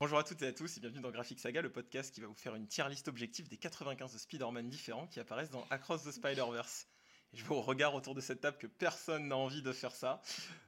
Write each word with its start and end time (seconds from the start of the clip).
Bonjour 0.00 0.18
à 0.18 0.24
toutes 0.24 0.42
et 0.42 0.46
à 0.46 0.52
tous 0.52 0.76
et 0.76 0.80
bienvenue 0.80 1.00
dans 1.00 1.10
Graphic 1.10 1.38
Saga, 1.40 1.62
le 1.62 1.70
podcast 1.70 2.14
qui 2.14 2.20
va 2.20 2.26
vous 2.26 2.34
faire 2.34 2.54
une 2.54 2.66
tier 2.66 2.88
list 2.88 3.08
objective 3.08 3.48
des 3.48 3.56
95 3.56 4.16
Spider-Man 4.16 4.68
différents 4.68 5.06
qui 5.06 5.20
apparaissent 5.20 5.50
dans 5.50 5.66
Across 5.70 6.04
the 6.04 6.12
Spider-Verse. 6.12 6.86
Et 7.32 7.36
je 7.36 7.44
vois 7.44 7.58
au 7.58 7.62
regard 7.62 7.94
autour 7.94 8.14
de 8.14 8.20
cette 8.20 8.40
table 8.40 8.58
que 8.58 8.66
personne 8.66 9.28
n'a 9.28 9.36
envie 9.36 9.62
de 9.62 9.72
faire 9.72 9.94
ça. 9.94 10.22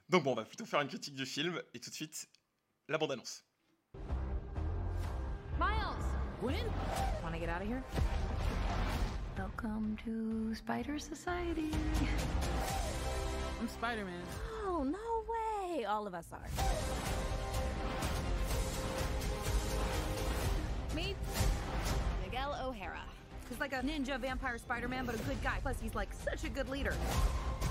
Donc 0.09 0.23
bon, 0.23 0.33
on 0.33 0.35
va 0.35 0.45
plutôt 0.45 0.65
faire 0.65 0.81
une 0.81 0.89
critique 0.89 1.15
du 1.15 1.25
film 1.25 1.61
et 1.73 1.79
tout 1.79 1.89
de 1.89 1.95
suite, 1.95 2.29
la 2.87 2.97
bande-annonce. 2.97 3.43
Miles! 5.59 6.05
Gwen? 6.41 6.65
Wanna? 7.23 7.37
Welcome 9.37 9.95
to 10.03 10.55
Spider 10.55 10.97
Society. 10.97 11.69
I'm 13.59 13.67
Spider-Man. 13.67 14.23
Oh, 14.65 14.83
no 14.83 14.97
way! 15.29 15.85
All 15.85 16.07
of 16.07 16.15
us 16.15 16.25
are. 16.33 16.39
Meet 20.95 21.15
Miguel 22.23 22.57
O'Hara. 22.63 23.03
He's 23.47 23.59
like 23.59 23.73
a 23.73 23.81
ninja 23.81 24.19
vampire 24.19 24.57
Spider-Man, 24.57 25.05
but 25.05 25.13
a 25.13 25.19
good 25.19 25.41
guy. 25.43 25.59
Plus, 25.61 25.77
he's 25.79 25.93
like 25.93 26.09
such 26.13 26.43
a 26.43 26.49
good 26.49 26.67
leader. 26.69 26.95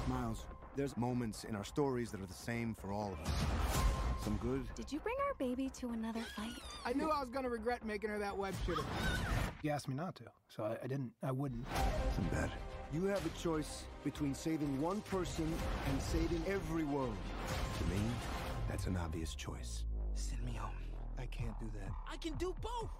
Miles, 0.06 0.44
there's 0.76 0.96
moments 0.96 1.42
in 1.42 1.56
our 1.56 1.64
stories 1.64 2.12
that 2.12 2.20
are 2.20 2.26
the 2.26 2.32
same 2.32 2.74
for 2.74 2.92
all 2.92 3.12
of 3.12 3.28
us. 3.28 3.34
Some 4.22 4.36
good, 4.36 4.62
Did 4.76 4.92
you 4.92 5.00
bring 5.00 5.16
our 5.28 5.34
baby 5.34 5.70
to 5.80 5.88
another 5.88 6.22
fight? 6.36 6.62
I 6.84 6.92
knew 6.92 7.10
I 7.10 7.20
was 7.20 7.30
gonna 7.30 7.48
regret 7.48 7.84
making 7.84 8.10
her 8.10 8.18
that 8.20 8.36
web 8.36 8.54
shooter. 8.64 8.82
You 9.62 9.70
asked 9.70 9.88
me 9.88 9.94
not 9.94 10.14
to, 10.16 10.24
so 10.48 10.64
I, 10.64 10.76
I 10.84 10.86
didn't. 10.86 11.12
I 11.22 11.32
wouldn't. 11.32 11.66
some 12.14 12.24
bad. 12.26 12.50
You 12.92 13.04
have 13.06 13.24
a 13.26 13.30
choice 13.30 13.84
between 14.04 14.34
saving 14.34 14.80
one 14.80 15.00
person 15.02 15.52
and 15.88 16.02
saving 16.02 16.42
every 16.46 16.84
world. 16.84 17.16
To 17.78 17.84
me, 17.84 18.00
that's 18.68 18.86
an 18.86 18.96
obvious 18.96 19.34
choice. 19.34 19.84
Send 20.14 20.44
me 20.44 20.52
home. 20.52 20.72
I 21.18 21.26
can't 21.26 21.58
do 21.58 21.66
that. 21.80 21.90
I 22.10 22.16
can 22.16 22.34
do 22.34 22.54
both! 22.60 22.90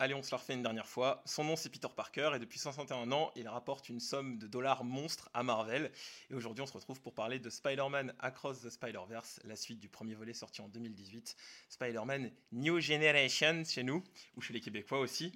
Allez, 0.00 0.14
on 0.14 0.22
se 0.22 0.30
la 0.30 0.36
refait 0.36 0.54
une 0.54 0.62
dernière 0.62 0.86
fois. 0.86 1.22
Son 1.26 1.42
nom 1.42 1.56
c'est 1.56 1.70
Peter 1.70 1.88
Parker 1.94 2.30
et 2.34 2.38
depuis 2.38 2.58
61 2.60 3.10
ans, 3.10 3.32
il 3.34 3.48
rapporte 3.48 3.88
une 3.88 3.98
somme 3.98 4.38
de 4.38 4.46
dollars 4.46 4.84
monstre 4.84 5.28
à 5.34 5.42
Marvel. 5.42 5.90
Et 6.30 6.34
aujourd'hui, 6.34 6.62
on 6.62 6.66
se 6.66 6.72
retrouve 6.72 7.00
pour 7.00 7.14
parler 7.14 7.40
de 7.40 7.50
Spider-Man 7.50 8.14
Across 8.20 8.60
the 8.60 8.70
Spider-Verse, 8.70 9.40
la 9.42 9.56
suite 9.56 9.80
du 9.80 9.88
premier 9.88 10.14
volet 10.14 10.34
sorti 10.34 10.60
en 10.60 10.68
2018. 10.68 11.36
Spider-Man 11.68 12.30
New 12.52 12.78
Generation 12.80 13.64
chez 13.64 13.82
nous, 13.82 14.04
ou 14.36 14.40
chez 14.40 14.52
les 14.52 14.60
Québécois 14.60 15.00
aussi. 15.00 15.32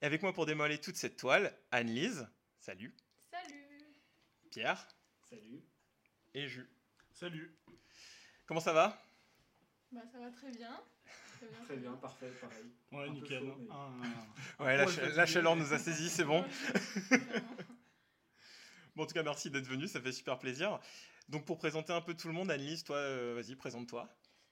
Et 0.00 0.06
avec 0.06 0.22
moi 0.22 0.32
pour 0.32 0.46
démoller 0.46 0.78
toute 0.78 0.96
cette 0.96 1.16
toile, 1.16 1.52
Anne-Lise, 1.72 2.28
salut, 2.60 2.94
Salut 3.32 3.66
Pierre 4.52 4.86
Salut. 5.28 5.64
et 6.34 6.46
Jus. 6.46 6.70
Salut. 7.12 7.56
Comment 8.46 8.60
ça 8.60 8.72
va? 8.72 9.02
Bah 9.90 10.02
ça 10.12 10.20
va 10.20 10.30
très 10.30 10.52
bien. 10.52 10.80
Très 11.64 11.76
bien. 11.76 11.92
Parfait, 11.96 12.30
pareil. 12.40 12.64
Ouais, 12.92 13.08
Un 13.08 13.12
nickel. 13.12 13.40
chaud, 13.40 13.56
mais- 13.58 13.68
Ah, 13.70 14.64
Ouais, 14.64 15.26
chaleur 15.26 15.56
nous 15.56 15.72
a 15.72 15.78
saisis, 15.78 16.10
c'est 16.10 16.24
bon. 16.24 16.44
Bon, 18.94 19.02
en 19.02 19.06
tout 19.06 19.12
cas, 19.12 19.22
merci 19.22 19.50
d'être 19.50 19.66
venu, 19.66 19.86
ça 19.88 20.00
fait 20.00 20.12
super 20.12 20.38
plaisir. 20.38 20.80
Donc, 21.28 21.44
pour 21.44 21.58
présenter 21.58 21.92
un 21.92 22.00
peu 22.00 22.14
tout 22.14 22.28
le 22.28 22.32
monde, 22.34 22.50
Anne-Lise, 22.50 22.82
toi, 22.82 22.96
euh, 22.96 23.34
vas-y, 23.34 23.54
présente-toi. 23.54 24.08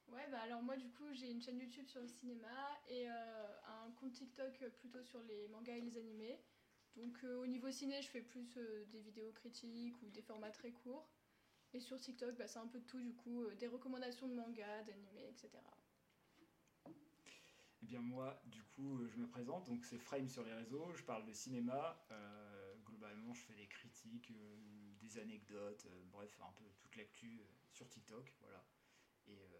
Ouais 0.09 0.29
bah 0.31 0.39
alors 0.45 0.63
moi 0.63 0.77
du 0.77 0.91
coup 0.91 1.13
j'ai 1.13 1.31
une 1.31 1.41
chaîne 1.43 1.59
YouTube 1.59 1.89
sur 1.89 2.01
le 2.03 2.07
cinéma 2.07 2.47
et 2.89 3.09
euh, 3.09 3.47
un 3.67 3.91
compte 3.93 4.13
TikTok 4.13 4.63
euh, 4.63 4.69
plutôt 4.79 5.03
sur 5.03 5.21
les 5.23 5.49
mangas 5.49 5.73
et 5.77 5.81
les 5.81 5.97
animés. 5.97 6.39
Donc 6.95 7.17
euh, 7.25 7.39
au 7.43 7.47
niveau 7.47 7.71
ciné 7.73 8.01
je 8.03 8.09
fais 8.09 8.21
plus 8.21 8.47
euh, 8.59 8.85
des 8.93 9.01
vidéos 9.01 9.33
critiques 9.33 10.01
ou 10.03 10.11
des 10.11 10.23
formats 10.23 10.51
très 10.51 10.71
courts. 10.71 11.09
Et 11.73 11.81
sur 11.81 11.99
TikTok 11.99 12.37
bah, 12.37 12.47
c'est 12.47 12.59
un 12.61 12.69
peu 12.69 12.79
de 12.81 12.85
tout 12.87 13.01
du 13.01 13.15
coup, 13.15 13.43
euh, 13.45 13.55
des 13.57 13.67
recommandations 13.67 14.29
de 14.29 14.35
mangas, 14.35 14.83
d'animés, 14.85 15.27
etc. 15.31 15.49
Eh 17.85 17.87
bien 17.87 18.01
moi, 18.01 18.41
du 18.47 18.63
coup, 18.63 18.99
euh, 18.99 19.09
je 19.15 19.19
me 19.21 19.27
présente, 19.27 19.69
donc 19.69 19.85
c'est 19.85 19.99
Frame 19.99 20.27
sur 20.27 20.43
les 20.43 20.55
réseaux, 20.55 20.91
je 20.97 21.03
parle 21.03 21.27
de 21.27 21.33
cinéma, 21.35 22.03
euh, 22.11 22.75
globalement 22.87 23.35
je 23.35 23.41
fais 23.43 23.53
des 23.55 23.67
critiques, 23.67 24.31
euh, 24.31 24.57
des 25.03 25.19
anecdotes, 25.19 25.85
euh, 25.91 26.03
bref, 26.11 26.31
un 26.41 26.51
peu 26.59 26.65
toute 26.81 26.97
l'actu 26.97 27.41
euh, 27.41 27.45
sur 27.73 27.87
TikTok, 27.87 28.33
voilà. 28.41 28.65
Et 29.29 29.33
euh, 29.33 29.59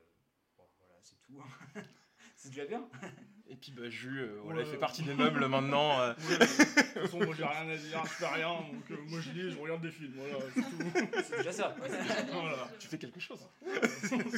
bon, 0.57 0.65
voilà, 0.79 0.95
c'est 1.03 1.21
tout. 1.21 1.39
hein. 1.39 1.83
c'est 2.37 2.49
déjà 2.49 2.65
bien. 2.65 2.89
Et 3.47 3.57
puis, 3.57 3.73
bah, 3.73 3.91
Jus, 3.91 4.21
euh, 4.21 4.41
voilà, 4.43 4.61
Ouais. 4.61 4.67
il 4.67 4.71
fait 4.71 4.79
partie 4.79 5.03
des 5.03 5.13
meubles 5.15 5.47
maintenant. 5.47 6.01
euh. 6.01 6.15
ouais, 6.31 6.39
de 6.39 6.45
toute 6.47 7.03
façon, 7.03 7.19
moi 7.23 7.35
j'ai 7.37 7.45
rien 7.45 7.69
à 7.69 7.77
dire, 7.77 8.03
je 8.07 8.11
fais 8.11 8.27
rien, 8.27 8.55
donc 8.73 8.91
euh, 8.91 8.97
moi 9.07 9.21
je 9.21 9.33
lis, 9.33 9.51
je 9.51 9.59
regarde 9.59 9.83
des 9.83 9.91
films, 9.91 10.15
voilà, 10.17 10.39
c'est 10.55 10.63
tout. 10.63 11.23
c'est 11.29 11.37
déjà 11.37 11.53
ça. 11.53 11.77
Ouais, 11.79 11.89
c'est 11.91 12.03
déjà 12.03 12.23
bien, 12.23 12.41
Voilà. 12.41 12.69
c'est 12.73 12.79
tu 12.79 12.89
fais 12.89 12.99
quelque 12.99 13.21
chose. 13.21 13.47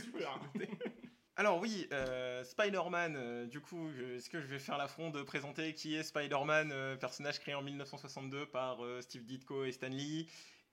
Super. 0.02 0.40
Alors, 1.38 1.60
oui, 1.60 1.86
euh, 1.92 2.42
Spider-Man, 2.44 3.14
euh, 3.14 3.46
du 3.46 3.60
coup, 3.60 3.90
est-ce 4.14 4.30
que 4.30 4.40
je 4.40 4.46
vais 4.46 4.58
faire 4.58 4.78
l'affront 4.78 5.10
de 5.10 5.22
présenter 5.22 5.74
qui 5.74 5.94
est 5.94 6.02
Spider-Man, 6.02 6.70
euh, 6.72 6.96
personnage 6.96 7.40
créé 7.40 7.54
en 7.54 7.60
1962 7.60 8.46
par 8.46 8.78
Steve 9.02 9.26
Ditko 9.26 9.66
et 9.66 9.72
Stan 9.72 9.88
Lee? 9.88 10.26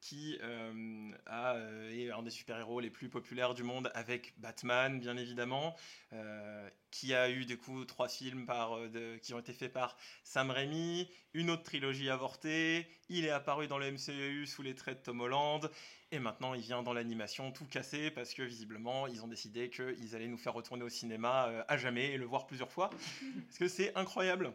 Qui 0.03 0.37
euh, 0.43 1.11
a, 1.27 1.55
euh, 1.55 1.89
est 1.97 2.11
un 2.11 2.21
des 2.23 2.29
super-héros 2.29 2.81
les 2.81 2.89
plus 2.89 3.07
populaires 3.07 3.53
du 3.53 3.63
monde 3.63 3.89
avec 3.95 4.33
Batman, 4.37 4.99
bien 4.99 5.15
évidemment, 5.15 5.77
euh, 6.11 6.69
qui 6.91 7.13
a 7.13 7.29
eu 7.29 7.45
du 7.45 7.57
coup 7.57 7.85
trois 7.85 8.09
films 8.09 8.45
par, 8.45 8.77
de- 8.89 9.15
qui 9.23 9.33
ont 9.33 9.39
été 9.39 9.53
faits 9.53 9.71
par 9.71 9.95
Sam 10.25 10.51
Raimi, 10.51 11.09
une 11.33 11.49
autre 11.49 11.63
trilogie 11.63 12.09
avortée, 12.09 12.85
il 13.07 13.23
est 13.23 13.29
apparu 13.29 13.67
dans 13.67 13.77
le 13.77 13.85
MCU 13.93 14.45
sous 14.45 14.61
les 14.61 14.75
traits 14.75 14.99
de 14.99 15.03
Tom 15.03 15.21
Holland, 15.21 15.71
et 16.11 16.19
maintenant 16.19 16.53
il 16.53 16.61
vient 16.61 16.83
dans 16.83 16.93
l'animation 16.93 17.53
tout 17.53 17.65
cassé 17.65 18.11
parce 18.11 18.33
que 18.33 18.41
visiblement 18.43 19.07
ils 19.07 19.23
ont 19.23 19.27
décidé 19.29 19.69
qu'ils 19.69 20.15
allaient 20.15 20.27
nous 20.27 20.37
faire 20.37 20.53
retourner 20.53 20.83
au 20.83 20.89
cinéma 20.89 21.63
à 21.69 21.77
jamais 21.77 22.11
et 22.11 22.17
le 22.17 22.25
voir 22.25 22.45
plusieurs 22.45 22.73
fois, 22.73 22.89
parce 23.47 23.57
que 23.57 23.69
c'est 23.69 23.95
incroyable. 23.95 24.53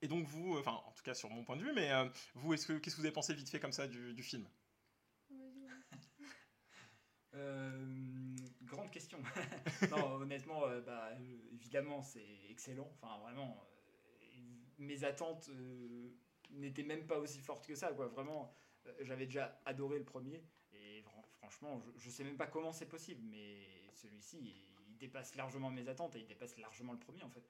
Et 0.00 0.08
donc 0.08 0.26
vous, 0.26 0.56
euh, 0.56 0.60
enfin 0.60 0.80
en 0.86 0.92
tout 0.92 1.02
cas 1.02 1.14
sur 1.14 1.28
mon 1.30 1.44
point 1.44 1.56
de 1.56 1.62
vue, 1.62 1.72
mais 1.74 1.90
euh, 1.92 2.08
vous, 2.34 2.54
est-ce 2.54 2.66
que 2.66 2.78
qu'est-ce 2.78 2.96
que 2.96 3.00
vous 3.00 3.06
avez 3.06 3.14
pensé 3.14 3.34
vite 3.34 3.48
fait 3.48 3.60
comme 3.60 3.72
ça 3.72 3.88
du, 3.88 4.22
film? 4.22 4.48
Euh, 7.34 8.36
grande 8.62 8.90
question. 8.90 9.18
non, 9.90 10.14
honnêtement, 10.20 10.62
bah, 10.86 11.10
évidemment, 11.52 12.02
c'est 12.02 12.26
excellent. 12.48 12.90
Enfin, 12.94 13.18
vraiment, 13.18 13.62
mes 14.78 15.04
attentes 15.04 15.50
n'étaient 16.50 16.84
même 16.84 17.06
pas 17.06 17.18
aussi 17.18 17.40
fortes 17.40 17.66
que 17.66 17.74
ça. 17.74 17.90
Vraiment, 17.90 18.54
j'avais 19.00 19.26
déjà 19.26 19.60
adoré 19.64 19.98
le 19.98 20.04
premier. 20.04 20.44
Et 20.72 21.02
fran- 21.02 21.24
franchement, 21.38 21.80
je, 21.80 21.90
je 21.96 22.10
sais 22.10 22.24
même 22.24 22.36
pas 22.36 22.46
comment 22.46 22.72
c'est 22.72 22.88
possible, 22.88 23.22
mais 23.24 23.90
celui-ci, 23.94 24.38
il, 24.40 24.68
il 24.88 24.96
dépasse 24.96 25.34
largement 25.34 25.70
mes 25.70 25.88
attentes 25.88 26.14
et 26.16 26.20
il 26.20 26.26
dépasse 26.26 26.56
largement 26.58 26.92
le 26.92 26.98
premier 26.98 27.22
en 27.22 27.30
fait. 27.30 27.48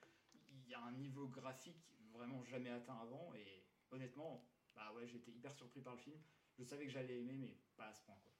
Il 0.50 0.68
y 0.68 0.74
a 0.74 0.80
un 0.80 0.92
niveau 0.92 1.28
graphique 1.28 1.97
vraiment 2.18 2.44
jamais 2.44 2.70
atteint 2.70 2.98
avant. 3.00 3.32
Et 3.34 3.64
honnêtement, 3.90 4.44
bah 4.74 4.92
ouais, 4.94 5.06
j'étais 5.06 5.30
hyper 5.30 5.54
surpris 5.54 5.80
par 5.80 5.94
le 5.94 6.00
film. 6.00 6.20
Je 6.58 6.64
savais 6.64 6.86
que 6.86 6.92
j'allais 6.92 7.20
aimer, 7.20 7.36
mais 7.36 7.56
pas 7.76 7.86
à 7.86 7.94
ce 7.94 8.02
point. 8.02 8.16
Quoi. 8.22 8.32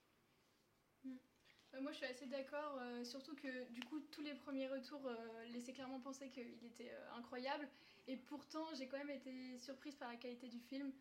Euh, 1.75 1.81
moi 1.81 1.91
je 1.91 1.97
suis 1.97 2.05
assez 2.05 2.25
d'accord, 2.25 2.79
euh, 2.81 3.03
surtout 3.03 3.35
que 3.35 3.69
du 3.71 3.81
coup 3.81 3.99
tous 4.11 4.21
les 4.21 4.33
premiers 4.33 4.67
retours 4.67 5.05
euh, 5.05 5.45
laissaient 5.53 5.73
clairement 5.73 5.99
penser 5.99 6.29
qu'il 6.29 6.65
était 6.65 6.91
incroyable. 7.15 7.67
Et 8.07 8.17
pourtant 8.17 8.65
j'ai 8.73 8.87
quand 8.87 8.97
même 8.97 9.11
été 9.11 9.57
surprise 9.59 9.95
par 9.95 10.09
la 10.09 10.15
qualité 10.15 10.47
du 10.47 10.59
film 10.59 10.91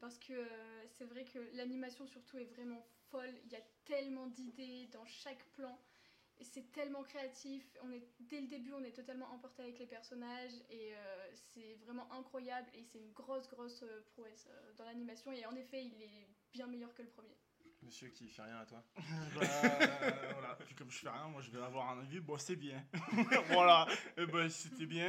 parce 0.00 0.18
que 0.18 0.46
c'est 0.90 1.06
vrai 1.06 1.24
que 1.24 1.38
l'animation 1.54 2.06
surtout 2.06 2.38
est 2.38 2.44
vraiment 2.44 2.86
folle. 3.10 3.34
Il 3.46 3.52
y 3.52 3.56
a 3.56 3.62
tellement 3.84 4.26
d'idées 4.26 4.86
dans 4.92 5.04
chaque 5.06 5.44
plan. 5.54 5.76
C'est 6.40 6.70
tellement 6.72 7.02
créatif. 7.02 7.64
On 7.82 7.90
est, 7.90 8.06
dès 8.20 8.40
le 8.40 8.46
début 8.46 8.72
on 8.72 8.84
est 8.84 8.92
totalement 8.92 9.26
emporté 9.32 9.62
avec 9.62 9.78
les 9.78 9.86
personnages 9.86 10.54
et 10.70 10.94
euh, 10.94 11.30
c'est 11.34 11.74
vraiment 11.84 12.10
incroyable. 12.12 12.68
Et 12.74 12.84
c'est 12.84 12.98
une 12.98 13.12
grosse 13.12 13.48
grosse 13.48 13.82
euh, 13.82 14.02
prouesse 14.12 14.48
euh, 14.50 14.72
dans 14.74 14.84
l'animation. 14.84 15.32
Et 15.32 15.44
en 15.46 15.54
effet 15.56 15.84
il 15.84 16.02
est 16.02 16.28
bien 16.52 16.66
meilleur 16.66 16.94
que 16.94 17.02
le 17.02 17.08
premier. 17.08 17.36
Monsieur 17.82 18.08
qui 18.08 18.28
fait 18.28 18.42
rien 18.42 18.58
à 18.58 18.66
toi. 18.66 18.82
Bah, 19.34 19.42
euh, 19.42 20.10
voilà, 20.32 20.58
puis 20.64 20.74
comme 20.74 20.90
je 20.90 20.98
fais 20.98 21.08
rien, 21.08 21.28
moi 21.28 21.40
je 21.42 21.50
vais 21.50 21.62
avoir 21.62 21.90
un 21.90 22.00
avis, 22.00 22.20
bon 22.20 22.36
c'est 22.38 22.56
bien. 22.56 22.84
voilà, 23.50 23.86
et 24.16 24.26
ben 24.26 24.48
c'était 24.48 24.86
bien, 24.86 25.08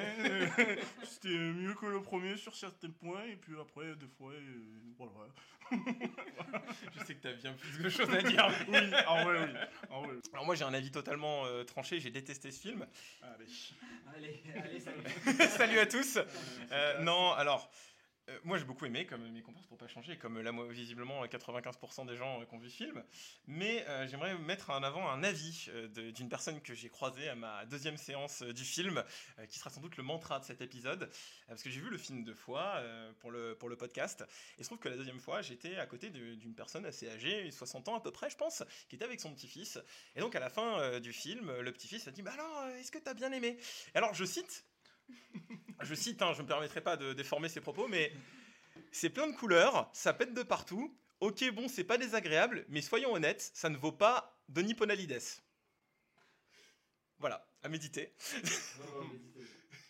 c'était 1.04 1.30
mieux 1.30 1.74
que 1.74 1.86
le 1.86 2.02
premier 2.02 2.38
sur 2.38 2.56
certains 2.56 2.92
points, 2.92 3.24
et 3.26 3.36
puis 3.36 3.54
après, 3.60 3.96
des 3.96 4.08
fois, 4.08 4.32
euh, 4.32 4.94
voilà. 4.98 5.28
Je 5.72 7.06
sais 7.06 7.16
que 7.16 7.22
t'as 7.22 7.34
bien 7.34 7.54
plus 7.54 7.84
de 7.84 7.90
choses 7.90 8.10
à 8.10 8.22
dire. 8.22 8.50
Oui, 8.68 8.78
en 9.08 9.24
vrai, 9.24 9.46
oui. 9.46 9.60
En 9.90 10.02
vrai. 10.02 10.16
Alors 10.34 10.46
moi 10.46 10.56
j'ai 10.56 10.64
un 10.64 10.74
avis 10.74 10.92
totalement 10.92 11.46
euh, 11.46 11.64
tranché, 11.64 12.00
j'ai 12.00 12.10
détesté 12.12 12.52
ce 12.52 12.60
film. 12.60 12.86
Allez. 13.22 13.46
Allez, 14.16 14.44
allez, 14.64 14.80
salut. 14.80 15.04
Salut 15.50 15.80
à 15.80 15.86
tous. 15.86 16.18
Euh, 16.72 17.00
non, 17.02 17.34
alors 17.34 17.70
Euh, 18.30 18.40
moi 18.44 18.58
j'ai 18.58 18.66
beaucoup 18.66 18.86
aimé, 18.86 19.06
comme 19.06 19.28
mes 19.30 19.42
compères 19.42 19.66
pour 19.68 19.78
pas 19.78 19.88
changer, 19.88 20.18
comme 20.18 20.40
là 20.40 20.52
moi, 20.52 20.68
visiblement 20.70 21.26
95% 21.26 22.06
des 22.06 22.16
gens 22.16 22.42
euh, 22.42 22.46
qui 22.46 22.54
ont 22.54 22.58
vu 22.58 22.66
le 22.66 22.72
film. 22.72 23.04
Mais 23.48 23.86
euh, 23.88 24.08
j'aimerais 24.08 24.38
mettre 24.38 24.70
en 24.70 24.84
avant 24.84 25.10
un 25.10 25.24
avis 25.24 25.68
euh, 25.70 26.12
d'une 26.12 26.30
personne 26.30 26.62
que 26.62 26.74
j'ai 26.74 26.90
croisée 26.90 27.30
à 27.30 27.36
ma 27.36 27.66
deuxième 27.66 27.98
séance 27.98 28.42
euh, 28.44 28.54
du 28.54 28.64
film, 28.64 29.04
euh, 29.40 29.46
qui 29.46 29.60
sera 29.60 29.70
sans 29.70 29.82
doute 29.82 29.98
le 29.98 30.04
mantra 30.04 30.40
de 30.40 30.46
cet 30.46 30.62
épisode, 30.62 31.04
euh, 31.04 31.08
parce 31.48 31.64
que 31.64 31.70
j'ai 31.70 31.80
vu 31.80 31.90
le 31.90 31.98
film 31.98 32.24
deux 32.24 32.34
fois 32.34 32.76
euh, 32.78 33.12
pour, 33.20 33.32
le, 33.32 33.56
podcast. 33.78 34.26
Et 34.58 34.64
se 34.64 34.70
trouve 34.70 34.80
que 34.80 34.90
la 34.90 34.98
deuxième 34.98 35.20
fois 35.20 35.42
j'étais 35.42 35.78
à 35.78 35.86
côté 35.86 36.10
d'une 36.10 36.54
personne 36.54 36.86
assez 36.86 37.10
âgée, 37.10 37.50
60 37.52 37.88
ans 37.90 37.96
à 37.96 38.02
peu 38.02 38.12
près 38.12 38.30
je 38.30 38.36
pense, 38.36 38.64
qui 38.90 38.96
était 38.96 39.06
avec 39.06 39.20
son 39.20 39.34
petit-fils. 39.34 39.80
Et 40.16 40.20
donc 40.20 40.36
à 40.36 40.40
la 40.40 40.50
fin 40.50 40.80
euh, 40.80 41.00
du 41.00 41.14
film, 41.14 41.52
le 41.60 41.72
petit-fils 41.72 42.08
a 42.08 42.12
dit 42.12 42.22
Bah 42.22 42.32
alors, 42.34 42.60
euh, 42.62 42.78
est-ce 42.78 42.92
que 42.92 42.98
t'as 42.98 43.14
bien 43.14 43.32
aimé? 43.32 43.58
Et 43.94 43.98
Alors 43.98 44.14
je 44.14 44.26
cite 44.26 44.66
je 45.82 45.96
cite, 45.96 46.22
hein, 46.22 46.34
je 46.34 46.40
ne 46.40 46.44
me 46.44 46.48
permettrai 46.48 46.82
pas 46.82 46.98
de 46.98 47.14
déformer 47.14 47.50
ses 47.50 47.62
propos, 47.62 47.88
mais 47.88 48.12
c'est 48.92 49.10
plein 49.10 49.28
de 49.28 49.36
couleurs, 49.36 49.90
ça 49.94 50.14
pète 50.14 50.34
de 50.34 50.44
partout. 50.44 50.96
Ok, 51.20 51.44
bon, 51.52 51.68
c'est 51.68 51.84
pas 51.84 51.98
désagréable, 51.98 52.66
mais 52.70 52.82
soyons 52.82 53.14
honnêtes, 53.14 53.52
ça 53.54 53.70
ne 53.70 53.78
vaut 53.78 53.92
pas 53.92 54.40
Denis 54.48 54.74
Ponalides. 54.74 55.22
Voilà, 57.20 57.46
à 57.62 57.70
méditer. 57.70 58.14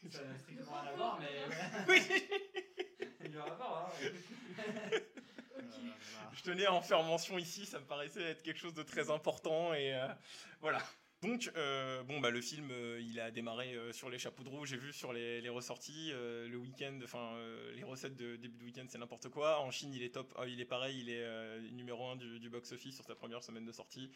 Ça 0.09 0.23
n'a 0.23 0.37
strictement 0.39 0.81
rien 0.81 0.91
à 0.91 0.95
voir, 0.95 1.19
mais. 1.19 1.27
Oui. 1.87 2.01
Il 3.25 3.33
y 3.33 3.37
a 3.37 3.41
un 3.41 3.45
rapport, 3.45 3.91
hein. 3.91 4.09
Je 6.33 6.43
tenais 6.43 6.65
à 6.65 6.73
en 6.73 6.81
faire 6.81 7.03
mention 7.03 7.37
ici, 7.37 7.65
ça 7.65 7.79
me 7.79 7.85
paraissait 7.85 8.23
être 8.23 8.43
quelque 8.43 8.59
chose 8.59 8.73
de 8.73 8.83
très 8.83 9.09
important 9.11 9.73
et 9.73 9.93
euh, 9.93 10.07
voilà. 10.61 10.81
Donc, 11.21 11.51
euh, 11.57 12.01
bon, 12.03 12.21
bah, 12.21 12.29
le 12.29 12.39
film, 12.39 12.71
euh, 12.71 13.01
il 13.01 13.19
a 13.19 13.29
démarré 13.29 13.73
euh, 13.75 13.91
sur 13.91 14.09
les 14.09 14.17
chapeaux 14.17 14.43
de 14.43 14.49
roue, 14.49 14.65
j'ai 14.65 14.77
vu 14.77 14.93
sur 14.93 15.11
les, 15.11 15.41
les 15.41 15.49
ressorties, 15.49 16.11
le 16.13 16.55
week-end, 16.55 16.97
enfin, 17.03 17.37
les 17.75 17.83
recettes 17.83 18.15
de 18.15 18.37
début 18.37 18.57
de 18.57 18.63
week-end, 18.63 18.85
c'est 18.87 18.97
n'importe 18.97 19.27
quoi. 19.29 19.59
En 19.59 19.69
Chine, 19.69 19.93
il 19.93 20.01
est 20.01 20.13
top, 20.13 20.33
ah, 20.37 20.45
il 20.47 20.61
est 20.61 20.65
pareil, 20.65 20.99
il 21.01 21.09
est 21.09 21.71
numéro 21.71 22.07
1 22.07 22.15
du, 22.15 22.39
du 22.39 22.49
box-office 22.49 22.95
sur 22.95 23.03
sa 23.05 23.15
première 23.15 23.43
semaine 23.43 23.65
de 23.65 23.71
sortie. 23.71 24.09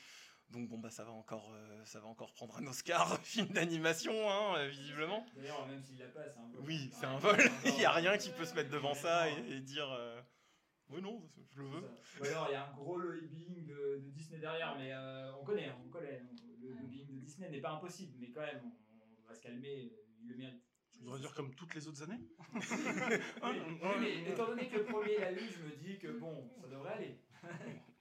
Donc, 0.49 0.69
bon, 0.69 0.77
bah, 0.77 0.89
ça 0.91 1.03
va 1.03 1.11
encore, 1.11 1.51
euh, 1.53 1.83
ça 1.85 1.99
va 1.99 2.07
encore 2.07 2.33
prendre 2.33 2.57
un 2.57 2.67
Oscar, 2.67 3.19
film 3.23 3.47
d'animation, 3.47 4.13
hein, 4.31 4.67
visiblement. 4.67 5.25
D'ailleurs, 5.35 5.65
même 5.67 5.81
s'il 5.83 5.97
l'a 5.97 6.07
pas, 6.07 6.29
c'est 6.29 6.39
un 6.39 6.47
vol. 6.53 6.61
Oui, 6.65 6.89
c'est 6.93 7.05
un 7.05 7.17
vol, 7.17 7.37
il 7.65 7.73
n'y 7.75 7.85
a 7.85 7.91
rien 7.91 8.17
qui 8.17 8.29
peut 8.29 8.45
se 8.45 8.53
mettre 8.53 8.69
devant 8.69 8.93
ça 8.93 9.29
et, 9.29 9.33
et 9.55 9.59
dire. 9.61 9.89
euh, 9.91 10.21
Oui, 10.89 11.01
non, 11.01 11.21
je 11.51 11.61
le 11.61 11.67
veux. 11.67 11.83
Ou 12.21 12.25
alors 12.25 12.47
il 12.49 12.53
y 12.53 12.55
a 12.55 12.67
un 12.69 12.73
gros 12.73 12.97
lobbying 12.97 13.65
de, 13.65 14.01
de 14.03 14.09
Disney 14.11 14.39
derrière, 14.39 14.75
mais 14.77 14.93
euh, 14.93 15.33
on 15.41 15.43
connaît, 15.43 15.71
on 15.85 15.89
connaît. 15.89 16.21
Le 16.63 16.73
lobbying 16.73 17.07
de 17.07 17.19
Disney 17.19 17.49
n'est 17.49 17.61
pas 17.61 17.71
impossible, 17.71 18.13
mais 18.19 18.31
quand 18.31 18.41
même, 18.41 18.61
on, 18.63 19.23
on 19.23 19.27
va 19.27 19.35
se 19.35 19.41
calmer, 19.41 19.91
il 20.21 20.29
le 20.29 20.35
mérite. 20.35 20.63
Tu 20.91 20.99
voudrais 20.99 21.19
dire 21.19 21.33
comme 21.33 21.53
toutes 21.55 21.73
les 21.75 21.87
autres 21.87 22.03
années 22.03 22.19
Oui, 22.53 23.59
oui, 23.81 23.89
mais 23.99 24.31
étant 24.31 24.45
donné 24.45 24.69
que 24.69 24.77
le 24.77 24.85
premier 24.85 25.17
l'a 25.17 25.33
eu, 25.33 25.49
je 25.49 25.63
me 25.63 25.75
dis 25.75 25.97
que 25.97 26.07
bon, 26.07 26.49
ça 26.61 26.67
devrait 26.67 26.93
aller. 26.93 27.17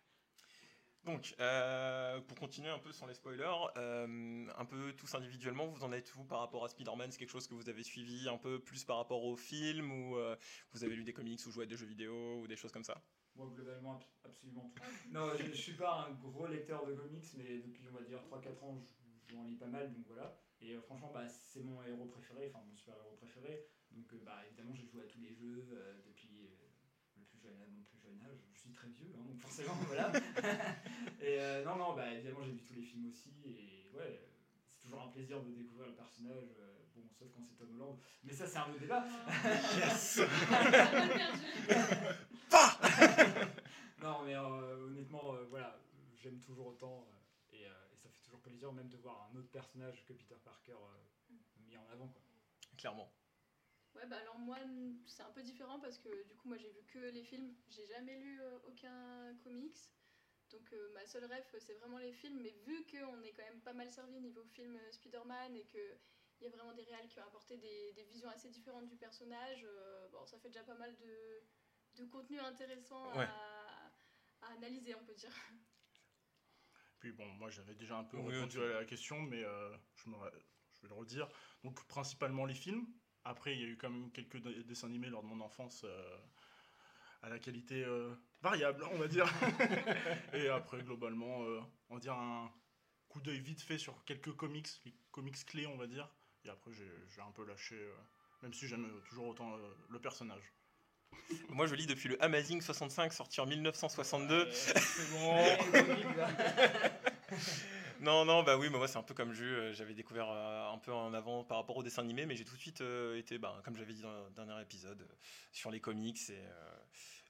Donc, 1.04 1.34
euh, 1.40 2.20
pour 2.20 2.38
continuer 2.38 2.68
un 2.70 2.78
peu 2.78 2.92
sans 2.92 3.06
les 3.06 3.14
spoilers, 3.14 3.66
euh, 3.76 4.46
un 4.56 4.64
peu 4.64 4.92
tous 4.92 5.12
individuellement, 5.16 5.66
vous 5.66 5.82
en 5.82 5.92
êtes 5.92 6.14
où 6.14 6.24
par 6.24 6.38
rapport 6.38 6.64
à 6.64 6.68
Spider-Man? 6.68 7.10
C'est 7.10 7.18
quelque 7.18 7.30
chose 7.32 7.48
que 7.48 7.54
vous 7.54 7.68
avez 7.68 7.82
suivi 7.82 8.28
un 8.28 8.38
peu 8.38 8.60
plus 8.60 8.84
par 8.84 8.98
rapport 8.98 9.24
au 9.24 9.36
film 9.36 9.90
ou 9.90 10.16
euh, 10.16 10.36
vous 10.72 10.84
avez 10.84 10.94
lu 10.94 11.02
des 11.02 11.12
comics 11.12 11.44
ou 11.44 11.50
joué 11.50 11.64
à 11.64 11.66
des 11.66 11.76
jeux 11.76 11.86
vidéo 11.86 12.40
ou 12.40 12.46
des 12.46 12.54
choses 12.56 12.70
comme 12.70 12.84
ça? 12.84 13.02
Moi, 13.36 13.50
globalement, 13.54 13.94
abs- 13.96 14.20
absolument 14.24 14.70
tout. 14.74 14.82
Non, 15.10 15.30
je, 15.36 15.44
je 15.46 15.52
suis 15.54 15.72
pas 15.74 16.06
un 16.06 16.12
gros 16.12 16.46
lecteur 16.46 16.84
de 16.86 16.94
comics, 16.94 17.24
mais 17.36 17.58
depuis, 17.58 17.88
on 17.88 17.94
va 17.94 18.02
dire, 18.02 18.20
3-4 18.22 18.62
ans, 18.62 18.78
je- 18.78 19.32
j'en 19.32 19.44
lis 19.44 19.56
pas 19.56 19.66
mal, 19.66 19.92
donc 19.92 20.04
voilà. 20.06 20.38
Et 20.60 20.74
euh, 20.74 20.80
franchement, 20.82 21.10
bah, 21.12 21.26
c'est 21.28 21.62
mon 21.62 21.82
héros 21.82 22.06
préféré, 22.06 22.48
enfin 22.52 22.64
mon 22.68 22.74
super-héros 22.76 23.16
préféré. 23.16 23.64
Donc, 23.90 24.12
euh, 24.12 24.22
bah, 24.24 24.40
évidemment, 24.46 24.74
j'ai 24.74 24.86
joué 24.86 25.02
à 25.02 25.06
tous 25.06 25.20
les 25.20 25.32
jeux 25.32 25.66
euh, 25.72 26.00
depuis 26.06 26.28
le 27.16 27.24
plus 27.24 27.38
jeune, 27.38 27.56
mon 27.74 27.82
plus 27.84 27.98
jeune 27.98 28.20
âge. 28.22 28.38
Je 28.52 28.60
suis 28.60 28.70
très 28.70 28.88
vieux, 28.88 29.12
hein, 29.16 29.24
donc 29.26 29.38
forcément, 29.40 29.72
voilà. 29.86 30.12
et 31.20 31.64
non, 31.64 31.76
non, 31.76 31.94
bah, 31.96 32.12
évidemment, 32.12 32.42
j'ai 32.42 32.52
vu 32.52 32.62
tous 32.62 32.74
les 32.74 32.82
films 32.82 33.06
aussi, 33.08 33.32
et 33.46 33.90
ouais, 33.94 34.28
c'est 34.66 34.78
toujours 34.82 35.02
un 35.02 35.08
plaisir 35.08 35.42
de 35.42 35.50
découvrir 35.52 35.88
le 35.88 35.94
personnage, 35.94 36.52
bon, 36.94 37.02
sauf 37.18 37.28
quand 37.34 37.44
c'est 37.44 37.56
Tom 37.56 37.74
Holland. 37.74 37.98
Mais 38.24 38.32
ça, 38.32 38.46
c'est 38.46 38.58
un 38.58 38.70
autre 38.70 38.80
débat. 38.80 39.04
Yes. 39.76 40.20
non, 44.02 44.22
mais 44.24 44.34
euh, 44.34 44.86
honnêtement, 44.86 45.34
euh, 45.34 45.44
voilà, 45.48 45.78
j'aime 46.16 46.38
toujours 46.40 46.68
autant 46.68 47.06
euh, 47.08 47.56
et, 47.56 47.66
euh, 47.66 47.92
et 47.92 47.96
ça 47.96 48.08
fait 48.08 48.20
toujours 48.22 48.40
plaisir 48.40 48.72
même 48.72 48.88
de 48.88 48.96
voir 48.96 49.30
un 49.30 49.36
autre 49.36 49.50
personnage 49.50 50.04
que 50.04 50.12
Peter 50.12 50.36
Parker 50.44 50.72
euh, 50.72 51.34
mis 51.66 51.76
en 51.76 51.88
avant. 51.90 52.08
Quoi. 52.08 52.22
Clairement. 52.76 53.12
Ouais, 53.94 54.06
bah 54.06 54.16
alors 54.22 54.38
moi, 54.38 54.58
c'est 55.06 55.22
un 55.22 55.30
peu 55.30 55.42
différent 55.42 55.78
parce 55.78 55.98
que 55.98 56.08
du 56.26 56.34
coup, 56.36 56.48
moi 56.48 56.56
j'ai 56.56 56.70
vu 56.70 56.82
que 56.86 56.98
les 56.98 57.22
films. 57.22 57.54
J'ai 57.68 57.86
jamais 57.86 58.18
lu 58.18 58.40
euh, 58.40 58.58
aucun 58.68 59.34
comics. 59.44 59.76
Donc 60.50 60.72
euh, 60.72 60.92
ma 60.94 61.04
seule 61.06 61.24
rêve, 61.24 61.44
c'est 61.58 61.74
vraiment 61.74 61.98
les 61.98 62.12
films. 62.12 62.40
Mais 62.40 62.54
vu 62.66 62.84
qu'on 62.86 63.22
est 63.22 63.32
quand 63.32 63.44
même 63.44 63.60
pas 63.60 63.72
mal 63.74 63.90
servi 63.90 64.18
niveau 64.20 64.44
film 64.44 64.78
Spider-Man 64.90 65.56
et 65.56 65.64
qu'il 66.42 66.50
y 66.50 66.54
a 66.54 66.56
vraiment 66.56 66.74
des 66.74 66.82
réals 66.84 67.08
qui 67.08 67.20
ont 67.20 67.24
apporté 67.24 67.56
des, 67.56 67.92
des 67.92 68.04
visions 68.04 68.28
assez 68.30 68.50
différentes 68.50 68.88
du 68.88 68.96
personnage, 68.96 69.64
euh, 69.64 70.08
bon, 70.08 70.24
ça 70.26 70.38
fait 70.38 70.48
déjà 70.48 70.64
pas 70.64 70.74
mal 70.74 70.96
de, 70.96 71.42
de 71.94 72.04
contenu 72.06 72.38
intéressant 72.40 73.04
Ouais. 73.14 73.26
à, 73.26 73.92
à 74.42 74.46
analyser, 74.56 74.94
on 74.94 75.04
peut 75.04 75.14
dire. 75.14 75.32
Puis 76.98 77.12
bon, 77.12 77.26
moi 77.34 77.50
j'avais 77.50 77.74
déjà 77.74 77.96
un 77.98 78.04
peu 78.04 78.18
Oui, 78.18 78.34
répondu 78.34 78.62
à 78.62 78.80
la 78.80 78.84
question, 78.84 79.20
mais 79.22 79.42
euh, 79.44 79.76
je, 79.96 80.08
me, 80.08 80.16
je 80.72 80.82
vais 80.82 80.88
le 80.88 80.94
redire. 80.94 81.28
Donc 81.64 81.84
principalement 81.86 82.46
les 82.46 82.54
films. 82.54 82.86
Après, 83.24 83.54
il 83.54 83.60
y 83.60 83.64
a 83.64 83.68
eu 83.68 83.76
quand 83.76 83.90
même 83.90 84.10
quelques 84.12 84.38
dessins 84.66 84.88
animés 84.88 85.08
lors 85.08 85.22
de 85.22 85.28
mon 85.28 85.40
enfance 85.40 85.82
euh, 85.84 86.18
à 87.22 87.28
la 87.28 87.38
qualité 87.38 87.84
euh, 87.84 88.14
variable, 88.40 88.84
on 88.92 88.98
va 88.98 89.08
dire. 89.08 89.26
Et 90.32 90.48
après, 90.48 90.82
globalement, 90.82 91.44
euh, 91.44 91.60
on 91.88 91.94
va 91.94 92.00
dire 92.00 92.14
un 92.14 92.52
coup 93.08 93.20
d'œil 93.20 93.40
vite 93.40 93.62
fait 93.62 93.78
sur 93.78 94.04
quelques 94.04 94.34
comics, 94.34 94.68
les 94.84 94.94
comics 95.12 95.44
clés, 95.46 95.66
on 95.66 95.76
va 95.76 95.86
dire. 95.86 96.10
Et 96.44 96.48
après, 96.48 96.70
j'ai 96.72 97.22
un 97.22 97.30
peu 97.32 97.46
lâché, 97.46 97.76
euh, 97.76 97.94
même 98.42 98.52
si 98.52 98.66
j'aime 98.66 98.88
toujours 99.08 99.28
autant 99.28 99.54
euh, 99.54 99.58
le 99.90 100.00
personnage. 100.00 100.52
Moi, 101.50 101.66
je 101.66 101.74
lis 101.74 101.86
depuis 101.86 102.08
le 102.08 102.22
Amazing 102.22 102.60
65 102.60 103.12
sorti 103.12 103.40
en 103.40 103.46
1962. 103.46 104.50
c'est 104.50 105.10
bon. 105.10 105.36
non, 108.00 108.24
non, 108.24 108.42
bah 108.42 108.56
oui, 108.56 108.68
mais 108.70 108.78
moi 108.78 108.88
c'est 108.88 108.98
un 108.98 109.02
peu 109.02 109.14
comme 109.14 109.32
Jus. 109.32 109.54
euh, 109.54 109.72
J'avais 109.72 109.94
découvert 109.94 110.28
un 110.28 110.78
peu 110.78 110.92
en 110.92 111.14
avant 111.14 111.44
par 111.44 111.58
rapport 111.58 111.76
au 111.76 111.82
dessin 111.82 112.02
animé, 112.02 112.26
mais 112.26 112.34
j'ai 112.34 112.44
tout 112.44 112.56
de 112.56 112.60
suite 112.60 112.82
été, 113.16 113.38
bah, 113.38 113.60
comme 113.64 113.76
j'avais 113.76 113.92
dit 113.92 114.02
dans 114.02 114.24
le 114.24 114.30
dernier 114.30 114.60
épisode, 114.62 115.06
sur 115.52 115.70
les 115.70 115.80
comics 115.80 116.18
et, 116.30 116.38
euh, 116.38 116.76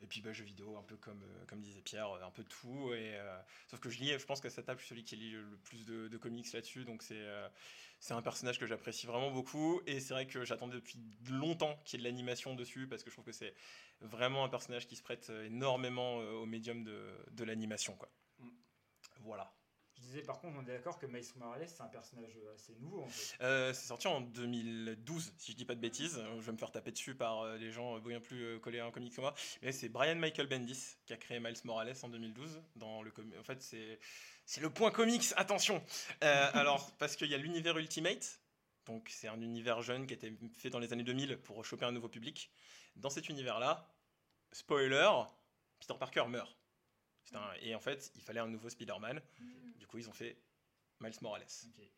et 0.03 0.07
puis 0.07 0.21
bah, 0.21 0.33
jeux 0.33 0.45
vidéo, 0.45 0.77
un 0.77 0.83
peu 0.83 0.97
comme, 0.97 1.23
euh, 1.23 1.45
comme 1.47 1.61
disait 1.61 1.81
Pierre, 1.81 2.11
euh, 2.11 2.25
un 2.25 2.31
peu 2.31 2.43
de 2.43 2.49
tout. 2.49 2.93
Et, 2.93 3.15
euh, 3.15 3.39
sauf 3.69 3.81
que 3.81 3.89
je 3.89 3.99
lis, 4.01 4.19
je 4.19 4.27
pense 4.27 4.41
qu'à 4.41 4.51
cette 4.51 4.67
table, 4.67 4.81
je 4.81 4.85
suis 4.85 4.95
celui 4.95 5.05
qui 5.05 5.17
lit 5.17 5.31
le 5.31 5.57
plus 5.65 5.85
de, 5.85 6.09
de 6.09 6.17
comics 6.19 6.53
là-dessus, 6.53 6.85
donc 6.85 7.03
c'est 7.03 7.23
c'est 8.01 8.15
un 8.15 8.23
personnage 8.23 8.59
que 8.59 8.67
j'apprécie 8.67 9.07
vraiment 9.07 9.31
beaucoup. 9.31 9.81
Et 9.87 10.01
c'est 10.01 10.13
vrai 10.13 10.27
que 10.27 10.45
j'attendais 10.45 10.75
depuis 10.75 10.99
longtemps 11.31 11.81
qu'il 11.85 12.01
y 12.01 12.03
ait 12.03 12.05
de 12.05 12.11
l'animation 12.11 12.57
dessus, 12.57 12.89
parce 12.89 13.05
que 13.05 13.11
je 13.11 13.15
trouve 13.15 13.25
que 13.25 13.33
c'est 13.33 13.55
vraiment 14.01 14.45
un 14.45 14.49
personnage 14.49 14.89
qui 14.89 14.97
se 14.97 15.03
prête 15.03 15.31
énormément 15.45 16.17
au 16.17 16.45
médium 16.45 16.83
de, 16.83 17.15
de 17.31 17.45
l'animation. 17.45 17.95
quoi. 17.95 18.11
Voilà. 19.21 19.55
Disais 20.13 20.25
par 20.25 20.41
contre, 20.41 20.59
on 20.59 20.63
est 20.63 20.73
d'accord 20.73 20.99
que 20.99 21.07
Miles 21.07 21.25
Morales, 21.37 21.67
c'est 21.67 21.81
un 21.81 21.87
personnage 21.87 22.33
assez 22.55 22.75
nouveau 22.81 23.01
en 23.01 23.09
fait. 23.09 23.43
Euh, 23.43 23.73
c'est 23.73 23.87
sorti 23.87 24.09
en 24.09 24.21
2012, 24.21 25.33
si 25.39 25.53
je 25.53 25.57
dis 25.57 25.65
pas 25.65 25.75
de 25.75 25.81
bêtises. 25.81 26.19
Euh, 26.19 26.37
Je 26.37 26.43
vais 26.43 26.53
me 26.53 26.59
faire 26.59 26.71
taper 26.71 26.91
dessus 26.91 27.15
par 27.15 27.41
euh, 27.41 27.57
les 27.57 27.71
gens 27.71 27.99
bien 27.99 28.21
plus 28.21 28.61
collés 28.61 28.81
à 28.81 28.85
un 28.85 28.91
comic 28.91 29.17
que 29.17 29.23
moi. 29.23 29.35
Mais 29.63 29.73
c'est 29.73 29.89
Brian 29.89 30.17
Michael 30.17 30.49
Bendis 30.49 30.97
qui 31.07 31.15
a 31.15 31.17
créé 31.17 31.41
Miles 31.41 31.57
Morales 31.65 31.95
en 32.03 32.11
2012. 32.11 32.63
Dans 32.77 33.03
le 33.03 33.11
en 33.41 33.43
fait, 33.43 33.63
c'est 33.63 33.99
c'est 34.45 34.61
le 34.61 34.69
point 34.69 34.91
comics. 34.91 35.25
Attention. 35.37 35.83
Euh, 36.23 36.51
alors 36.53 36.93
parce 36.99 37.17
qu'il 37.17 37.29
y 37.29 37.35
a 37.35 37.39
l'univers 37.39 37.79
Ultimate. 37.79 38.39
Donc 38.85 39.09
c'est 39.09 39.29
un 39.29 39.41
univers 39.41 39.81
jeune 39.81 40.07
qui 40.07 40.13
a 40.13 40.17
été 40.17 40.37
fait 40.53 40.69
dans 40.69 40.79
les 40.79 40.93
années 40.93 41.05
2000 41.05 41.39
pour 41.39 41.65
choper 41.65 41.87
un 41.87 41.93
nouveau 41.93 42.11
public. 42.11 42.51
Dans 42.97 43.09
cet 43.09 43.31
univers-là, 43.31 43.89
spoiler, 44.53 45.09
Peter 45.81 45.95
Parker 45.99 46.27
meurt. 46.29 46.55
Un- 47.35 47.53
Et 47.61 47.75
en 47.75 47.81
fait, 47.81 48.11
il 48.15 48.23
fallait 48.23 48.41
un 48.41 48.49
nouveau 48.49 48.69
Spider-Man. 48.69 49.21
Du 49.77 49.87
coup, 49.87 49.99
ils 49.99 50.09
ont 50.09 50.13
fait 50.13 50.37
Miles 51.01 51.13
Morales. 51.23 51.47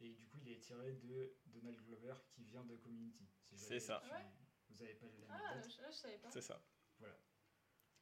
Et 0.01 0.11
du 0.15 0.27
coup, 0.29 0.39
il 0.45 0.53
est 0.53 0.59
tiré 0.61 0.93
de 0.95 1.37
Donald 1.47 1.79
Glover 1.83 2.15
qui 2.31 2.45
vient 2.45 2.65
de 2.65 2.77
Community. 2.77 3.29
Si 3.53 3.65
C'est 3.65 3.81
ça. 3.81 4.01
tu- 4.05 4.11
Ouais. 4.11 4.25
Vous 4.71 4.83
avez 4.83 4.95
pas 4.95 5.07
Ah, 5.29 5.39
l'anecdote. 5.55 5.73
je, 5.81 5.87
je 5.93 5.97
savais 5.97 6.19
pas. 6.19 6.31
C'est 6.31 6.41
ça. 6.41 6.61
Voilà. 6.99 7.17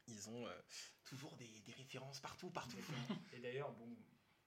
Ils 0.07 0.29
ont 0.31 0.47
euh, 0.47 0.61
toujours 1.05 1.37
des, 1.37 1.61
des 1.61 1.73
références 1.73 2.21
partout, 2.21 2.51
partout. 2.51 2.77
Et 3.33 3.41
d'ailleurs, 3.41 3.73
bon, 3.73 3.95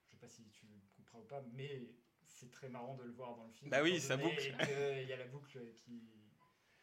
je 0.04 0.10
sais 0.10 0.16
pas 0.16 0.28
si 0.28 0.44
tu 0.50 0.66
comprends 0.96 1.20
ou 1.20 1.24
pas, 1.24 1.42
mais 1.52 1.88
c'est 2.24 2.50
très 2.50 2.68
marrant 2.68 2.94
de 2.96 3.04
le 3.04 3.12
voir 3.12 3.36
dans 3.36 3.44
le 3.46 3.52
film. 3.52 3.70
Bah 3.70 3.82
oui, 3.82 4.00
ça 4.00 4.16
boucle. 4.16 4.36
qu'il 4.36 5.08
y 5.08 5.12
a 5.12 5.16
la 5.16 5.26
boucle 5.26 5.72
qui. 5.74 6.02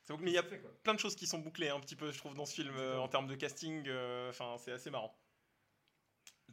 Ça 0.04 0.14
boucle, 0.14 0.24
mais 0.26 0.32
il 0.32 0.36
y 0.36 0.38
a 0.38 0.44
plein 0.44 0.94
de 0.94 1.00
choses 1.00 1.16
qui 1.16 1.28
sont 1.28 1.40
bouclées 1.40 1.70
un 1.70 1.80
petit 1.80 1.96
peu, 1.96 2.12
je 2.12 2.18
trouve, 2.18 2.34
dans 2.36 2.46
ce 2.46 2.54
film 2.56 2.74
euh, 2.76 3.00
en 3.00 3.08
termes 3.08 3.28
de 3.28 3.36
casting. 3.36 3.84
euh, 3.88 4.30
Enfin, 4.30 4.58
c'est 4.60 4.72
assez 4.72 4.90
marrant. 4.90 5.16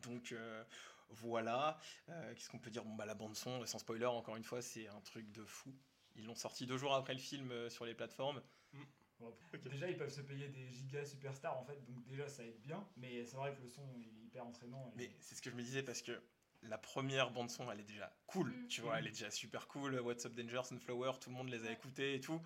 Donc 0.02 0.32
euh, 0.32 0.64
voilà. 1.10 1.78
Euh, 2.08 2.34
Qu'est-ce 2.34 2.48
qu'on 2.50 2.58
peut 2.58 2.70
dire? 2.70 2.84
Bon, 2.84 2.94
bah 2.94 3.06
la 3.06 3.14
bande 3.14 3.36
son, 3.36 3.64
sans 3.66 3.78
spoiler, 3.78 4.06
encore 4.06 4.36
une 4.36 4.44
fois, 4.44 4.62
c'est 4.62 4.88
un 4.88 5.00
truc 5.00 5.30
de 5.32 5.44
fou. 5.44 5.74
Ils 6.16 6.26
l'ont 6.26 6.34
sorti 6.34 6.66
deux 6.66 6.76
jours 6.76 6.94
après 6.94 7.14
le 7.14 7.20
film 7.20 7.50
euh, 7.52 7.70
sur 7.70 7.84
les 7.84 7.94
plateformes. 7.94 8.42
Mm. 8.72 8.82
Bon, 9.20 9.36
Déjà, 9.70 9.88
ils 9.90 9.96
peuvent 9.96 10.12
se 10.12 10.22
payer 10.22 10.48
des 10.48 10.70
gigas 10.70 11.04
superstars 11.04 11.58
en 11.58 11.64
fait, 11.64 11.84
donc 11.84 12.04
déjà 12.06 12.28
ça 12.28 12.44
aide 12.44 12.60
bien. 12.62 12.88
Mais 12.96 13.24
c'est 13.24 13.36
vrai 13.36 13.54
que 13.54 13.60
le 13.60 13.68
son 13.68 13.82
est 13.94 14.24
hyper 14.24 14.46
entraînant. 14.46 14.88
et- 14.92 14.96
Mais 14.96 15.16
c'est 15.20 15.34
ce 15.34 15.42
que 15.42 15.50
je 15.50 15.56
me 15.56 15.62
disais 15.62 15.82
parce 15.82 16.02
que 16.02 16.20
la 16.62 16.78
première 16.78 17.30
bande 17.30 17.50
son, 17.50 17.70
elle 17.70 17.80
est 17.80 17.84
déjà 17.84 18.14
cool, 18.26 18.48
Mm. 18.50 18.68
tu 18.68 18.80
vois, 18.82 18.98
elle 18.98 19.06
est 19.06 19.10
déjà 19.12 19.30
super 19.30 19.66
cool. 19.68 19.98
What's 20.00 20.24
Up 20.26 20.34
Danger, 20.34 20.62
Sunflower, 20.64 21.12
tout 21.20 21.30
le 21.30 21.36
monde 21.36 21.48
les 21.50 21.66
a 21.66 21.70
écoutés 21.72 22.14
et 22.14 22.20
tout. 22.20 22.40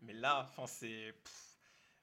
Mais 0.00 0.12
là, 0.12 0.42
enfin, 0.48 0.66
c'est 0.66 1.12
pff, 1.24 1.49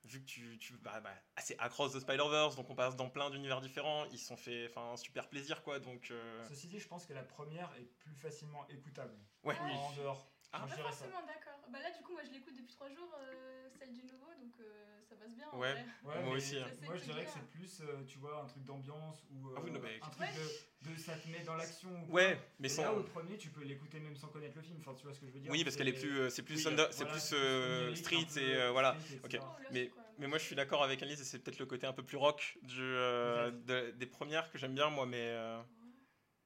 vu 0.08 0.22
que 0.22 0.26
tu, 0.26 0.58
tu 0.58 0.74
bah, 0.78 1.00
bah, 1.02 1.14
ah, 1.36 1.42
c'est 1.42 1.58
Across 1.60 1.94
the 1.94 2.00
Spider-Verse, 2.00 2.56
donc 2.56 2.70
on 2.70 2.76
passe 2.76 2.96
dans 2.96 3.10
plein 3.10 3.30
d'univers 3.30 3.62
différents. 3.62 4.06
Ils 4.06 4.18
se 4.18 4.26
sont 4.28 4.38
fait, 4.38 4.68
enfin, 4.70 4.94
un 4.94 4.98
super 4.98 5.28
plaisir, 5.30 5.62
quoi. 5.64 5.80
Donc, 5.80 6.10
euh, 6.12 6.44
Ceci 6.48 6.68
dit, 6.68 6.80
je 6.80 6.88
pense 6.88 7.06
que 7.06 7.14
la 7.14 7.24
première 7.24 7.72
est 7.76 7.86
plus 8.00 8.16
facilement 8.16 8.68
écoutable. 8.70 9.18
ouais. 9.44 9.56
En 9.60 9.92
dehors. 9.94 10.30
Ah. 10.54 10.62
Je 10.64 10.70
Pas 10.70 10.76
dirais 10.78 10.92
ça. 10.92 10.98
forcément 11.06 11.26
d'accord. 11.28 11.60
Bah 11.70 11.80
là, 11.82 11.92
du 11.92 12.02
coup, 12.04 12.14
moi, 12.14 12.24
je 12.24 12.32
l'écoute 12.32 12.56
depuis 12.56 12.74
trois 12.74 12.90
jours, 12.90 13.14
euh, 13.20 13.70
celle 13.78 13.92
du 13.94 14.04
nouveau, 14.06 14.34
donc 14.40 14.54
euh, 14.62 14.87
ça 15.10 15.16
passe 15.16 15.34
bien. 15.36 15.48
en 15.52 15.58
Ouais. 15.60 15.72
vrai. 15.74 15.86
Ouais, 16.04 16.16
Moi 16.16 16.24
mais 16.24 16.36
aussi, 16.38 16.58
hein. 16.58 16.68
Moi, 16.84 16.96
je 16.98 17.04
dirais 17.04 17.26
que 17.26 17.32
c'est 17.32 17.48
plus, 17.50 17.82
euh, 17.82 18.04
tu 18.08 18.18
vois, 18.20 18.42
un 18.44 18.46
truc 18.46 18.64
d'ambiance 18.66 19.24
ou 19.32 19.50
euh, 19.50 19.54
Ah 19.58 19.62
oui, 19.64 19.72
non, 19.72 19.80
mais- 19.82 19.96
un 20.02 20.10
truc 20.10 20.20
Ouais. 20.20 20.34
de, 20.84 20.90
de 20.92 20.98
ça 21.00 21.16
te 21.18 21.28
met 21.30 21.44
dans 21.44 21.56
l'action. 21.56 21.90
ou 22.08 22.14
Ouais, 22.14 22.38
mais 22.60 22.70
sans. 22.70 22.84
là, 22.84 22.94
au 22.94 23.04
premier, 23.04 23.38
tu 23.38 23.50
peux 23.50 23.64
l'écouter 23.64 24.00
même 24.00 24.16
sans 24.16 24.28
connaître 24.28 24.56
le 24.56 24.62
film. 24.62 24.78
Enfin, 24.82 24.94
tu 24.96 25.04
vois 25.04 25.14
ce 25.14 25.20
que 25.22 25.28
je 25.28 25.32
veux 25.32 25.40
dire 25.40 25.52
Oui, 25.52 25.64
parce 25.64 25.76
qu'elle 25.76 25.88
est 25.88 25.94
plus, 25.94 26.20
euh, 26.20 26.30
c'est 26.30 26.44
plus, 26.44 26.56
Oui, 26.66 26.76
c'est 26.92 27.06
plus 27.06 27.32
euh, 27.34 27.96
street 27.96 28.28
et 28.38 28.70
voilà. 28.72 28.96
Ok. 29.24 29.40
Mais- 29.72 29.92
Mais 30.20 30.26
moi, 30.28 30.40
je 30.40 30.44
suis 30.46 30.56
d'accord 30.56 30.84
avec 30.84 31.02
Alice, 31.04 31.22
et 31.22 31.24
c'est 31.24 31.38
peut-être 31.38 31.60
le 31.60 31.68
côté 31.68 31.86
un 31.86 31.94
peu 31.94 32.02
plus 32.04 32.18
rock 32.18 32.58
du, 32.64 32.82
euh, 32.82 33.52
de- 33.52 33.92
des 33.92 34.08
premières 34.08 34.50
que 34.52 34.58
j'aime 34.58 34.74
bien, 34.74 34.90
moi, 34.90 35.06
mais. 35.06 35.22
euh, 35.22 35.62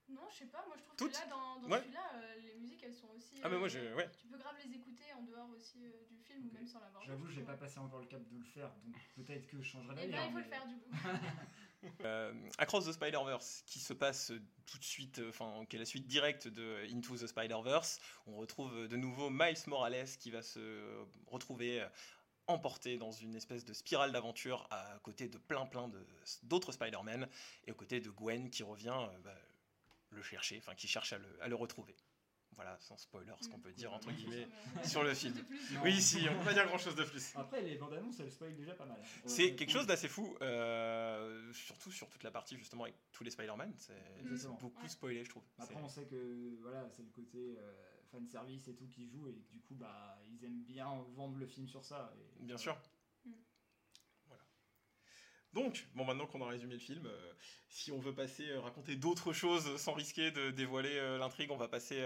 Non, 0.10 0.28
je 0.30 0.40
sais 0.40 0.46
pas, 0.48 0.66
moi 0.68 0.76
je 0.78 0.84
trouve 0.84 0.98
Toutes 0.98 1.14
que 1.14 1.18
là, 1.18 1.28
dans, 1.30 1.62
dans 1.62 1.70
Ouais. 1.70 1.80
celui-là, 1.80 2.04
euh, 2.16 2.36
les 2.42 2.56
musiques 2.60 2.84
elles 2.84 2.94
sont 2.94 3.08
aussi. 3.16 3.40
Ah, 3.42 3.48
mais 3.48 3.58
moi, 3.58 3.70
je- 3.70 3.80
ouais. 3.96 4.10
Tu 4.20 4.28
peux 4.28 4.38
grave 4.38 4.56
les 4.62 4.76
écouter 4.76 5.06
en 5.18 5.22
dehors 5.24 5.50
aussi 5.56 5.86
euh, 5.86 5.92
film 6.32 6.48
ou 6.48 6.52
même 6.54 6.68
sans 6.68 6.80
l'avoir 6.80 7.02
vu. 7.04 7.08
J'avoue, 7.08 7.26
je 7.28 7.32
j'ai 7.32 7.42
trouve. 7.44 7.54
pas 7.56 7.58
passé 7.66 7.80
encore 7.80 8.00
le 8.00 8.08
cap 8.08 8.22
de 8.28 8.38
le 8.38 8.44
faire, 8.44 8.70
donc 8.86 8.96
peut-être 9.16 9.48
que 9.48 9.58
je 9.62 9.64
changerai 9.70 9.96
Eh 10.04 10.08
d'avis. 10.08 10.12
ben, 10.12 10.18
hein, 10.20 10.26
il 10.28 10.32
faut 10.32 10.38
mais- 10.38 10.44
le 10.44 10.50
faire 10.50 10.68
du 10.68 10.76
coup. 10.78 10.92
Euh, 12.06 12.32
Across 12.60 12.86
the 12.86 12.92
Spider-Verse, 12.92 13.64
qui 13.66 13.80
se 13.80 13.94
passe 13.94 14.32
tout 14.68 14.78
de 14.78 14.84
suite, 14.84 15.18
euh, 15.18 15.30
enfin, 15.30 15.66
qui 15.68 15.78
est 15.78 15.80
la 15.80 15.86
suite 15.86 16.06
directe 16.06 16.48
de 16.48 16.78
Into 16.94 17.18
the 17.18 17.26
Spider-Verse. 17.26 18.00
On 18.28 18.36
retrouve 18.36 18.72
euh, 18.78 18.88
de 18.88 18.98
nouveau 18.98 19.32
Miles 19.32 19.58
Morales 19.66 20.06
qui 20.20 20.30
va 20.30 20.44
se 20.44 21.04
retrouver 21.26 21.84
emporté 22.46 23.00
dans 23.00 23.12
une 23.12 23.34
espèce 23.36 23.66
de 23.66 23.74
spirale 23.74 24.12
d'aventure 24.12 24.68
à 24.70 25.00
côté 25.02 25.28
de 25.28 25.40
plein 25.40 25.66
plein 25.66 25.88
de- 25.88 26.06
d'autres 26.44 26.72
Spider-Man 26.72 27.28
et 27.66 27.72
aux 27.72 27.76
côtés 27.76 28.00
de 28.00 28.12
Gwen 28.12 28.52
qui 28.52 28.62
revient 28.62 28.94
euh, 28.96 29.18
bah, 29.24 29.36
le 30.12 30.22
chercher, 30.22 30.60
enfin 30.60 30.76
qui 30.76 30.88
cherche 30.88 31.14
à 31.14 31.18
le, 31.18 31.42
à 31.42 31.48
le 31.48 31.56
retrouver. 31.56 31.96
Voilà, 32.56 32.78
sans 32.80 32.98
spoiler, 32.98 33.32
ce 33.40 33.48
qu'on 33.50 33.60
peut 33.60 33.72
dire 33.72 33.92
entre 33.94 34.12
guillemets 34.12 34.48
sur 34.84 35.04
le 35.04 35.14
film. 35.14 35.34
Oui, 35.84 36.00
si, 36.02 36.28
on 36.30 36.38
peut 36.40 36.46
pas 36.46 36.54
dire 36.54 36.68
grand 36.68 36.78
chose 36.78 36.96
de 36.96 37.04
plus. 37.04 37.34
Après, 37.36 37.62
les 37.62 37.76
bandes 37.76 37.94
annonces, 37.94 38.20
elles 38.20 38.32
spoilent 38.32 38.56
déjà 38.56 38.74
pas 38.74 38.86
mal. 38.86 39.00
hein. 39.02 39.22
C'est 39.26 39.56
quelque 39.56 39.72
chose 39.72 39.88
d'assez 39.88 40.08
fou, 40.08 40.38
euh, 40.42 41.52
surtout 41.54 41.92
sur 41.92 42.10
toute 42.10 42.24
la 42.24 42.30
partie 42.32 42.58
justement 42.58 42.84
avec 42.84 42.96
tous 43.14 43.24
les 43.24 43.32
Spider-Man. 43.32 43.74
C'est 43.78 43.96
beaucoup 44.60 44.84
Ouais. 44.84 44.88
spoilé, 44.90 45.24
je 45.24 45.30
trouve. 45.30 45.44
Après, 45.58 45.76
on 45.82 45.88
sait 45.88 46.06
que 46.06 46.58
voilà, 46.62 46.88
c'est 46.90 47.04
le 47.04 47.10
côté 47.10 47.56
euh, 47.58 47.74
fan 48.12 48.28
service 48.28 48.68
et 48.68 48.76
tout 48.76 48.88
qui 48.88 49.08
joue, 49.08 49.28
et 49.28 49.34
que 49.34 49.52
du 49.52 49.60
coup, 49.62 49.76
bah, 49.76 50.20
ils 50.30 50.44
aiment 50.46 50.64
bien 50.64 50.88
vendre 51.16 51.38
le 51.38 51.48
film 51.48 51.68
sur 51.68 51.84
ça. 51.86 52.14
et- 52.40 52.44
Bien 52.44 52.58
sûr. 52.58 52.78
Donc, 55.54 55.86
bon, 55.96 56.06
maintenant 56.06 56.28
qu'on 56.28 56.42
a 56.42 56.48
résumé 56.48 56.76
le 56.76 56.80
film, 56.80 57.06
euh, 57.06 57.34
si 57.70 57.92
on 57.92 58.00
veut 58.00 58.16
passer, 58.16 58.50
euh, 58.50 58.62
raconter 58.62 58.96
d'autres 58.96 59.34
choses 59.34 59.76
sans 59.76 59.92
risquer 59.92 60.32
de 60.32 60.50
dévoiler 60.50 60.98
euh, 60.98 61.18
l'intrigue, 61.18 61.52
on 61.52 61.58
va 61.58 61.68
passer 61.68 62.02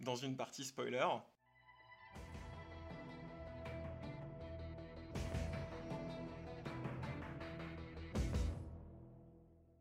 dans 0.00 0.16
une 0.16 0.36
partie 0.36 0.64
spoiler. 0.64 1.06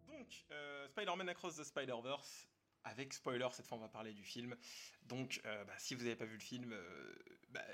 Donc, 0.08 0.46
Spider-Man 0.90 1.30
Across 1.30 1.56
the 1.56 1.64
Spider-Verse, 1.64 2.48
avec 2.84 3.14
spoiler, 3.14 3.48
cette 3.52 3.66
fois 3.66 3.80
on 3.80 3.82
va 3.82 3.90
parler 3.90 4.14
du 4.14 4.24
film. 4.24 4.56
Donc, 5.04 5.42
bah, 5.44 5.74
si 5.80 5.96
vous 5.96 6.04
n'avez 6.04 6.16
pas 6.16 6.26
vu 6.26 6.36
le 6.36 6.40
film, 6.40 6.76
bah, 7.50 7.66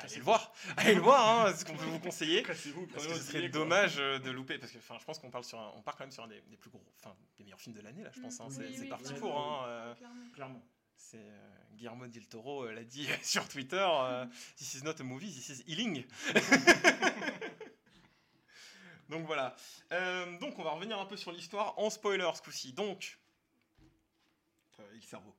bah, 0.00 0.06
allez 0.06 0.16
le 0.16 0.22
voir, 0.22 0.52
allez 0.76 0.94
le 0.94 1.00
voir, 1.00 1.28
hein, 1.46 1.52
c'est 1.52 1.60
ce 1.60 1.64
qu'on 1.64 1.76
peut 1.76 1.84
vous 1.84 2.00
conseiller. 2.00 2.42
Cassez-vous, 2.42 2.86
Parce 2.88 3.06
que 3.06 3.14
ce 3.14 3.22
serait 3.22 3.48
dommage 3.48 3.96
euh, 3.98 4.18
de 4.18 4.30
louper, 4.30 4.58
parce 4.58 4.72
que 4.72 4.78
enfin, 4.78 4.96
je 4.98 5.04
pense 5.04 5.18
qu'on 5.18 5.30
parle 5.30 5.44
sur 5.44 5.58
un- 5.58 5.72
on 5.76 5.82
part 5.82 5.96
quand 5.96 6.04
même 6.04 6.10
sur 6.12 6.24
un 6.24 6.28
des, 6.28 6.40
des 6.48 6.56
plus 6.56 6.70
gros, 6.70 6.82
enfin 6.98 7.14
des 7.38 7.44
meilleurs 7.44 7.60
films 7.60 7.76
de 7.76 7.80
l'année 7.82 8.02
là, 8.02 8.10
je 8.14 8.20
pense. 8.20 8.40
hein, 8.40 8.46
Mm. 8.48 8.52
c'est 8.52 8.60
Oui, 8.66 8.72
c'est 8.74 8.80
oui, 8.82 8.88
parti 8.88 9.14
pour. 9.14 9.38
Hein, 9.38 9.64
euh, 9.68 9.94
Clairement. 10.34 10.62
C'est 10.96 11.16
euh, 11.18 11.48
Guillermo 11.72 12.06
del 12.06 12.26
Toro 12.28 12.64
euh, 12.64 12.72
l'a 12.72 12.84
dit 12.84 13.08
sur 13.22 13.48
Twitter. 13.48 13.76
euh, 13.90 14.26
this 14.56 14.74
is 14.74 14.82
not 14.84 14.94
a 15.00 15.02
movie, 15.02 15.32
this 15.32 15.48
is 15.48 15.62
healing. 15.66 16.04
donc 19.08 19.26
voilà. 19.26 19.56
Euh, 19.92 20.38
donc 20.38 20.58
on 20.58 20.62
va 20.62 20.70
revenir 20.70 20.98
un 21.00 21.06
peu 21.06 21.16
sur 21.16 21.32
l'histoire 21.32 21.78
en 21.78 21.90
spoiler 21.90 22.30
ce 22.34 22.42
coup-ci. 22.42 22.72
Donc, 22.72 23.18
le 24.78 25.00
cerveau. 25.02 25.34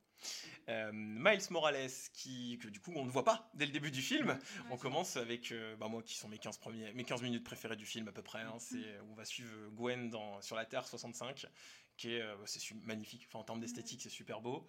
Euh, 0.68 0.90
Miles 0.92 1.42
Morales, 1.50 1.90
qui, 2.12 2.58
que 2.62 2.68
du 2.68 2.80
coup 2.80 2.92
on 2.94 3.04
ne 3.04 3.10
voit 3.10 3.24
pas 3.24 3.50
dès 3.54 3.66
le 3.66 3.72
début 3.72 3.90
du 3.90 4.02
film. 4.02 4.38
On 4.70 4.76
commence 4.76 5.16
avec, 5.16 5.50
euh, 5.52 5.76
bah, 5.76 5.88
moi 5.88 6.02
qui 6.02 6.14
sont 6.16 6.28
mes 6.28 6.38
15, 6.38 6.58
premiers, 6.58 6.92
mes 6.92 7.04
15 7.04 7.22
minutes 7.22 7.44
préférées 7.44 7.76
du 7.76 7.86
film 7.86 8.08
à 8.08 8.12
peu 8.12 8.22
près. 8.22 8.42
hein. 8.42 8.54
c'est, 8.58 9.00
on 9.10 9.14
va 9.14 9.24
suivre 9.24 9.52
Gwen 9.70 10.10
dans, 10.10 10.40
sur 10.40 10.56
la 10.56 10.64
Terre 10.64 10.86
65, 10.86 11.46
qui 11.96 12.14
est, 12.14 12.20
euh, 12.22 12.36
c'est 12.46 12.60
magnifique. 12.84 13.24
Enfin, 13.28 13.40
en 13.40 13.44
termes 13.44 13.60
d'esthétique, 13.60 14.02
c'est 14.02 14.08
super 14.08 14.40
beau. 14.40 14.66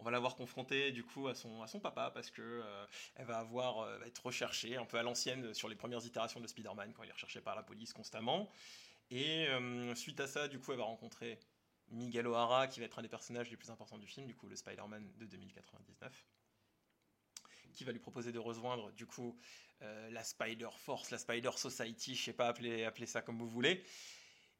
On 0.00 0.04
va 0.04 0.12
la 0.12 0.20
voir 0.20 0.36
confrontée 0.36 0.92
du 0.92 1.02
coup 1.02 1.26
à 1.26 1.34
son, 1.34 1.60
à 1.62 1.66
son 1.66 1.80
papa 1.80 2.12
parce 2.14 2.30
que 2.30 2.40
euh, 2.42 2.86
elle 3.16 3.26
va 3.26 3.38
avoir 3.38 3.80
euh, 3.80 3.98
être 4.06 4.24
recherchée 4.26 4.76
un 4.76 4.84
peu 4.84 4.96
à 4.96 5.02
l'ancienne 5.02 5.52
sur 5.54 5.68
les 5.68 5.74
premières 5.74 6.04
itérations 6.06 6.40
de 6.40 6.46
Spider-Man 6.46 6.92
quand 6.94 7.02
il 7.02 7.08
est 7.08 7.12
recherché 7.12 7.40
par 7.40 7.56
la 7.56 7.64
police 7.64 7.92
constamment. 7.92 8.48
Et 9.10 9.48
euh, 9.48 9.94
suite 9.96 10.20
à 10.20 10.26
ça, 10.28 10.46
du 10.48 10.60
coup, 10.60 10.70
elle 10.72 10.78
va 10.78 10.84
rencontrer 10.84 11.40
Miguel 11.90 12.26
O'Hara, 12.26 12.66
qui 12.66 12.80
va 12.80 12.86
être 12.86 12.98
un 12.98 13.02
des 13.02 13.08
personnages 13.08 13.50
les 13.50 13.56
plus 13.56 13.70
importants 13.70 13.98
du 13.98 14.06
film, 14.06 14.26
du 14.26 14.34
coup, 14.34 14.46
le 14.48 14.56
Spider-Man 14.56 15.10
de 15.18 15.26
2099, 15.26 16.24
qui 17.72 17.84
va 17.84 17.92
lui 17.92 18.00
proposer 18.00 18.32
de 18.32 18.38
rejoindre, 18.38 18.90
du 18.92 19.06
coup, 19.06 19.38
euh, 19.82 20.10
la 20.10 20.24
Spider 20.24 20.68
Force, 20.76 21.10
la 21.10 21.18
Spider 21.18 21.50
Society, 21.56 22.14
je 22.14 22.24
sais 22.24 22.32
pas, 22.32 22.48
appelez, 22.48 22.84
appelez 22.84 23.06
ça 23.06 23.22
comme 23.22 23.38
vous 23.38 23.48
voulez. 23.48 23.84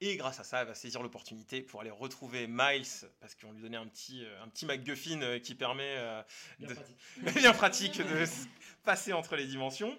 Et 0.01 0.17
grâce 0.17 0.39
à 0.39 0.45
ça, 0.45 0.61
elle 0.61 0.69
va 0.69 0.77
saisir 0.77 1.03
l'opportunité 1.03 1.61
pour 1.61 1.81
aller 1.81 1.91
retrouver 1.91 2.47
Miles, 2.47 2.87
parce 3.19 3.35
qu'on 3.35 3.51
lui 3.53 3.61
donnait 3.63 3.77
un 3.77 3.89
petit, 3.89 4.25
euh, 4.25 4.43
un 4.43 4.49
petit 4.49 4.65
MacGuffin 4.65 5.21
euh, 5.23 5.41
qui 5.41 5.57
permet 5.57 5.97
euh, 5.97 6.23
Bien 6.61 6.69
de- 6.69 6.75
pratique. 6.75 6.97
bien 7.35 7.53
pratique 7.53 7.99
de 7.99 8.25
passer 8.85 9.13
entre 9.13 9.35
les 9.35 9.47
dimensions. 9.47 9.99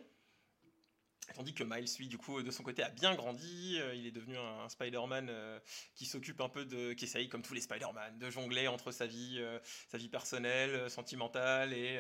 Tandis 1.36 1.54
que 1.54 1.64
Miles, 1.64 1.90
lui, 1.98 2.08
du 2.08 2.18
coup, 2.18 2.42
de 2.42 2.52
son 2.52 2.64
côté, 2.64 2.84
a 2.84 2.90
bien 2.90 3.16
grandi. 3.16 3.78
Euh, 3.80 3.96
il 3.96 4.06
est 4.06 4.12
devenu 4.12 4.38
un, 4.38 4.68
Spider-Man 4.70 5.28
euh, 5.30 5.60
qui 5.96 6.06
s'occupe 6.06 6.42
un 6.42 6.50
peu 6.50 6.66
de. 6.66 6.94
qui 6.94 7.06
essaye, 7.06 7.30
comme 7.30 7.42
tous 7.42 7.54
les 7.54 7.62
Spider-Man, 7.62 8.18
de 8.18 8.30
jongler 8.30 8.68
entre 8.68 8.92
sa 8.92 9.06
vie, 9.06 9.38
euh, 9.40 9.60
sa 9.90 9.98
vie 9.98 10.10
personnelle, 10.10 10.90
sentimentale 10.90 11.74
et 11.74 11.98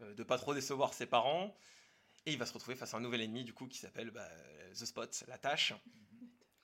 euh, 0.00 0.14
de 0.14 0.22
pas 0.22 0.38
trop 0.38 0.54
décevoir 0.54 0.94
ses 0.94 1.06
parents. 1.06 1.56
Et 2.26 2.32
il 2.32 2.38
va 2.38 2.46
se 2.46 2.52
retrouver 2.52 2.76
face 2.76 2.94
à 2.94 2.96
un 2.96 3.00
nouvel 3.00 3.20
ennemi, 3.20 3.44
du 3.44 3.52
coup, 3.52 3.66
qui 3.66 3.78
s'appelle 3.78 4.10
bah, 4.10 4.28
The 4.72 4.86
Spot, 4.86 5.24
la 5.28 5.38
tâche, 5.38 5.74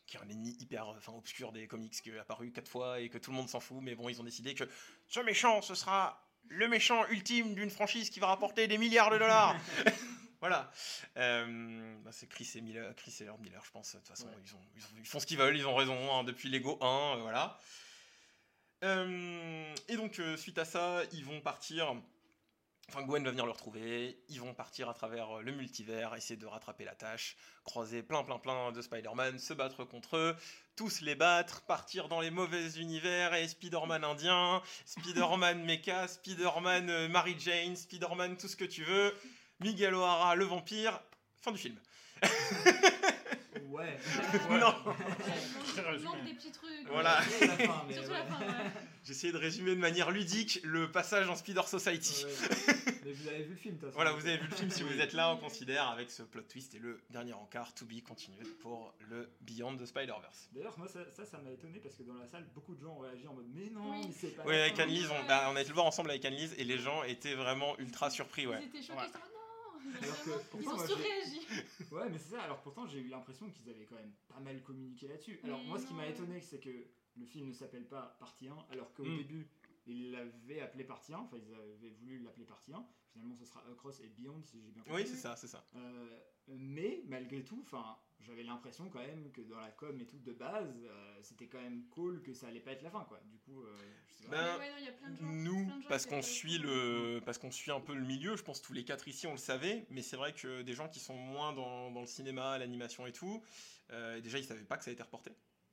qui 0.06 0.16
est 0.16 0.20
un 0.20 0.28
ennemi 0.28 0.56
hyper 0.58 0.88
enfin, 0.88 1.12
obscur 1.12 1.52
des 1.52 1.66
comics, 1.66 1.92
qui 1.92 2.10
est 2.10 2.18
apparu 2.18 2.50
quatre 2.50 2.68
fois 2.68 3.00
et 3.00 3.08
que 3.08 3.18
tout 3.18 3.30
le 3.30 3.36
monde 3.36 3.48
s'en 3.48 3.60
fout. 3.60 3.78
Mais 3.82 3.94
bon, 3.94 4.08
ils 4.08 4.20
ont 4.20 4.24
décidé 4.24 4.54
que 4.54 4.64
ce 5.06 5.20
méchant, 5.20 5.60
ce 5.60 5.74
sera 5.74 6.26
le 6.48 6.66
méchant 6.66 7.06
ultime 7.08 7.54
d'une 7.54 7.70
franchise 7.70 8.10
qui 8.10 8.20
va 8.20 8.28
rapporter 8.28 8.66
des 8.66 8.78
milliards 8.78 9.10
de 9.10 9.18
dollars. 9.18 9.56
voilà. 10.40 10.70
Euh, 11.16 11.96
bah, 12.02 12.10
c'est 12.12 12.28
Chris 12.28 12.50
et 12.54 12.60
Miller, 12.60 12.94
Chris 12.96 13.14
et 13.20 13.24
Lord 13.24 13.38
Miller, 13.40 13.62
je 13.64 13.70
pense. 13.70 13.92
De 13.92 13.98
toute 13.98 14.08
façon, 14.08 14.26
Ouais. 14.26 14.34
ils, 14.44 14.54
ont- 14.54 14.66
ils 14.76 14.82
ont- 14.82 14.98
ils 14.98 15.06
font 15.06 15.20
ce 15.20 15.26
qu'ils 15.26 15.38
veulent, 15.38 15.56
ils 15.56 15.66
ont 15.66 15.74
raison 15.76 16.12
hein, 16.14 16.24
depuis 16.24 16.48
Lego 16.50 16.78
1, 16.80 17.16
euh, 17.18 17.20
voilà. 17.22 17.58
Euh, 18.84 19.74
et 19.88 19.96
donc, 19.96 20.20
suite 20.36 20.58
à 20.58 20.64
ça, 20.64 21.02
ils 21.12 21.24
vont 21.24 21.40
partir. 21.40 21.94
Enfin, 22.88 23.02
Gwen 23.02 23.22
va 23.22 23.30
venir 23.30 23.44
le 23.46 23.52
retrouver. 23.52 24.18
Ils 24.28 24.40
vont 24.40 24.52
partir 24.54 24.88
à 24.88 24.94
travers 24.94 25.36
le 25.42 25.52
multivers, 25.52 26.12
essayer 26.16 26.36
de 26.36 26.46
rattraper 26.46 26.84
la 26.84 26.94
tâche, 26.96 27.36
croiser 27.62 28.02
plein, 28.02 28.24
plein, 28.24 28.38
plein 28.40 28.72
de 28.72 28.82
Spider-Man, 28.82 29.38
se 29.38 29.52
battre 29.54 29.84
contre 29.84 30.16
eux, 30.16 30.36
tous 30.74 31.00
les 31.02 31.14
battre, 31.14 31.60
partir 31.66 32.08
dans 32.08 32.20
les 32.20 32.30
mauvais 32.32 32.78
univers 32.80 33.34
et 33.34 33.46
Spider-Man 33.46 34.02
indien, 34.02 34.60
Spider-Man 34.86 35.62
mecha, 35.64 36.08
Spider-Man 36.08 37.06
Mary 37.08 37.36
Jane, 37.38 37.76
Spider-Man 37.76 38.36
tout 38.38 38.48
ce 38.48 38.56
que 38.56 38.64
tu 38.64 38.82
veux, 38.82 39.14
Miguel 39.60 39.94
O'Hara 39.94 40.34
le 40.36 40.44
vampire. 40.44 41.00
Fin 41.40 41.52
du 41.52 41.58
film. 41.58 41.76
Ouais. 43.68 43.98
Non. 44.50 44.74
Très 45.72 45.82
Il 45.82 45.88
résumé. 45.88 46.04
manque 46.04 46.24
des 46.24 46.34
petits 46.34 46.52
trucs. 46.52 46.86
Voilà. 46.88 47.20
Ouais, 47.40 47.46
la 47.46 47.56
fin, 47.56 47.84
mais 47.86 47.94
Surtout 47.94 48.10
ouais. 48.10 48.18
la 48.18 48.24
fin, 48.26 48.40
ouais. 48.40 48.70
J'ai 49.04 49.10
essayé 49.12 49.32
de 49.32 49.38
résumer 49.38 49.70
de 49.74 49.80
manière 49.80 50.10
ludique 50.10 50.60
le 50.64 50.90
passage 50.90 51.28
en 51.28 51.36
Spider 51.36 51.62
Society. 51.66 52.24
Ouais. 52.26 52.32
Mais 53.04 53.12
vous 53.12 53.28
avez 53.28 53.42
vu 53.44 53.50
le 53.50 53.56
film, 53.56 53.74
de 53.76 53.80
toute 53.80 53.88
façon. 53.88 53.94
Voilà, 53.96 54.12
vous 54.12 54.26
avez 54.26 54.36
vu 54.36 54.46
le 54.48 54.54
film, 54.54 54.70
si 54.70 54.82
vous 54.82 55.00
êtes 55.00 55.14
là, 55.14 55.30
on 55.32 55.36
considère 55.38 55.88
avec 55.88 56.10
ce 56.10 56.22
plot 56.22 56.42
twist 56.42 56.74
et 56.74 56.78
le 56.78 57.00
dernier 57.10 57.32
encart 57.32 57.74
to 57.74 57.86
be 57.86 58.02
continued 58.06 58.46
pour 58.60 58.92
le 59.08 59.30
Beyond 59.40 59.76
the 59.78 59.86
Spider-Verse. 59.86 60.50
D'ailleurs, 60.52 60.76
moi, 60.78 60.86
ça, 60.88 61.00
ça, 61.16 61.24
ça 61.24 61.38
m'a 61.38 61.50
étonné 61.50 61.78
parce 61.78 61.94
que 61.96 62.02
dans 62.02 62.14
la 62.14 62.26
salle, 62.26 62.46
beaucoup 62.54 62.74
de 62.74 62.80
gens 62.82 62.90
ont 62.96 63.00
réagi 63.00 63.26
en 63.26 63.34
mode 63.34 63.46
Mais 63.54 63.70
non, 63.70 63.90
Oui. 63.92 64.14
c'est 64.18 64.36
pas. 64.36 64.42
Oui, 64.46 64.54
avec. 64.58 64.78
Annelise, 64.78 65.08
on, 65.10 65.26
bah, 65.26 65.48
on 65.50 65.56
a 65.56 65.60
été 65.60 65.68
le 65.68 65.74
voir 65.74 65.86
ensemble 65.86 66.10
avec 66.10 66.24
Annelise 66.24 66.54
et 66.58 66.64
les 66.64 66.78
gens 66.78 67.02
étaient 67.04 67.34
vraiment 67.34 67.78
ultra 67.78 68.10
surpris, 68.10 68.46
ouais. 68.46 68.58
Ils 68.62 68.66
étaient 68.78 68.82
choqués, 68.86 69.00
Ouais. 69.00 69.08
Alors 70.02 70.22
que 70.24 70.30
Ils 70.60 70.68
ont 70.68 70.86
surréagi. 70.86 71.40
Ouais, 71.92 72.08
mais 72.10 72.18
c'est 72.18 72.30
ça. 72.30 72.42
Alors 72.42 72.60
pourtant, 72.62 72.86
j'ai 72.86 73.00
eu 73.00 73.08
l'impression 73.08 73.50
qu'ils 73.50 73.68
avaient 73.70 73.84
quand 73.84 73.96
même 73.96 74.12
pas 74.28 74.40
mal 74.40 74.62
communiqué 74.62 75.08
là-dessus. 75.08 75.40
Alors 75.44 75.58
Mais 75.60 75.66
moi, 75.68 75.78
ce 75.78 75.86
qui 75.86 75.94
m'a 75.94 76.06
étonné, 76.06 76.40
c'est 76.40 76.58
que 76.60 76.70
le 77.16 77.24
film 77.26 77.48
ne 77.48 77.52
s'appelle 77.52 77.86
pas 77.86 78.16
Partie 78.20 78.48
1, 78.48 78.56
alors 78.70 78.92
qu'au 78.94 79.04
Mm. 79.04 79.16
début, 79.18 79.48
ils 79.86 80.12
l'avaient 80.12 80.60
appelé 80.60 80.84
Partie 80.84 81.12
1. 81.12 81.18
Enfin, 81.18 81.36
ils 81.38 81.54
avaient 81.54 81.90
voulu 82.00 82.20
l'appeler 82.20 82.44
Partie 82.44 82.72
1. 82.72 82.86
Finalement, 83.12 83.34
ce 83.34 83.44
sera 83.44 83.62
Across 83.70 84.00
et 84.00 84.08
Beyond, 84.08 84.40
si 84.44 84.60
j'ai 84.62 84.70
bien 84.70 84.82
compris. 84.82 85.02
Oui, 85.02 85.08
c'est 85.08 85.16
ça, 85.16 85.34
c'est 85.36 85.48
ça. 85.48 85.64
Euh, 85.74 86.18
mais 86.46 87.02
malgré 87.08 87.42
tout, 87.42 87.58
enfin, 87.62 87.96
j'avais 88.20 88.42
l'impression 88.42 88.88
quand 88.90 88.98
même 89.00 89.30
que 89.32 89.40
dans 89.42 89.58
la 89.60 89.70
com 89.70 89.98
et 90.00 90.06
tout 90.06 90.18
de 90.18 90.32
base, 90.32 90.74
euh, 90.84 91.18
c'était 91.22 91.46
quand 91.46 91.60
même 91.60 91.84
cool 91.90 92.22
que 92.22 92.32
ça 92.34 92.48
allait 92.48 92.60
pas 92.60 92.72
être 92.72 92.82
la 92.82 92.90
fin, 92.90 93.04
quoi. 93.04 93.20
Du 93.26 93.38
coup, 93.38 93.62
euh, 93.62 93.76
je 94.08 94.12
sais 94.14 94.24
pas. 94.24 94.30
Ben, 94.30 94.58
Mais 94.58 94.58
ouais, 94.58 94.70
non, 94.70 94.76
il 94.78 94.84
y 94.84 94.88
a 94.88 94.92
plein 94.92 95.10
de 95.10 95.16
gens- 95.16 95.24
Nous, 95.24 95.64
plein 95.66 95.76
de 95.76 95.82
gens 95.82 95.88
parce 95.88 96.06
qu'on 96.06 96.22
suit 96.22 96.58
le, 96.58 97.20
parce 97.24 97.38
qu'on 97.38 97.50
suit 97.50 97.70
un 97.70 97.80
peu 97.80 97.94
le 97.94 98.04
milieu, 98.04 98.36
je 98.36 98.42
pense 98.42 98.60
tous 98.62 98.72
les 98.72 98.84
quatre 98.84 99.08
ici 99.08 99.26
on 99.26 99.32
le 99.32 99.38
savait, 99.38 99.86
mais 99.90 100.02
c'est 100.02 100.16
vrai 100.16 100.34
que 100.34 100.62
des 100.62 100.74
gens 100.74 100.88
qui 100.88 101.00
sont 101.00 101.16
moins 101.16 101.52
dans, 101.52 101.90
dans 101.90 102.00
le 102.02 102.06
cinéma, 102.06 102.58
l'animation 102.58 103.06
et 103.06 103.12
tout, 103.12 103.42
euh, 103.90 104.20
déjà 104.20 104.38
ils 104.38 104.44
savaient 104.44 104.64
pas 104.64 104.76
que 104.76 104.84
ça 104.84 104.90
a 104.90 104.92
été 104.94 105.02
reporté. 105.02 105.30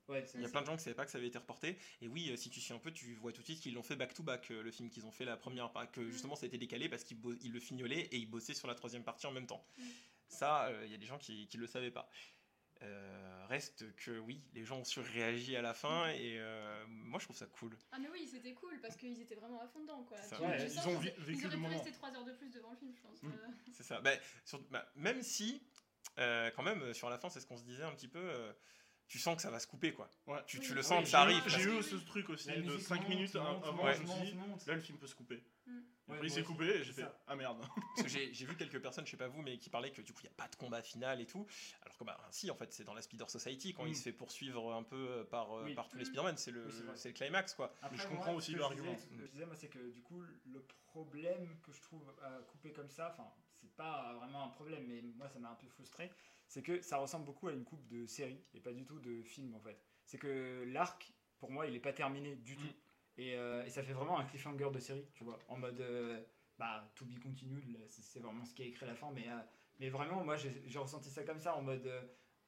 Ouais, 0.07 0.23
Il 0.35 0.41
y 0.41 0.45
a 0.45 0.47
plein 0.47 0.61
de 0.61 0.65
gens 0.67 0.77
qui 0.77 0.83
savaient 0.83 0.95
pas 0.95 1.03
que 1.03 1.11
ça 1.11 1.17
avait 1.17 1.27
été 1.27 1.37
reporté. 1.37 1.77
Et 2.01 2.07
oui, 2.07 2.31
si 2.37 2.49
tu 2.49 2.61
suis 2.61 2.73
un 2.73 2.79
peu, 2.79 2.91
tu 2.93 3.15
vois 3.15 3.33
tout 3.33 3.41
de 3.41 3.45
suite 3.45 3.59
qu'ils 3.59 3.73
l'ont 3.73 3.83
fait 3.83 3.97
back 3.97 4.13
to 4.13 4.23
back, 4.23 4.47
le 4.47 4.71
film 4.71 4.89
qu'ils 4.89 5.05
ont 5.05 5.11
fait 5.11 5.25
la 5.25 5.35
première 5.35 5.69
part, 5.73 5.91
que 5.91 6.09
justement 6.09 6.37
ça 6.37 6.45
a 6.45 6.47
été 6.47 6.57
décalé 6.57 6.87
parce 6.87 7.03
qu'ils 7.03 7.17
le 7.51 7.59
fignolaient 7.59 8.03
et 8.03 8.15
ils 8.17 8.25
bossaient 8.25 8.53
sur 8.53 8.69
la 8.69 8.75
troisième 8.75 9.03
partie 9.03 9.27
en 9.27 9.33
même 9.33 9.47
temps. 9.47 9.67
Ça, 10.29 10.67
euh, 10.67 10.83
il 10.85 10.91
y 10.91 10.95
a 10.95 10.97
des 10.97 11.05
gens 11.05 11.17
qui, 11.17 11.47
qui 11.47 11.57
le 11.57 11.67
savaient 11.67 11.91
pas. 11.91 12.09
Euh, 12.83 13.45
reste 13.49 13.95
que 13.95 14.19
oui, 14.19 14.41
les 14.53 14.63
gens 14.63 14.77
ont 14.79 14.83
surréagi 14.83 15.55
à 15.55 15.61
la 15.61 15.73
fin 15.73 16.09
et 16.09 16.37
euh, 16.39 16.85
moi 16.87 17.19
je 17.19 17.25
trouve 17.25 17.35
ça 17.37 17.45
cool. 17.47 17.75
Ah 17.91 17.97
mais 17.99 18.09
oui, 18.09 18.27
c'était 18.27 18.53
cool 18.53 18.79
parce 18.81 18.95
qu'ils 18.95 19.19
étaient 19.21 19.35
vraiment 19.35 19.61
à 19.61 19.67
fond 19.67 19.79
dedans 19.81 20.03
quoi. 20.03 20.17
Ça. 20.21 20.39
Ouais, 20.41 20.67
ils 20.69 20.87
ont 20.87 20.99
vi- 20.99 21.11
ils 21.17 21.23
vécu 21.23 21.39
auraient 21.39 21.43
le 21.45 21.49
pu 21.51 21.57
moment. 21.57 21.73
rester 21.77 21.91
3 21.91 22.11
heures 22.15 22.25
de 22.25 22.33
plus 22.33 22.49
devant 22.51 22.71
le 22.71 22.77
film, 22.77 22.93
je 22.93 23.01
pense. 23.01 23.23
Mm. 23.23 23.27
Euh, 23.29 23.47
C'est 23.73 23.83
ça. 23.83 23.99
Bah, 24.01 24.11
sur- 24.45 24.61
bah, 24.69 24.85
même 24.95 25.21
si, 25.23 25.63
euh, 26.19 26.51
quand 26.55 26.63
même, 26.63 26.93
sur 26.93 27.09
la 27.09 27.17
fin, 27.17 27.29
c'est 27.29 27.39
ce 27.39 27.47
qu'on 27.47 27.57
se 27.57 27.63
disait 27.63 27.83
un 27.83 27.93
petit 27.93 28.07
peu. 28.09 28.19
euh, 28.19 28.53
tu 29.07 29.19
sens 29.19 29.37
que 29.37 29.41
ça 29.41 29.49
va 29.49 29.59
se 29.59 29.67
couper, 29.67 29.93
quoi. 29.93 30.11
Ouais. 30.27 30.39
Tu, 30.45 30.57
Oui, 30.59 30.65
tu 30.65 30.73
le 30.73 30.81
sens 30.81 30.97
oui, 30.97 31.03
que 31.05 31.09
ça 31.09 31.21
arrive. 31.21 31.41
J'ai 31.47 31.61
eu 31.63 31.81
ce 31.81 31.95
truc 31.95 32.29
aussi 32.29 32.49
La 32.49 32.57
de 32.57 32.61
musique 32.63 32.81
5 32.81 32.99
monte, 32.99 33.09
minutes 33.09 33.35
monte, 33.35 33.63
avant, 33.65 33.91
je 33.93 34.01
me 34.01 34.25
dis, 34.25 34.67
là 34.67 34.75
le 34.75 34.81
film 34.81 34.97
peut 34.97 35.07
se 35.07 35.15
couper. 35.15 35.41
Mm. 35.65 35.79
Ouais, 36.07 36.15
Après 36.15 36.27
il 36.27 36.31
s'est 36.31 36.43
coupé 36.43 36.65
et 36.65 36.83
j'ai 36.83 36.93
fait 36.93 37.01
ça. 37.01 37.19
ah 37.27 37.35
merde. 37.35 37.59
Parce 37.95 38.03
que 38.03 38.07
j'ai 38.07 38.45
vu 38.45 38.55
quelques 38.55 38.81
personnes, 38.81 39.05
je 39.05 39.11
sais 39.11 39.17
pas 39.17 39.27
vous, 39.27 39.41
mais 39.41 39.57
qui 39.57 39.69
parlaient 39.69 39.91
que 39.91 40.01
du 40.01 40.13
coup 40.13 40.21
il 40.21 40.27
n'y 40.27 40.29
a 40.29 40.35
pas 40.37 40.47
de 40.47 40.55
combat 40.55 40.81
final 40.81 41.19
et 41.19 41.25
tout. 41.25 41.45
Alors 41.83 41.97
que 41.97 42.03
bah 42.05 42.17
si, 42.31 42.49
en 42.49 42.55
fait, 42.55 42.71
c'est 42.71 42.85
dans 42.85 42.93
la 42.93 43.01
Spider 43.01 43.25
Society 43.27 43.73
quand 43.73 43.83
Mm. 43.83 43.89
il 43.89 43.95
se 43.95 44.03
fait 44.03 44.13
poursuivre 44.13 44.73
un 44.73 44.83
peu 44.83 44.95
euh, 44.95 45.23
par, 45.25 45.51
euh, 45.51 45.65
Oui. 45.65 45.73
par 45.75 45.89
tous 45.89 45.97
les 45.97 46.03
Mm. 46.03 46.07
Spider-Man, 46.07 46.37
c'est 46.37 46.51
le, 46.51 46.65
le 46.67 47.11
climax 47.11 47.53
quoi. 47.55 47.73
Après, 47.81 47.97
je 47.97 48.03
moi, 48.07 48.11
comprends 48.15 48.35
aussi 48.35 48.55
l'argument. 48.55 48.95
Ce 48.97 49.05
que 49.05 49.25
je 49.25 49.31
disais, 49.31 49.45
moi, 49.45 49.55
c'est 49.55 49.67
que 49.69 49.91
du 49.91 50.01
coup, 50.01 50.21
le 50.45 50.65
problème 50.85 51.59
que 51.61 51.71
je 51.73 51.81
trouve 51.81 52.09
à 52.23 52.39
couper 52.43 52.71
comme 52.71 52.89
ça, 52.89 53.09
enfin, 53.13 53.29
c'est 53.53 53.75
pas 53.75 54.13
vraiment 54.15 54.45
un 54.45 54.49
problème, 54.49 54.85
mais 54.87 55.01
moi, 55.01 55.27
ça 55.29 55.39
m'a 55.39 55.49
un 55.49 55.55
peu 55.55 55.67
frustré, 55.67 56.09
c'est 56.47 56.61
que 56.61 56.81
ça 56.81 56.97
ressemble 56.97 57.25
beaucoup 57.25 57.49
à 57.49 57.51
une 57.51 57.65
coupe 57.65 57.85
de 57.87 58.05
série 58.05 58.41
et 58.53 58.61
pas 58.61 58.71
du 58.71 58.85
tout 58.85 58.99
de 58.99 59.21
film 59.23 59.53
en 59.55 59.59
fait. 59.59 59.77
C'est 60.05 60.17
que 60.17 60.63
l'arc, 60.67 61.11
pour 61.39 61.51
moi, 61.51 61.67
il 61.67 61.75
est 61.75 61.79
pas 61.81 61.91
terminé 61.93 62.35
du 62.37 62.55
tout. 62.55 62.65
Et, 63.17 63.35
euh, 63.35 63.65
et 63.65 63.69
ça 63.69 63.83
fait 63.83 63.93
vraiment 63.93 64.19
un 64.19 64.25
cliffhanger 64.25 64.69
de 64.71 64.79
série, 64.79 65.07
tu 65.13 65.23
vois, 65.23 65.39
en 65.47 65.57
mode 65.57 65.79
euh, 65.81 66.23
bah, 66.59 66.91
to 66.95 67.05
be 67.05 67.19
continued, 67.19 67.77
c'est 67.89 68.19
vraiment 68.19 68.45
ce 68.45 68.53
qui 68.53 68.63
est 68.63 68.67
écrit 68.67 68.85
la 68.85 68.95
fin, 68.95 69.11
mais, 69.11 69.27
euh, 69.27 69.39
mais 69.79 69.89
vraiment, 69.89 70.23
moi, 70.23 70.35
j'ai 70.35 70.79
ressenti 70.79 71.09
ça 71.09 71.23
comme 71.23 71.39
ça, 71.39 71.55
en 71.55 71.61
mode 71.63 71.89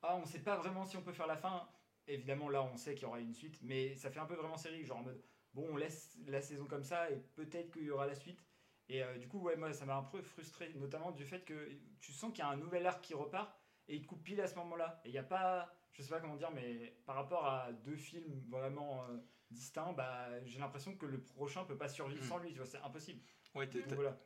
ah, 0.01 0.15
on 0.15 0.25
sait 0.25 0.39
pas 0.39 0.57
vraiment 0.57 0.85
si 0.85 0.95
on 0.95 1.01
peut 1.01 1.11
faire 1.11 1.27
la 1.27 1.37
fin. 1.37 1.67
Évidemment, 2.07 2.49
là, 2.49 2.63
on 2.63 2.77
sait 2.77 2.93
qu'il 2.93 3.03
y 3.03 3.05
aura 3.05 3.19
une 3.19 3.33
suite, 3.33 3.59
mais 3.61 3.95
ça 3.95 4.09
fait 4.09 4.19
un 4.19 4.25
peu 4.25 4.35
vraiment 4.35 4.57
série, 4.57 4.85
genre 4.85 4.99
en 4.99 5.03
mode 5.03 5.21
bon, 5.53 5.67
on 5.71 5.77
laisse 5.77 6.17
la 6.27 6.41
saison 6.41 6.65
comme 6.65 6.83
ça 6.83 7.09
et 7.11 7.17
peut-être 7.35 7.71
qu'il 7.71 7.83
y 7.83 7.91
aura 7.91 8.07
la 8.07 8.15
suite. 8.15 8.43
Et 8.87 9.03
du 9.19 9.27
coup, 9.27 9.39
ouais, 9.39 9.55
moi, 9.55 9.71
ça 9.73 9.85
m'a 9.85 9.97
un 9.97 10.03
peu 10.03 10.21
frustré, 10.23 10.73
notamment 10.75 11.11
du 11.11 11.23
fait 11.23 11.45
que 11.45 11.69
tu 12.01 12.11
sens 12.11 12.31
qu'il 12.31 12.39
y 12.39 12.47
a 12.47 12.49
un 12.49 12.57
nouvel 12.57 12.87
arc 12.87 13.03
qui 13.03 13.13
repart 13.13 13.55
et 13.87 13.95
il 13.95 14.07
coupe 14.07 14.23
pile 14.23 14.41
à 14.41 14.47
ce 14.47 14.55
moment-là. 14.55 14.99
Et 15.05 15.09
il 15.09 15.11
n'y 15.11 15.19
a 15.19 15.23
pas, 15.23 15.71
je 15.93 16.01
sais 16.01 16.09
pas 16.09 16.19
comment 16.19 16.35
dire, 16.35 16.49
mais 16.51 16.97
par 17.05 17.15
rapport 17.15 17.45
à 17.45 17.71
deux 17.71 17.97
films 17.97 18.43
vraiment 18.49 19.05
euh, 19.51 19.55
distincts, 19.55 19.93
bah, 19.93 20.27
j'ai 20.45 20.59
l'impression 20.59 20.95
que 20.95 21.05
le 21.05 21.19
prochain 21.21 21.63
peut 21.65 21.77
pas 21.77 21.89
survivre 21.89 22.23
Mm. 22.23 22.27
sans 22.27 22.37
lui, 22.39 22.51
tu 22.51 22.57
vois, 22.57 22.67
c'est 22.67 22.79
impossible. 22.81 23.21
Ouais, 23.55 23.65
Donc 23.67 23.93
voilà. 23.93 24.17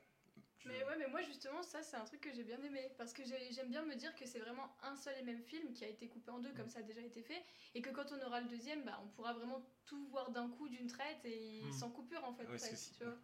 Mais 0.65 0.81
ouais, 0.85 0.95
mais 0.97 1.07
moi 1.07 1.21
justement, 1.23 1.61
ça 1.61 1.83
c'est 1.83 1.97
un 1.97 2.05
truc 2.05 2.21
que 2.21 2.31
j'ai 2.33 2.43
bien 2.45 2.61
aimé 2.63 2.89
parce 2.97 3.11
que 3.11 3.21
j'ai- 3.25 3.51
j'aime 3.51 3.69
bien 3.69 3.83
me 3.83 3.95
dire 3.95 4.15
que 4.15 4.25
c'est 4.25 4.39
vraiment 4.39 4.73
un 4.81 4.95
seul 4.95 5.13
et 5.19 5.21
même 5.21 5.41
film 5.41 5.73
qui 5.73 5.83
a 5.83 5.89
été 5.89 6.07
coupé 6.07 6.31
en 6.31 6.39
deux 6.39 6.53
comme 6.53 6.69
ça 6.69 6.79
a 6.79 6.83
déjà 6.83 7.01
été 7.01 7.21
fait 7.21 7.43
et 7.75 7.81
que 7.81 7.89
quand 7.89 8.05
on 8.13 8.25
aura 8.25 8.39
le 8.39 8.47
deuxième, 8.47 8.85
bah, 8.85 8.97
on 9.03 9.09
pourra 9.09 9.33
vraiment 9.33 9.61
tout 9.85 10.07
voir 10.07 10.31
d'un 10.31 10.47
coup 10.49 10.69
d'une 10.69 10.87
traite 10.87 11.19
et 11.25 11.63
Hmm. 11.65 11.71
sans 11.73 11.89
coupure 11.89 12.23
en 12.23 12.33
fait. 12.33 12.43
Ouais, 12.45 12.57
c'est 12.57 12.69
presque, 12.69 12.73
aussi- 12.75 12.97
tu 12.97 13.03
vois. 13.03 13.17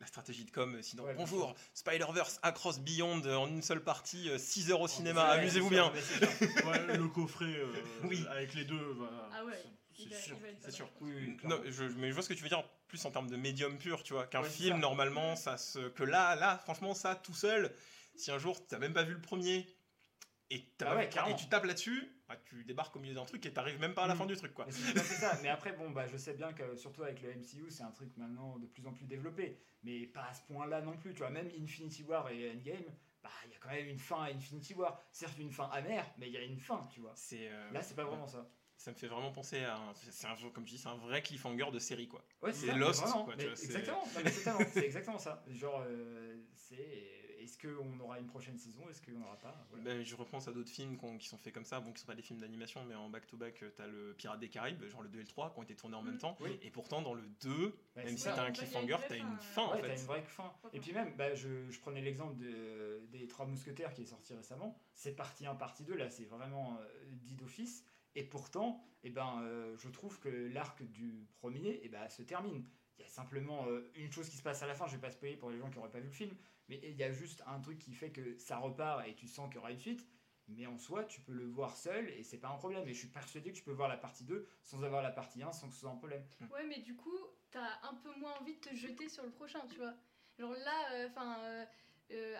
La 0.00 0.06
stratégie 0.06 0.44
de 0.44 0.50
com, 0.50 0.82
sinon 0.82 1.04
Ouais, 1.04 1.14
bien 1.14 1.22
bonjour, 1.24 1.54
Spider-Verse 1.74 2.40
Across 2.42 2.80
Beyond 2.80 3.22
euh, 3.24 3.36
en 3.36 3.46
une 3.46 3.62
seule 3.62 3.82
partie, 3.84 4.28
6 4.38 4.72
heures 4.72 4.80
au 4.80 4.88
cinéma, 4.88 5.30
Ouais, 5.34 5.38
amusez-vous 5.42 5.70
bien. 5.70 5.92
Ouais, 5.92 6.96
le 6.96 7.08
coffret 7.08 7.44
euh, 7.54 7.72
Oui. 8.02 8.24
avec 8.30 8.54
les 8.54 8.64
deux, 8.64 8.92
voilà. 8.94 9.28
Ah 9.32 9.44
ouais, 9.44 9.62
c'est- 9.96 10.14
sûr. 10.14 10.36
C'est 10.60 10.70
sûr. 10.70 10.90
Oui, 11.00 11.12
oui, 11.14 11.36
Non, 11.44 11.60
je, 11.66 11.84
mais 11.84 12.08
je 12.08 12.14
vois 12.14 12.22
ce 12.22 12.28
que 12.28 12.34
tu 12.34 12.42
veux 12.42 12.48
dire 12.48 12.64
plus 12.88 13.04
en 13.04 13.10
termes 13.10 13.28
de 13.28 13.36
médium 13.36 13.78
pur, 13.78 14.02
tu 14.02 14.12
vois, 14.12 14.26
qu'un 14.26 14.42
Ouais, 14.42 14.48
film 14.48 14.74
ça. 14.76 14.80
normalement, 14.80 15.36
ça 15.36 15.56
se, 15.58 15.88
que 15.88 16.02
là, 16.04 16.34
là, 16.36 16.58
franchement, 16.58 16.94
ça 16.94 17.14
tout 17.16 17.34
seul, 17.34 17.74
si 18.16 18.30
un 18.30 18.38
jour 18.38 18.66
t'as 18.66 18.78
même 18.78 18.92
pas 18.92 19.02
vu 19.02 19.14
le 19.14 19.20
premier 19.20 19.66
et, 20.50 20.62
Ah 20.84 20.94
ouais, 20.96 21.06
et 21.30 21.36
tu 21.36 21.48
tapes 21.48 21.64
là-dessus, 21.64 22.10
bah, 22.28 22.36
tu 22.44 22.64
débarques 22.64 22.94
au 22.96 23.00
milieu 23.00 23.14
d'un 23.14 23.24
truc 23.24 23.44
et 23.46 23.52
t'arrives 23.52 23.80
même 23.80 23.94
pas 23.94 24.04
à 24.04 24.06
la 24.06 24.14
Mm. 24.14 24.18
fin 24.18 24.26
du 24.26 24.36
truc, 24.36 24.54
quoi. 24.54 24.66
Mais 24.66 24.72
c'est 24.72 25.14
ça. 25.14 25.38
Après, 25.50 25.72
bon, 25.72 25.90
bah, 25.90 26.06
je 26.06 26.16
sais 26.16 26.34
bien 26.34 26.52
que 26.52 26.76
surtout 26.76 27.02
avec 27.02 27.22
le 27.22 27.30
MCU, 27.30 27.70
c'est 27.70 27.82
un 27.82 27.90
truc 27.90 28.16
maintenant 28.16 28.58
de 28.58 28.66
plus 28.66 28.86
en 28.86 28.92
plus 28.92 29.06
développé. 29.06 29.58
Mais 29.82 30.06
pas 30.06 30.24
à 30.28 30.32
ce 30.34 30.42
point-là 30.42 30.80
non 30.82 30.96
plus. 30.96 31.12
Tu 31.12 31.18
vois, 31.18 31.30
même 31.30 31.50
Infinity 31.60 32.02
War 32.04 32.28
et 32.30 32.50
Endgame, 32.52 32.84
bah, 33.22 33.30
il 33.46 33.52
y 33.52 33.54
a 33.54 33.58
quand 33.58 33.70
même 33.70 33.88
une 33.88 33.98
fin 33.98 34.22
à 34.24 34.30
Infinity 34.30 34.74
War. 34.74 35.00
Certes, 35.10 35.38
une 35.38 35.50
fin 35.50 35.68
amère, 35.70 36.06
mais 36.18 36.28
il 36.28 36.32
y 36.32 36.36
a 36.36 36.42
une 36.42 36.58
fin, 36.58 36.86
tu 36.92 37.00
vois. 37.00 37.14
Euh, 37.32 37.70
Là, 37.72 37.82
c'est 37.82 37.94
pas 37.96 38.04
vraiment 38.04 38.26
ça. 38.28 38.46
Ça 38.84 38.90
me 38.90 38.96
fait 38.96 39.08
vraiment 39.08 39.32
penser 39.32 39.60
à 39.64 39.76
un, 39.78 39.94
c'est 39.94 40.26
un 40.26 40.34
comme 40.52 40.64
tu 40.66 40.72
dis, 40.74 40.78
c'est 40.78 40.88
un 40.88 40.96
vrai 40.96 41.22
cliffhanger 41.22 41.70
de 41.72 41.78
série, 41.78 42.06
quoi. 42.06 42.22
Ouais, 42.42 42.52
C'est 42.52 42.74
Lost, 42.74 43.00
vraiment. 43.00 43.24
quoi, 43.24 43.32
tu 43.32 43.38
Mais 43.38 43.46
vois, 43.46 43.56
c'est- 43.56 43.64
exactement. 43.64 44.04
C'est 44.72 44.84
exactement 44.84 45.18
ça. 45.18 45.42
Genre, 45.48 45.82
euh, 45.86 46.36
c'est. 46.54 47.10
Est-ce 47.40 47.58
qu'on 47.58 48.00
aura 48.00 48.18
une 48.18 48.26
prochaine 48.26 48.56
saison 48.58 48.88
Est-ce 48.88 49.02
qu'on 49.02 49.18
n'aura 49.18 49.38
pas 49.38 49.66
Voilà. 49.70 49.84
Ben, 49.84 50.02
je 50.02 50.14
repense 50.16 50.48
à 50.48 50.52
d'autres 50.52 50.70
films 50.70 50.96
qu'on- 50.96 51.18
qui 51.18 51.28
sont 51.28 51.36
faits 51.36 51.52
comme 51.52 51.64
ça, 51.66 51.78
bon, 51.80 51.92
qui 51.92 52.00
sont 52.00 52.06
pas 52.06 52.14
des 52.14 52.22
films 52.22 52.40
d'animation, 52.40 52.82
mais 52.86 52.94
en 52.94 53.10
back-to-back, 53.10 53.62
euh, 53.62 53.70
t'as 53.76 53.86
le 53.86 54.14
Pirate 54.16 54.40
des 54.40 54.48
Caraïbes, 54.48 54.82
genre 54.86 55.02
le 55.02 55.08
2 55.10 55.18
et 55.18 55.22
le 55.22 55.28
3, 55.28 55.52
qui 55.52 55.58
ont 55.58 55.62
été 55.62 55.74
tournés 55.74 55.96
en 55.96 56.02
même 56.02 56.14
Mm. 56.14 56.18
temps. 56.18 56.36
Oui. 56.40 56.58
Et 56.62 56.70
pourtant, 56.70 57.02
dans 57.02 57.12
le 57.12 57.26
2, 57.42 57.76
Bah, 57.96 58.04
même 58.04 58.16
si 58.16 58.24
t'as 58.24 58.44
un 58.44 58.50
cliffhanger, 58.52 58.96
t'as 59.08 59.16
une 59.16 59.36
fin, 59.38 59.62
en 59.62 59.72
Ouais, 59.72 59.80
fait. 59.82 59.88
t'as 59.88 59.96
une 59.98 60.06
vraie 60.06 60.22
fin. 60.22 60.52
Et 60.72 60.80
puis 60.80 60.92
même, 60.92 61.14
bah, 61.16 61.34
je, 61.34 61.70
je 61.70 61.80
prenais 61.80 62.00
l'exemple 62.00 62.36
de- 62.36 63.02
des 63.10 63.26
Trois 63.28 63.44
Mousquetaires 63.46 63.92
qui 63.92 64.02
est 64.02 64.06
sorti 64.06 64.34
récemment. 64.34 64.78
C'est 64.94 65.14
partie 65.16 65.46
1, 65.46 65.54
partie 65.54 65.84
2, 65.84 65.94
là 65.96 66.08
c'est 66.10 66.24
vraiment 66.24 66.78
euh, 66.80 66.86
dit 67.10 67.34
d'office. 67.34 67.84
Et 68.14 68.24
pourtant, 68.24 68.84
eh 69.02 69.10
ben, 69.10 69.40
euh, 69.42 69.76
je 69.76 69.88
trouve 69.88 70.18
que 70.20 70.28
l'arc 70.28 70.82
du 70.82 71.26
premier 71.40 71.80
eh 71.82 71.88
ben, 71.88 72.08
se 72.08 72.22
termine. 72.22 72.64
Il 72.98 73.02
y 73.02 73.04
a 73.04 73.08
simplement 73.08 73.66
euh, 73.66 73.90
une 73.96 74.12
chose 74.12 74.28
qui 74.28 74.36
se 74.36 74.42
passe 74.42 74.62
à 74.62 74.66
la 74.66 74.74
fin, 74.74 74.86
je 74.86 74.94
vais 74.94 75.00
pas 75.00 75.10
spoiler 75.10 75.36
pour 75.36 75.50
les 75.50 75.58
gens 75.58 75.68
qui 75.68 75.76
n'auraient 75.76 75.90
pas 75.90 76.00
vu 76.00 76.06
le 76.06 76.12
film, 76.12 76.36
mais 76.68 76.80
il 76.82 76.96
y 76.96 77.02
a 77.02 77.10
juste 77.10 77.42
un 77.46 77.60
truc 77.60 77.78
qui 77.78 77.92
fait 77.92 78.10
que 78.10 78.38
ça 78.38 78.58
repart 78.58 79.06
et 79.06 79.14
tu 79.14 79.26
sens 79.26 79.48
qu'il 79.48 79.56
y 79.56 79.58
aura 79.58 79.72
une 79.72 79.80
suite. 79.80 80.06
Mais 80.46 80.66
en 80.66 80.76
soi, 80.76 81.04
tu 81.04 81.22
peux 81.22 81.32
le 81.32 81.46
voir 81.46 81.74
seul 81.74 82.10
et 82.10 82.22
c'est 82.22 82.38
pas 82.38 82.48
un 82.48 82.56
problème. 82.56 82.86
Et 82.86 82.92
je 82.92 82.98
suis 82.98 83.08
persuadé 83.08 83.50
que 83.50 83.56
tu 83.56 83.64
peux 83.64 83.72
voir 83.72 83.88
la 83.88 83.96
partie 83.96 84.24
2 84.24 84.46
sans 84.62 84.82
avoir 84.82 85.02
la 85.02 85.10
partie 85.10 85.42
1 85.42 85.52
sans 85.52 85.68
que 85.68 85.74
ce 85.74 85.80
soit 85.80 85.90
un 85.90 85.96
problème. 85.96 86.22
Ouais, 86.52 86.66
mais 86.66 86.80
du 86.80 86.94
coup, 86.94 87.16
t'as 87.50 87.80
un 87.82 87.94
peu 87.94 88.14
moins 88.18 88.34
envie 88.38 88.54
de 88.54 88.60
te 88.60 88.74
jeter 88.74 89.08
sur 89.08 89.24
le 89.24 89.30
prochain, 89.30 89.66
tu 89.66 89.76
vois. 89.76 89.94
Genre 90.38 90.52
là, 90.52 91.06
enfin, 91.08 91.66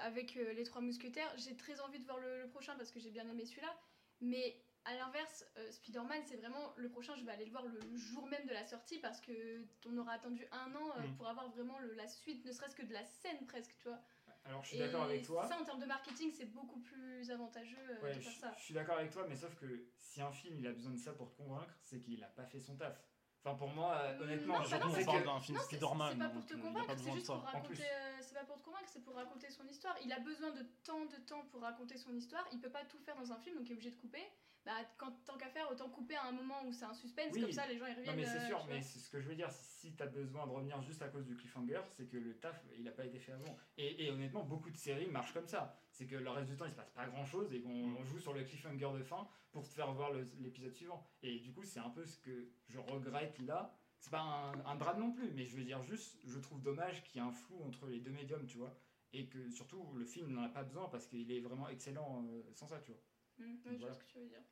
avec 0.02 0.36
euh, 0.36 0.52
les 0.52 0.64
Trois 0.64 0.80
Mousquetaires, 0.82 1.32
j'ai 1.36 1.56
très 1.56 1.80
envie 1.80 1.98
de 1.98 2.04
voir 2.04 2.18
le, 2.18 2.42
le 2.42 2.48
prochain 2.48 2.74
parce 2.76 2.90
que 2.90 3.00
j'ai 3.00 3.10
bien 3.10 3.28
aimé 3.28 3.44
celui-là. 3.44 3.74
Mais 4.20 4.63
à 4.86 4.94
l'inverse, 4.94 5.46
euh, 5.56 5.70
Spider-Man, 5.72 6.22
c'est 6.26 6.36
vraiment 6.36 6.72
le 6.76 6.88
prochain, 6.90 7.14
je 7.16 7.24
vais 7.24 7.32
aller 7.32 7.46
le 7.46 7.50
voir 7.50 7.64
le, 7.64 7.78
le 7.80 7.96
jour 7.96 8.26
même 8.26 8.46
de 8.46 8.52
la 8.52 8.64
sortie 8.64 8.98
parce 8.98 9.20
que 9.20 9.64
on 9.86 9.96
aura 9.98 10.12
attendu 10.12 10.46
un 10.52 10.74
an 10.74 10.92
euh, 10.98 11.06
Mm. 11.06 11.16
pour 11.16 11.28
avoir 11.28 11.48
vraiment 11.50 11.78
le- 11.78 11.94
la 11.94 12.06
suite, 12.08 12.44
ne 12.44 12.52
serait-ce 12.52 12.76
que 12.76 12.82
de 12.84 12.92
la 12.92 13.04
scène 13.04 13.46
presque, 13.46 13.74
tu 13.78 13.88
vois. 13.88 13.98
Alors 14.44 14.62
je 14.62 14.68
suis 14.70 14.78
d'accord 14.78 15.04
avec 15.04 15.24
toi. 15.24 15.48
Ça, 15.48 15.58
en 15.58 15.64
termes 15.64 15.80
de 15.80 15.86
marketing, 15.86 16.30
c'est 16.36 16.44
beaucoup 16.52 16.80
plus 16.80 17.30
avantageux 17.30 17.78
euh, 17.88 18.02
Ouais, 18.02 18.14
de 18.14 18.20
je, 18.20 18.28
faire 18.28 18.40
ça. 18.50 18.54
je 18.58 18.62
suis 18.64 18.74
d'accord 18.74 18.98
avec 18.98 19.10
toi, 19.10 19.24
mais 19.28 19.36
sauf 19.36 19.54
que 19.56 19.86
si 19.98 20.20
un 20.20 20.32
film 20.32 20.58
il 20.58 20.66
a 20.66 20.72
besoin 20.72 20.92
de 20.92 20.98
ça 20.98 21.12
pour 21.12 21.30
te 21.30 21.36
convaincre, 21.38 21.74
c'est 21.80 21.98
qu'il 22.00 22.22
a 22.22 22.26
pas 22.28 22.44
fait 22.44 22.60
son 22.60 22.76
taf. 22.76 23.02
Enfin, 23.46 23.56
pour 23.56 23.68
moi, 23.68 23.94
euh, 23.96 24.20
honnêtement, 24.22 24.58
Non, 24.58 24.64
je 24.64 24.70
bah 24.70 24.78
non, 24.80 24.86
on 24.90 24.94
c'est 24.94 25.04
parle 25.04 25.20
que- 25.20 25.26
d'un 25.26 25.40
film 25.40 25.58
Spider-Man. 25.58 26.12
C'est 26.12 26.18
pas 26.18 26.28
pour 26.30 26.46
te 26.46 26.54
convaincre, 26.54 26.94
c'est 26.96 27.12
juste 27.12 27.26
pour 27.26 27.36
ça. 27.36 27.56
En 27.58 27.60
plus. 27.60 27.74
raconter. 27.78 27.82
euh, 27.90 28.16
c'est 28.22 28.34
pas 28.34 28.44
pour 28.44 28.58
te 28.58 28.64
convaincre, 28.64 28.88
c'est 28.88 29.04
pour 29.04 29.14
raconter 29.14 29.50
son 29.50 29.66
histoire. 29.66 29.96
Il 30.04 30.12
a 30.12 30.18
besoin 30.20 30.50
de 30.50 30.62
tant 30.82 31.04
de 31.06 31.16
temps 31.16 31.44
pour 31.50 31.60
raconter 31.62 31.96
son 31.98 32.14
histoire. 32.14 32.46
Il 32.52 32.60
peut 32.60 32.70
pas 32.70 32.84
tout 32.84 32.98
faire 32.98 33.16
dans 33.16 33.32
un 33.32 33.38
film, 33.38 33.56
donc 33.56 33.66
il 33.66 33.72
est 33.72 33.74
obligé 33.74 33.90
de 33.90 33.96
couper. 33.96 34.22
Bah, 34.64 34.72
quand, 34.96 35.12
tant 35.26 35.36
qu'à 35.36 35.50
faire, 35.50 35.70
autant 35.70 35.90
couper 35.90 36.14
à 36.16 36.24
un 36.26 36.32
moment 36.32 36.64
où 36.66 36.72
c'est 36.72 36.86
un 36.86 36.94
suspense, 36.94 37.32
Oui. 37.34 37.42
comme 37.42 37.52
ça 37.52 37.66
les 37.66 37.76
gens 37.76 37.84
ils 37.86 37.94
reviennent. 37.94 38.16
Non, 38.16 38.22
mais 38.22 38.24
c'est 38.26 38.38
euh, 38.38 38.46
sûr, 38.46 38.64
mais 38.66 38.80
c'est 38.80 38.98
ce 38.98 39.10
que 39.10 39.20
je 39.20 39.28
veux 39.28 39.34
dire, 39.34 39.50
si 39.50 39.94
tu 39.94 40.02
as 40.02 40.06
besoin 40.06 40.46
de 40.46 40.52
revenir 40.52 40.80
juste 40.80 41.02
à 41.02 41.08
cause 41.08 41.26
du 41.26 41.36
cliffhanger, 41.36 41.82
c'est 41.90 42.06
que 42.06 42.16
le 42.16 42.34
taf, 42.38 42.64
il 42.78 42.88
a 42.88 42.90
pas 42.92 43.04
été 43.04 43.18
fait 43.18 43.32
avant. 43.32 43.56
Et, 43.76 44.04
et 44.06 44.10
honnêtement, 44.10 44.42
beaucoup 44.42 44.70
de 44.70 44.76
séries 44.76 45.06
marchent 45.08 45.34
comme 45.34 45.46
ça. 45.46 45.76
C'est 45.90 46.06
que 46.06 46.16
le 46.16 46.30
reste 46.30 46.48
du 46.50 46.56
temps, 46.56 46.64
il 46.64 46.70
se 46.70 46.76
passe 46.76 46.90
pas 46.92 47.06
grand 47.06 47.26
chose 47.26 47.52
et 47.52 47.60
qu'on 47.60 47.68
on 47.94 48.04
joue 48.04 48.18
sur 48.18 48.32
le 48.32 48.42
cliffhanger 48.42 48.90
de 48.98 49.02
fin 49.02 49.28
pour 49.52 49.64
te 49.68 49.74
faire 49.74 49.92
voir 49.92 50.12
l'épisode 50.14 50.72
suivant. 50.72 51.04
Et 51.22 51.40
du 51.40 51.52
coup, 51.52 51.62
c'est 51.62 51.80
un 51.80 51.90
peu 51.90 52.06
ce 52.06 52.18
que 52.18 52.48
je 52.68 52.78
regrette 52.78 53.38
là. 53.40 53.76
C'est 54.00 54.10
pas 54.10 54.20
un, 54.22 54.64
un 54.64 54.76
drame 54.76 54.98
non 55.00 55.12
plus, 55.12 55.30
mais 55.32 55.44
je 55.46 55.56
veux 55.56 55.64
dire 55.64 55.82
juste, 55.82 56.18
je 56.24 56.38
trouve 56.38 56.62
dommage 56.62 57.02
qu'il 57.04 57.20
y 57.20 57.24
ait 57.24 57.26
un 57.28 57.32
flou 57.32 57.62
entre 57.64 57.86
les 57.86 58.00
deux 58.00 58.10
médiums, 58.10 58.46
tu 58.46 58.56
vois. 58.58 58.74
et 59.12 59.26
que 59.28 59.48
surtout 59.50 59.92
le 59.94 60.04
film 60.04 60.32
n'en 60.32 60.42
a 60.44 60.48
pas 60.48 60.62
besoin 60.64 60.88
parce 60.88 61.06
qu'il 61.06 61.30
est 61.30 61.40
vraiment 61.40 61.68
excellent 61.68 62.24
euh, 62.28 62.42
sans 62.54 62.66
ça, 62.66 62.80
tu 62.80 62.90
vois. 62.92 63.00
Mm, 63.38 63.42
ouais, 63.42 63.56
je 63.64 63.68
vois 63.68 63.78
Voilà. 63.78 63.94
ce 63.94 63.98
que 64.00 64.06
tu 64.06 64.18
veux 64.18 64.26
dire. 64.26 64.42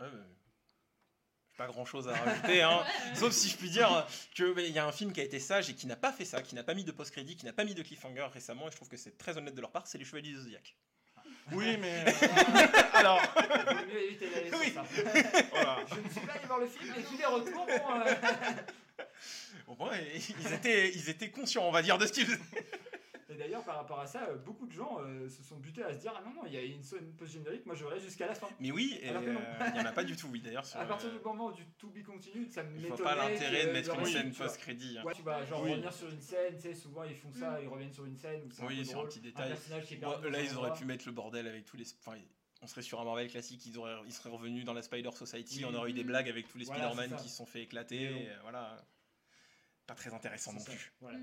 Ouais, 0.00 0.06
mais 0.12 0.20
Pas 1.56 1.66
grand 1.66 1.84
chose 1.84 2.08
à 2.08 2.14
rajouter, 2.14 2.62
hein. 2.62 2.78
Ouais. 3.10 3.14
sauf 3.14 3.32
si 3.32 3.48
je 3.48 3.56
puis 3.56 3.70
dire 3.70 4.06
qu'il 4.34 4.70
y 4.70 4.78
a 4.78 4.86
un 4.86 4.92
film 4.92 5.12
qui 5.12 5.20
a 5.20 5.24
été 5.24 5.38
sage 5.38 5.68
et 5.70 5.74
qui 5.74 5.86
n'a 5.86 5.96
pas 5.96 6.12
fait 6.12 6.24
ça, 6.24 6.42
qui 6.42 6.54
n'a 6.54 6.62
pas 6.64 6.74
mis 6.74 6.84
de 6.84 6.92
post-crédit, 6.92 7.36
qui 7.36 7.44
n'a 7.46 7.52
pas 7.52 7.64
mis 7.64 7.74
de 7.74 7.82
cliffhanger 7.82 8.26
récemment, 8.32 8.68
et 8.68 8.70
je 8.70 8.76
trouve 8.76 8.88
que 8.88 8.96
c'est 8.96 9.16
très 9.18 9.36
honnête 9.36 9.54
de 9.54 9.60
leur 9.60 9.70
part, 9.70 9.86
c'est 9.86 9.98
Les 9.98 10.04
Chevaliers 10.04 10.30
du 10.30 10.36
Zodiac. 10.40 10.74
Oui, 11.52 11.76
mais. 11.78 12.04
euh, 12.22 12.66
alors. 12.94 13.20
Il 13.36 13.74
vaut 13.76 13.86
mieux 13.86 14.02
éviter 14.04 14.30
d'aller 14.30 14.48
sur 14.48 14.58
Oui. 14.60 14.72
ça. 14.72 14.84
Voilà. 15.50 15.78
Je 15.90 16.00
ne 16.00 16.08
suis 16.08 16.20
pas 16.20 16.32
allé 16.34 16.46
voir 16.46 16.58
le 16.60 16.66
film, 16.68 16.94
mais 16.96 17.02
tous 17.02 17.16
les 17.18 17.24
retours, 17.26 17.66
bon, 17.66 18.00
euh, 18.00 19.04
Au 19.66 19.74
moins, 19.76 19.92
ils 19.96 20.52
étaient, 20.52 20.90
ils 20.94 21.10
étaient 21.10 21.30
conscients, 21.30 21.64
on 21.66 21.72
va 21.72 21.82
dire, 21.82 21.98
de 21.98 22.06
ce 22.06 22.12
qu'ils 22.12 22.26
faisaient. 22.26 22.38
Et 23.32 23.36
d'ailleurs, 23.36 23.64
par 23.64 23.76
rapport 23.76 23.98
à 24.00 24.06
ça, 24.06 24.28
euh, 24.28 24.36
beaucoup 24.36 24.66
de 24.66 24.72
gens 24.72 24.98
euh, 25.00 25.28
se 25.28 25.42
sont 25.42 25.56
butés 25.56 25.82
à 25.82 25.94
se 25.94 25.98
dire 26.00 26.12
Ah 26.16 26.22
non, 26.24 26.34
non, 26.34 26.42
il 26.46 26.52
y 26.52 26.56
a 26.58 26.62
une 26.62 26.82
scène 26.82 27.14
post-générique, 27.16 27.64
moi 27.64 27.74
je 27.74 27.84
reste 27.84 28.04
jusqu'à 28.04 28.26
la 28.26 28.34
fin. 28.34 28.48
Mais 28.60 28.70
oui, 28.70 28.98
euh, 29.04 29.34
il 29.68 29.72
n'y 29.74 29.80
en 29.80 29.86
a 29.86 29.92
pas 29.92 30.04
du 30.04 30.16
tout, 30.16 30.28
oui, 30.28 30.40
d'ailleurs. 30.40 30.64
À 30.76 30.84
partir 30.84 31.08
euh, 31.08 31.18
du 31.18 31.24
moment 31.24 31.50
du 31.50 31.64
to 31.78 31.88
be 31.88 32.02
continued, 32.02 32.50
ça 32.50 32.62
me 32.62 32.78
faut 32.88 33.02
pas 33.02 33.14
l'intérêt 33.14 33.66
de 33.66 33.72
mettre 33.72 33.98
une 33.98 34.04
scène 34.06 34.32
post-crédit. 34.34 34.98
hein. 34.98 35.04
Ouais, 35.04 35.14
tu 35.14 35.22
vas 35.22 35.44
genre 35.46 35.62
Oui. 35.62 35.70
revenir 35.70 35.92
sur 35.92 36.08
une 36.10 36.20
scène, 36.20 36.56
tu 36.56 36.62
sais, 36.62 36.74
souvent 36.74 37.04
ils 37.04 37.16
font 37.16 37.32
ça, 37.32 37.60
ils 37.60 37.68
reviennent 37.68 37.92
sur 37.92 38.04
une 38.04 38.16
scène. 38.16 38.42
Ou 38.60 38.64
un 38.64 38.66
Oui, 38.66 38.78
peu 38.78 38.84
sur 38.84 39.00
un 39.00 39.06
petit 39.06 39.20
détail. 39.20 39.50
là, 39.50 40.40
ils 40.42 40.52
un 40.52 40.56
auraient 40.56 40.72
pu 40.74 40.84
mettre 40.84 41.06
le 41.06 41.12
bordel 41.12 41.46
avec 41.46 41.64
tous 41.64 41.76
les. 41.76 41.84
Enfin, 42.04 42.18
on 42.60 42.66
serait 42.66 42.82
sur 42.82 43.00
un 43.00 43.04
Marvel 43.04 43.28
classique, 43.28 43.64
ils, 43.66 43.78
auraient, 43.78 43.96
ils 44.06 44.12
seraient 44.12 44.30
revenus 44.30 44.64
dans 44.64 44.74
la 44.74 44.82
Spider 44.82 45.10
Society, 45.12 45.64
Oui. 45.64 45.70
on 45.70 45.74
aurait 45.74 45.90
eu 45.90 45.94
des 45.94 46.04
blagues 46.04 46.28
avec 46.28 46.48
tous 46.48 46.58
les 46.58 46.64
Voilà, 46.64 46.90
Spider-Man 46.90 47.18
qui 47.20 47.28
se 47.28 47.36
sont 47.36 47.46
fait 47.46 47.62
éclater. 47.62 48.02
Et, 48.02 48.28
voilà. 48.42 48.76
Pas 49.86 49.94
très 49.94 50.14
intéressant 50.14 50.52
non 50.52 50.60
ça, 50.60 50.70
plus. 50.70 50.92
Voilà. 51.00 51.18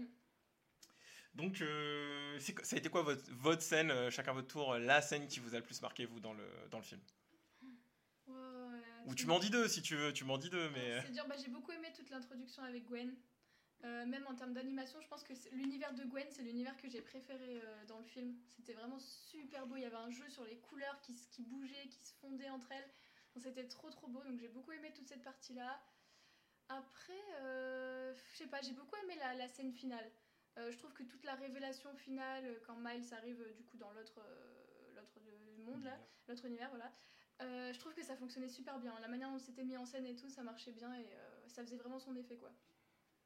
Donc, 1.36 1.62
euh, 1.62 2.40
ça 2.40 2.76
a 2.76 2.80
été 2.80 2.90
quoi 2.90 3.04
votre, 3.04 3.32
votre 3.32 3.62
scène, 3.62 3.92
euh, 3.92 4.10
chacun 4.10 4.34
votre 4.34 4.48
tour, 4.48 4.74
euh, 4.74 4.80
la 4.80 5.02
scène 5.02 5.28
qui 5.28 5.40
vous 5.40 5.54
a 5.56 5.60
le 5.60 5.64
plus 5.64 5.82
marqué, 5.82 6.06
vous, 6.06 6.20
dans 6.20 6.34
le, 6.34 6.46
dans 6.70 6.80
le 6.80 6.84
film? 6.84 7.02
Ou 9.06 9.16
tu 9.16 9.26
m'en 9.26 9.40
dis 9.40 9.50
deux 9.50 9.68
si 9.68 9.82
tu 9.82 9.96
veux, 9.96 10.12
tu 10.12 10.26
m'en 10.26 10.38
dis 10.38 10.50
deux, 10.50 10.70
mais. 10.72 11.02
C'est 11.02 11.14
dur, 11.14 11.26
bah, 11.28 11.36
j'ai 11.42 11.50
beaucoup 11.50 11.72
aimé 11.72 11.92
toute 11.96 12.10
l'introduction 12.10 12.64
avec 12.64 12.86
Gwen. 12.86 13.16
Euh, 13.86 14.06
même 14.06 14.26
en 14.28 14.36
termes 14.36 14.54
d'animation, 14.54 15.00
je 15.02 15.08
pense 15.08 15.24
que 15.24 15.34
l'univers 15.54 15.94
de 15.94 16.04
Gwen, 16.04 16.28
c'est 16.30 16.42
l'univers 16.44 16.76
que 16.78 16.90
j'ai 16.90 17.02
préféré 17.02 17.62
dans 17.88 17.98
le 17.98 18.06
film. 18.06 18.36
C'était 18.50 18.74
vraiment 18.74 19.00
super 19.00 19.66
beau. 19.66 19.78
Il 19.78 19.84
y 19.84 19.86
avait 19.86 19.96
un 19.96 20.12
jeu 20.12 20.30
sur 20.30 20.44
les 20.44 20.58
couleurs 20.58 21.00
qui, 21.02 21.16
qui 21.32 21.44
bougeaient, 21.44 21.88
qui 21.90 22.04
se 22.04 22.14
fondaient 22.16 22.50
entre 22.50 22.72
elles. 22.72 22.90
C'était 23.38 23.68
trop 23.68 23.90
trop 23.90 24.08
beau. 24.08 24.22
Donc 24.24 24.38
j'ai 24.38 24.50
beaucoup 24.50 24.74
aimé 24.74 24.92
toute 24.94 25.08
cette 25.08 25.24
partie-là. 25.24 25.82
Après, 26.68 27.24
je 28.34 28.38
sais 28.38 28.48
pas, 28.48 28.62
j'ai 28.62 28.74
beaucoup 28.74 28.98
aimé 29.04 29.16
la, 29.18 29.34
la 29.36 29.48
scène 29.48 29.72
finale. 29.72 30.12
Euh, 30.60 30.72
je 30.72 30.78
trouve 30.78 30.94
que 30.94 31.04
toute 31.04 31.24
la 31.24 31.36
révélation 31.36 31.96
finale, 31.96 32.44
euh, 32.46 32.60
quand 32.68 32.76
Miles 32.76 33.14
arrive 33.14 33.42
euh, 33.42 33.54
du 33.54 33.64
coup 33.64 33.78
dans 33.78 33.92
l'autre 33.94 34.20
l'autre 34.96 35.20
de- 35.22 35.64
monde 35.64 35.84
là, 35.84 35.98
l'autre 36.28 36.46
univers, 36.46 36.70
voilà. 36.70 36.92
Euh, 37.42 37.72
je 37.72 37.80
trouve 37.80 37.94
que 37.94 38.04
ça 38.04 38.18
fonctionnait 38.18 38.50
super 38.50 38.78
bien. 38.80 39.00
La 39.00 39.08
manière 39.08 39.32
dont 39.32 39.40
c'était 39.40 39.64
mis 39.64 39.78
en 39.78 39.86
scène 39.86 40.06
et 40.06 40.16
tout, 40.16 40.30
ça 40.30 40.44
marchait 40.44 40.74
bien 40.74 40.94
et 40.94 41.06
euh, 41.14 41.48
ça 41.48 41.64
faisait 41.64 41.78
vraiment 41.78 42.00
son 42.00 42.16
effet 42.18 42.36
quoi. 42.36 42.52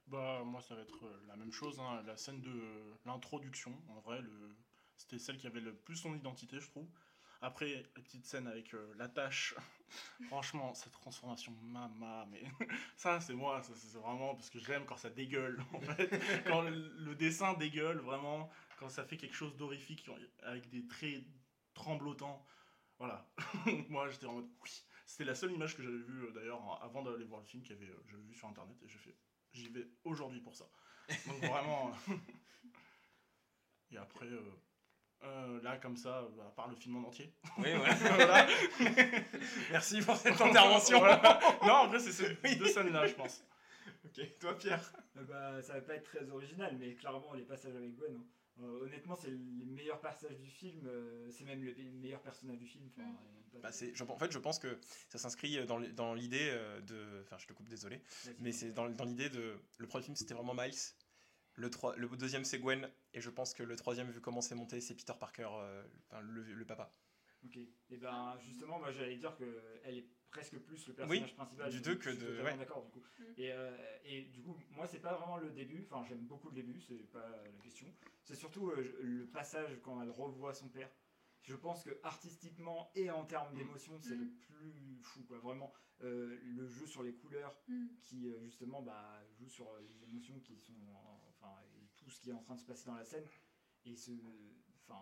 Bah, 0.08 0.44
moi, 0.46 0.62
ça 0.62 0.76
va 0.76 0.82
être 0.82 1.10
la 1.28 1.36
même 1.36 1.52
chose. 1.52 1.80
hein, 1.80 2.04
La 2.06 2.18
scène 2.18 2.42
de 2.42 2.94
l'introduction, 3.06 3.74
en 3.90 4.00
vrai, 4.02 4.22
le... 4.22 4.56
c'était 4.98 5.18
celle 5.18 5.38
qui 5.38 5.48
avait 5.48 5.62
le 5.62 5.74
plus 5.74 5.96
son 5.96 6.14
identité, 6.14 6.60
je 6.60 6.68
trouve. 6.70 6.88
Après, 7.44 7.86
la 7.96 8.02
petite 8.02 8.26
scène 8.26 8.48
avec 8.48 8.74
euh, 8.74 8.94
la 8.98 9.10
tâche, 9.10 9.54
franchement, 10.28 10.74
cette 10.74 10.94
transformation, 10.94 11.52
mama, 11.62 12.26
mais 12.32 12.44
ça, 12.98 13.20
c'est 13.22 13.34
moi, 13.34 13.62
c'est 13.64 14.00
vraiment 14.00 14.34
parce 14.34 14.50
que 14.50 14.60
j'aime 14.60 14.86
quand 14.86 14.98
ça 14.98 15.10
dégueule, 15.10 15.62
en 15.74 15.82
fait. 15.82 16.10
quand 16.48 16.62
le, 16.62 17.16
dessin 17.16 17.54
dégueule, 17.54 18.00
vraiment, 18.00 18.50
quand 18.80 18.90
ça 18.90 19.04
fait 19.04 19.18
quelque 19.18 19.36
chose 19.36 19.56
d'horrifique 19.58 20.10
avec 20.44 20.70
des 20.70 20.88
traits 20.88 21.24
tremblotants. 21.74 22.46
Voilà. 22.98 23.28
moi, 23.90 24.10
j'étais 24.10 24.26
en 24.26 24.34
mode 24.34 24.50
oui. 24.64 24.86
C'était 25.06 25.26
la 25.26 25.36
seule 25.36 25.52
image 25.52 25.76
que 25.76 25.84
j'avais 25.84 25.98
vue, 25.98 26.24
euh, 26.24 26.32
d'ailleurs, 26.32 26.82
avant 26.82 27.04
d'aller 27.04 27.26
voir 27.26 27.42
le 27.42 27.46
film, 27.46 27.62
que 27.62 27.68
j'avais 27.68 27.86
vu 27.86 28.34
sur 28.34 28.48
internet, 28.48 28.78
et 28.82 28.88
j'ai 28.88 28.98
fait 28.98 29.16
j'y 29.54 29.70
vais 29.70 29.88
aujourd'hui 30.04 30.42
pour 30.42 30.56
ça. 30.56 30.66
Donc 31.28 31.38
vraiment. 31.44 31.92
euh, 32.10 32.14
Et 33.92 33.98
après, 33.98 34.26
euh, 34.26 34.42
euh, 35.24 35.62
là, 35.62 35.78
comme 35.78 35.96
ça, 35.98 36.28
à 36.46 36.50
part 36.56 36.68
le 36.68 36.76
film 36.76 36.96
en 36.98 37.08
entier. 37.08 37.34
Oui, 37.58 37.70
voilà. 37.76 37.94
Voilà. 37.96 38.48
Merci 39.72 40.02
pour 40.02 40.16
cette 40.16 40.40
intervention. 40.42 41.00
Voilà. 41.00 41.40
Non, 41.64 41.74
en 41.74 41.88
vrai, 41.88 42.00
c'est 42.00 42.12
ces 42.12 42.56
deux 42.56 42.68
scènes-là, 42.68 43.08
je 43.08 43.14
pense. 43.14 43.44
ok, 44.06 44.22
toi, 44.40 44.58
Pierre 44.58 44.94
Euh, 45.18 45.24
bah, 45.24 45.62
ça 45.62 45.74
va 45.74 45.82
pas 45.82 45.96
être 45.96 46.04
très 46.06 46.30
original, 46.30 46.76
mais 46.80 46.96
clairement, 46.96 47.34
les 47.34 47.44
passages 47.44 47.76
avec 47.76 47.96
Gwen, 47.96 48.16
hein. 48.16 48.26
Euh, 48.62 48.84
honnêtement, 48.86 49.16
c'est 49.16 49.32
les 49.32 49.66
meilleurs 49.66 50.00
passages 50.00 50.38
du 50.38 50.48
film, 50.48 50.86
euh, 50.86 51.28
c'est 51.32 51.44
même 51.44 51.64
le 51.64 51.74
meilleur 51.94 52.22
personnage 52.22 52.60
du 52.60 52.68
film. 52.68 52.88
enfin, 52.96 53.08
Mm. 53.10 53.60
Bah, 53.62 53.72
c'est- 53.72 54.00
en 54.02 54.18
fait, 54.18 54.32
je 54.32 54.38
pense 54.40 54.58
que 54.60 54.80
ça 55.10 55.18
s'inscrit 55.20 55.64
dans, 55.66 56.14
l'idée 56.14 56.52
de. 56.88 57.22
Enfin, 57.24 57.38
je 57.40 57.46
te 57.48 57.54
coupe, 57.54 57.68
désolé. 57.70 58.02
Mais 58.40 58.52
c'est 58.52 58.72
dans, 58.72 58.90
dans 58.90 59.06
l'idée 59.06 59.30
de. 59.30 59.60
Le 59.78 59.88
premier 59.88 60.04
film, 60.04 60.16
c'était 60.16 60.34
vraiment 60.34 60.54
Miles. 60.56 60.74
Le, 61.56 61.70
trois- 61.70 61.96
le 61.96 62.08
deuxième, 62.10 62.44
c'est 62.46 62.60
Gwen. 62.60 62.90
Et 63.14 63.22
je 63.22 63.30
pense 63.30 63.54
que 63.54 63.64
le 63.64 63.76
troisième, 63.76 64.10
vu 64.10 64.22
comment 64.22 64.42
c'est 64.42 64.56
monté, 64.56 64.82
c'est 64.82 64.96
Peter 64.96 65.14
Parker, 65.20 65.50
euh, 65.52 65.84
enfin, 66.10 66.22
le, 66.22 66.42
le 66.44 66.66
papa. 66.66 66.94
Ok. 67.46 67.58
Et 67.58 67.98
ben 67.98 68.38
justement, 68.40 68.80
moi 68.80 68.92
j'allais 68.92 69.18
dire 69.18 69.36
que 69.36 69.62
elle 69.84 69.98
est 69.98 70.08
presque 70.32 70.58
plus 70.60 70.88
le 70.88 70.94
personnage 70.94 71.30
Oui, 71.30 71.34
principal 71.36 71.70
du 71.70 71.78
Je- 71.78 71.84
deux 71.84 71.96
que 71.96 72.06
je 72.06 72.10
suis 72.12 72.20
de- 72.26 72.42
ouais. 72.42 72.58
d'accord 72.58 72.84
du 72.86 72.90
coup. 72.92 73.04
Mm. 73.20 73.24
Et, 73.38 73.52
euh, 73.52 73.78
et 74.06 74.22
du 74.24 74.42
coup, 74.42 74.56
moi 74.72 74.88
c'est 74.88 75.02
pas 75.02 75.14
vraiment 75.18 75.38
le 75.38 75.52
début. 75.52 75.86
Enfin, 75.92 76.06
j'aime 76.08 76.26
beaucoup 76.26 76.48
le 76.50 76.56
début, 76.56 76.80
c'est 76.80 77.04
pas 77.12 77.30
la 77.30 77.52
question. 77.62 77.94
C'est 78.24 78.36
surtout 78.36 78.70
euh, 78.70 78.98
le 79.02 79.28
passage 79.28 79.78
quand 79.84 80.02
elle 80.02 80.10
revoit 80.10 80.54
son 80.54 80.70
père. 80.70 80.90
Je 81.42 81.56
pense 81.56 81.84
que 81.84 82.00
artistiquement 82.04 82.90
et 82.96 83.12
en 83.12 83.26
termes 83.26 83.54
d'émotion, 83.54 84.00
c'est 84.02 84.16
Mm. 84.16 84.22
le 84.22 84.30
plus 84.48 85.00
fou 85.04 85.24
quoi. 85.26 85.38
Vraiment, 85.40 85.74
euh, 86.02 86.40
le 86.42 86.66
jeu 86.70 86.88
sur 86.88 87.04
les 87.04 87.14
couleurs 87.14 87.62
Mm. 87.68 87.88
qui 88.02 88.32
justement 88.40 88.82
bah, 88.82 89.22
joue 89.38 89.50
sur 89.50 89.70
les 89.82 90.02
émotions 90.04 90.40
qui 90.40 90.58
sont 90.58 90.74
en- 90.96 91.22
enfin 91.28 91.54
et 91.76 91.90
tout 91.98 92.03
ce 92.14 92.22
qui 92.22 92.30
est 92.30 92.34
en 92.34 92.42
train 92.42 92.56
de 92.56 92.60
se 92.60 92.66
passer 92.66 92.86
dans 92.86 92.96
la 92.96 93.04
scène 93.06 93.28
et 93.86 93.96
ce 93.96 94.12
enfin 94.86 95.02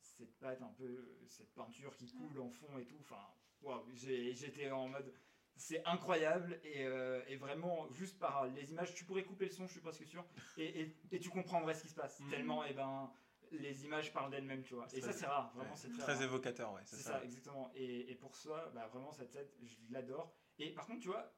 cette 0.00 0.38
pâte 0.38 0.62
un 0.62 0.72
peu 0.76 1.18
cette 1.28 1.52
peinture 1.54 1.96
qui 1.96 2.08
coule 2.10 2.38
en 2.40 2.50
fond 2.50 2.78
et 2.78 2.84
tout 2.86 2.98
enfin 3.00 3.26
waouh 3.62 3.84
j'ai- 3.92 4.34
j'étais 4.34 4.70
en 4.70 4.88
mode 4.88 5.12
c'est 5.56 5.84
incroyable 5.86 6.58
et, 6.64 6.84
euh, 6.86 7.22
et 7.26 7.36
vraiment 7.36 7.90
juste 7.92 8.18
par 8.18 8.46
les 8.46 8.70
images 8.70 8.94
tu 8.94 9.04
pourrais 9.04 9.24
couper 9.24 9.46
le 9.46 9.50
son 9.52 9.66
je 9.66 9.72
suis 9.72 9.80
presque 9.80 10.06
sûr 10.06 10.24
et, 10.56 10.80
et, 10.82 10.96
et 11.12 11.18
tu 11.18 11.28
comprendrais 11.30 11.74
ce 11.74 11.82
qui 11.82 11.88
se 11.88 11.94
passe 11.94 12.20
Mhm. 12.20 12.30
tellement 12.30 12.64
et 12.64 12.72
ben 12.72 13.12
les 13.52 13.84
images 13.84 14.12
parlent 14.12 14.30
d'elles-mêmes 14.30 14.62
tu 14.62 14.74
vois 14.74 14.86
et 14.92 15.00
ça 15.00 15.12
c'est 15.12 15.26
rare 15.26 15.52
vraiment 15.54 15.70
Ouais, 15.72 15.76
c'est 15.76 15.88
très, 15.90 16.02
très 16.02 16.12
rare. 16.14 16.22
évocateur, 16.22 16.72
ouais. 16.72 16.82
C'est 16.84 16.96
ça. 16.96 17.24
exactement. 17.24 17.68
Et, 17.74 18.10
et 18.10 18.14
pour 18.14 18.36
ça, 18.36 18.70
bah, 18.74 18.86
vraiment, 18.86 19.10
cette 19.10 19.32
scène, 19.32 19.48
je 19.60 19.74
l'adore. 19.90 20.32
Et 20.58 20.72
par 20.72 20.86
contre, 20.86 21.00
tu 21.00 21.08
vois, 21.08 21.34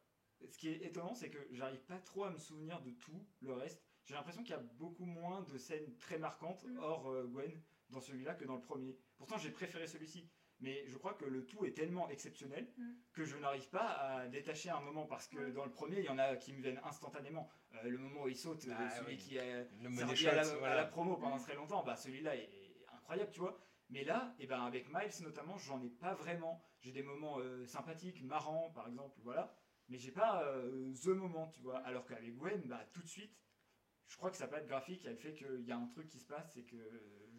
ce 0.46 0.58
qui 0.58 0.68
est 0.68 0.82
étonnant, 0.84 1.14
c'est 1.14 1.30
que 1.30 1.38
j'arrive 1.52 1.80
pas 1.86 1.98
trop 2.00 2.24
à 2.24 2.30
me 2.30 2.36
souvenir 2.38 2.82
de 2.82 2.90
tout 2.90 3.26
le 3.40 3.54
reste. 3.54 3.82
J'ai 4.04 4.14
l'impression 4.14 4.42
qu'il 4.42 4.54
y 4.54 4.58
a 4.58 4.62
beaucoup 4.78 5.04
moins 5.04 5.42
de 5.42 5.56
scènes 5.58 5.94
très 5.98 6.18
marquantes, 6.18 6.64
Mm. 6.64 6.78
hors 6.78 7.08
euh, 7.10 7.24
Gwen, 7.26 7.52
dans 7.90 8.00
celui-là 8.00 8.34
que 8.34 8.44
dans 8.44 8.56
le 8.56 8.60
premier. 8.62 8.96
Pourtant, 9.16 9.38
j'ai 9.38 9.50
préféré 9.50 9.86
celui-ci. 9.86 10.28
Mais 10.60 10.84
je 10.86 10.96
crois 10.96 11.14
que 11.14 11.24
le 11.24 11.44
tout 11.44 11.64
est 11.64 11.72
tellement 11.72 12.08
exceptionnel 12.08 12.68
Mm. 12.76 12.92
que 13.12 13.24
je 13.24 13.36
n'arrive 13.36 13.68
pas 13.70 13.86
à 13.86 14.28
détacher 14.28 14.70
un 14.70 14.80
moment 14.80 15.06
parce 15.06 15.26
que 15.28 15.50
dans 15.50 15.64
le 15.64 15.70
premier, 15.72 15.98
il 15.98 16.04
y 16.04 16.08
en 16.08 16.18
a 16.18 16.36
qui 16.36 16.52
me 16.52 16.62
viennent 16.62 16.80
instantanément. 16.84 17.48
Euh, 17.74 17.88
le 17.88 17.98
moment 17.98 18.22
où 18.24 18.28
il 18.28 18.36
saute, 18.36 18.66
Ah, 18.70 18.82
euh, 18.82 18.88
celui 18.90 19.14
oui. 19.14 19.16
qui 19.18 19.36
est 19.36 19.68
Le 19.82 19.90
servi 19.90 20.26
à, 20.28 20.34
la, 20.34 20.80
à 20.82 20.84
promo 20.86 21.16
pendant 21.16 21.38
très 21.38 21.54
longtemps, 21.54 21.82
bah 21.84 21.96
celui-là 21.96 22.36
est 22.36 22.48
incroyable, 22.92 23.30
tu 23.32 23.40
vois. 23.40 23.58
Mais 23.90 24.04
là, 24.04 24.34
et 24.38 24.46
ben 24.46 24.62
avec 24.64 24.88
Miles 24.92 25.22
notamment, 25.22 25.58
j'en 25.58 25.82
ai 25.82 25.90
pas 25.90 26.14
vraiment. 26.14 26.62
J'ai 26.80 26.92
des 26.92 27.02
moments 27.02 27.38
euh, 27.40 27.66
sympathiques, 27.66 28.22
marrants, 28.24 28.70
par 28.70 28.88
exemple, 28.88 29.18
voilà. 29.22 29.52
Mais 29.88 29.98
j'ai 29.98 30.12
pas 30.12 30.44
euh, 30.44 30.92
the 31.04 31.08
moment, 31.08 31.48
tu 31.48 31.60
vois. 31.60 31.78
Alors 31.80 32.06
qu'avec 32.06 32.34
Gwen, 32.36 32.62
bah 32.66 32.84
tout 32.92 33.02
de 33.02 33.08
suite, 33.08 33.36
je 34.08 34.16
crois 34.16 34.30
que 34.30 34.36
ça 34.36 34.46
peut 34.46 34.56
être 34.56 34.66
graphique. 34.66 35.04
Elle 35.04 35.16
fait 35.16 35.34
qu'il 35.34 35.64
y 35.66 35.72
a 35.72 35.76
un 35.76 35.86
truc 35.86 36.08
qui 36.08 36.18
se 36.18 36.26
passe 36.26 36.56
et 36.56 36.64
que 36.64 36.76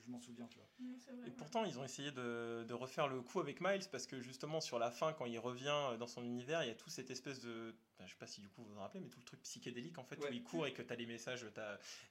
je 0.04 0.10
m'en 0.12 0.19
souviens, 0.19 0.47
tu 0.47 0.58
vois. 0.58 0.67
Vrai, 0.80 1.13
Et 1.28 1.30
ouais. 1.30 1.36
pourtant, 1.38 1.65
ils 1.65 1.80
ont 1.80 1.84
essayé 1.84 2.12
de, 2.12 2.63
de 2.67 2.73
refaire 2.73 3.08
le 3.08 3.21
coup 3.21 3.39
avec 3.39 3.62
Miles 3.62 3.88
parce 3.91 4.08
que 4.08 4.21
justement, 4.21 4.60
sur 4.62 4.80
la 4.80 4.91
fin, 4.91 5.13
quand 5.13 5.26
il 5.26 5.39
revient 5.39 5.95
dans 5.99 6.08
son 6.08 6.23
univers, 6.23 6.63
il 6.63 6.67
y 6.67 6.71
a 6.71 6.76
tout 6.76 6.89
cette 6.89 7.12
espèce 7.12 7.39
de. 7.41 7.76
Je 8.06 8.10
sais 8.10 8.18
pas 8.20 8.28
si 8.28 8.42
du 8.42 8.50
coup 8.50 8.64
vous 8.64 8.74
vous 8.74 8.80
rappelez, 8.80 9.00
mais 9.00 9.10
tout 9.10 9.20
le 9.20 9.26
truc 9.26 9.42
psychédélique 9.44 9.98
en 9.98 10.04
fait, 10.04 10.20
Ouais. 10.20 10.30
où 10.30 10.34
il 10.34 10.44
court 10.44 10.68
et 10.68 10.74
que 10.74 10.82
tu 10.82 10.92
as 10.92 10.96
les 10.96 11.06
messages. 11.06 11.46
Tu 11.54 11.60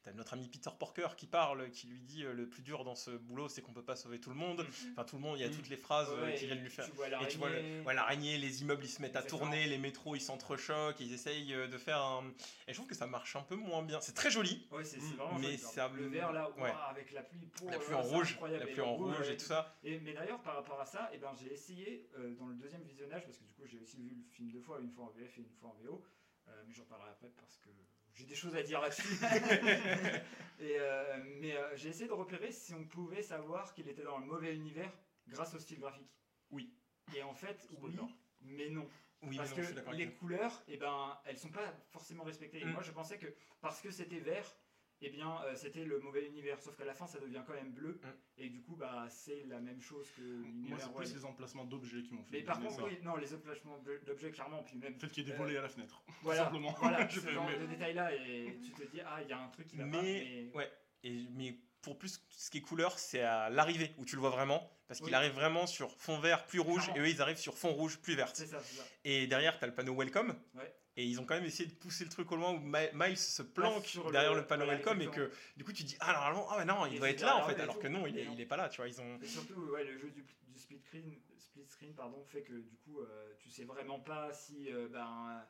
as, 0.09 0.13
notre 0.15 0.33
ami 0.35 0.49
Peter 0.49 0.71
Porker 0.79 1.09
qui 1.17 1.27
parle, 1.27 1.71
qui 1.71 1.87
lui 1.87 2.01
dit 2.01 2.25
euh, 2.25 2.33
le 2.33 2.49
plus 2.49 2.63
dur 2.63 2.85
dans 2.85 2.95
ce 2.95 3.11
boulot, 3.11 3.49
c'est 3.49 3.61
qu'on 3.63 3.73
peut 3.73 3.85
pas 3.85 3.97
sauver 3.97 4.19
tout 4.21 4.31
le 4.31 4.37
monde. 4.37 4.65
Enfin, 4.93 5.05
tout 5.05 5.17
le 5.17 5.23
monde, 5.23 5.39
il 5.39 5.43
y 5.43 5.45
a 5.45 5.49
Mm. 5.49 5.53
toutes 5.57 5.69
les 5.69 5.77
phrases 5.77 6.09
euh, 6.11 6.23
Ouais, 6.25 6.35
qui 6.35 6.45
et 6.45 6.47
viennent 6.47 6.63
lui 6.63 6.71
faire. 6.71 6.85
Tu 6.87 6.93
vois 6.93 7.09
Et 7.09 7.29
tu 7.29 7.39
vois 7.39 7.51
l'araignée. 7.93 8.39
les 8.39 8.63
immeubles 8.63 8.85
ils 8.85 8.89
se 8.89 9.03
mettent 9.03 9.17
à 9.17 9.23
tourner, 9.23 9.67
les 9.67 9.79
métros 9.79 10.15
ils 10.17 10.21
s'entrechoquent, 10.21 11.01
ils 11.01 11.13
essayent 11.13 11.53
euh, 11.55 11.67
de 11.69 11.77
faire 11.79 12.01
un. 12.01 12.25
Et 12.67 12.73
je 12.73 12.75
trouve 12.75 12.87
que 12.89 12.95
ça 12.95 13.07
marche 13.07 13.37
un 13.37 13.43
peu 13.43 13.57
moins 13.57 13.83
bien. 13.83 14.01
C'est 14.01 14.15
très 14.15 14.31
joli, 14.31 14.67
Ouais, 14.71 14.85
c'est 14.85 14.99
vraiment 14.99 15.39
Mais 15.39 15.57
ça- 15.57 15.91
Le 15.95 16.07
vert 16.07 16.33
là, 16.33 16.51
ouais. 16.59 16.73
avec 16.89 17.13
la 17.13 17.23
pluie, 17.23 17.47
pour, 17.57 17.71
la 17.71 17.79
pluie 17.79 17.95
en 17.95 18.03
rouge, 18.03 18.39
la 18.43 18.63
Et 18.63 18.73
pluie 18.73 18.81
en 18.81 18.95
rouge 18.95 19.29
et 19.29 19.37
tout 19.37 19.45
ça. 19.45 19.75
Et, 19.85 19.99
mais 20.01 20.13
d'ailleurs, 20.15 20.41
par 20.43 20.55
rapport 20.57 20.81
à 20.81 20.87
ça, 20.87 21.11
eh 21.13 21.19
ben, 21.19 21.33
j'ai 21.41 21.53
essayé 21.53 22.09
euh, 22.19 22.35
dans 22.37 22.47
le 22.47 22.55
deuxième 22.55 22.83
visionnage, 22.83 23.25
parce 23.25 23.37
que 23.39 23.45
du 23.45 23.53
coup 23.53 23.67
j'ai 23.67 23.79
aussi 23.79 23.97
vu 23.99 24.11
le 24.11 24.23
film 24.31 24.51
deux 24.51 24.61
fois, 24.61 24.81
une 24.81 24.91
fois 24.91 25.05
en 25.05 25.11
VF 25.11 25.37
et 25.39 25.41
une 25.41 25.49
fois 25.61 25.71
en 25.71 25.72
VO, 25.75 26.03
euh, 26.49 26.63
mais 26.67 26.75
j'en 26.75 26.85
parlerai 26.85 27.11
après 27.11 27.29
parce 27.37 27.57
que 27.59 27.71
j'ai 28.15 28.25
des 28.27 28.35
choses 28.35 28.55
à 28.57 28.63
dire 28.63 28.81
là-dessus. 28.81 29.03
et, 30.61 30.77
euh, 30.79 31.23
mais 31.41 31.57
euh, 31.57 31.77
j'ai 31.77 31.89
essayé 31.91 32.07
de 32.09 32.13
repérer 32.13 32.53
si 32.53 32.75
on 32.75 32.85
pouvait 32.85 33.23
savoir 33.23 33.73
qu'il 33.75 33.89
était 33.89 34.03
dans 34.05 34.19
le 34.19 34.27
mauvais 34.27 34.55
univers 34.55 34.93
grâce 35.29 35.55
au 35.55 35.59
style 35.59 35.81
graphique. 35.81 36.11
Oui. 36.51 36.75
Et 37.17 37.23
en 37.23 37.35
fait, 37.35 37.67
oui, 37.81 37.93
Spoiler. 37.93 38.13
mais 38.43 38.69
non. 38.71 38.89
Oui, 39.23 39.37
parce 39.37 39.55
mais 39.57 39.63
non, 39.73 39.83
que 39.85 39.91
les 39.97 40.13
couleurs, 40.13 40.65
eh 40.67 40.77
ben, 40.77 41.17
elles 41.27 41.39
sont 41.39 41.51
pas 41.51 41.73
forcément 41.91 42.25
respectées. 42.25 42.61
Et 42.61 42.65
Mm. 42.65 42.73
moi, 42.73 42.83
je 42.83 42.91
pensais 42.91 43.19
que 43.19 43.33
parce 43.61 43.81
que 43.81 43.91
c'était 43.91 44.19
vert, 44.19 44.57
eh 45.03 45.11
bien, 45.11 45.41
euh, 45.45 45.55
c'était 45.57 45.85
le 45.85 45.99
mauvais 46.01 46.27
univers. 46.27 46.61
Sauf 46.61 46.77
qu'à 46.77 46.85
la 46.85 46.95
fin, 46.95 47.07
ça 47.07 47.19
devient 47.21 47.43
quand 47.47 47.55
même 47.55 47.73
bleu. 47.73 48.01
Mm. 48.03 48.09
Et 48.39 48.49
du 48.49 48.63
coup, 48.63 48.77
bah, 48.77 49.07
c'est 49.11 49.45
la 49.49 49.61
même 49.61 49.81
chose 49.81 50.11
que 50.17 50.23
Moi, 50.23 50.47
l'univers. 50.47 50.79
c'est 50.81 50.87
ouais. 50.89 51.05
plus 51.05 51.15
les 51.15 51.25
emplacements 51.25 51.65
d'objets 51.65 52.03
qui 52.03 52.15
m'ont 52.15 52.25
fait. 52.25 52.39
Mais 52.39 52.43
par 52.45 52.61
contre, 52.61 52.85
oui, 52.85 52.99
non, 53.03 53.17
les 53.17 53.33
emplacements 53.35 53.79
d'objets, 54.07 54.31
clairement, 54.31 54.63
puis 54.63 54.77
même. 54.77 54.93
Le 54.95 54.99
fait 54.99 55.09
qu'il 55.09 55.25
y 55.25 55.27
ait 55.27 55.31
des 55.31 55.35
Euh, 55.35 55.43
volets 55.43 55.57
à 55.59 55.63
la 55.63 55.69
fenêtre. 55.69 56.03
Voilà, 56.23 56.45
simplement. 56.45 56.75
voilà 56.79 57.07
Je 57.09 57.21
ce 57.21 57.27
fais, 57.27 57.33
genre 57.33 57.47
mais- 57.47 57.59
de 57.59 57.67
détails-là, 57.67 58.15
et 58.15 58.59
tu 58.65 58.71
te 58.73 58.83
dis, 58.91 59.01
ah, 59.05 59.21
il 59.23 59.29
y 59.29 59.33
a 59.33 59.39
un 59.39 59.49
truc 59.49 59.67
qui 59.69 59.77
va 59.77 59.85
mais, 59.85 59.97
pas. 59.99 60.03
Mais 60.03 60.51
ouais. 60.55 60.73
Et, 61.05 61.27
mais 61.33 61.59
pour 61.81 61.99
plus, 61.99 62.25
ce 62.31 62.49
qui 62.51 62.59
est 62.59 62.61
couleur, 62.61 62.97
c'est 62.99 63.23
à 63.23 63.51
l'arrivée 63.51 63.93
où 63.99 64.05
tu 64.05 64.15
le 64.15 64.21
vois 64.21 64.31
vraiment. 64.31 64.71
Parce 64.87 65.01
qu'il 65.01 65.15
arrive 65.15 65.33
vraiment 65.33 65.67
sur 65.67 65.91
fond 65.97 66.19
vert 66.19 66.45
plus 66.47 66.61
rouge 66.61 66.83
Clairement. 66.85 66.97
et 66.97 67.01
eux 67.01 67.09
ils 67.09 67.23
arrivent 67.23 67.39
sur 67.39 67.57
fond 67.57 67.73
rouge 67.73 67.99
plus 67.99 68.15
vert. 68.15 68.31
c'est 68.35 68.47
ça, 68.47 68.61
c'est 68.61 68.77
ça. 68.77 68.85
Et 69.05 69.27
derrière, 69.27 69.59
tu 69.59 69.65
as 69.65 69.67
le 69.67 69.75
panneau 69.75 69.95
Welcome. 69.97 70.37
Ouais. 70.55 70.71
Et 70.97 71.07
ils 71.07 71.19
ont 71.21 71.25
quand 71.25 71.35
même 71.35 71.45
essayé 71.45 71.69
de 71.69 71.75
pousser 71.75 72.05
le 72.05 72.11
truc 72.11 72.31
au 72.33 72.37
loin 72.37 72.53
où 72.53 72.59
Mi- 72.59 72.93
Miles 72.93 73.17
se 73.17 73.43
planque 73.43 73.95
le- 73.95 74.13
derrière 74.13 74.35
le, 74.35 74.47
panneau 74.47 74.67
Welcome 74.67 75.01
et 75.01 75.07
que 75.11 75.31
du 75.57 75.65
coup 75.65 75.73
tu 75.73 75.85
dis 75.85 75.97
ah 76.01 76.13
normalement 76.13 76.47
ah 76.51 76.65
non 76.67 76.85
il 76.87 76.97
Et 76.97 76.99
doit 76.99 77.09
être 77.11 77.23
là 77.23 77.37
en 77.39 77.49
fait 77.49 77.59
alors 77.61 77.79
que 77.79 77.89
non 77.89 78.07
il 78.07 78.19
est, 78.19 78.27
il 78.27 78.41
est 78.41 78.47
pas 78.47 78.59
là 78.59 78.69
tu 78.69 78.77
vois 78.77 78.89
ils 78.89 79.01
ont 79.01 79.19
Et 79.23 79.27
surtout, 79.27 79.55
ouais, 79.71 79.85
le 79.85 79.97
jeu 79.97 80.11
du, 80.11 80.23
du 80.49 80.59
split 80.59 80.79
screen, 80.81 81.19
split 81.39 81.67
screen 81.67 81.95
pardon, 81.95 82.23
fait 82.25 82.43
que 82.43 82.53
du 82.53 82.77
coup, 82.77 83.01
euh, 83.01 83.33
tu 83.39 83.49
sais 83.49 83.65
vraiment 83.65 84.01
pas 84.01 84.33
si, 84.35 84.71
euh, 84.71 84.89
ben, 84.89 85.43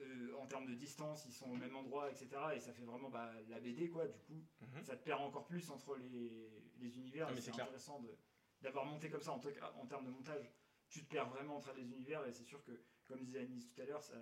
euh, 0.00 0.32
en 0.38 0.46
termes 0.46 0.66
de 0.66 0.74
distance, 0.74 1.24
ils 1.26 1.32
sont 1.32 1.50
au 1.50 1.56
même 1.56 1.74
endroit, 1.74 2.10
etc. 2.10 2.28
Et 2.54 2.60
ça 2.60 2.72
fait 2.72 2.84
vraiment 2.84 3.08
bah, 3.08 3.32
la 3.48 3.58
BD, 3.60 3.88
quoi. 3.90 4.06
Du 4.06 4.20
coup, 4.20 4.44
Mhm. 4.60 4.84
ça 4.84 4.96
te 4.96 5.04
perd 5.04 5.20
encore 5.20 5.46
plus 5.46 5.70
entre 5.70 5.96
les, 5.96 6.62
les 6.78 6.96
univers. 6.98 7.26
Ah, 7.28 7.32
c'est 7.40 7.50
intéressant 7.50 8.00
d'avoir 8.60 8.84
monté 8.84 9.10
comme 9.10 9.22
ça 9.22 9.32
en, 9.32 9.40
en 9.40 9.86
termes 9.86 10.04
de 10.04 10.10
montage. 10.10 10.50
Tu 10.88 11.04
te 11.04 11.10
perds 11.10 11.28
vraiment 11.30 11.56
entre 11.56 11.72
les 11.74 11.90
univers 11.90 12.24
et 12.26 12.32
c'est 12.32 12.44
sûr 12.44 12.62
que, 12.62 12.72
comme 13.06 13.24
disait 13.24 13.40
Anis 13.40 13.66
tout 13.74 13.80
à 13.82 13.84
l'heure, 13.84 14.02
ça, 14.02 14.14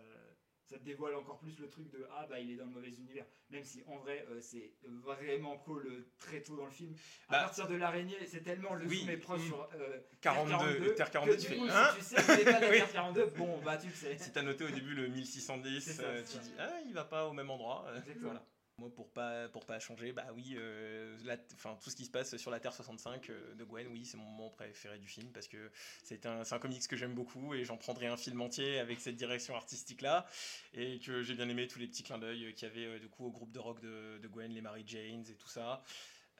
ça 0.67 0.79
te 0.79 0.85
dévoile 0.85 1.15
encore 1.15 1.39
plus 1.39 1.59
le 1.59 1.69
truc 1.69 1.91
de 1.91 2.07
ah 2.11 2.27
bah 2.29 2.39
il 2.41 2.51
est 2.51 2.57
dans 2.57 2.65
le 2.65 2.71
mauvais 2.71 2.89
univers. 2.91 3.27
Même 3.51 3.65
si 3.65 3.83
en 3.87 3.99
vrai 3.99 4.25
euh, 4.31 4.41
c'est 4.41 4.73
vraiment 4.83 5.57
cool 5.59 5.87
euh, 5.87 6.07
très 6.19 6.43
tôt 6.43 6.57
dans 6.57 6.65
le 6.65 6.71
film. 6.71 6.95
À 7.29 7.33
Bah, 7.33 7.39
partir 7.45 7.69
de 7.69 7.75
l'araignée, 7.75 8.17
c'est 8.27 8.43
tellement 8.43 8.75
le 8.75 8.87
oui, 8.87 9.01
zoom 9.01 9.11
est 9.11 9.17
proche 9.19 9.43
mm. 9.43 9.47
sur 9.47 9.69
euh, 9.75 10.01
42, 10.23 10.95
Terre 10.95 11.09
que 11.09 11.13
42 11.13 11.37
du 11.37 11.43
tu 11.43 11.49
fais 11.49 11.57
coup, 11.59 11.67
hein 11.71 11.89
si 12.01 12.15
tu 12.15 12.23
sais 12.23 12.45
pas 12.45 12.61
la 12.61 12.71
Oui. 12.71 12.77
Terre 12.79 12.93
42, 12.93 13.27
bon 13.37 13.59
bah 13.63 13.77
tu 13.77 13.89
le 13.89 13.93
sais. 13.95 14.17
si 14.19 14.33
t'as 14.33 14.43
noté 14.43 14.65
au 14.65 14.71
début 14.71 14.95
le 14.95 15.09
1610 15.09 15.81
C'est 15.85 15.93
ça, 15.93 16.03
euh, 16.05 16.23
tu 16.31 16.39
dis 16.39 16.53
ah 16.59 16.73
il 16.87 16.95
va 16.95 17.05
pas 17.05 17.27
au 17.29 17.33
même 17.33 17.51
endroit 17.51 17.87
voilà 18.21 18.45
moi 18.79 18.93
pour 18.93 19.13
pas 19.13 19.49
pour 19.51 19.65
pas 19.67 19.79
changer 19.79 20.13
bah 20.13 20.27
oui 20.35 20.55
euh, 20.57 21.17
la- 21.25 21.37
enfin 21.55 21.79
tout 21.83 21.91
ce 21.91 21.97
qui 21.97 22.05
se 22.05 22.11
passe 22.11 22.37
sur 22.37 22.51
la 22.51 22.59
Terre 22.59 22.73
65 22.73 23.31
euh, 23.31 23.55
de 23.55 23.65
Gwen 23.65 23.87
oui 23.89 24.05
c'est 24.05 24.17
mon 24.17 24.25
moment 24.25 24.51
préféré 24.51 24.99
du 24.99 25.07
film 25.07 25.31
parce 25.33 25.47
que 25.47 25.71
c'est 26.03 26.27
un 26.27 26.43
un 26.51 26.59
comics 26.59 26.87
que 26.89 26.97
j'aime 26.97 27.15
beaucoup 27.15 27.55
et 27.55 27.65
j'en 27.65 27.77
prendrai 27.77 28.07
un 28.09 28.17
film 28.17 28.41
entier 28.41 28.79
avec 28.81 29.01
cette 29.01 29.15
direction 29.17 29.55
artistique 29.55 30.03
là 30.03 30.27
et 30.73 30.99
que 30.99 31.23
j'ai 31.23 31.35
bien 31.35 31.49
aimé 31.49 31.69
tous 31.69 31.79
les 31.79 31.87
petits 31.87 32.03
clins 32.03 32.19
d'œil 32.19 32.53
qu'il 32.55 32.67
y 32.69 32.71
avait 32.71 32.87
euh, 32.87 32.99
du 32.99 33.09
coup 33.09 33.27
au 33.27 33.31
groupe 33.31 33.53
de 33.53 33.61
rock 33.61 33.81
de, 33.81 34.19
de 34.19 34.29
Gwen 34.29 34.53
les 34.53 34.61
Mary 34.61 34.83
Janes 34.87 35.25
et 35.31 35.37
tout 35.37 35.49
ça 35.49 35.83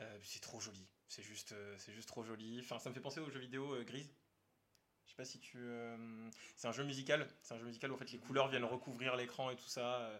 Euh, 0.01 0.19
c'est 0.25 0.41
trop 0.43 0.59
joli 0.61 0.89
c'est 1.09 1.23
juste 1.23 1.55
c'est 1.79 1.93
juste 1.93 2.09
trop 2.09 2.25
joli 2.25 2.59
enfin 2.61 2.81
ça 2.81 2.89
me 2.91 2.95
fait 2.95 3.01
penser 3.01 3.21
au 3.21 3.31
jeu 3.31 3.39
vidéo 3.39 3.77
Grise 3.85 4.13
je 5.07 5.11
sais 5.13 5.17
pas 5.17 5.25
si 5.25 5.39
tu. 5.39 5.59
c'est 6.57 6.67
un 6.67 6.73
jeu 6.73 6.83
musical. 6.85 7.29
C'est 7.43 7.55
un 7.55 7.59
jeu 7.59 7.67
musical 7.67 7.93
où 7.93 7.95
en 7.95 7.99
fait 7.99 8.11
les 8.11 8.19
couleurs 8.19 8.49
viennent 8.49 8.65
recouvrir 8.65 9.15
l'écran 9.17 9.51
et 9.51 9.57
tout 9.57 9.69
ça. 9.69 10.11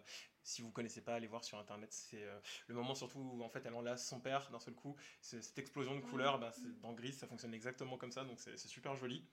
Si 0.45 0.61
vous 0.61 0.69
connaissez 0.69 1.01
pas, 1.01 1.15
allez 1.15 1.25
voir 1.25 1.43
sur 1.43 1.57
internet. 1.57 1.91
C'est 1.91 2.23
euh, 2.23 2.39
le 2.67 2.75
moment 2.75 2.93
surtout 2.93 3.17
où 3.17 3.43
en 3.43 3.49
fait 3.49 3.65
elle 3.65 3.73
enlace 3.73 4.07
son 4.07 4.19
père 4.19 4.51
d'un 4.51 4.59
seul 4.59 4.75
coup. 4.75 4.95
Cette 5.19 5.57
explosion 5.57 5.95
de 5.95 6.01
couleurs, 6.01 6.37
ben, 6.37 6.51
dans 6.83 6.93
Grise, 6.93 7.17
ça 7.17 7.25
fonctionne 7.25 7.55
exactement 7.55 7.97
comme 7.97 8.11
ça. 8.11 8.23
Donc 8.23 8.39
c'est 8.39 8.55
super 8.57 8.95
joli. 8.95 9.25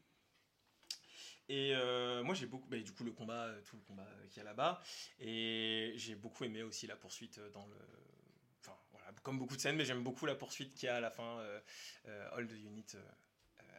Et 1.51 1.75
euh, 1.75 2.25
moi 2.25 2.35
j'ai 2.35 2.47
beaucoup, 2.47 2.67
bah, 2.67 2.79
du 2.79 2.93
coup 2.93 3.05
le 3.05 3.13
combat, 3.13 3.45
euh, 3.45 3.61
tout 3.63 3.77
le 3.77 3.83
combat 3.83 4.09
qu'il 4.31 4.39
y 4.39 4.41
a 4.41 4.45
là-bas, 4.45 4.81
et 5.19 5.93
j'ai 5.97 6.15
beaucoup 6.15 6.45
aimé 6.45 6.63
aussi 6.63 6.87
la 6.87 6.97
poursuite 6.97 7.41
dans 7.53 7.67
le, 7.67 7.77
enfin 8.61 8.79
voilà, 8.93 9.13
comme 9.23 9.39
beaucoup 9.39 9.57
de 9.57 9.61
scènes, 9.61 9.77
mais 9.77 9.85
j'aime 9.85 10.03
beaucoup 10.03 10.25
la 10.25 10.37
poursuite 10.37 10.75
qu'il 10.75 10.87
y 10.87 10.89
a 10.89 10.97
à 10.97 11.01
la 11.01 11.11
fin, 11.11 11.45
Hold 12.37 12.49
the 12.49 12.65
Unit, 12.65 12.97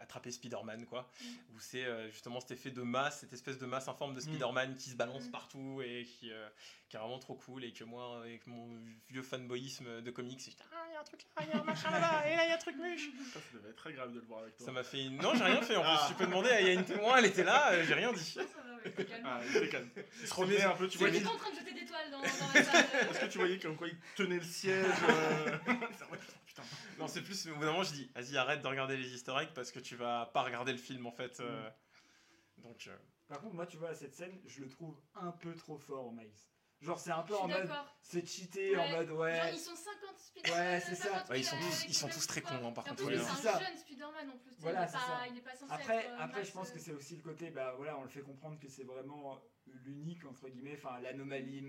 attraper 0.04 0.32
Spider-Man 0.32 0.86
quoi, 0.86 1.10
où 1.54 1.60
c'est 1.60 1.84
euh, 1.86 2.10
justement 2.12 2.40
cet 2.40 2.52
effet 2.52 2.70
de 2.72 2.82
masse, 2.82 3.20
cette 3.22 3.34
espèce 3.34 3.58
de 3.58 3.66
masse 3.66 3.88
informe 3.88 4.14
de 4.14 4.20
Spider-Man 4.20 4.76
qui 4.76 4.90
se 4.92 4.96
balance 4.96 5.24
Mm. 5.28 5.32
partout 5.32 5.82
et 5.84 6.06
qui, 6.06 6.32
euh, 6.32 6.48
qui 6.90 6.96
est 6.96 7.00
vraiment 7.00 7.20
trop 7.20 7.36
cool 7.36 7.64
et 7.64 7.72
que 7.74 7.84
moi 7.84 8.20
avec 8.20 8.46
mon 8.48 8.70
vieux 9.10 9.22
fanboyisme 9.24 10.02
de 10.02 10.12
comics, 10.12 10.42
c'est 10.42 10.52
ah 10.74 10.86
il 10.90 10.94
y 10.94 10.96
a 10.96 11.00
un 11.00 11.04
truc 11.04 11.22
là, 11.38 11.44
il 11.46 11.50
y 11.50 11.52
a 11.54 11.62
un 11.62 11.64
machin 11.64 11.90
là, 11.92 12.28
et 12.30 12.36
là 12.36 12.46
il 12.46 12.50
y 12.50 12.52
a 12.52 12.56
un 12.56 12.58
truc 12.58 12.76
muche. 12.78 13.10
Ça, 13.34 13.40
ça 13.40 13.58
devait 13.58 13.70
être 13.70 13.76
très 13.78 13.94
grave 13.94 14.12
de 14.14 14.20
le 14.20 14.26
voir 14.26 14.42
avec 14.44 14.58
toi. 14.58 14.66
Ça 14.66 14.72
m'a 14.72 14.84
fait, 14.84 15.10
non 15.10 15.34
j'ai 15.36 15.44
rien 15.44 15.62
fait 15.62 15.76
en 15.76 15.82
plus, 15.82 15.90
Ah. 15.92 16.06
tu 16.10 16.14
peux 16.16 16.26
demander, 16.26 16.50
il 16.62 16.68
y 16.68 16.70
a 16.70 16.74
une 16.74 16.86
témoin, 16.86 17.18
elle 17.18 17.26
était 17.26 17.44
là, 17.44 17.72
euh, 17.74 17.84
j'ai 17.88 17.94
rien 17.96 18.12
dit. 18.14 18.24
Ça 18.24 18.42
va, 18.42 18.76
ouais, 18.84 18.92
t'es 18.92 19.06
calme. 19.06 19.24
Ah, 19.26 19.40
il 19.50 19.56
était 19.58 19.70
calme. 19.70 19.90
Il 20.22 20.28
se 20.28 20.34
remet 20.34 20.62
un 20.62 20.76
peu, 20.76 20.88
tu 20.88 20.98
voyais. 20.98 21.20
juste 21.20 21.32
en 21.32 21.38
train 21.38 21.52
de 21.52 21.56
jeter 21.56 21.74
des 21.74 21.86
toiles 21.86 22.12
dans, 22.12 22.18
dans 22.20 22.24
la 22.54 22.64
salle. 22.64 22.86
Est-ce 23.10 23.20
que 23.22 23.26
tu 23.28 23.38
voyais 23.38 23.60
comme 23.60 23.76
quoi 23.78 23.88
il 23.88 23.96
tenait 24.16 24.36
le 24.38 24.44
siège 24.44 24.86
euh, 25.10 25.58
c'est 25.98 26.06
vrai, 26.06 26.20
Putain. 26.46 26.64
Non, 27.04 27.10
c'est 27.10 27.22
plus, 27.22 27.48
au 27.48 27.56
bout 27.56 27.62
d'un 27.62 27.72
moment, 27.72 27.84
je 27.84 27.92
dis, 27.92 28.10
vas-y, 28.16 28.38
arrête 28.38 28.62
de 28.62 28.68
regarder 28.68 28.96
les 28.96 29.14
easter 29.14 29.34
eggs 29.42 29.50
parce 29.54 29.72
que 29.72 29.80
tu 29.80 29.98
vas 29.98 30.28
pas 30.28 30.42
regarder 30.44 30.72
le 30.72 30.78
film 30.78 31.06
en 31.06 31.12
fait. 31.12 31.38
euh. 31.42 31.70
Donc, 32.60 32.88
euh, 32.88 32.96
Par 33.28 33.42
contre, 33.42 33.56
moi, 33.56 33.66
tu 33.66 33.76
vois, 33.76 33.94
cette 33.94 34.14
scène, 34.16 34.40
je 34.46 34.62
le 34.62 34.70
trouve 34.70 34.98
un 35.16 35.32
peu 35.32 35.54
trop 35.54 35.78
fort, 35.78 36.14
Miles. 36.14 36.32
Genre, 36.82 36.98
c'est 37.00 37.12
un 37.12 37.24
peu 37.24 37.34
Je 37.34 37.40
en 37.40 37.48
mode. 37.48 37.68
d'accord. 37.68 37.98
C'est 38.02 38.26
cheaté, 38.26 38.78
en 38.78 38.82
Ouais. 38.84 38.92
mode 38.92 39.10
ouais. 39.12 39.36
Genre, 39.38 39.48
ils 39.54 39.60
sont 39.60 39.76
50 39.76 40.18
Spider-Man. 40.20 40.60
Ouais, 40.60 40.80
c'est 40.82 40.96
ça. 40.96 41.10
50 41.14 41.30
Ouais, 41.30 41.40
ils 41.40 41.44
sont 41.46 41.58
tous- 41.58 41.86
ils 41.88 41.94
sont 41.94 42.08
tous 42.10 42.28
très 42.28 42.42
cons, 42.42 42.56
hein, 42.68 42.72
par 42.72 42.86
Et 42.88 42.90
en 42.92 42.96
contre, 42.96 43.08
plus, 43.08 43.18
C'est 43.18 43.48
un 43.48 43.54
ça. 43.54 43.60
jeune 43.60 43.78
Spider-Man 43.78 44.30
en 44.30 44.38
plus. 44.38 44.50
tu 44.52 44.56
sais, 44.56 44.62
Voilà, 44.62 44.82
il 44.82 44.84
est 44.84 44.88
c'est 44.88 44.94
pas- 44.94 45.00
ça. 45.00 45.28
Il 45.30 45.38
est 45.38 45.42
pas 45.42 45.56
censé 45.56 45.74
Après, 45.74 45.98
être, 45.98 46.12
euh, 46.12 46.18
après 46.20 46.46
je 46.46 46.52
pense 46.52 46.72
que 46.72 46.80
c'est 46.80 46.92
aussi 46.94 47.16
le 47.18 47.22
côté, 47.22 47.50
bah 47.52 47.74
voilà, 47.78 47.98
on 47.98 48.04
le 48.04 48.10
fait 48.10 48.22
comprendre 48.22 48.60
que 48.60 48.68
c'est 48.70 48.84
vraiment 48.84 49.42
l'unique, 49.66 50.26
entre 50.26 50.48
guillemets, 50.50 50.76
enfin 50.78 51.00
l'anomalie 51.00 51.62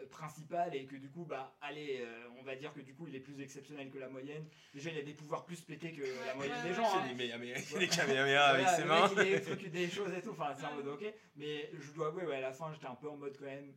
Euh, 0.00 0.06
principale 0.08 0.74
et 0.74 0.86
que 0.86 0.96
du 0.96 1.10
coup, 1.10 1.24
bah 1.24 1.56
allez, 1.60 1.98
euh, 2.00 2.28
on 2.38 2.42
va 2.42 2.56
dire 2.56 2.72
que 2.72 2.80
du 2.80 2.94
coup, 2.94 3.06
il 3.06 3.14
est 3.14 3.20
plus 3.20 3.40
exceptionnel 3.40 3.90
que 3.90 3.98
la 3.98 4.08
moyenne. 4.08 4.48
Déjà, 4.74 4.90
il 4.90 4.98
a 4.98 5.02
des 5.02 5.14
pouvoirs 5.14 5.44
plus 5.44 5.60
pétés 5.60 5.92
que 5.92 6.02
la 6.26 6.34
moyenne 6.34 6.62
des 6.64 6.74
gens. 6.74 6.84
hein. 6.96 7.06
des, 7.08 7.14
mais, 7.14 7.32
mais, 7.38 7.54
des 7.78 7.88
kamehameha 7.88 8.44
avec 8.46 8.68
ses 8.68 8.84
mains. 8.84 9.10
il 9.24 9.40
truc, 9.42 9.70
des 9.70 9.90
choses 9.90 10.12
et 10.12 10.22
tout, 10.22 10.30
enfin 10.30 10.54
c'est 10.58 10.64
en 10.66 10.74
mode 10.74 10.88
ok. 10.88 11.04
Mais 11.36 11.70
je 11.78 11.92
dois 11.92 12.08
avouer, 12.08 12.24
ouais, 12.26 12.36
à 12.36 12.40
la 12.40 12.52
fin, 12.52 12.72
j'étais 12.72 12.86
un 12.86 12.94
peu 12.94 13.08
en 13.10 13.16
mode 13.16 13.36
quand 13.38 13.44
même. 13.46 13.74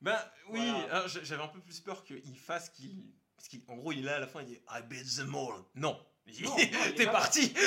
Ben 0.00 0.18
oui, 0.50 0.60
Voilà. 0.70 1.04
hein, 1.04 1.06
j'avais 1.06 1.42
un 1.42 1.48
peu 1.48 1.60
plus 1.60 1.80
peur 1.80 2.04
qu'il 2.04 2.38
fasse 2.38 2.70
qu'il. 2.70 3.04
Parce 3.36 3.48
qu'en 3.48 3.76
gros, 3.76 3.92
il 3.92 4.00
est 4.00 4.02
là 4.02 4.16
à 4.16 4.20
la 4.20 4.26
fin, 4.26 4.40
il 4.42 4.46
dit 4.46 4.60
I 4.70 4.82
beat 4.88 5.16
them 5.16 5.34
all. 5.34 5.62
Non, 5.74 5.98
T'es 6.96 7.06
parti. 7.06 7.52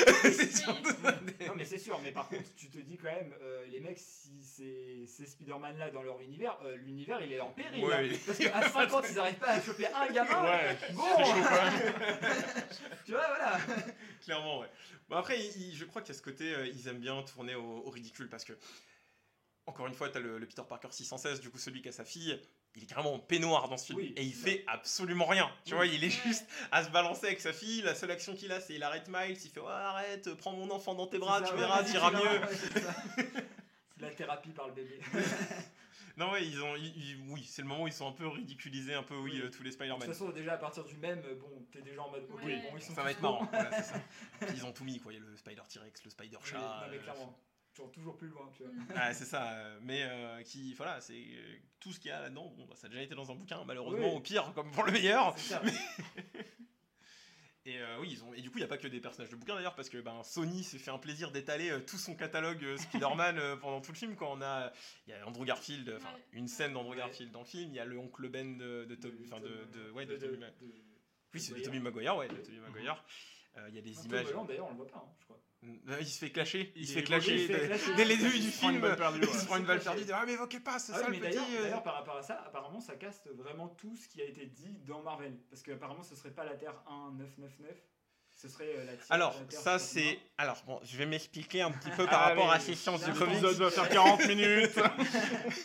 Non 1.46 1.54
mais 1.56 1.64
c'est 1.64 1.78
sûr, 1.78 1.98
mais 2.02 2.12
par 2.12 2.28
contre 2.28 2.44
tu 2.56 2.68
te 2.68 2.78
dis 2.78 2.96
quand 2.96 3.10
même, 3.12 3.34
euh, 3.42 3.66
les 3.66 3.80
mecs, 3.80 3.98
si 3.98 4.42
c'est 4.42 5.04
ces 5.06 5.26
Spider-Man 5.26 5.76
là 5.76 5.90
dans 5.90 6.02
leur 6.02 6.20
univers, 6.20 6.56
euh, 6.64 6.76
l'univers 6.76 7.20
il 7.20 7.32
est 7.32 7.40
en 7.40 7.50
péril. 7.50 7.84
Ouais, 7.84 8.10
hein. 8.14 8.16
Parce 8.26 8.38
qu'à 8.38 8.70
50 8.70 9.04
ils 9.10 9.18
arrivent 9.18 9.34
pas 9.34 9.48
à 9.50 9.60
choper 9.60 9.86
un 9.86 10.06
gamin. 10.12 10.42
Ouais, 10.44 10.78
Bon. 10.92 11.02
Tu 13.04 13.12
vois, 13.12 13.26
voilà. 13.26 13.58
Clairement, 14.24 14.60
ouais. 14.60 14.68
Bon, 15.08 15.16
après, 15.16 15.38
il- 15.44 15.74
je 15.76 15.84
crois 15.84 16.00
qu'il 16.02 16.14
y 16.14 16.16
a 16.16 16.18
ce 16.18 16.22
côté, 16.22 16.54
euh, 16.54 16.66
ils 16.66 16.88
aiment 16.88 17.00
bien 17.00 17.20
tourner 17.22 17.54
au, 17.54 17.82
au 17.84 17.90
ridicule 17.90 18.28
parce 18.28 18.44
que, 18.44 18.52
encore 19.66 19.86
une 19.88 19.94
fois, 19.94 20.08
t'as 20.08 20.20
le, 20.20 20.38
le 20.38 20.46
Peter 20.46 20.62
Parker 20.68 20.88
616, 20.90 21.40
du 21.40 21.50
coup, 21.50 21.58
celui 21.58 21.82
qui 21.82 21.88
a 21.88 21.92
sa 21.92 22.04
fille, 22.04 22.40
il 22.76 22.82
est 22.84 22.86
carrément 22.86 23.14
en 23.14 23.18
peignoir 23.18 23.68
dans 23.68 23.76
ce 23.76 23.86
film. 23.86 23.98
Oui. 23.98 24.14
et 24.16 24.22
il 24.22 24.32
fait 24.34 24.64
absolument 24.66 25.26
rien. 25.26 25.50
Tu 25.64 25.72
Oui. 25.72 25.76
vois, 25.76 25.86
il 25.86 26.02
est 26.04 26.10
juste 26.10 26.46
à 26.70 26.82
se 26.84 26.90
balancer 26.90 27.26
avec 27.26 27.40
sa 27.40 27.52
fille. 27.52 27.82
La 27.82 27.94
seule 27.94 28.10
action 28.10 28.34
qu'il 28.34 28.50
a, 28.52 28.60
c'est 28.60 28.74
il 28.74 28.82
arrête 28.82 29.08
Miles, 29.08 29.36
il 29.44 29.50
fait 29.50 29.60
arrête, 29.60 30.32
prends 30.34 30.52
mon 30.52 30.70
enfant 30.70 30.94
dans 30.94 31.06
tes 31.06 31.18
bras, 31.18 31.40
ça, 31.40 31.46
tu 31.48 31.52
ouais, 31.52 31.58
verras, 31.60 31.82
tu 31.84 31.92
mieux. 31.92 31.98
verras, 31.98 32.46
ouais, 32.46 32.56
c'est 33.96 34.02
la 34.02 34.10
thérapie 34.10 34.50
par 34.50 34.68
le 34.68 34.74
bébé. 34.74 35.00
Non, 36.18 36.30
ouais, 36.32 36.44
ils 36.46 36.60
ont, 36.62 36.76
ils- 36.76 36.94
ils- 36.94 37.24
oui, 37.30 37.42
c'est 37.48 37.62
le 37.62 37.68
moment 37.68 37.84
où 37.84 37.86
ils 37.86 37.92
sont 37.92 38.06
un 38.06 38.12
peu 38.12 38.28
ridiculisés, 38.28 38.92
un 38.92 39.02
peu, 39.02 39.16
oui, 39.16 39.30
Oui. 39.32 39.40
euh, 39.40 39.50
tous 39.50 39.62
les 39.62 39.70
De 39.70 39.74
Spider-Man. 39.74 40.00
toute 40.00 40.08
façon, 40.12 40.28
déjà 40.28 40.52
à 40.52 40.56
partir 40.58 40.84
du 40.84 40.94
même, 40.98 41.22
euh, 41.24 41.34
bon, 41.36 41.48
t'es 41.72 41.80
déjà 41.80 42.02
en 42.02 42.10
mode 42.10 42.26
Oui. 42.44 42.54
bon, 42.60 42.76
ils 42.76 42.82
sont 42.82 42.94
Ça 42.94 43.02
va 43.02 43.12
être 43.12 43.22
marrant, 43.22 43.38
cons. 43.38 43.48
voilà, 43.50 43.82
c'est 43.82 43.94
ça. 43.94 44.00
Puis 44.40 44.56
ils 44.56 44.64
ont 44.66 44.72
tout 44.72 44.84
mis, 44.84 45.00
quoi. 45.00 45.10
Il 45.14 45.20
y 45.20 45.22
a 45.22 45.24
le 45.24 45.34
Spider 45.38 45.62
T-Rex, 45.72 46.04
le 46.04 46.10
Spider 46.10 46.36
Oui, 46.36 46.50
Chat. 46.50 46.58
non, 46.58 46.90
mais 46.90 46.98
euh, 46.98 47.00
clairement. 47.00 47.38
Toujours, 47.74 47.90
toujours 47.92 48.16
plus 48.18 48.28
loin, 48.28 48.50
tu 48.56 48.62
vois. 48.64 48.72
Ah, 48.96 49.14
c'est 49.14 49.24
ça, 49.24 49.50
euh, 49.52 49.78
mais 49.82 50.02
euh, 50.02 50.42
qui, 50.42 50.74
voilà, 50.74 51.00
c'est 51.00 51.14
euh, 51.14 51.56
tout 51.80 51.90
ce 51.92 51.98
qu'il 52.00 52.10
y 52.10 52.12
a 52.12 52.20
là-dedans. 52.20 52.52
Bon, 52.56 52.66
bah, 52.66 52.74
ça 52.76 52.86
a 52.86 52.90
déjà 52.90 53.02
été 53.02 53.14
dans 53.14 53.30
un 53.30 53.34
bouquin, 53.34 53.64
malheureusement, 53.64 54.08
Oui. 54.10 54.16
au 54.16 54.20
pire, 54.20 54.52
comme 54.54 54.70
pour 54.72 54.84
le 54.84 54.92
meilleur. 54.92 55.34
Et 57.64 57.78
euh, 57.80 58.00
oui, 58.00 58.08
ils 58.10 58.24
ont, 58.24 58.34
et 58.34 58.40
du 58.40 58.50
coup, 58.50 58.58
il 58.58 58.62
n'y 58.62 58.64
a 58.64 58.68
pas 58.68 58.76
que 58.76 58.88
des 58.88 58.98
personnages 59.00 59.30
de 59.30 59.36
bouquins 59.36 59.54
d'ailleurs, 59.54 59.76
parce 59.76 59.88
que 59.88 59.98
ben, 59.98 60.24
Sony 60.24 60.64
s'est 60.64 60.78
fait 60.80 60.90
un 60.90 60.98
plaisir 60.98 61.30
d'étaler 61.30 61.70
euh, 61.70 61.78
tout 61.78 61.96
son 61.96 62.16
catalogue 62.16 62.62
euh, 62.64 62.76
Spider-Man 62.76 63.38
euh, 63.38 63.54
pendant 63.56 63.80
tout 63.80 63.92
le 63.92 63.96
film. 63.96 64.16
Quand 64.16 64.32
on 64.36 64.42
a, 64.42 64.72
il 65.06 65.10
y 65.10 65.12
a 65.12 65.24
Andrew 65.28 65.44
Garfield, 65.44 65.88
enfin, 65.96 66.12
Ouais. 66.12 66.24
une 66.32 66.48
scène 66.48 66.72
d'Andrew 66.72 66.90
Ouais. 66.90 66.96
Garfield 66.96 67.30
dans 67.30 67.38
le 67.38 67.46
film. 67.46 67.70
Il 67.70 67.76
y 67.76 67.78
a 67.78 67.84
le 67.84 67.96
oncle 67.98 68.28
Ben 68.28 68.58
de, 68.58 68.84
de, 68.84 68.94
Toby- 68.96 69.22
enfin, 69.26 69.38
de, 69.38 69.46
de, 69.72 69.90
ouais, 69.92 70.06
de, 70.06 70.16
de- 70.16 70.26
de- 70.26 70.36
de- 70.36 70.52
oui, 71.32 71.40
c'est 71.40 71.54
de. 71.54 71.60
Tobey 71.62 71.78
Maguire, 71.78 72.16
ouais, 72.16 72.26
de 72.26 72.60
Maguire. 72.68 73.04
Euh, 73.56 73.66
Il 73.68 73.76
y 73.76 73.78
a 73.78 73.82
des 73.82 73.92
Tom 73.94 74.06
images. 74.06 74.24
D'ailleurs, 74.48 74.66
on 74.66 74.70
le 74.70 74.76
voit 74.76 74.86
pas, 74.88 74.98
hein, 74.98 75.14
je 75.20 75.24
crois. 75.26 75.40
Euh, 75.64 75.96
Il 76.00 76.06
se 76.06 76.18
fait 76.18 76.30
clasher, 76.30 76.72
il, 76.74 76.82
Il 76.82 76.86
se 76.88 76.94
fait 76.94 77.02
clasher 77.04 77.46
dès- 77.46 78.04
les 78.04 78.16
débuts 78.16 78.38
du 78.40 78.50
film. 78.50 78.84
Il 79.22 79.28
se 79.28 79.46
prend 79.46 79.56
une 79.58 79.64
balle 79.64 79.80
perdue. 79.80 80.02
Ah 80.12 80.24
mais 80.26 80.32
évoquez 80.32 80.58
pas, 80.60 80.78
c'est 80.80 80.92
Ah 80.92 80.98
ça 80.98 81.06
oui, 81.08 81.18
le 81.20 81.26
petit. 81.28 81.38
euh, 81.38 81.62
d'ailleurs, 81.62 81.82
par 81.84 81.94
rapport 81.94 82.16
à 82.16 82.22
ça, 82.22 82.42
apparemment, 82.46 82.80
ça 82.80 82.96
caste 82.96 83.28
vraiment 83.32 83.68
tout 83.68 83.94
ce 83.96 84.08
qui 84.08 84.20
a 84.20 84.24
été 84.24 84.46
dit 84.46 84.76
dans 84.86 85.02
Marvel. 85.02 85.38
Parce 85.50 85.62
qu'apparemment, 85.62 86.02
ce 86.02 86.16
serait 86.16 86.32
pas 86.32 86.44
la 86.44 86.56
Terre 86.56 86.82
1999, 86.88 87.76
ce 88.42 88.48
serait 88.48 88.74
euh, 88.76 88.84
la. 88.84 88.92
Alors, 89.14 89.32
ça 89.48 89.78
61. 89.78 89.78
c'est. 89.78 90.18
Alors, 90.36 90.62
bon, 90.66 90.80
je 90.82 90.96
vais 90.96 91.06
m'expliquer 91.06 91.62
un 91.62 91.70
petit 91.70 91.90
peu 91.96 92.04
par 92.06 92.22
Ah, 92.22 92.28
rapport 92.30 92.50
à 92.50 92.58
ces 92.60 92.74
sciences 92.74 93.06
là, 93.06 93.14
comics. 93.14 93.34
L'épisode 93.36 93.56
va 93.56 93.70
faire 93.70 93.88
40 93.88 94.26
minutes. 94.26 94.78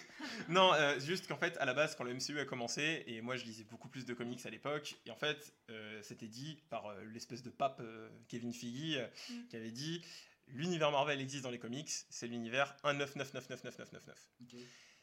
Non, 0.50 0.74
euh, 0.74 1.00
juste 1.00 1.28
qu'en 1.28 1.38
fait, 1.38 1.58
à 1.58 1.66
la 1.66 1.74
base, 1.74 1.96
quand 1.96 2.04
le 2.04 2.14
MCU 2.14 2.40
a 2.40 2.46
commencé, 2.46 3.04
et 3.08 3.22
moi 3.22 3.38
je 3.38 3.46
lisais 3.46 3.64
beaucoup 3.64 3.88
plus 3.90 4.06
de 4.06 4.14
comics 4.14 4.46
à 4.46 4.50
l'époque, 4.50 4.96
et 5.06 5.12
en 5.12 5.16
fait, 5.16 5.54
euh, 5.70 6.00
c'était 6.04 6.28
dit 6.28 6.62
par 6.70 6.86
euh, 6.88 6.96
l'espèce 7.14 7.42
de 7.44 7.50
pape 7.50 7.80
euh, 7.82 8.10
Kevin 8.28 8.54
Feige, 8.54 8.98
euh, 8.98 9.08
Mm. 9.30 9.48
qui 9.50 9.56
avait 9.56 9.72
dit 9.72 10.04
l'univers 10.48 10.92
Marvel 10.92 11.20
existe 11.22 11.44
dans 11.44 11.50
les 11.50 11.60
comics, 11.60 11.90
c'est 12.10 12.28
l'univers 12.28 12.76
1999999. 12.84 14.16
Ok. 14.42 14.60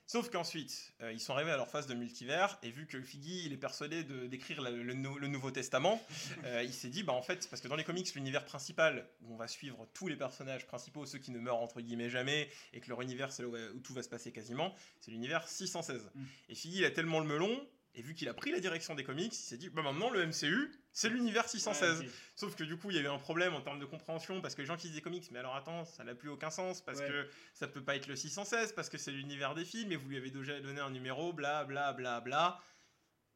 Sauf 0.06 0.28
qu'ensuite, 0.30 0.92
euh, 1.00 1.12
ils 1.12 1.18
sont 1.20 1.32
arrivés 1.32 1.50
à 1.50 1.56
leur 1.56 1.68
phase 1.68 1.86
de 1.86 1.94
multivers, 1.94 2.58
et 2.62 2.70
vu 2.70 2.86
que 2.86 3.00
Feige 3.00 3.24
il 3.46 3.52
est 3.54 3.56
persuadé 3.56 4.04
de- 4.04 4.26
d'écrire 4.26 4.60
le, 4.62 4.92
nou- 4.92 5.18
le 5.18 5.28
Nouveau 5.28 5.50
Testament, 5.50 6.00
euh, 6.44 6.62
il 6.62 6.74
s'est 6.74 6.90
dit, 6.90 7.02
bah 7.02 7.14
en 7.14 7.22
fait, 7.22 7.48
parce 7.48 7.62
que 7.62 7.68
dans 7.68 7.76
les 7.76 7.84
comics, 7.84 8.14
l'univers 8.14 8.44
principal, 8.44 9.08
où 9.22 9.32
on 9.32 9.36
va 9.36 9.48
suivre 9.48 9.88
tous 9.94 10.06
les 10.08 10.16
personnages 10.16 10.66
principaux, 10.66 11.06
ceux 11.06 11.18
qui 11.18 11.30
ne 11.30 11.38
meurent 11.38 11.56
entre 11.62 11.80
guillemets 11.80 12.10
jamais, 12.10 12.50
et 12.74 12.80
que 12.80 12.88
leur 12.90 13.00
univers, 13.00 13.32
c'est 13.32 13.42
là 13.42 13.48
où, 13.48 13.56
où 13.56 13.80
tout 13.80 13.94
va 13.94 14.02
se 14.02 14.08
passer 14.10 14.30
quasiment, 14.30 14.74
c'est 15.00 15.10
l'univers 15.10 15.48
616. 15.48 16.10
Mm. 16.14 16.24
Et 16.50 16.54
Feige, 16.54 16.74
il 16.74 16.84
a 16.84 16.90
tellement 16.90 17.20
le 17.20 17.26
melon, 17.26 17.66
et 17.96 18.02
vu 18.02 18.14
qu'il 18.14 18.28
a 18.28 18.34
pris 18.34 18.50
la 18.50 18.58
direction 18.60 18.94
des 18.94 19.04
comics, 19.04 19.32
il 19.32 19.36
s'est 19.36 19.56
dit, 19.56 19.68
bah 19.70 19.82
maintenant, 19.82 20.10
le 20.10 20.26
MCU, 20.26 20.72
c'est 20.92 21.08
l'univers 21.08 21.48
616. 21.48 22.00
Ouais, 22.00 22.06
ok. 22.06 22.12
Sauf 22.34 22.56
que 22.56 22.64
du 22.64 22.76
coup, 22.76 22.90
il 22.90 22.96
y 22.96 22.98
a 22.98 23.02
eu 23.02 23.06
un 23.08 23.18
problème 23.18 23.54
en 23.54 23.60
termes 23.60 23.78
de 23.78 23.84
compréhension 23.84 24.40
parce 24.40 24.54
que 24.54 24.62
les 24.62 24.66
gens 24.66 24.76
qui 24.76 24.88
lisent 24.88 24.96
des 24.96 25.02
comics, 25.02 25.30
mais 25.30 25.38
alors 25.38 25.54
attends, 25.54 25.84
ça 25.84 26.02
n'a 26.04 26.14
plus 26.14 26.28
aucun 26.28 26.50
sens 26.50 26.80
parce 26.84 26.98
Ouais. 26.98 27.08
que 27.08 27.28
ça 27.52 27.68
peut 27.68 27.82
pas 27.84 27.94
être 27.96 28.06
le 28.08 28.16
616 28.16 28.72
parce 28.72 28.88
que 28.88 28.98
c'est 28.98 29.12
l'univers 29.12 29.54
des 29.54 29.64
films 29.64 29.92
et 29.92 29.96
vous 29.96 30.08
lui 30.08 30.16
avez 30.16 30.30
déjà 30.30 30.60
donné 30.60 30.80
un 30.80 30.90
numéro, 30.90 31.32
bla 31.32 31.64
bla 31.64 31.92
bla 31.92 32.20
bla. 32.20 32.60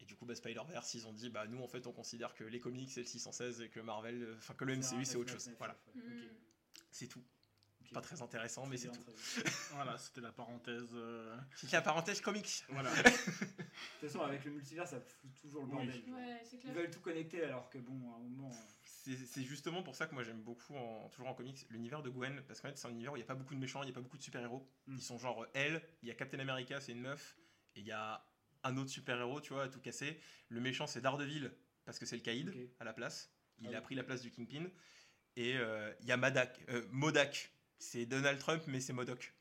Et 0.00 0.04
du 0.04 0.14
coup, 0.16 0.26
bah, 0.26 0.34
Spider-Verse, 0.34 0.94
ils 0.94 1.06
ont 1.08 1.12
dit, 1.12 1.28
bah 1.30 1.46
nous 1.46 1.62
en 1.62 1.68
fait, 1.68 1.86
on 1.86 1.92
considère 1.92 2.34
que 2.34 2.44
les 2.44 2.60
comics 2.60 2.90
c'est 2.90 3.00
le 3.00 3.06
616 3.06 3.62
et 3.62 3.68
que 3.68 3.80
Marvel, 3.80 4.22
euh, 4.22 4.34
enfin 4.38 4.54
que 4.54 4.64
le 4.64 4.76
MCU 4.76 5.04
c'est 5.04 5.16
autre 5.16 5.32
chose. 5.32 5.50
Voilà, 5.58 5.76
Mm. 5.94 6.00
c'est 6.90 7.06
tout. 7.08 7.22
Pas 7.92 8.00
très 8.02 8.20
intéressant, 8.20 8.66
mais 8.66 8.76
c'est 8.76 8.88
tout. 8.90 9.00
voilà, 9.72 9.96
c'était 9.98 10.20
la 10.20 10.32
parenthèse. 10.32 10.88
euh, 10.94 11.36
C'est 11.56 11.72
la 11.72 11.80
parenthèse 11.82 12.20
comics. 12.20 12.64
Voilà. 12.68 12.90
De 13.02 14.00
toute 14.00 14.10
façon, 14.10 14.20
avec 14.20 14.44
le 14.44 14.50
multivers, 14.52 14.86
ça 14.86 15.00
fout 15.00 15.30
toujours 15.40 15.62
le 15.64 15.68
Oui. 15.68 15.86
bordel. 15.86 16.02
Ouais, 16.14 16.42
Ils 16.64 16.72
veulent 16.72 16.90
tout 16.90 17.00
connecter 17.00 17.42
alors 17.44 17.68
que 17.70 17.78
bon, 17.78 18.12
à 18.12 18.16
un 18.16 18.20
moment. 18.20 18.50
euh, 18.50 18.54
C'est 18.84 19.16
c'est 19.16 19.42
justement 19.42 19.82
pour 19.82 19.94
ça 19.96 20.06
que 20.06 20.14
moi 20.14 20.22
j'aime 20.22 20.42
beaucoup, 20.42 20.74
en, 20.76 21.08
toujours 21.08 21.28
en 21.28 21.34
comics, 21.34 21.66
l'univers 21.70 22.02
de 22.02 22.10
Gwen, 22.10 22.42
parce 22.46 22.60
qu'en 22.60 22.68
fait 22.68 22.76
c'est 22.78 22.86
un 22.88 22.90
univers 22.90 23.12
où 23.12 23.16
il 23.16 23.20
n'y 23.20 23.24
a 23.24 23.26
pas 23.26 23.34
beaucoup 23.34 23.54
de 23.54 23.60
méchants, 23.60 23.82
il 23.82 23.86
n'y 23.86 23.92
a 23.92 23.94
pas 23.94 24.00
beaucoup 24.00 24.18
de 24.18 24.22
super-héros. 24.22 24.68
Mm. 24.86 24.94
Ils 24.96 25.02
sont 25.02 25.18
genre 25.18 25.46
elle, 25.54 25.82
il 26.02 26.08
y 26.08 26.10
a 26.10 26.14
Captain 26.14 26.38
America, 26.40 26.80
c'est 26.80 26.92
une 26.92 27.00
meuf, 27.00 27.36
et 27.74 27.80
il 27.80 27.86
y 27.86 27.92
a 27.92 28.24
un 28.64 28.76
autre 28.76 28.90
super-héros, 28.90 29.40
tu 29.40 29.52
vois, 29.54 29.64
à 29.64 29.68
tout 29.68 29.80
casser. 29.80 30.20
Le 30.48 30.60
méchant 30.60 30.86
c'est 30.86 31.00
Daredevil, 31.00 31.52
parce 31.84 31.98
que 31.98 32.04
c'est 32.06 32.16
le 32.16 32.22
caïd 32.22 32.52
à 32.80 32.84
la 32.84 32.92
place. 32.92 33.32
Il 33.60 33.68
Ah 33.68 33.70
a 33.70 33.78
oui. 33.78 33.84
pris 33.84 33.94
la 33.94 34.04
place 34.04 34.20
du 34.22 34.30
Kingpin. 34.30 34.66
Et 35.36 35.56
euh, 35.56 35.92
il 36.00 36.06
y 36.06 36.12
a 36.12 36.16
Madak, 36.16 36.60
euh, 36.68 36.84
Modak, 36.90 37.50
c'est 37.78 38.06
Donald 38.06 38.38
Trump, 38.38 38.62
mais 38.66 38.80
c'est 38.80 38.92
Modoc. 38.92 39.32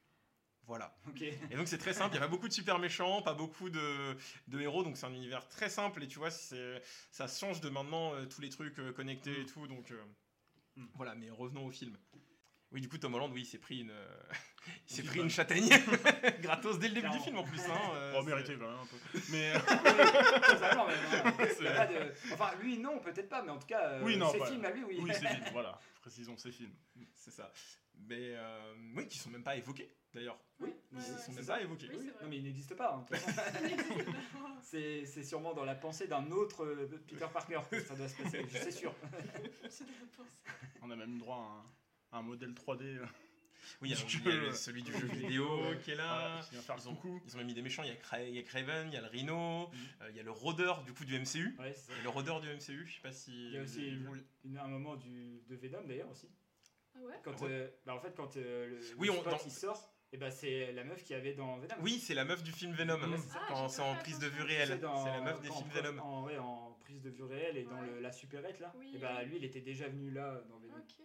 Voilà. 0.65 0.97
Et 1.21 1.55
donc 1.55 1.67
c'est 1.69 1.77
très 1.77 1.93
simple, 1.93 2.15
il 2.15 2.17
n'y 2.19 2.23
a 2.23 2.27
pas 2.27 2.31
beaucoup 2.31 2.49
de 2.49 2.53
super 2.53 2.77
méchants, 2.77 3.21
pas 3.21 3.33
beaucoup 3.33 3.69
de, 3.69 4.17
de 4.49 4.59
héros, 4.59 4.83
donc 4.83 4.97
c'est 4.97 5.05
un 5.05 5.13
univers 5.13 5.47
très 5.47 5.69
simple 5.69 6.03
et 6.03 6.07
tu 6.09 6.19
vois, 6.19 6.29
c'est- 6.29 6.81
ça 7.09 7.25
change 7.27 7.61
de 7.61 7.69
maintenant 7.69 8.13
euh, 8.15 8.25
tous 8.25 8.41
les 8.41 8.49
trucs 8.49 8.77
euh, 8.79 8.91
connectés 8.91 9.41
et 9.41 9.45
tout, 9.45 9.65
donc 9.67 9.91
euh, 9.91 10.01
Mm. 10.75 10.85
voilà, 10.93 11.15
mais 11.15 11.29
revenons 11.31 11.65
au 11.65 11.71
film. 11.71 11.97
Oui, 12.71 12.81
du 12.81 12.89
coup, 12.89 12.97
Tom 12.99 13.15
Holland, 13.15 13.31
oui, 13.33 13.41
il 13.41 13.45
s'est 13.45 13.57
pris 13.57 13.79
une, 13.79 13.89
euh, 13.91 14.19
il 14.89 14.95
s'est 14.95 15.01
pris 15.03 15.21
une 15.21 15.29
châtaigne, 15.29 15.69
gratos 16.41 16.77
dès 16.79 16.89
le 16.89 16.95
début 16.95 17.09
du 17.09 17.19
film 17.19 17.37
en 17.37 17.43
plus. 17.43 17.61
Hein, 17.61 17.79
euh, 17.95 18.13
Oh, 18.17 18.23
mérité 18.23 18.55
quand 18.57 18.67
même 18.69 18.77
un 18.77 18.85
peu. 18.85 19.19
Mais. 19.31 19.53
Hein. 20.61 20.87
Enfin, 22.33 22.51
lui, 22.61 22.77
non, 22.77 22.99
peut-être 22.99 23.29
pas, 23.29 23.41
mais 23.41 23.51
en 23.51 23.57
tout 23.57 23.67
cas, 23.67 23.81
euh, 23.87 24.01
Oui, 24.03 24.17
non, 24.17 24.31
ses 24.31 24.43
films 24.45 24.65
à 24.65 24.69
lui, 24.71 24.83
oui. 24.83 24.97
Oui, 25.01 25.11
c'est 25.13 25.27
film, 25.27 25.45
voilà. 25.51 25.79
Précisons, 26.01 26.35
c'est 26.37 26.51
film. 26.51 26.71
C'est 27.15 27.31
ça. 27.31 27.51
Mais 28.07 28.33
euh, 28.35 28.73
oui, 28.95 29.07
qui 29.07 29.17
sont 29.17 29.29
même 29.29 29.43
pas 29.43 29.55
évoqués 29.55 29.89
d'ailleurs. 30.13 30.39
Oui, 30.59 30.73
Ils 30.91 30.97
ouais, 30.97 31.03
sont 31.03 31.09
ouais, 31.09 31.15
même 31.17 31.23
c'est 31.27 31.35
pas 31.35 31.55
ça. 31.57 31.61
évoqués. 31.61 31.89
Oui. 31.93 32.05
Non, 32.21 32.27
mais 32.29 32.37
il 32.37 32.43
n'existe 32.43 32.75
pas. 32.75 32.93
hein, 32.95 33.05
c'est 35.05 35.05
sûrement 35.23 35.53
dans 35.53 35.65
la 35.65 35.75
pensée 35.75 36.07
d'un 36.07 36.29
autre 36.31 36.63
euh, 36.63 36.87
Peter 37.07 37.27
Parker 37.31 37.61
que 37.69 37.79
ça 37.81 37.95
doit 37.95 38.07
se 38.07 38.21
passer, 38.21 38.43
sûr. 38.71 38.93
C'est 39.69 39.85
pensée. 40.15 40.37
On 40.81 40.89
a 40.91 40.95
même 40.95 41.17
droit 41.17 41.37
à 42.11 42.15
un, 42.15 42.17
à 42.17 42.19
un 42.19 42.23
modèle 42.23 42.51
3D. 42.53 42.81
euh, 42.83 43.05
Oui, 43.81 43.93
alors, 43.93 44.05
il 44.09 44.25
y 44.25 44.29
a 44.29 44.35
le- 44.35 44.53
celui 44.53 44.81
du 44.83 44.91
jeu 44.93 45.07
vidéo 45.07 45.47
qui 45.83 45.91
est 45.91 45.95
là. 45.95 46.05
voilà, 46.29 46.41
qui 46.49 46.55
Ils 46.55 46.89
ont, 46.89 47.21
ils 47.27 47.37
mis 47.43 47.53
des 47.53 47.61
méchants, 47.61 47.83
il 47.83 47.89
y 47.89 47.91
a, 47.91 47.95
Cra- 47.95 48.25
il 48.27 48.33
y 48.33 48.39
a 48.39 48.43
Craven, 48.43 48.87
il 48.87 48.93
y 48.93 48.97
a 48.97 49.01
le 49.01 49.07
Rhino, 49.07 49.67
Mhm. 49.67 49.73
euh, 50.01 50.09
il 50.11 50.15
y 50.15 50.19
a 50.19 50.23
le 50.23 50.31
rôdeur 50.31 50.83
du 50.83 50.93
coup 50.93 51.05
du 51.05 51.15
MCU. 51.19 51.55
Ouais, 51.59 51.73
c'est 51.73 51.91
ça. 51.91 51.99
Et 51.99 52.03
le 52.03 52.09
rôdeur 52.09 52.39
du 52.41 52.47
MCU, 52.47 52.85
je 52.87 52.95
sais 52.95 53.01
pas 53.01 53.11
si. 53.11 53.31
Il 53.47 53.53
y 53.53 53.57
a 53.57 53.61
aussi 53.63 53.95
vous- 53.97 54.15
une- 54.15 54.23
une- 54.45 54.57
un 54.57 54.67
moment 54.67 54.95
du, 54.95 55.41
de 55.47 55.55
Venom 55.55 55.83
d'ailleurs 55.85 56.09
aussi. 56.09 56.29
Ah 56.97 57.05
ouais 57.05 57.13
Quand, 57.23 57.31
Ah 57.39 57.43
ouais. 57.43 57.49
euh, 57.51 57.67
bah, 57.85 57.95
en 57.95 57.99
fait, 57.99 58.13
quand 58.15 58.35
euh, 58.37 58.67
le, 58.67 58.79
Oui, 58.97 59.07
le 59.07 59.13
on- 59.13 59.21
spot 59.21 59.31
dans- 59.33 59.39
il 59.45 59.51
sort, 59.51 59.93
et 60.13 60.17
bah, 60.17 60.31
c'est 60.31 60.71
la 60.71 60.83
meuf 60.83 61.03
qui 61.03 61.13
avait 61.13 61.33
dans 61.33 61.57
Venom. 61.57 61.75
Oui, 61.81 61.99
c'est 61.99 62.13
la 62.13 62.23
meuf 62.25 62.41
du 62.43 62.51
film 62.51 62.73
Venom. 62.73 62.97
Ça. 63.17 63.39
Ah, 63.41 63.45
quand 63.49 63.69
c'est 63.69 63.81
en 63.81 63.95
prise 63.95 64.19
de 64.19 64.27
vue 64.27 64.41
réelle. 64.43 64.79
C'est 64.79 64.81
la 65.11 65.21
meuf 65.21 65.41
des 65.41 65.49
films 65.49 65.69
Venom. 65.73 65.99
En, 66.01 66.23
ouais, 66.25 66.37
en 66.37 66.77
prise 66.81 67.01
de 67.01 67.09
vue 67.09 67.23
réelle 67.23 67.57
et 67.57 67.63
dans 67.63 67.79
Ouais. 67.81 67.87
le- 67.95 67.99
la 67.99 68.11
supérette 68.11 68.59
là. 68.59 68.73
Oui, 68.77 68.93
et 68.95 68.97
bah 68.99 69.17
oui. 69.19 69.25
lui, 69.29 69.37
il 69.37 69.45
était 69.45 69.59
déjà 69.61 69.87
venu 69.89 70.09
là 70.11 70.41
dans 70.49 70.57
Venom. 70.59 70.75
Ok. 70.77 70.95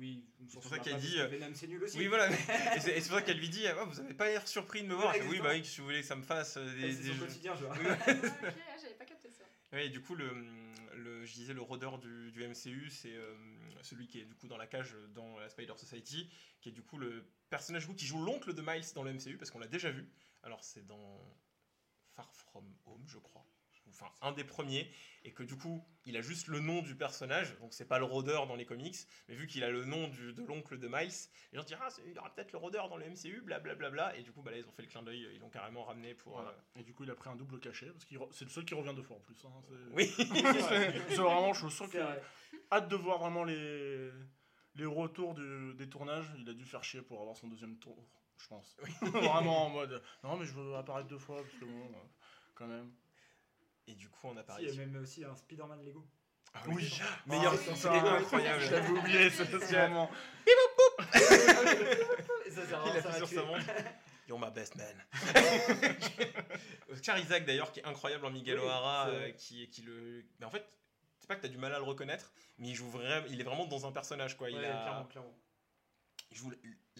Oui, 0.00 0.24
C'est 0.46 0.54
pour 0.60 0.64
ça 0.64 0.78
qu'elle 0.78 0.98
dit, 0.98 1.18
euh, 1.18 1.26
Venom, 1.26 1.50
c'est 1.54 1.66
nul 1.66 1.82
aussi. 1.82 1.98
Oui, 1.98 2.06
voilà. 2.06 2.28
et 2.76 2.80
c'est 2.80 2.94
pour 3.08 3.16
ça 3.18 3.22
qu'elle 3.22 3.38
lui 3.38 3.48
dit 3.48 3.66
ah, 3.66 3.82
Vous 3.84 3.98
avez 3.98 4.14
pas 4.14 4.26
l'air 4.28 4.46
surpris 4.46 4.82
de 4.82 4.86
me 4.88 4.94
voir 4.94 5.12
Oui, 5.28 5.40
bah 5.40 5.50
oui, 5.52 5.62
que 5.62 5.66
si 5.66 5.80
vous 5.80 5.86
voulez 5.86 6.00
que 6.02 6.06
ça 6.06 6.14
me 6.14 6.22
fasse 6.22 6.56
euh, 6.56 6.72
des. 6.80 6.92
C'est 6.92 7.12
son 7.12 7.18
quotidien, 7.18 7.54
je 7.56 7.64
vois. 7.64 7.74
Oui, 9.72 9.90
du 9.90 10.00
coup, 10.00 10.14
le, 10.14 10.30
le, 10.94 11.24
je 11.26 11.34
disais 11.34 11.52
le 11.52 11.60
rôdeur 11.60 11.98
du, 11.98 12.32
MCU, 12.36 12.88
c'est 12.90 13.14
euh, 13.14 13.34
celui 13.82 14.06
qui 14.06 14.18
est 14.20 14.24
du 14.24 14.34
coup 14.34 14.46
dans 14.46 14.56
la 14.56 14.66
cage 14.66 14.96
dans 15.14 15.38
la 15.38 15.50
Spider 15.50 15.74
Society, 15.76 16.30
qui 16.60 16.70
est 16.70 16.72
du 16.72 16.82
coup 16.82 16.96
le 16.96 17.24
personnage 17.50 17.86
qui 17.94 18.06
joue 18.06 18.22
l'oncle 18.22 18.54
de 18.54 18.62
Miles 18.62 18.84
dans 18.94 19.02
le 19.02 19.12
MCU, 19.12 19.36
parce 19.36 19.50
qu'on 19.50 19.58
l'a 19.58 19.68
déjà 19.68 19.90
vu. 19.90 20.08
Alors, 20.42 20.64
c'est 20.64 20.86
dans 20.86 21.20
Far 22.14 22.32
From 22.32 22.64
Home, 22.86 23.04
je 23.06 23.18
crois. 23.18 23.44
Enfin, 23.90 24.06
un 24.22 24.32
des 24.32 24.44
premiers, 24.44 24.90
et 25.24 25.32
que 25.32 25.42
du 25.42 25.56
coup, 25.56 25.84
il 26.04 26.16
a 26.16 26.20
juste 26.20 26.46
le 26.48 26.60
nom 26.60 26.82
du 26.82 26.94
personnage, 26.94 27.58
donc 27.60 27.72
c'est 27.74 27.84
pas 27.86 27.98
le 27.98 28.04
rôdeur 28.04 28.46
dans 28.46 28.54
les 28.56 28.64
comics, 28.64 28.96
mais 29.28 29.34
vu 29.34 29.46
qu'il 29.46 29.64
a 29.64 29.70
le 29.70 29.84
nom 29.84 30.08
du- 30.08 30.32
de 30.32 30.42
l'oncle 30.44 30.78
de 30.78 30.86
Miles, 30.88 31.10
les 31.52 31.58
gens 31.58 31.64
disent 31.64 31.76
Ah, 31.80 31.88
il 32.06 32.12
y 32.12 32.18
aura 32.18 32.32
peut-être 32.34 32.52
le 32.52 32.58
rôdeur 32.58 32.88
dans 32.88 32.96
le 32.96 33.04
MCU, 33.06 33.40
blablabla, 33.42 33.74
bla, 33.74 33.90
bla, 33.90 34.08
bla. 34.10 34.16
et 34.18 34.22
du 34.22 34.32
coup, 34.32 34.42
bah, 34.42 34.50
là, 34.50 34.58
ils 34.58 34.66
ont 34.66 34.72
fait 34.72 34.82
le 34.82 34.88
clin 34.88 35.02
d'œil, 35.02 35.28
ils 35.34 35.40
l'ont 35.40 35.50
carrément 35.50 35.84
ramené 35.84 36.14
pour. 36.14 36.32
Voilà. 36.34 36.50
euh, 36.50 36.80
Et 36.80 36.82
du 36.84 36.92
coup, 36.94 37.04
il 37.04 37.10
a 37.10 37.14
pris 37.14 37.28
un 37.30 37.36
double 37.36 37.58
cachet 37.60 37.86
parce 37.90 38.04
que 38.04 38.14
c'est 38.32 38.44
le 38.44 38.50
seul 38.50 38.64
qui 38.64 38.74
revient 38.74 38.94
deux 38.94 39.02
fois 39.02 39.16
en 39.16 39.20
plus. 39.20 39.36
hein, 39.44 39.52
c'est- 39.68 39.92
Oui, 39.94 40.06
c'est 41.08 41.16
vraiment, 41.16 41.52
je 41.52 41.68
sens 41.68 41.88
qu'il 41.90 42.00
vrai. 42.00 42.22
hâte 42.72 42.88
de 42.88 42.96
voir 42.96 43.18
vraiment 43.18 43.44
les, 43.44 44.10
les 44.76 44.86
retours 44.86 45.34
du- 45.34 45.74
des 45.74 45.88
tournages. 45.88 46.26
Il 46.38 46.48
a 46.48 46.54
dû 46.54 46.64
faire 46.64 46.84
chier 46.84 47.02
pour 47.02 47.20
avoir 47.20 47.36
son 47.36 47.48
deuxième 47.48 47.76
tour, 47.78 47.96
je 48.38 48.46
pense. 48.48 48.76
vraiment 49.02 49.66
en 49.66 49.70
mode 49.70 50.02
non, 50.22 50.36
mais 50.36 50.44
je 50.46 50.52
veux 50.52 50.74
apparaître 50.76 51.08
deux 51.08 51.18
fois 51.18 51.42
parce 51.42 51.54
que 51.54 51.64
bon, 51.64 51.84
euh, 51.86 51.98
quand 52.54 52.66
même. 52.66 52.90
Et 53.88 53.94
du 53.94 54.08
coup, 54.08 54.28
on 54.28 54.36
a 54.36 54.40
Si, 54.40 54.46
parlé. 54.46 54.64
il 54.64 54.74
y 54.74 54.82
a 54.82 54.86
même 54.86 54.96
aussi 55.02 55.24
un 55.24 55.34
Spider-Man 55.34 55.84
Lego. 55.84 56.06
Ah 56.54 56.62
Oui, 56.68 56.90
Meilleur 57.26 57.54
Ah, 57.54 57.76
ça, 57.76 57.92
ouais. 57.92 57.98
incroyable. 58.10 58.62
Je 58.62 58.70
l'avais 58.70 58.88
oublié, 58.90 59.30
moment. 59.88 60.10
Et 62.46 62.50
ça, 62.50 62.66
ça, 62.66 62.82
Il 62.86 62.96
a 62.96 63.02
ça 63.02 63.12
sur 63.18 63.28
sa 63.28 63.42
montre. 63.44 63.64
You're 64.28 64.38
my 64.38 64.50
best 64.50 64.74
man. 64.76 65.04
Oscar 66.90 67.18
Isaac 67.18 67.46
d'ailleurs 67.46 67.72
qui 67.72 67.80
est 67.80 67.84
incroyable 67.84 68.26
en 68.26 68.30
Miguel 68.30 68.58
Oui, 68.58 68.64
O'Hara 68.66 69.06
c'est 69.10 69.16
euh, 69.16 69.30
qui, 69.32 69.68
qui 69.70 69.82
le 69.82 70.24
mais 70.38 70.44
en 70.46 70.50
fait 70.50 70.64
c'est 71.18 71.26
pas 71.28 71.36
que 71.36 71.40
t'as 71.42 71.48
du 71.48 71.56
mal 71.56 71.72
à 71.74 71.78
le 71.78 71.84
reconnaître 71.84 72.32
mais 72.58 72.68
il 72.68 72.74
joue 72.74 72.90
vraiment 72.90 73.26
il 73.30 73.40
est 73.40 73.44
vraiment 73.44 73.66
dans 73.66 73.86
un 73.86 73.92
personnage 73.92 74.36
quoi 74.36 74.50
il, 74.50 74.56
Ouais, 74.58 74.66
a- 74.66 74.82
clairement, 74.82 75.04
clairement. 75.06 75.38
il 76.30 76.36
joue 76.36 76.50
la, 76.50 76.56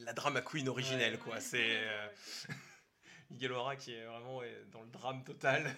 la 0.07 0.13
drama 0.15 0.41
queen 0.41 0.69
originelle 0.71 1.15
Ouais. 1.15 1.19
quoi 1.21 1.41
c'est 1.41 1.87
euh. 1.87 2.09
Miguel 3.31 3.53
O'Hara 3.53 3.77
qui 3.77 3.93
est 3.95 4.07
vraiment 4.07 4.39
ouais, 4.39 4.63
dans 4.73 4.81
le 4.83 4.89
drame 4.89 5.23
total 5.23 5.71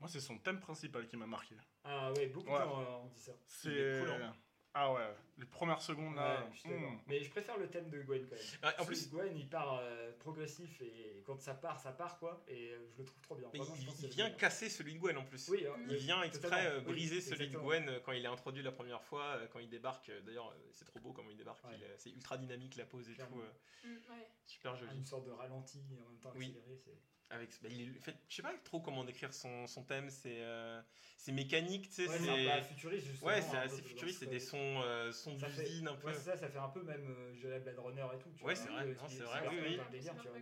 Moi, 0.00 0.08
c'est 0.08 0.20
son 0.20 0.38
thème 0.38 0.60
principal 0.60 1.06
qui 1.06 1.16
m'a 1.16 1.26
marqué. 1.26 1.54
Ah 1.84 2.12
ouais, 2.12 2.26
beaucoup 2.26 2.50
Ouais. 2.50 2.58
de 2.58 2.64
gens 2.64 2.80
euh, 2.80 2.96
ont 3.04 3.06
dit 3.08 3.18
ça. 3.20 3.32
C'est 3.46 4.00
hein. 4.02 4.34
ah 4.74 4.92
ouais, 4.92 5.14
les 5.38 5.46
premières 5.46 5.80
secondes 5.80 6.14
là. 6.16 6.42
Ouais, 6.44 6.50
je 6.52 6.68
hmm. 6.68 6.98
Mais 7.06 7.22
je 7.22 7.30
préfère 7.30 7.56
le 7.56 7.68
thème 7.70 7.88
de 7.88 8.02
Gwen 8.02 8.26
quand 8.28 8.36
même. 8.36 8.44
Ah, 8.62 8.74
en 8.82 8.84
plus 8.84 9.08
Gwen 9.08 9.34
il 9.34 9.48
part 9.48 9.78
euh, 9.80 10.12
progressif 10.18 10.82
et 10.82 11.22
quand 11.24 11.40
ça 11.40 11.54
part, 11.54 11.80
ça 11.80 11.92
part 11.92 12.18
quoi. 12.18 12.44
Et 12.48 12.72
euh, 12.72 12.86
je 12.92 12.98
le 12.98 13.04
trouve 13.06 13.20
trop 13.22 13.34
bien. 13.36 13.48
Vraiment, 13.48 13.74
il, 14.02 14.08
vient 14.08 14.30
casser 14.32 14.68
celui 14.68 14.94
de 14.94 14.98
Gwen 14.98 15.16
en 15.16 15.24
plus 15.24 15.48
Oui, 15.48 15.64
hein, 15.66 15.74
il 15.86 15.92
oui, 15.92 15.96
vient 15.96 16.22
exprès 16.24 16.50
totalement. 16.50 16.78
Oui, 16.88 16.92
briser 16.92 17.20
celui 17.22 17.48
de. 17.48 17.56
Gwen 17.58 18.00
quand 18.04 18.12
il 18.12 18.22
est 18.22 18.28
introduit 18.28 18.62
la 18.62 18.72
première 18.72 19.02
fois, 19.02 19.38
quand 19.50 19.60
il 19.60 19.70
débarque. 19.70 20.10
D'ailleurs, 20.26 20.54
c'est 20.72 20.84
trop 20.84 21.00
beau 21.00 21.12
comment 21.14 21.30
il 21.30 21.38
débarque. 21.38 21.64
Ouais. 21.64 21.94
c'est 21.96 22.10
ultra 22.10 22.36
dynamique 22.36 22.76
la 22.76 22.84
pose 22.84 23.08
et 23.08 23.14
Clairement. 23.14 23.36
tout. 23.36 23.42
euh, 23.42 23.52
Mm, 23.84 23.94
ouais. 24.10 24.28
super 24.46 24.72
Ah, 24.72 24.76
joli. 24.76 24.96
Une 24.96 25.06
sorte 25.06 25.26
de 25.26 25.30
ralenti 25.30 25.78
en 26.04 26.10
même 26.10 26.18
temps 26.20 26.32
Oui. 26.34 26.46
accéléré. 26.46 26.82
C'est- 27.28 27.34
Avec, 27.34 27.50
bah, 27.62 27.68
il 27.70 27.80
est- 27.94 27.98
en 27.98 28.02
fait, 28.02 28.16
je 28.28 28.34
sais 28.36 28.42
pas 28.42 28.54
trop 28.64 28.80
comment 28.80 29.04
décrire 29.04 29.32
son, 29.34 29.66
son 29.66 29.82
thème, 29.84 30.10
c'est 30.10 30.42
euh, 30.42 30.80
c'est 31.16 31.32
mécanique, 31.32 31.88
tu 31.88 31.94
sais, 31.94 32.08
Ouais, 32.08 32.18
c'est 32.18 32.24
c'est 32.24 32.50
un 32.50 32.58
peu 32.58 32.64
futuriste, 32.66 33.06
justement, 33.06 33.30
Ouais, 33.30 33.42
c'est 33.42 33.56
un 33.56 33.60
assez 33.60 33.82
peu 33.82 33.88
futuriste, 33.88 34.18
c'est 34.20 34.26
des 34.26 34.40
sons, 34.40 34.80
euh, 34.82 35.12
sons 35.12 35.38
Ça 35.38 35.48
fait- 35.48 35.62
d'usine 35.64 35.88
un 35.88 35.94
peu. 35.96 36.06
Ouais, 36.08 36.14
c'est 36.14 36.20
ça, 36.30 36.36
ça 36.36 36.48
fait 36.48 36.58
un 36.58 36.68
peu 36.68 36.82
même, 36.82 37.08
euh, 37.08 37.34
je 37.34 37.40
dirais, 37.40 37.60
Blade 37.60 37.78
Runner 37.78 38.06
et 38.14 38.18
tout. 38.18 38.30
tu 38.36 38.44
Ouais, 38.44 38.54
c'est 38.54 38.68
vrai, 38.68 38.94
c'est 39.08 39.22
vrai, 39.22 39.48
oui, 39.48 39.56
oui. 39.62 39.80
délire, 39.90 40.14
tu 40.20 40.28
vois. 40.28 40.38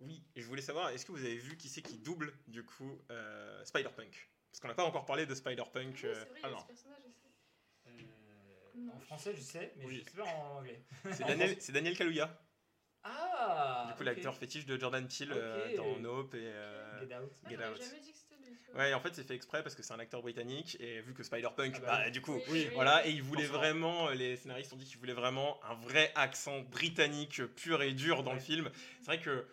Oui, 0.00 0.22
et 0.36 0.40
je 0.42 0.46
voulais 0.46 0.62
savoir, 0.62 0.90
est-ce 0.90 1.04
que 1.04 1.10
vous 1.12 1.24
avez 1.24 1.38
vu 1.38 1.56
qui 1.56 1.68
c'est 1.68 1.82
qui 1.82 1.98
double, 1.98 2.32
du 2.46 2.64
coup, 2.64 3.00
euh, 3.10 3.64
Spider-Punk? 3.64 4.30
Parce 4.50 4.60
qu'on 4.60 4.68
n'a 4.68 4.74
pas 4.74 4.84
encore 4.84 5.04
parlé 5.06 5.26
de 5.26 5.34
Spider-Punk. 5.34 5.94
Oui, 5.94 5.98
c'est 6.00 6.06
euh, 6.06 6.24
vrai, 6.24 6.28
il 6.36 6.40
y 6.40 6.44
a 6.44 6.46
alors, 6.46 6.62
ce 6.62 6.66
personnage 6.68 7.02
aussi. 7.08 7.26
Euh, 7.88 7.90
Non. 8.76 8.92
en 8.92 9.00
français, 9.00 9.34
je 9.34 9.40
sais, 9.40 9.72
mais 9.76 9.86
Oui. 9.86 10.04
je 10.06 10.10
sais 10.10 10.16
pas 10.16 10.24
en 10.24 10.58
anglais. 10.58 10.84
c'est 11.12 11.24
Daniel, 11.24 11.56
c'est 11.60 11.72
Daniel 11.72 11.96
Kaluuya, 11.96 12.40
Ah 13.10 13.86
du 13.88 13.94
coup, 13.94 14.02
l'acteur 14.04 14.34
fétiche 14.36 14.66
de 14.66 14.78
Jordan 14.78 15.06
Peele 15.08 15.32
euh, 15.34 15.76
dans 15.76 15.98
Nope 15.98 16.34
et. 16.34 16.38
euh, 16.42 17.00
Get 17.06 17.14
Out. 17.16 17.30
Ah, 17.44 17.48
Get 17.50 17.56
j'aurais 17.56 17.68
Out. 17.70 17.78
jamais 17.82 18.00
dit 18.00 18.12
que 18.12 18.18
c'était 18.18 18.34
lui. 18.36 18.56
Ouais, 18.74 18.92
en 18.94 19.00
fait, 19.00 19.14
c'est 19.14 19.22
fait 19.24 19.34
exprès 19.34 19.62
parce 19.62 19.74
que 19.74 19.82
c'est 19.82 19.94
un 19.94 19.98
acteur 19.98 20.20
britannique 20.20 20.76
et 20.80 21.00
vu 21.00 21.14
que 21.14 21.22
Spider-Punk, 21.22 21.74
Ah 21.76 21.80
bah 21.80 21.86
bah, 21.86 22.02
oui. 22.06 22.10
du 22.12 22.20
coup, 22.20 22.38
Oui, 22.48 22.68
voilà, 22.74 23.02
oui. 23.04 23.10
et 23.10 23.14
ils 23.14 23.22
voulaient 23.22 23.46
vraiment, 23.46 24.10
les 24.10 24.36
scénaristes 24.36 24.72
ont 24.72 24.76
dit 24.76 24.84
qu'ils 24.84 24.98
voulaient 24.98 25.14
vraiment 25.14 25.58
un 25.64 25.74
vrai 25.74 26.12
accent 26.14 26.60
britannique 26.60 27.42
pur 27.56 27.82
et 27.82 27.92
dur 27.92 28.22
dans 28.22 28.34
le 28.34 28.40
film. 28.40 28.70
C'est 29.00 29.06
vrai 29.06 29.20
que, 29.20 29.46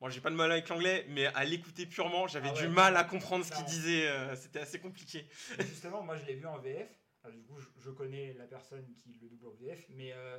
moi, 0.00 0.08
j'ai 0.08 0.20
pas 0.20 0.30
de 0.30 0.36
mal 0.36 0.50
avec 0.52 0.68
l'anglais, 0.68 1.04
mais 1.08 1.26
à 1.26 1.44
l'écouter 1.44 1.84
purement, 1.84 2.26
j'avais 2.28 2.48
Ah 2.50 2.52
du 2.52 2.68
mal 2.68 2.96
à 2.96 3.04
comprendre 3.04 3.44
ce 3.44 3.50
qu'il 3.52 3.64
disait, 3.64 4.08
euh, 4.08 4.34
c'était 4.36 4.60
assez 4.60 4.78
compliqué. 4.78 5.26
Justement, 5.58 6.02
moi 6.02 6.16
je 6.16 6.24
l'ai 6.24 6.34
vu 6.34 6.46
en 6.46 6.58
VF. 6.58 6.88
Alors, 7.22 7.36
du 7.36 7.42
coup, 7.42 7.58
je, 7.60 7.66
je 7.84 7.90
connais 7.90 8.32
la 8.32 8.46
personne 8.46 8.86
qui 8.94 9.18
le 9.20 9.28
double 9.28 9.46
en 9.48 9.50
VF, 9.60 9.84
mais 9.90 10.12
euh, 10.14 10.38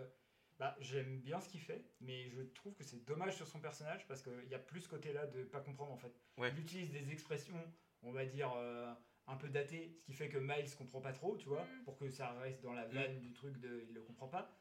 bah, 0.62 0.76
j'aime 0.80 1.20
bien 1.22 1.40
ce 1.42 1.50
qu'il 1.50 1.60
fait, 1.60 1.84
mais 2.02 2.30
je 2.30 2.44
trouve 2.44 2.76
que 2.76 2.84
c'est 2.84 3.04
dommage 3.06 3.36
sur 3.36 3.48
son 3.48 3.60
personnage 3.60 4.06
parce 4.08 4.22
qu'il 4.22 4.48
y 4.48 4.54
a 4.54 4.60
plus 4.60 4.82
ce 4.82 4.90
côté-là 4.90 5.26
de 5.26 5.44
pas 5.44 5.60
comprendre 5.60 5.92
en 5.92 5.98
fait. 5.98 6.14
Ouais. 6.38 6.50
Il 6.54 6.60
utilise 6.60 6.92
des 6.92 7.12
expressions, 7.12 7.58
on 8.04 8.12
va 8.12 8.26
dire, 8.28 8.54
euh, 8.56 8.94
un 9.26 9.38
peu 9.38 9.50
datées, 9.50 9.92
ce 9.98 10.04
qui 10.04 10.14
fait 10.14 10.30
que 10.30 10.38
Miles 10.38 10.70
comprend 10.78 11.02
pas 11.02 11.14
trop, 11.14 11.36
tu 11.36 11.48
vois, 11.50 11.64
Mm. 11.64 11.84
pour 11.86 11.98
que 11.98 12.10
ça 12.10 12.32
reste 12.34 12.62
dans 12.62 12.74
la 12.74 12.86
vanne 12.86 13.20
du 13.20 13.34
truc 13.34 13.58
de 13.60 13.86
il 13.90 13.94
le 13.96 14.02
comprend 14.04 14.28
pas. 14.28 14.56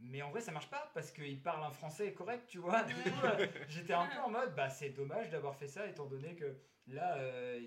Mais 0.00 0.20
en 0.20 0.30
vrai, 0.30 0.42
ça 0.42 0.52
marche 0.52 0.68
pas 0.68 0.90
parce 0.92 1.10
qu'il 1.10 1.42
parle 1.42 1.64
un 1.64 1.70
français 1.70 2.12
correct, 2.12 2.44
tu 2.46 2.58
vois. 2.58 2.84
Euh, 2.84 3.46
j'étais 3.70 3.94
un 3.94 4.06
peu 4.06 4.18
en 4.18 4.28
mode, 4.30 4.54
bah 4.54 4.68
c'est 4.68 4.90
dommage 4.90 5.30
d'avoir 5.30 5.56
fait 5.56 5.66
ça 5.66 5.86
étant 5.86 6.04
donné 6.04 6.36
que 6.36 6.58
là, 6.88 7.16
euh, 7.16 7.58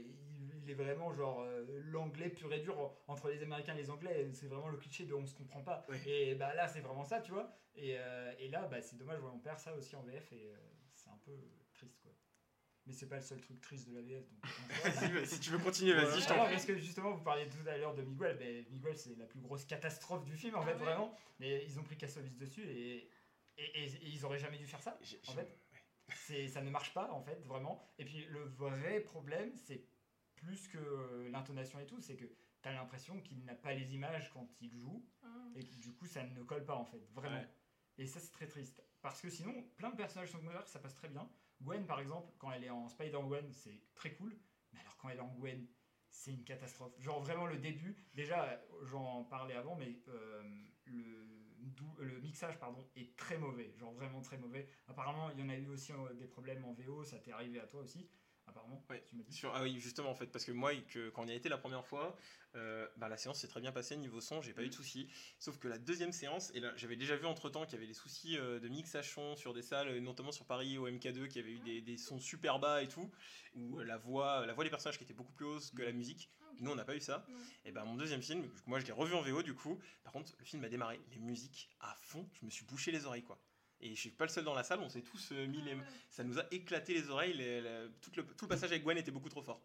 il, 0.63 0.69
est 0.69 0.73
vraiment 0.73 1.13
genre 1.13 1.41
euh, 1.41 1.65
l'anglais 1.85 2.29
pur 2.29 2.51
et 2.53 2.59
dur 2.59 2.79
en- 2.79 2.95
entre 3.07 3.29
les 3.29 3.41
Américains 3.43 3.73
et 3.75 3.77
les 3.77 3.89
Anglais. 3.89 4.29
C'est 4.33 4.47
vraiment 4.47 4.69
le 4.69 4.77
cliché 4.77 5.05
de 5.05 5.13
on 5.13 5.25
se 5.25 5.35
comprend 5.35 5.61
pas. 5.61 5.85
Et 6.05 6.35
bah 6.35 6.53
là, 6.53 6.67
c'est 6.67 6.81
vraiment 6.81 7.03
ça, 7.05 7.21
tu 7.21 7.31
vois. 7.31 7.51
Et, 7.75 7.95
euh, 7.97 8.33
et 8.39 8.47
là, 8.49 8.67
bah 8.67 8.81
c'est 8.81 8.97
dommage, 8.97 9.19
ouais, 9.21 9.29
on 9.33 9.39
perd 9.39 9.59
ça 9.59 9.73
aussi 9.75 9.95
en 9.95 10.03
VF 10.03 10.31
et 10.33 10.51
euh, 10.53 10.57
c'est 10.93 11.09
un 11.09 11.17
peu 11.25 11.31
triste, 11.73 11.99
quoi. 12.01 12.11
Mais 12.87 12.93
c'est 12.93 13.07
pas 13.07 13.17
le 13.17 13.21
seul 13.21 13.39
truc 13.39 13.61
triste 13.61 13.87
de 13.89 13.95
la 13.95 14.01
VF. 14.01 14.23
Donc, 14.31 14.41
si 15.25 15.39
tu 15.39 15.51
veux 15.51 15.59
continuer, 15.59 15.93
vas-y, 15.93 16.19
je 16.21 16.27
t'en 16.27 16.43
prie. 16.43 16.53
parce 16.53 16.65
que 16.65 16.75
justement, 16.77 17.11
vous 17.11 17.21
parliez 17.23 17.47
tout 17.47 17.67
à 17.67 17.77
l'heure 17.77 17.93
de 17.93 18.01
Miguel. 18.01 18.37
Ben, 18.37 18.65
Miguel, 18.71 18.97
c'est 18.97 19.15
la 19.17 19.25
plus 19.27 19.39
grosse 19.39 19.65
catastrophe 19.65 20.25
du 20.25 20.35
film, 20.35 20.55
en 20.55 20.61
Ah 20.61 20.65
fait, 20.65 20.73
ouais. 20.73 20.77
vraiment. 20.79 21.15
Mais 21.39 21.63
ils 21.65 21.79
ont 21.79 21.83
pris 21.83 21.95
Kassovitz 21.95 22.35
dessus 22.37 22.63
et, 22.67 23.07
et, 23.57 23.83
et- 23.83 23.85
et 23.85 24.07
ils 24.07 24.25
auraient 24.25 24.39
jamais 24.39 24.57
dû 24.57 24.65
faire 24.65 24.81
ça. 24.81 24.97
En 25.27 25.31
fait, 25.33 25.55
c'est 26.15 26.47
ça 26.47 26.61
ne 26.61 26.71
marche 26.71 26.91
pas, 26.93 27.11
en 27.11 27.21
fait, 27.21 27.39
vraiment. 27.45 27.79
Et 27.99 28.03
puis, 28.05 28.25
le 28.25 28.43
vrai 28.45 28.99
problème, 29.01 29.51
c'est 29.55 29.83
plus 30.41 30.67
que 30.67 30.77
euh, 30.77 31.29
l'intonation 31.29 31.79
et 31.79 31.85
tout, 31.85 31.99
c'est 32.01 32.15
que 32.17 32.25
tu 32.25 32.67
as 32.69 32.73
l'impression 32.73 33.19
qu'il 33.21 33.43
n'a 33.45 33.55
pas 33.55 33.73
les 33.73 33.93
images 33.95 34.29
quand 34.33 34.47
il 34.59 34.71
joue 34.75 35.05
Ah. 35.23 35.27
et 35.55 35.63
que 35.65 35.75
du 35.75 35.91
coup, 35.93 36.05
ça 36.05 36.23
ne 36.23 36.43
colle 36.43 36.65
pas, 36.65 36.75
en 36.75 36.85
fait, 36.85 37.01
vraiment. 37.13 37.37
Ouais. 37.37 37.47
Et 37.97 38.05
ça, 38.07 38.19
c'est 38.19 38.31
très 38.31 38.47
triste. 38.47 38.83
Parce 39.01 39.21
que 39.21 39.29
sinon, 39.29 39.63
plein 39.77 39.89
de 39.91 39.95
personnages 39.95 40.31
secondaires, 40.31 40.67
ça 40.67 40.79
passe 40.79 40.95
très 40.95 41.09
bien. 41.09 41.29
Gwen, 41.61 41.85
par 41.85 41.99
exemple, 41.99 42.31
quand 42.39 42.51
elle 42.51 42.63
est 42.63 42.69
en 42.69 42.87
Spider-Gwen, 42.87 43.51
c'est 43.51 43.81
très 43.95 44.13
cool. 44.13 44.35
Mais 44.73 44.79
alors, 44.79 44.97
quand 44.97 45.09
elle 45.09 45.17
est 45.17 45.21
en 45.21 45.33
Gwen, 45.35 45.67
c'est 46.09 46.31
une 46.31 46.43
catastrophe. 46.43 46.93
Genre, 46.99 47.19
vraiment, 47.21 47.45
le 47.45 47.57
début, 47.57 47.95
déjà, 48.13 48.43
euh, 48.45 48.57
j'en 48.85 49.23
parlais 49.25 49.53
avant, 49.55 49.75
mais 49.75 49.99
euh, 50.07 50.43
le, 50.85 51.27
dou- 51.59 51.95
le 51.99 52.19
mixage 52.19 52.59
pardon, 52.59 52.87
est 52.95 53.15
très 53.17 53.37
mauvais. 53.37 53.73
Genre, 53.77 53.93
vraiment 53.93 54.21
très 54.21 54.37
mauvais. 54.37 54.67
Apparemment, 54.87 55.29
il 55.31 55.39
y 55.39 55.43
en 55.43 55.49
a 55.49 55.55
eu 55.55 55.67
aussi 55.69 55.91
euh, 55.93 56.13
des 56.13 56.27
problèmes 56.27 56.63
en 56.65 56.73
VO, 56.73 57.03
ça 57.03 57.19
t'est 57.19 57.31
arrivé 57.31 57.59
à 57.59 57.67
toi 57.67 57.81
aussi, 57.81 58.09
apparemment. 58.51 58.83
Ouais, 58.89 59.03
tu 59.07 59.15
m'as 59.15 59.23
dit. 59.23 59.33
Sur- 59.33 59.53
ah 59.55 59.63
oui, 59.63 59.79
justement, 59.79 60.09
en 60.09 60.15
fait, 60.15 60.27
parce 60.27 60.45
que 60.45 60.51
moi, 60.51 60.73
que, 60.89 61.09
quand 61.09 61.23
on 61.23 61.27
y 61.27 61.31
a 61.31 61.35
été 61.35 61.49
la 61.49 61.57
première 61.57 61.85
fois, 61.85 62.15
euh, 62.55 62.87
bah, 62.97 63.07
la 63.09 63.17
séance 63.17 63.39
s'est 63.39 63.47
très 63.47 63.61
bien 63.61 63.71
passée 63.71 63.95
niveau 63.97 64.21
son, 64.21 64.41
j'ai 64.41 64.53
pas 64.53 64.63
eu 64.63 64.69
de 64.69 64.73
soucis. 64.73 65.07
Sauf 65.39 65.57
que 65.57 65.67
la 65.67 65.77
deuxième 65.77 66.11
séance, 66.11 66.51
et 66.53 66.59
là, 66.59 66.71
j'avais 66.75 66.95
déjà 66.95 67.15
vu 67.15 67.25
entre 67.25 67.49
temps 67.49 67.65
qu'il 67.65 67.73
y 67.73 67.77
avait 67.77 67.87
des 67.87 67.93
soucis 67.93 68.37
euh, 68.37 68.59
de 68.59 68.67
mixage 68.67 69.11
son 69.11 69.35
sur 69.35 69.53
des 69.53 69.61
salles, 69.61 69.97
notamment 69.99 70.31
sur 70.31 70.45
Paris 70.45 70.77
au 70.77 70.87
MK2, 70.89 71.27
qui 71.27 71.39
avait 71.39 71.53
eu 71.53 71.59
des, 71.59 71.81
des 71.81 71.97
sons 71.97 72.19
super 72.19 72.59
bas 72.59 72.83
et 72.83 72.87
tout, 72.87 73.09
où 73.55 73.79
euh, 73.79 73.83
la 73.83 73.97
voix, 73.97 74.45
la 74.45 74.53
voix 74.53 74.63
des 74.63 74.69
personnages 74.69 74.97
qui 74.97 75.03
était 75.03 75.13
beaucoup 75.13 75.33
plus 75.33 75.45
haute 75.45 75.71
que 75.75 75.81
la 75.81 75.91
musique. 75.93 76.29
Ah. 76.41 76.45
Nous, 76.59 76.71
on 76.71 76.75
n'a 76.75 76.85
pas 76.85 76.95
eu 76.95 77.01
ça. 77.01 77.25
Ouais. 77.27 77.35
Et 77.65 77.71
ben 77.71 77.85
mon 77.85 77.95
deuxième 77.95 78.21
film, 78.21 78.47
moi 78.65 78.79
je 78.79 78.85
l'ai 78.85 78.91
revu 78.91 79.15
en 79.15 79.21
VO 79.21 79.41
du 79.41 79.55
coup. 79.55 79.79
Par 80.03 80.13
contre, 80.13 80.33
le 80.37 80.45
film 80.45 80.63
a 80.63 80.69
démarré, 80.69 80.99
les 81.11 81.19
musiques 81.19 81.69
à 81.79 81.95
fond, 81.95 82.29
je 82.39 82.45
me 82.45 82.51
suis 82.51 82.65
bouché 82.65 82.91
les 82.91 83.05
oreilles 83.05 83.23
quoi. 83.23 83.39
Et 83.81 83.95
je 83.95 83.99
suis 83.99 84.11
pas 84.11 84.25
le 84.25 84.29
seul 84.29 84.43
dans 84.43 84.53
la 84.53 84.63
salle, 84.63 84.79
on 84.79 84.89
s'est 84.89 85.01
tous 85.01 85.31
euh, 85.31 85.47
mis 85.47 85.61
les. 85.61 85.71
Ah 85.73 85.75
ouais. 85.77 85.83
Ça 86.09 86.23
nous 86.23 86.37
a 86.39 86.43
éclaté 86.51 86.93
les 86.93 87.09
oreilles, 87.09 87.33
les- 87.33 87.87
tout, 88.01 88.11
le, 88.15 88.23
tout 88.23 88.45
le 88.45 88.49
passage 88.49 88.71
avec 88.71 88.83
Gwen 88.83 88.97
était 88.97 89.11
beaucoup 89.11 89.29
trop 89.29 89.41
fort. 89.41 89.61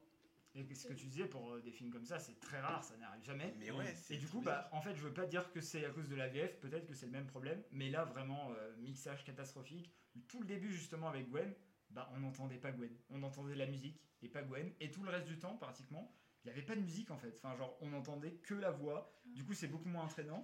Et 0.55 0.75
ce 0.75 0.89
que 0.89 0.95
tu 0.95 1.05
disais 1.07 1.27
pour 1.27 1.53
euh, 1.53 1.61
des 1.61 1.71
films 1.71 1.91
comme 1.91 2.07
ça, 2.07 2.19
c'est 2.19 2.41
très 2.41 2.59
rare, 2.61 2.83
ça 2.83 2.97
n'arrive 2.97 3.23
jamais. 3.23 3.55
Mais 3.59 3.71
ouais, 3.71 3.95
c'est 3.95 4.15
Et 4.15 4.17
du 4.17 4.27
coup, 4.27 4.41
bah, 4.41 4.71
en 4.73 4.81
fait, 4.81 4.95
je 4.95 5.03
veux 5.03 5.13
pas 5.13 5.27
dire 5.27 5.53
que 5.53 5.61
c'est 5.61 5.85
à 5.85 5.91
cause 5.91 6.09
de 6.09 6.15
la 6.15 6.29
VF, 6.29 6.59
peut-être 6.61 6.87
que 6.87 6.95
c'est 6.95 7.05
le 7.05 7.13
même 7.13 7.27
problème, 7.27 7.63
mais 7.73 7.91
là, 7.91 8.05
vraiment, 8.07 8.53
euh, 8.53 8.75
mixage 8.79 9.23
catastrophique. 9.25 9.93
Tout 10.29 10.41
le 10.41 10.47
début, 10.47 10.73
justement, 10.73 11.09
avec 11.11 11.29
Gwen, 11.29 11.53
bah, 11.91 12.11
on 12.15 12.21
n'entendait 12.21 12.57
pas 12.57 12.73
Gwen. 12.73 12.91
On 13.11 13.23
entendait 13.23 13.55
la 13.55 13.67
musique 13.67 14.01
et 14.23 14.29
pas 14.31 14.43
Gwen. 14.43 14.73
Et 14.81 14.91
tout 14.91 15.03
le 15.03 15.11
reste 15.11 15.27
du 15.27 15.39
temps, 15.39 15.59
pratiquement, 15.59 16.11
il 16.43 16.47
n'y 16.47 16.53
avait 16.53 16.65
pas 16.65 16.75
de 16.75 16.81
musique, 16.81 17.11
en 17.11 17.19
fait. 17.19 17.35
Enfin, 17.37 17.55
genre, 17.55 17.77
on 17.83 17.93
entendait 17.93 18.33
que 18.37 18.55
la 18.55 18.71
voix. 18.71 19.13
Du 19.27 19.45
coup, 19.45 19.53
c'est 19.53 19.69
beaucoup 19.69 19.91
moins 19.91 20.05
entraînant. 20.05 20.43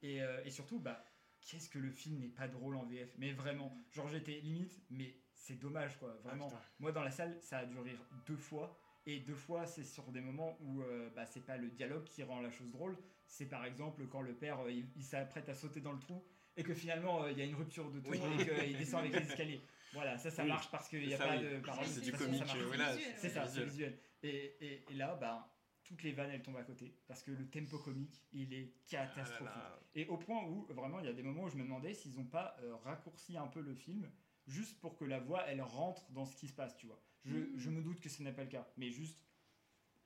Et, 0.00 0.22
euh, 0.22 0.42
et 0.46 0.50
surtout, 0.50 0.78
bah, 0.80 1.04
qu'est-ce 1.42 1.68
que 1.68 1.78
le 1.78 1.90
film 1.90 2.18
n'est 2.18 2.28
pas 2.28 2.48
drôle 2.48 2.76
en 2.76 2.84
VF 2.84 3.14
Mais 3.18 3.32
vraiment, 3.32 3.76
genre, 3.92 4.08
j'étais 4.08 4.40
limite, 4.40 4.80
mais 4.90 5.14
c'est 5.34 5.58
dommage, 5.58 5.98
quoi. 5.98 6.14
Vraiment. 6.22 6.48
putain. 6.48 6.60
Moi, 6.78 6.92
dans 6.92 7.02
la 7.02 7.10
salle, 7.10 7.36
ça 7.40 7.58
a 7.58 7.66
dû 7.66 7.78
rire 7.78 7.98
deux 8.26 8.36
fois. 8.36 8.78
Et 9.06 9.20
deux 9.20 9.34
fois, 9.34 9.64
c'est 9.66 9.84
sur 9.84 10.04
des 10.12 10.20
moments 10.20 10.58
où 10.60 10.82
euh, 10.82 11.08
bah, 11.16 11.24
c'est 11.24 11.44
pas 11.44 11.56
le 11.56 11.70
dialogue 11.70 12.04
qui 12.04 12.22
rend 12.22 12.40
la 12.40 12.50
chose 12.50 12.70
drôle. 12.70 12.96
C'est 13.26 13.46
par 13.46 13.64
exemple 13.64 14.06
quand 14.08 14.20
le 14.20 14.34
père 14.34 14.60
euh, 14.60 14.70
il, 14.70 14.86
il 14.94 15.02
s'apprête 15.04 15.48
à 15.48 15.54
sauter 15.54 15.80
dans 15.80 15.92
le 15.92 15.98
trou 15.98 16.22
et 16.56 16.62
que 16.62 16.74
finalement 16.74 17.22
euh, 17.24 17.32
il 17.32 17.38
y 17.38 17.40
a 17.40 17.44
une 17.44 17.54
rupture 17.54 17.90
de 17.90 17.98
ton 18.00 18.10
Oui. 18.10 18.20
et 18.40 18.66
qu'il 18.68 18.76
descend 18.78 19.00
avec 19.00 19.14
les 19.14 19.22
escaliers. 19.26 19.60
Voilà, 19.94 20.18
ça, 20.18 20.30
ça 20.30 20.42
Oui. 20.42 20.48
marche 20.50 20.70
parce 20.70 20.88
qu'il 20.88 21.06
n'y 21.06 21.14
a 21.14 21.16
Ça, 21.16 21.28
pas 21.28 21.36
oui. 21.38 21.44
de 21.44 21.60
parole. 21.60 21.86
C'est 21.86 22.00
du 22.02 22.10
façon, 22.10 22.24
comique, 22.24 22.40
ça 22.40 22.44
marche. 22.44 22.58
euh, 22.60 22.66
voilà. 22.66 22.92
C'est 23.16 23.28
ça, 23.30 23.46
c'est 23.46 23.64
visuel. 23.64 23.68
visuel. 23.68 23.98
Et, 24.22 24.56
et, 24.66 24.84
et 24.90 24.94
là, 24.94 25.14
bah, 25.18 25.50
toutes 25.90 26.04
les 26.04 26.12
vannes 26.12 26.30
elles 26.30 26.42
tombent 26.42 26.56
à 26.56 26.62
côté 26.62 26.94
parce 27.08 27.20
que 27.24 27.32
le 27.32 27.48
tempo 27.50 27.76
comique 27.78 28.22
il 28.32 28.54
est 28.54 28.72
catastrophique. 28.86 29.48
Ah 29.56 29.58
là 29.58 29.68
là. 29.70 29.80
Et 29.96 30.06
au 30.06 30.16
point 30.18 30.44
où 30.44 30.64
vraiment 30.70 31.00
il 31.00 31.06
y 31.06 31.08
a 31.08 31.12
des 31.12 31.24
moments 31.24 31.42
où 31.42 31.48
je 31.48 31.56
me 31.56 31.64
demandais 31.64 31.92
s'ils 31.94 32.14
n'ont 32.16 32.26
pas 32.26 32.56
euh, 32.62 32.76
raccourci 32.76 33.36
un 33.36 33.48
peu 33.48 33.60
le 33.60 33.74
film 33.74 34.08
juste 34.46 34.78
pour 34.80 34.96
que 34.96 35.04
la 35.04 35.18
voix 35.18 35.42
elle 35.48 35.60
rentre 35.62 36.08
dans 36.12 36.24
ce 36.24 36.36
qui 36.36 36.46
se 36.46 36.52
passe, 36.54 36.76
tu 36.76 36.86
vois. 36.86 37.02
Je, 37.24 37.34
Mhm. 37.36 37.58
je 37.58 37.70
me 37.70 37.82
doute 37.82 38.00
que 38.00 38.08
ce 38.08 38.22
n'est 38.22 38.32
pas 38.32 38.44
le 38.44 38.50
cas, 38.50 38.66
mais 38.76 38.90
juste 38.90 39.18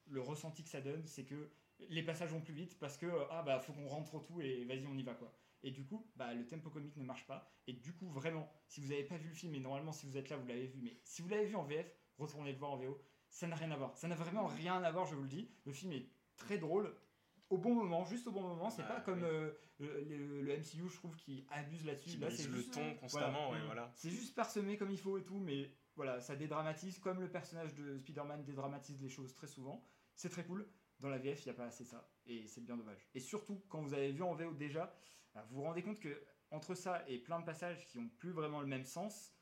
le 0.07 0.21
ressenti 0.23 0.63
que 0.63 0.71
ça 0.71 0.81
donne, 0.81 1.07
c'est 1.07 1.25
que 1.25 1.51
les 1.91 2.03
passages 2.03 2.31
vont 2.31 2.41
plus 2.41 2.55
vite 2.55 2.79
parce 2.79 2.97
que 2.97 3.05
euh, 3.07 3.25
ah 3.31 3.43
bah 3.43 3.61
faut 3.61 3.75
qu'on 3.75 3.87
rentre 3.89 4.23
tout 4.25 4.41
et 4.41 4.65
vas-y 4.65 4.87
on 4.87 4.97
y 4.97 5.03
va 5.03 5.15
quoi. 5.15 5.37
Et 5.67 5.71
du 5.71 5.83
coup, 5.85 6.07
bah, 6.17 6.35
le 6.35 6.47
tempo 6.47 6.69
comique 6.69 6.95
ne 6.99 7.05
marche 7.05 7.27
pas. 7.27 7.51
Et 7.67 7.73
du 7.73 7.95
coup, 7.95 8.11
vraiment, 8.11 8.53
si 8.69 8.83
vous 8.83 8.89
n'avez 8.89 9.05
pas 9.05 9.17
vu 9.17 9.31
le 9.31 9.35
film, 9.35 9.55
et 9.55 9.61
normalement, 9.61 9.93
si 9.93 10.05
vous 10.05 10.19
êtes 10.19 10.29
là, 10.29 10.37
vous 10.37 10.47
l'avez 10.47 10.67
vu, 10.67 10.79
mais 10.83 11.01
si 11.05 11.23
vous 11.23 11.29
l'avez 11.29 11.47
vu 11.47 11.57
en 11.57 11.65
VF, 11.65 11.91
retournez 12.19 12.53
le 12.53 12.59
voir 12.59 12.73
en 12.73 12.77
VO. 12.77 13.01
Ça 13.35 13.49
n'a 13.49 13.57
rien 13.57 13.73
à 13.73 13.77
voir. 13.77 13.97
Ça 13.97 14.07
n'a 14.07 14.15
vraiment 14.15 14.47
rien 14.47 14.81
à 14.85 14.91
voir, 14.93 15.07
je 15.07 15.17
vous 15.17 15.23
le 15.23 15.29
dis. 15.29 15.51
Le 15.65 15.73
film 15.73 15.91
est 15.93 16.07
très 16.37 16.57
drôle 16.57 16.95
au 17.51 17.59
bon 17.59 17.75
moment, 17.75 18.05
juste 18.05 18.29
au 18.29 18.31
bon 18.33 18.43
moment. 18.43 18.71
C'est 18.71 18.83
Ah, 18.83 18.95
pas 18.95 19.01
comme 19.01 19.19
oui. 19.19 19.25
euh, 19.25 19.53
le, 19.81 20.57
MCU, 20.57 20.89
je 20.89 20.95
trouve, 20.95 21.17
qui 21.17 21.45
abuse 21.51 21.85
là-dessus. 21.85 22.17
Là, 22.19 22.31
c'est 22.31 22.47
le 22.47 22.55
juste 22.55 22.75
ton 22.75 22.95
constamment, 22.95 23.49
voilà. 23.49 23.51
ouais, 23.51 23.63
Mm. 23.63 23.67
voilà. 23.67 23.93
C'est 23.97 24.11
juste 24.11 24.37
parsemé 24.37 24.77
comme 24.77 24.93
il 24.93 24.99
faut 25.01 25.19
et 25.19 25.25
tout, 25.25 25.41
mais 25.41 25.69
voilà, 25.97 26.21
ça 26.21 26.37
dédramatise, 26.37 27.01
comme 27.01 27.21
le 27.21 27.29
personnage 27.29 27.75
de 27.75 27.99
Spider-Man 27.99 28.45
dédramatise 28.45 29.03
les 29.03 29.09
choses 29.09 29.35
très 29.35 29.49
souvent. 29.49 29.85
C'est 30.15 30.29
très 30.29 30.45
cool. 30.45 30.69
Dans 31.01 31.09
la 31.09 31.19
VF, 31.19 31.45
il 31.45 31.49
n'y 31.49 31.55
a 31.55 31.55
pas 31.55 31.67
assez 31.67 31.85
ça, 31.85 32.09
et 32.27 32.47
c'est 32.47 32.61
bien 32.61 32.77
dommage. 32.77 33.09
Et 33.15 33.21
surtout, 33.21 33.61
quand 33.69 33.83
vous 33.83 33.95
avez 33.95 34.13
vu 34.13 34.23
en 34.23 34.33
VO 34.35 34.53
déjà, 34.55 34.95
vous 35.51 35.57
vous 35.57 35.63
rendez 35.63 35.83
compte 35.83 35.99
que 35.99 36.23
entre 36.53 36.77
ça 36.77 37.03
et 37.09 37.19
plein 37.19 37.41
de 37.41 37.45
passages 37.45 37.85
qui 37.89 37.99
ont 37.99 38.09
plus 38.09 38.31
vraiment 38.31 38.61
le 38.61 38.69
même 38.69 38.85
sens, 38.85 39.35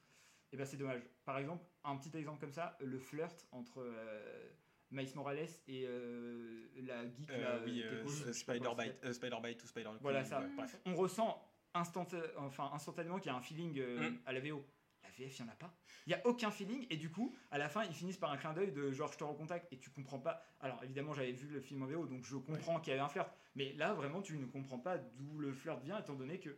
et 0.52 0.56
ben 0.56 0.64
c'est 0.66 0.76
dommage. 0.76 1.02
Par 1.24 1.38
exemple, 1.38 1.64
un 1.84 1.96
petit 1.96 2.16
exemple 2.16 2.40
comme 2.40 2.52
ça, 2.52 2.76
le 2.80 2.98
flirt 2.98 3.46
entre 3.52 3.80
euh, 3.80 4.48
Miles 4.90 5.08
Morales 5.14 5.48
et 5.68 5.84
euh, 5.86 6.66
la 6.82 7.04
geek 7.10 7.30
Euh, 7.30 7.40
là, 7.40 7.60
oui, 7.64 7.82
euh, 7.82 8.32
Spider-Bite 8.32 9.04
euh, 9.04 9.12
Spider-Bite 9.12 9.62
ou 9.64 9.66
Spider 9.66 9.90
voilà 10.00 10.24
ça. 10.24 10.40
ouais, 10.40 10.48
bref. 10.56 10.78
On 10.86 10.94
ressent 10.94 11.42
instant, 11.74 12.06
enfin, 12.36 12.70
instantanément 12.74 13.18
qu'il 13.18 13.30
y 13.32 13.34
a 13.34 13.38
un 13.38 13.40
feeling 13.40 13.78
euh, 13.80 14.10
Mm. 14.10 14.18
à 14.26 14.32
la 14.32 14.40
VO. 14.40 14.64
La 15.02 15.08
VF, 15.10 15.38
il 15.38 15.42
n'y 15.42 15.48
en 15.48 15.52
a 15.52 15.56
pas. 15.56 15.74
Il 16.06 16.10
n'y 16.10 16.14
a 16.14 16.26
aucun 16.26 16.50
feeling 16.50 16.86
et 16.90 16.96
du 16.96 17.10
coup, 17.10 17.34
à 17.50 17.58
la 17.58 17.68
fin, 17.68 17.84
ils 17.84 17.94
finissent 17.94 18.18
par 18.18 18.30
un 18.30 18.36
clin 18.36 18.52
d'œil 18.52 18.72
de 18.72 18.92
genre 18.92 19.10
je 19.12 19.18
te 19.18 19.24
recontacte 19.24 19.72
et 19.72 19.78
tu 19.78 19.90
comprends 19.90 20.18
pas. 20.20 20.42
Alors 20.60 20.82
évidemment, 20.84 21.12
j'avais 21.14 21.32
vu 21.32 21.48
le 21.48 21.60
film 21.60 21.82
en 21.82 21.86
VO 21.86 22.06
donc 22.06 22.24
je 22.24 22.36
comprends 22.36 22.78
qu'il 22.80 22.90
y 22.90 22.94
avait 22.94 23.02
un 23.02 23.08
flirt. 23.08 23.30
Mais 23.54 23.72
là, 23.72 23.94
vraiment, 23.94 24.20
tu 24.22 24.36
ne 24.38 24.46
comprends 24.46 24.78
pas 24.78 24.98
d'où 24.98 25.38
le 25.38 25.52
flirt 25.52 25.80
vient 25.82 25.98
étant 25.98 26.14
donné 26.14 26.38
que 26.40 26.56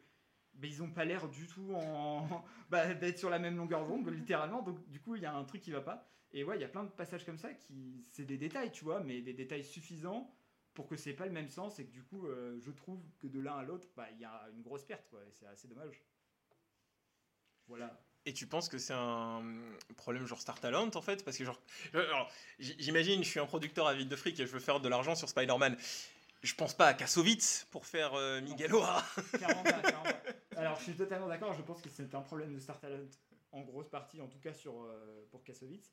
bah, 0.56 0.66
ils 0.66 0.82
ont 0.82 0.90
pas 0.90 1.04
l'air 1.04 1.28
du 1.28 1.46
tout 1.46 1.72
en 1.74 2.44
bah, 2.70 2.94
d'être 2.94 3.18
sur 3.18 3.30
la 3.30 3.38
même 3.38 3.56
longueur 3.56 3.86
d'onde 3.86 4.08
littéralement. 4.08 4.62
Donc 4.62 4.88
du 4.88 5.00
coup 5.00 5.16
il 5.16 5.22
y 5.22 5.26
a 5.26 5.34
un 5.34 5.44
truc 5.44 5.60
qui 5.60 5.70
va 5.70 5.80
pas. 5.80 6.08
Et 6.32 6.44
ouais 6.44 6.56
il 6.56 6.60
y 6.60 6.64
a 6.64 6.68
plein 6.68 6.84
de 6.84 6.90
passages 6.90 7.24
comme 7.24 7.38
ça 7.38 7.52
qui 7.54 8.06
c'est 8.10 8.24
des 8.24 8.38
détails 8.38 8.72
tu 8.72 8.84
vois 8.84 9.00
mais 9.00 9.20
des 9.20 9.34
détails 9.34 9.64
suffisants 9.64 10.34
pour 10.74 10.88
que 10.88 10.96
c'est 10.96 11.12
pas 11.12 11.26
le 11.26 11.32
même 11.32 11.48
sens 11.48 11.78
et 11.78 11.86
que 11.86 11.92
du 11.92 12.02
coup 12.02 12.26
euh, 12.26 12.58
je 12.60 12.70
trouve 12.72 13.00
que 13.20 13.28
de 13.28 13.38
l'un 13.38 13.56
à 13.56 13.62
l'autre 13.62 13.88
bah, 13.96 14.08
il 14.12 14.20
y 14.20 14.24
a 14.24 14.48
une 14.52 14.62
grosse 14.62 14.84
perte 14.84 15.08
quoi 15.08 15.20
et 15.24 15.32
c'est 15.32 15.46
assez 15.46 15.68
dommage. 15.68 16.02
Voilà. 17.66 17.98
Et 18.26 18.32
tu 18.32 18.46
penses 18.46 18.68
que 18.70 18.78
c'est 18.78 18.94
un 18.94 19.42
problème 19.96 20.26
genre 20.26 20.40
Star 20.40 20.58
Talent 20.58 20.90
en 20.94 21.02
fait? 21.02 21.24
Parce 21.24 21.36
que 21.36 21.44
genre, 21.44 21.60
euh, 21.94 22.06
j'imagine, 22.58 23.22
je 23.22 23.28
suis 23.28 23.40
un 23.40 23.46
producteur 23.46 23.86
avide 23.86 24.08
de 24.08 24.16
fric 24.16 24.40
et 24.40 24.46
je 24.46 24.52
veux 24.52 24.60
faire 24.60 24.80
de 24.80 24.88
l'argent 24.88 25.14
sur 25.14 25.28
Spider-Man. 25.28 25.76
Je 26.44 26.54
pense 26.54 26.74
pas 26.74 26.88
à 26.88 26.94
Kassovitz 26.94 27.66
pour 27.70 27.86
faire 27.86 28.12
euh, 28.14 28.40
Miguel 28.42 28.74
O'Hara. 28.74 29.02
Clairement 29.32 29.62
pas, 29.62 29.72
clairement 29.80 30.02
pas. 30.04 30.22
Alors, 30.60 30.78
je 30.78 30.84
suis 30.84 30.94
totalement 30.94 31.26
d'accord. 31.26 31.54
Je 31.54 31.62
pense 31.62 31.80
que 31.80 31.88
c'est 31.88 32.14
un 32.14 32.20
problème 32.20 32.52
de 32.54 32.58
Star 32.58 32.78
Talent 32.78 33.06
en 33.52 33.62
grosse 33.62 33.88
partie, 33.88 34.20
en 34.20 34.28
tout 34.28 34.38
cas 34.38 34.52
sur, 34.52 34.82
euh, 34.82 35.26
pour 35.30 35.42
Kassovitz. 35.42 35.90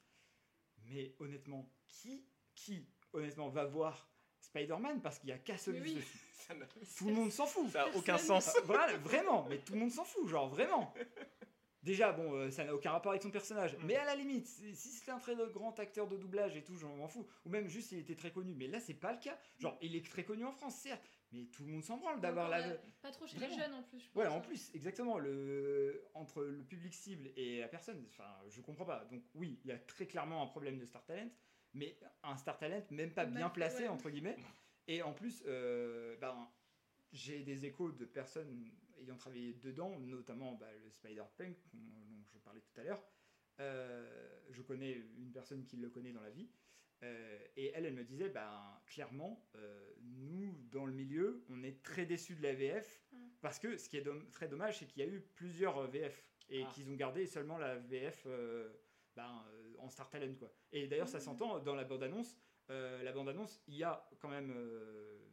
Mais 0.89 1.15
honnêtement, 1.19 1.71
qui, 1.87 2.25
qui, 2.53 2.85
honnêtement, 3.13 3.47
va 3.47 3.63
voir 3.63 4.11
Spider-Man? 4.41 5.01
Parce 5.01 5.19
qu'il 5.19 5.29
y 5.29 5.33
a 5.33 5.37
Kassovitz 5.37 5.83
oui. 5.83 5.95
dessus 5.95 6.19
n'a- 6.53 6.65
Tout 6.97 7.07
le 7.07 7.13
monde 7.13 7.31
s'en 7.31 7.45
fout. 7.45 7.69
ça 7.71 7.83
a 7.83 7.87
aucun 7.95 8.17
sens. 8.17 8.53
Voilà, 8.65 8.97
vraiment, 8.97 9.45
mais 9.49 9.59
tout 9.59 9.73
le 9.73 9.79
monde 9.79 9.91
s'en 9.91 10.03
fout, 10.03 10.27
genre 10.27 10.49
vraiment. 10.49 10.93
Déjà, 11.83 12.11
bon, 12.11 12.33
euh, 12.35 12.51
ça 12.51 12.63
n'a 12.63 12.75
aucun 12.75 12.91
rapport 12.91 13.11
avec 13.11 13.23
son 13.23 13.31
personnage. 13.31 13.75
Mais 13.83 13.95
à 13.95 14.05
la 14.05 14.15
limite, 14.15 14.45
si 14.45 14.75
c'était 14.75 15.11
un 15.11 15.19
très 15.19 15.35
grand 15.35 15.79
acteur 15.79 16.07
de 16.07 16.15
doublage 16.15 16.55
et 16.55 16.63
tout, 16.63 16.75
je 16.75 16.85
m'en 16.85 17.07
fous. 17.07 17.27
Ou 17.45 17.49
même 17.49 17.67
juste 17.67 17.91
il 17.91 17.99
était 17.99 18.15
très 18.15 18.31
connu. 18.31 18.53
Mais 18.53 18.67
là, 18.67 18.79
c'est 18.79 18.93
pas 18.93 19.13
le 19.13 19.19
cas. 19.19 19.37
Genre, 19.57 19.77
il 19.81 19.95
est 19.95 20.05
très 20.05 20.23
connu 20.23 20.45
en 20.45 20.51
France, 20.51 20.75
certes. 20.75 21.09
Mais 21.31 21.45
tout 21.45 21.63
le 21.63 21.71
monde 21.71 21.83
s'en 21.83 21.97
branle 21.97 22.19
d'avoir 22.19 22.49
la. 22.49 22.75
Pas 23.01 23.11
trop 23.11 23.25
chez 23.25 23.39
les 23.39 23.49
jeunes 23.49 23.73
en 23.73 23.83
plus. 23.83 23.99
je 23.99 24.05
pense, 24.05 24.13
Voilà, 24.13 24.33
en 24.33 24.37
hein. 24.37 24.41
plus, 24.41 24.69
exactement. 24.75 25.17
Le... 25.17 26.07
Entre 26.13 26.43
le 26.43 26.63
public 26.63 26.93
cible 26.93 27.31
et 27.35 27.61
la 27.61 27.67
personne, 27.67 28.05
enfin, 28.09 28.29
je 28.49 28.61
comprends 28.61 28.85
pas. 28.85 29.05
Donc, 29.09 29.23
oui, 29.33 29.59
il 29.63 29.69
y 29.69 29.73
a 29.73 29.79
très 29.79 30.05
clairement 30.05 30.43
un 30.43 30.47
problème 30.47 30.77
de 30.77 30.85
Star 30.85 31.03
Talent, 31.05 31.29
mais 31.73 31.97
un 32.23 32.37
Star 32.37 32.57
Talent 32.57 32.83
même 32.91 33.11
pas 33.11 33.25
bien 33.25 33.49
placé, 33.49 33.83
ouais. 33.83 33.87
entre 33.87 34.09
guillemets. 34.09 34.37
Et 34.87 35.01
en 35.01 35.13
plus, 35.13 35.43
euh, 35.47 36.17
ben, 36.17 36.47
j'ai 37.11 37.43
des 37.43 37.65
échos 37.65 37.91
de 37.91 38.05
personnes 38.05 38.69
ayant 39.01 39.17
travaillé 39.17 39.53
dedans, 39.53 39.99
notamment 39.99 40.53
bah, 40.55 40.69
le 40.83 40.89
Spider-Punk, 40.89 41.57
dont 41.73 42.23
je 42.33 42.37
parlais 42.39 42.61
tout 42.61 42.79
à 42.79 42.83
l'heure. 42.83 43.03
Euh, 43.59 44.39
je 44.51 44.61
connais 44.61 44.93
une 45.17 45.31
personne 45.31 45.63
qui 45.65 45.77
le 45.77 45.89
connaît 45.89 46.11
dans 46.13 46.21
la 46.21 46.29
vie. 46.29 46.49
Euh, 47.03 47.39
et 47.55 47.71
elle, 47.73 47.85
elle 47.87 47.95
me 47.95 48.03
disait, 48.03 48.29
ben, 48.29 48.79
clairement, 48.85 49.47
euh, 49.55 49.93
nous, 50.03 50.53
dans 50.71 50.85
le 50.85 50.93
milieu, 50.93 51.43
on 51.49 51.63
est 51.63 51.81
très 51.83 52.05
déçus 52.05 52.35
de 52.35 52.43
la 52.43 52.53
VF, 52.53 53.03
Mm. 53.11 53.17
parce 53.41 53.57
que 53.59 53.75
ce 53.77 53.89
qui 53.89 53.97
est 53.97 54.01
dom- 54.01 54.29
très 54.31 54.47
dommage, 54.47 54.79
c'est 54.79 54.85
qu'il 54.85 55.03
y 55.03 55.05
a 55.05 55.09
eu 55.11 55.19
plusieurs 55.35 55.87
VF, 55.89 56.23
et 56.49 56.63
Ah. 56.63 56.69
qu'ils 56.73 56.89
ont 56.89 56.95
gardé 56.95 57.25
seulement 57.25 57.57
la 57.57 57.77
VF 57.77 58.27
ben, 59.15 59.43
euh, 59.49 59.73
en 59.79 59.89
Star 59.89 60.09
Talent. 60.09 60.35
Quoi. 60.35 60.53
Et 60.71 60.87
d'ailleurs, 60.87 61.07
ça 61.09 61.19
s'entend 61.19 61.59
dans 61.59 61.75
la 61.75 61.83
bande-annonce. 61.85 62.37
Euh, 62.69 63.01
la 63.03 63.11
bande-annonce, 63.11 63.61
il 63.67 63.75
y 63.77 63.83
a 63.83 64.07
quand 64.19 64.29
même 64.29 64.51
euh, 64.55 65.27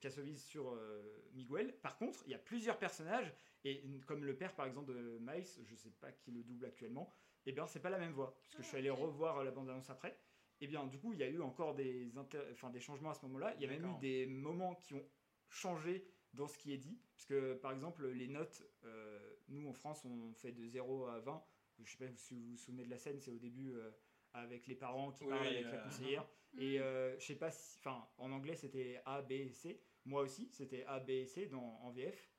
Kassovitz 0.00 0.42
sur 0.44 0.72
euh, 0.72 1.28
Miguel. 1.34 1.72
Par 1.80 1.96
contre, 1.98 2.20
il 2.26 2.32
y 2.32 2.34
a 2.34 2.38
plusieurs 2.38 2.78
personnages, 2.78 3.32
et 3.64 3.82
comme 4.06 4.24
le 4.24 4.34
père, 4.36 4.54
par 4.54 4.66
exemple, 4.66 4.92
de 4.92 5.18
Miles, 5.20 5.46
je 5.64 5.74
sais 5.76 5.90
pas 5.90 6.10
qui 6.12 6.30
le 6.32 6.42
double 6.42 6.66
actuellement, 6.66 7.12
et 7.46 7.52
bien, 7.52 7.66
c'est 7.66 7.80
pas 7.80 7.90
la 7.90 7.98
même 7.98 8.12
voix, 8.12 8.36
parce 8.42 8.54
que 8.56 8.62
je 8.62 8.68
suis 8.68 8.76
allé 8.76 8.88
Ah, 8.88 8.94
ok. 8.94 9.00
revoir 9.00 9.44
la 9.44 9.50
bande-annonce 9.50 9.90
après. 9.90 10.18
Et 10.62 10.66
bien, 10.66 10.86
du 10.86 10.98
coup, 10.98 11.12
il 11.14 11.18
y 11.18 11.22
a 11.22 11.28
eu 11.28 11.40
encore 11.40 11.74
des, 11.74 12.16
inter- 12.18 12.42
enfin, 12.52 12.68
des 12.70 12.80
changements 12.80 13.10
à 13.10 13.14
ce 13.14 13.24
moment-là. 13.26 13.54
Il 13.56 13.62
y 13.62 13.64
a 13.64 13.68
même 13.68 13.86
eu 13.96 13.98
des 14.00 14.26
moments 14.26 14.74
qui 14.74 14.92
ont 14.94 15.06
changé 15.48 16.06
dans 16.34 16.46
ce 16.48 16.58
qui 16.58 16.72
est 16.74 16.76
dit. 16.78 17.00
Parce 17.14 17.24
que, 17.24 17.54
par 17.54 17.72
exemple, 17.72 18.06
les 18.08 18.28
notes, 18.28 18.62
euh, 18.84 19.36
nous 19.48 19.66
en 19.68 19.72
France, 19.72 20.04
on 20.04 20.34
fait 20.34 20.52
de 20.52 20.66
0 20.66 21.06
à 21.06 21.18
20. 21.20 21.42
Je 21.82 21.90
sais 21.90 21.96
pas 21.96 22.12
si 22.14 22.34
vous 22.34 22.42
vous 22.50 22.56
souvenez 22.58 22.84
de 22.84 22.90
la 22.90 22.98
scène, 22.98 23.18
c'est 23.20 23.30
au 23.30 23.38
début 23.38 23.72
euh, 23.72 23.90
avec 24.34 24.66
les 24.66 24.74
parents 24.74 25.12
qui 25.12 25.24
Oui, 25.24 25.30
parlent 25.30 25.46
avec 25.46 25.70
la 25.70 25.78
conseillère. 25.78 26.28
Mhm. 26.52 26.60
Et 26.60 26.78
euh, 26.78 27.18
je 27.18 27.24
sais 27.24 27.36
pas 27.36 27.50
si. 27.50 27.78
Enfin, 27.78 28.06
en 28.18 28.30
anglais, 28.30 28.54
c'était 28.54 29.00
A, 29.06 29.22
B 29.22 29.32
et 29.32 29.52
C. 29.52 29.80
Moi 30.04 30.22
aussi, 30.22 30.48
c'était 30.50 30.84
A, 30.86 31.00
B 31.00 31.10
et 31.10 31.26
C 31.26 31.46
dans, 31.46 31.60
en 31.82 31.90
VF. 31.90 32.30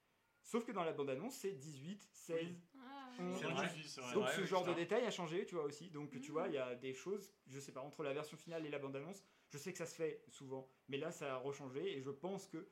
Sauf 0.44 0.66
que 0.66 0.72
dans 0.72 0.84
la 0.84 0.94
bande-annonce, 0.94 1.36
c'est 1.36 1.52
18, 1.52 2.10
16. 2.14 2.68
Ah, 2.80 3.12
vrai, 3.20 3.54
vrai. 4.02 4.14
donc 4.14 4.30
ce 4.30 4.44
genre 4.46 4.66
de 4.66 4.74
détail 4.74 5.06
a 5.06 5.12
changé, 5.12 5.46
tu 5.46 5.54
vois 5.56 5.66
aussi. 5.66 5.92
Donc 5.92 6.10
tu 6.12 6.18
Mhm. 6.18 6.32
vois, 6.32 6.48
il 6.48 6.54
y 6.56 6.58
a 6.58 6.74
des 6.76 6.94
choses, 6.94 7.32
je 7.46 7.60
sais 7.60 7.72
pas, 7.72 7.82
entre 7.82 8.02
la 8.04 8.14
version 8.14 8.36
finale 8.38 8.66
et 8.66 8.70
la 8.70 8.80
bande-annonce, 8.80 9.24
je 9.50 9.58
sais 9.60 9.72
que 9.72 9.78
ça 9.78 9.86
se 9.86 9.96
fait 9.96 10.24
souvent, 10.30 10.68
mais 10.88 10.98
là 10.98 11.12
ça 11.12 11.36
a 11.36 11.38
rechangé 11.38 11.96
et 11.98 12.02
je 12.02 12.10
pense 12.10 12.48
que 12.48 12.68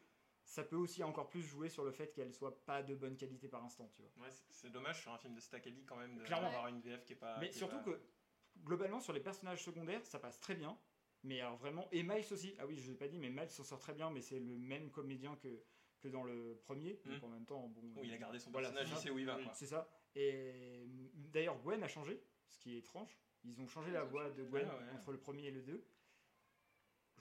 ça 0.45 0.63
peut 0.63 0.77
aussi 0.77 1.03
encore 1.03 1.29
plus 1.29 1.43
jouer 1.43 1.69
sur 1.69 1.83
le 1.83 1.91
fait 1.91 2.11
qu'elle 2.11 2.33
soit 2.33 2.65
pas 2.65 2.81
de 2.81 2.95
bonne 2.95 3.17
qualité 3.17 3.47
par 3.47 3.63
instant, 3.63 3.87
tu 3.95 4.01
vois. 4.01 4.11
Ouais, 4.25 4.31
c'est- 4.49 4.71
dommage 4.71 5.01
sur 5.01 5.11
un 5.13 5.17
film 5.19 5.35
de 5.35 5.39
Stackady 5.39 5.85
quand 5.85 5.97
même 5.97 6.17
d'avoir 6.17 6.67
une 6.67 6.81
VF 6.81 7.05
qui 7.05 7.13
est 7.13 7.17
pas. 7.17 7.37
mais 7.37 7.51
surtout 7.51 7.77
pas- 7.77 7.83
que 7.91 8.01
globalement 8.63 8.99
sur 8.99 9.13
les 9.13 9.19
personnages 9.19 9.63
secondaires, 9.63 10.03
ça 10.07 10.17
passe 10.17 10.39
très 10.39 10.55
bien. 10.55 10.75
Mais 11.23 11.41
alors 11.41 11.57
vraiment, 11.57 11.87
et 11.91 12.01
Miles 12.03 12.25
aussi. 12.31 12.55
Ah 12.59 12.65
oui, 12.65 12.77
je 12.77 12.89
l'ai 12.91 12.97
pas 12.97 13.07
dit, 13.07 13.17
mais 13.17 13.29
Miles 13.29 13.49
s'en 13.49 13.63
sort 13.63 13.79
très 13.79 13.93
bien, 13.93 14.09
mais 14.09 14.21
c'est 14.21 14.39
le 14.39 14.57
même 14.57 14.89
comédien 14.89 15.35
que, 15.35 15.63
que 15.99 16.07
dans 16.07 16.23
le 16.23 16.57
premier. 16.63 16.93
Donc 17.05 17.17
Mhm. 17.17 17.23
en 17.23 17.27
même 17.29 17.45
temps, 17.45 17.67
bon. 17.67 17.81
Oui, 17.97 18.07
il 18.07 18.13
a 18.13 18.17
gardé 18.17 18.39
son 18.39 18.51
Voilà, 18.51 18.69
personnage, 18.69 18.93
c'est 18.97 19.01
il 19.01 19.07
sait 19.07 19.09
où 19.11 19.19
il 19.19 19.25
va. 19.25 19.37
C'est 19.53 19.65
ça. 19.67 19.89
Et 20.15 20.85
mm, 20.85 21.09
d'ailleurs, 21.31 21.59
Gwen 21.61 21.83
a 21.83 21.87
changé, 21.87 22.21
ce 22.49 22.57
qui 22.59 22.75
est 22.75 22.79
étrange. 22.79 23.17
Ils 23.43 23.59
ont 23.61 23.67
changé 23.67 23.89
Ils 23.89 23.93
la 23.93 24.05
ont 24.05 24.07
voix 24.07 24.29
de 24.29 24.43
Gwen 24.45 24.67
Ah 24.69 24.77
ouais. 24.77 24.91
entre 24.93 25.11
le 25.11 25.17
premier 25.19 25.45
et 25.47 25.51
le 25.51 25.61
2. 25.61 25.85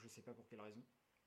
Je 0.01 0.07
sais 0.07 0.21
pas 0.21 0.33
pour 0.33 0.47
quelle 0.47 0.61
raison. 0.61 0.81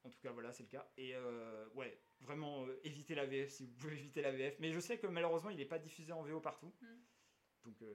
En 0.04 0.10
tout 0.10 0.18
cas, 0.20 0.32
voilà, 0.32 0.50
c'est 0.52 0.62
le 0.64 0.68
cas. 0.68 0.90
Et 0.96 1.14
euh, 1.14 1.68
ouais, 1.74 1.96
vraiment, 2.20 2.66
euh, 2.66 2.80
évitez 2.84 3.14
la 3.14 3.26
VF 3.26 3.50
si 3.50 3.66
vous 3.66 3.72
pouvez 3.74 3.92
éviter 3.96 4.20
la 4.22 4.32
VF. 4.32 4.58
Mais 4.58 4.72
je 4.72 4.80
sais 4.80 4.98
que 4.98 5.06
malheureusement, 5.06 5.50
il 5.50 5.56
n'est 5.58 5.64
pas 5.66 5.78
diffusé 5.78 6.12
en 6.12 6.22
VO 6.22 6.40
partout. 6.40 6.72
Mm. 6.80 6.86
Donc, 7.64 7.82
euh, 7.82 7.94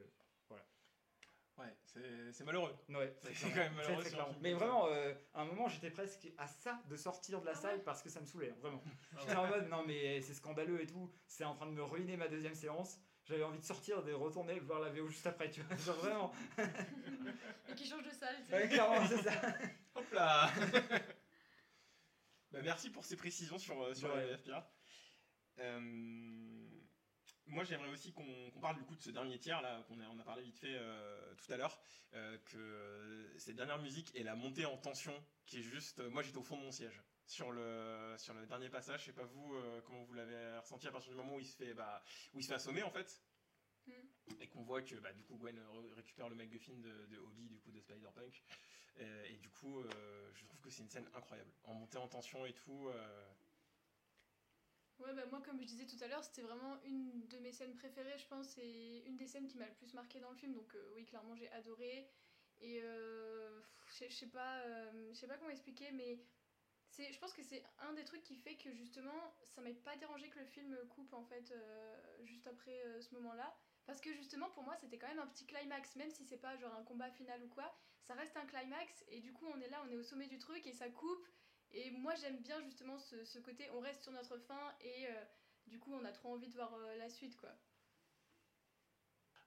Ouais, 1.57 1.75
c'est 1.85 2.31
c'est 2.33 2.43
malheureux. 2.43 2.75
ouais, 2.89 3.15
C'est 3.33 3.49
quand 3.49 3.55
même 3.55 3.73
malheureux 3.73 4.03
très 4.03 4.15
Mais 4.41 4.53
vraiment, 4.53 4.87
euh, 4.89 5.13
à 5.33 5.41
un 5.41 5.45
moment, 5.45 5.67
j'étais 5.67 5.89
presque 5.89 6.27
à 6.37 6.47
ça 6.47 6.79
de 6.87 6.95
sortir 6.95 7.41
de 7.41 7.45
la 7.47 7.53
Ah 7.53 7.55
salle 7.55 7.77
ouais 7.77 7.83
parce 7.83 8.03
que 8.03 8.09
ça 8.09 8.21
me 8.21 8.25
saoulait, 8.27 8.51
hein, 8.51 8.57
vraiment. 8.61 8.83
Ah 8.85 9.17
J'étais 9.21 9.35
en 9.35 9.47
mode, 9.47 9.67
non, 9.67 9.83
mais 9.85 10.21
c'est 10.21 10.35
scandaleux 10.35 10.81
et 10.81 10.85
tout. 10.87 11.11
C'est 11.27 11.43
en 11.45 11.55
train 11.55 11.65
de 11.65 11.71
me 11.71 11.83
ruiner 11.83 12.15
ma 12.15 12.27
deuxième 12.27 12.53
séance. 12.53 12.99
J'avais 13.25 13.43
envie 13.43 13.57
de 13.59 13.63
sortir, 13.63 14.03
de 14.03 14.13
retourner 14.13 14.59
voir 14.59 14.79
la 14.79 14.89
VO 14.89 15.07
juste 15.07 15.25
après, 15.27 15.49
tu 15.49 15.61
vois. 15.61 15.75
Genre 15.77 15.95
vraiment. 15.97 16.31
Et 17.67 17.73
qui 17.75 17.85
change 17.89 18.03
de 18.05 18.11
salle. 18.11 18.37
tu. 18.47 18.53
Ouais, 18.53 18.69
clairement, 18.69 19.05
c'est 19.07 19.21
ça. 19.23 19.31
Hop 19.95 20.11
là 20.13 20.49
Bah, 22.51 22.59
Merci 22.63 22.89
pour 22.89 23.03
ces 23.03 23.17
précisions 23.17 23.57
sur, 23.57 23.81
euh, 23.83 23.93
sur 23.93 24.09
Ouais. 24.09 24.15
la 24.17 24.27
VF 24.27 24.43
Pierre. 24.43 24.65
Euh, 25.59 26.56
moi 27.47 27.63
j'aimerais 27.63 27.89
aussi 27.89 28.11
qu'on 28.13 28.51
parle 28.61 28.77
du 28.77 28.83
coup 28.83 28.95
de 28.95 29.01
ce 29.01 29.09
dernier 29.11 29.37
tiers 29.39 29.61
là, 29.61 29.83
qu'on 29.87 29.99
a, 29.99 30.07
on 30.09 30.19
a 30.19 30.23
parlé 30.23 30.43
vite 30.43 30.59
fait 30.59 30.75
euh, 30.75 31.33
tout 31.35 31.51
à 31.51 31.57
l'heure, 31.57 31.79
euh, 32.13 32.37
que 32.45 33.33
cette 33.37 33.55
dernière 33.55 33.79
musique 33.79 34.11
et 34.15 34.23
la 34.23 34.35
montée 34.35 34.65
en 34.65 34.77
tension 34.77 35.13
qui 35.45 35.59
est 35.59 35.63
juste. 35.63 35.99
euh, 35.99 36.09
moi 36.09 36.21
j'étais 36.23 36.37
au 36.37 36.43
fond 36.43 36.57
de 36.57 36.63
mon 36.63 36.71
siège. 36.71 37.01
Sur 37.25 37.51
le, 37.51 38.15
sur 38.17 38.33
le 38.33 38.45
dernier 38.45 38.69
passage, 38.69 39.01
je 39.01 39.05
sais 39.07 39.13
pas 39.13 39.25
vous 39.25 39.53
euh, 39.55 39.81
comment 39.81 40.03
vous 40.05 40.13
l'avez 40.13 40.57
ressenti 40.59 40.87
à 40.87 40.91
partir 40.91 41.11
du 41.11 41.17
moment 41.17 41.35
où 41.35 41.39
il 41.41 41.45
se 41.45 41.57
fait, 41.57 41.73
bah, 41.73 42.01
où 42.33 42.39
il 42.39 42.43
se 42.43 42.47
fait 42.47 42.55
assommer 42.55 42.83
en 42.83 42.91
fait, 42.91 43.21
Mm. 43.87 43.91
et 44.41 44.47
qu'on 44.49 44.63
voit 44.63 44.81
que 44.81 44.95
bah, 44.95 45.13
du 45.13 45.23
coup 45.23 45.37
Gwen 45.37 45.57
re- 45.57 45.93
récupère 45.93 46.27
le 46.27 46.35
MacGuffin 46.35 46.73
de, 46.73 47.05
de 47.05 47.17
Obi 47.19 47.47
du 47.47 47.57
coup 47.59 47.71
de 47.71 47.79
Spider-Punk, 47.79 48.43
et 48.99 49.37
du 49.37 49.49
coup, 49.49 49.81
je 50.33 50.43
trouve 50.45 50.59
que 50.59 50.69
c'est 50.69 50.81
une 50.81 50.89
scène 50.89 51.07
incroyable. 51.13 51.51
En 51.63 51.73
montée 51.75 51.97
en 51.97 52.07
tension 52.07 52.45
et 52.45 52.53
tout. 52.53 52.89
Ouais, 54.99 55.13
bah 55.13 55.25
moi, 55.29 55.41
comme 55.45 55.59
je 55.61 55.65
disais 55.65 55.85
tout 55.85 56.03
à 56.03 56.07
l'heure, 56.07 56.23
c'était 56.23 56.41
vraiment 56.41 56.81
une 56.83 57.27
de 57.27 57.37
mes 57.37 57.51
scènes 57.51 57.75
préférées, 57.75 58.17
je 58.17 58.25
pense, 58.27 58.57
et 58.57 59.03
une 59.05 59.15
des 59.15 59.27
scènes 59.27 59.47
qui 59.47 59.57
m'a 59.57 59.67
le 59.67 59.73
plus 59.75 59.93
marqué 59.93 60.19
dans 60.19 60.31
le 60.31 60.35
film. 60.35 60.53
Donc, 60.53 60.73
euh, 60.75 60.91
oui, 60.95 61.05
clairement, 61.05 61.35
j'ai 61.35 61.49
adoré. 61.51 62.09
Et 62.59 62.81
euh, 62.81 63.61
je 63.99 64.07
sais 64.09 64.27
pas, 64.27 64.61
euh, 64.61 65.09
je 65.13 65.19
sais 65.19 65.27
pas 65.27 65.37
comment 65.37 65.51
expliquer, 65.51 65.91
mais 65.91 66.19
je 66.97 67.19
pense 67.19 67.33
que 67.33 67.43
c'est 67.43 67.63
un 67.79 67.93
des 67.93 68.03
trucs 68.05 68.23
qui 68.23 68.35
fait 68.35 68.55
que 68.55 68.73
justement, 68.73 69.35
ça 69.43 69.61
m'a 69.61 69.69
pas 69.85 69.95
dérangé 69.97 70.29
que 70.29 70.39
le 70.39 70.45
film 70.45 70.75
coupe 70.89 71.13
en 71.13 71.23
fait 71.23 71.53
juste 72.23 72.47
après 72.47 72.81
ce 72.99 73.13
moment-là. 73.13 73.55
Parce 73.85 74.01
que 74.01 74.11
justement, 74.13 74.49
pour 74.49 74.63
moi, 74.63 74.75
c'était 74.75 74.97
quand 74.97 75.07
même 75.07 75.19
un 75.19 75.27
petit 75.27 75.45
climax, 75.45 75.95
même 75.95 76.09
si 76.09 76.25
c'est 76.25 76.37
pas 76.39 76.57
genre 76.57 76.73
un 76.73 76.83
combat 76.83 77.11
final 77.11 77.43
ou 77.43 77.49
quoi, 77.49 77.77
ça 78.01 78.15
reste 78.15 78.35
un 78.35 78.45
climax, 78.47 79.05
et 79.09 79.19
du 79.19 79.31
coup, 79.31 79.45
on 79.45 79.61
est 79.61 79.69
là, 79.69 79.81
on 79.85 79.89
est 79.91 79.95
au 79.95 80.03
sommet 80.03 80.27
du 80.27 80.39
truc, 80.39 80.65
et 80.65 80.73
ça 80.73 80.89
coupe. 80.89 81.27
Et 81.71 81.91
moi, 81.91 82.15
j'aime 82.15 82.41
bien 82.41 82.61
justement 82.61 82.97
ce, 82.97 83.23
ce 83.23 83.39
côté, 83.39 83.69
on 83.73 83.79
reste 83.79 84.03
sur 84.03 84.11
notre 84.11 84.37
fin, 84.37 84.73
et 84.81 85.07
euh, 85.07 85.25
du 85.67 85.79
coup, 85.79 85.93
on 85.93 86.05
a 86.05 86.11
trop 86.11 86.33
envie 86.33 86.47
de 86.47 86.55
voir 86.55 86.73
euh, 86.73 86.95
la 86.97 87.09
suite, 87.09 87.35
quoi. 87.37 87.53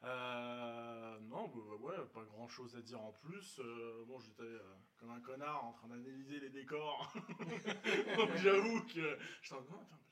Euh, 0.03 1.18
non, 1.21 1.49
bah, 1.49 1.61
bah, 1.68 1.77
ouais, 1.77 2.07
pas 2.14 2.25
grand 2.25 2.49
chose 2.49 2.75
à 2.77 2.81
dire 2.81 3.01
en 3.03 3.12
plus. 3.12 3.59
Euh, 3.59 4.05
bon, 4.07 4.18
j'étais 4.18 4.43
euh, 4.43 4.61
comme 4.97 5.11
un 5.11 5.21
connard 5.21 5.64
en 5.64 5.73
train 5.73 5.89
d'analyser 5.89 6.41
les 6.41 6.49
décors. 6.49 7.12
Donc 8.16 8.35
j'avoue 8.37 8.83
que. 8.87 9.18
J'étais 9.43 9.57
en 9.57 9.85
c'est 9.85 10.09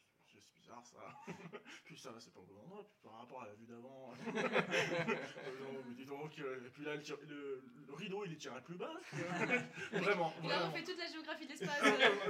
bizarre 0.69 0.85
ça. 0.85 1.33
puis 1.85 1.97
ça, 1.99 2.11
c'est 2.19 2.33
pas 2.33 2.41
au 2.41 2.45
bon 2.45 2.61
endroit, 2.65 2.85
puis 2.87 2.99
par 3.03 3.21
rapport 3.21 3.43
à 3.43 3.47
la 3.47 3.55
vue 3.55 3.67
d'avant. 3.67 4.13
euh, 4.37 5.83
dis 5.97 6.05
donc, 6.05 6.39
euh, 6.39 6.67
et 6.67 6.71
puis 6.71 6.85
là, 6.85 6.95
le, 6.97 7.03
tir- 7.03 7.17
le- 7.29 7.63
le 7.87 7.95
rideau 7.95 8.25
il 8.27 8.33
est 8.33 8.37
tiré 8.37 8.61
plus 8.63 8.77
bas. 8.77 8.93
vraiment, 9.93 10.33
vraiment. 10.43 10.67
refait 10.71 10.85
toute 10.85 10.99
la 10.99 11.07
géographie 11.07 11.47
de 11.47 11.51
l'espace. 11.53 11.83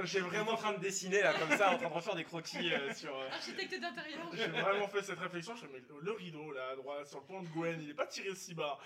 J'ai 0.05 0.21
Vraiment 0.21 0.53
en 0.53 0.57
train 0.57 0.73
de 0.75 0.79
dessiner 0.81 1.23
là 1.23 1.35
comme 1.39 1.57
ça, 1.57 1.75
en 1.75 1.79
train 1.79 1.89
de 1.89 1.95
refaire 1.95 2.15
des 2.15 2.25
croquis 2.25 2.73
euh, 2.73 2.93
sur. 2.95 3.17
euh, 3.17 3.29
Architecte 3.31 3.81
d'intérieur. 3.81 4.29
j'ai 4.33 4.47
vraiment 4.49 4.89
fait 4.89 5.03
cette 5.03 5.19
réflexion. 5.19 5.55
Je 5.57 5.63
fais, 5.67 5.73
mais 5.73 5.83
le 6.03 6.13
rideau 6.13 6.53
là 6.53 6.71
à 6.73 6.77
droite, 6.77 7.07
sur 7.07 7.21
le 7.21 7.27
plan 7.27 7.43
de 7.43 7.49
Gwen, 7.49 7.81
il 7.83 7.91
est 7.91 7.95
pas 7.95 8.07
tiré 8.07 8.35
si 8.35 8.55
bas. 8.55 8.79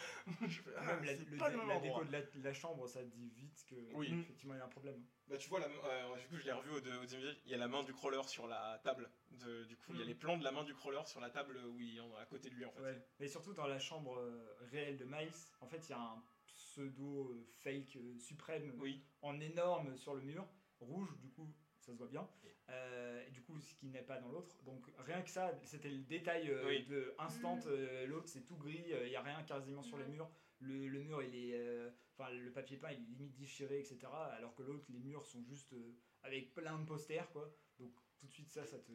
je 0.42 0.60
fais, 0.60 0.70
ah, 0.78 0.96
la, 1.02 1.06
c'est 1.06 1.30
le- 1.30 1.36
pas 1.36 1.50
le 1.50 1.58
même 1.58 1.68
la 1.68 1.74
endroit. 1.76 2.00
déco 2.00 2.04
de 2.04 2.12
la, 2.12 2.20
de 2.22 2.44
la 2.44 2.52
chambre, 2.54 2.86
ça 2.88 3.02
dit 3.02 3.30
vite 3.36 3.66
que 3.68 3.74
Oui. 3.94 4.24
Effectivement 4.42 4.54
il 4.54 4.58
y 4.58 4.60
a 4.60 4.64
un 4.64 4.68
problème. 4.68 5.04
Bah 5.28 5.36
tu 5.38 5.48
vois, 5.48 5.60
la, 5.60 5.66
euh, 5.66 6.16
du 6.18 6.26
coup 6.28 6.36
je 6.36 6.44
l'ai 6.44 6.52
revu 6.52 6.70
au, 6.70 6.80
de- 6.80 6.90
au 6.96 7.00
deuxième 7.02 7.20
épisode, 7.20 7.38
il 7.46 7.50
y 7.52 7.54
a 7.54 7.58
la 7.58 7.68
main 7.68 7.82
du 7.84 7.92
crawler 7.92 8.22
sur 8.26 8.46
la 8.48 8.80
table. 8.82 9.08
De, 9.30 9.64
du 9.64 9.76
coup, 9.76 9.92
il 9.94 9.98
y 9.98 10.02
a 10.02 10.04
Mm. 10.04 10.08
les 10.08 10.14
plans 10.14 10.36
de 10.36 10.44
la 10.44 10.52
main 10.52 10.64
du 10.64 10.74
crawler 10.74 11.00
sur 11.06 11.20
la 11.20 11.30
table 11.30 11.58
où 11.66 11.80
il 11.80 11.96
est 11.96 12.00
en- 12.00 12.14
à 12.16 12.26
côté 12.26 12.50
de 12.50 12.54
lui 12.54 12.64
en 12.64 12.72
fait. 12.72 12.82
Ouais. 12.82 13.06
Mais 13.20 13.28
surtout 13.28 13.54
dans 13.54 13.66
la 13.66 13.78
chambre 13.78 14.18
euh, 14.18 14.56
réelle 14.70 14.98
de 14.98 15.04
Miles, 15.04 15.32
en 15.60 15.66
fait, 15.66 15.88
il 15.88 15.90
y 15.90 15.94
a 15.94 16.00
un 16.00 16.22
pseudo 16.46 17.30
euh, 17.32 17.46
fake 17.62 17.98
suprême 18.18 18.74
Oui. 18.78 19.02
en 19.22 19.38
énorme 19.40 19.96
sur 19.96 20.14
le 20.14 20.22
mur, 20.22 20.46
rouge, 20.80 21.16
du 21.20 21.30
coup, 21.30 21.48
ça 21.80 21.92
se 21.92 21.96
voit 21.98 22.08
bien. 22.08 22.28
Euh, 22.68 23.26
et 23.26 23.30
du 23.30 23.42
coup, 23.42 23.58
ce 23.60 23.74
qui 23.74 23.86
n'est 23.86 24.02
pas 24.02 24.18
dans 24.18 24.28
l'autre. 24.28 24.56
Donc, 24.64 24.84
rien 24.98 25.22
que 25.22 25.30
ça, 25.30 25.52
c'était 25.64 25.88
le 25.90 26.02
détail 26.02 26.50
euh, 26.50 26.66
Oui. 26.66 26.84
de 26.86 27.14
instant. 27.18 27.58
Euh, 27.66 28.06
l'autre, 28.06 28.28
c'est 28.28 28.42
tout 28.44 28.56
gris, 28.56 28.82
il 28.86 29.08
n'y 29.08 29.16
a 29.16 29.22
rien 29.22 29.42
quasiment 29.44 29.82
sur 29.82 29.98
les 29.98 30.06
murs. 30.06 30.30
Le, 30.62 30.88
le 30.88 31.02
mur, 31.02 31.22
il 31.22 31.34
est. 31.34 31.54
euh, 31.54 31.90
Enfin, 32.18 32.30
le 32.30 32.52
papier 32.52 32.76
peint, 32.76 32.90
il 32.92 32.98
est 33.02 33.06
limite 33.06 33.34
déchiré, 33.36 33.78
etc. 33.80 34.00
Alors 34.36 34.54
que 34.54 34.62
l'autre, 34.62 34.84
les 34.90 34.98
murs 35.00 35.24
sont 35.26 35.42
juste 35.42 35.72
euh, 35.72 35.96
avec 36.22 36.52
plein 36.54 36.78
de 36.78 36.84
posters, 36.84 37.28
quoi. 37.30 37.50
Donc, 37.78 37.90
tout 38.18 38.26
de 38.26 38.32
suite, 38.32 38.50
ça, 38.50 38.64
ça 38.66 38.78
te. 38.78 38.92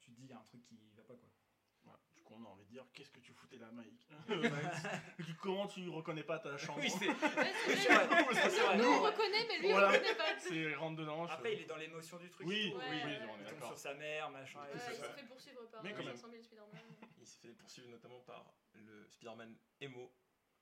Tu 0.00 0.10
te 0.12 0.16
dis, 0.16 0.24
il 0.24 0.30
y 0.30 0.32
a 0.32 0.38
un 0.38 0.42
truc 0.42 0.62
qui 0.64 0.76
va 0.96 1.02
pas, 1.04 1.14
quoi. 1.14 1.28
Ouais, 1.86 1.98
du 2.14 2.22
coup, 2.22 2.34
on 2.36 2.44
a 2.44 2.48
envie 2.48 2.64
de 2.64 2.70
dire, 2.70 2.84
qu'est-ce 2.92 3.10
que 3.12 3.20
tu 3.20 3.32
foutais 3.32 3.56
là, 3.58 3.70
Mike 3.70 4.08
Comment 5.40 5.66
tu 5.68 5.88
reconnais 5.88 6.24
pas 6.24 6.38
ta 6.40 6.56
chambre 6.58 6.80
Oui, 6.80 6.90
c'est. 6.90 7.06
Ouais, 7.08 7.14
vrai. 7.14 8.76
Nous, 8.76 8.84
on 8.84 9.02
reconnaît, 9.02 9.46
mais 9.48 9.58
lui, 9.60 9.70
Voilà. 9.70 9.88
on 9.88 9.92
reconnaît 9.92 10.14
pas. 10.16 10.38
C'est 10.38 10.74
rentre 10.74 10.96
dedans. 10.96 11.24
Après, 11.26 11.54
il 11.54 11.60
est 11.62 11.66
dans 11.66 11.76
l'émotion 11.76 12.18
du 12.18 12.28
truc. 12.28 12.46
Oui, 12.46 12.72
Ouais, 12.76 12.82
oui, 12.90 12.96
ouais. 12.96 13.02
on 13.04 13.08
est 13.08 13.12
Il 13.14 13.18
tombe 13.28 13.44
d'accord. 13.44 13.68
sur 13.68 13.78
sa 13.78 13.94
mère, 13.94 14.30
machin. 14.30 14.60
et 14.66 14.70
il 14.74 14.80
ça. 14.80 14.92
se 14.92 15.02
fait 15.16 15.26
poursuivre 15.26 15.66
par 15.70 15.82
Mais 15.82 15.92
quand 15.92 16.04
même. 16.04 16.16
500 16.16 16.28
000 16.30 16.42
Spider-Man. 16.42 16.82
Il 17.18 17.26
s'est 17.26 17.38
fait 17.48 17.54
poursuivre 17.54 17.88
notamment 17.90 18.20
par 18.20 18.52
le 18.74 19.06
Spider-Man 19.08 19.56
Emo, 19.80 20.12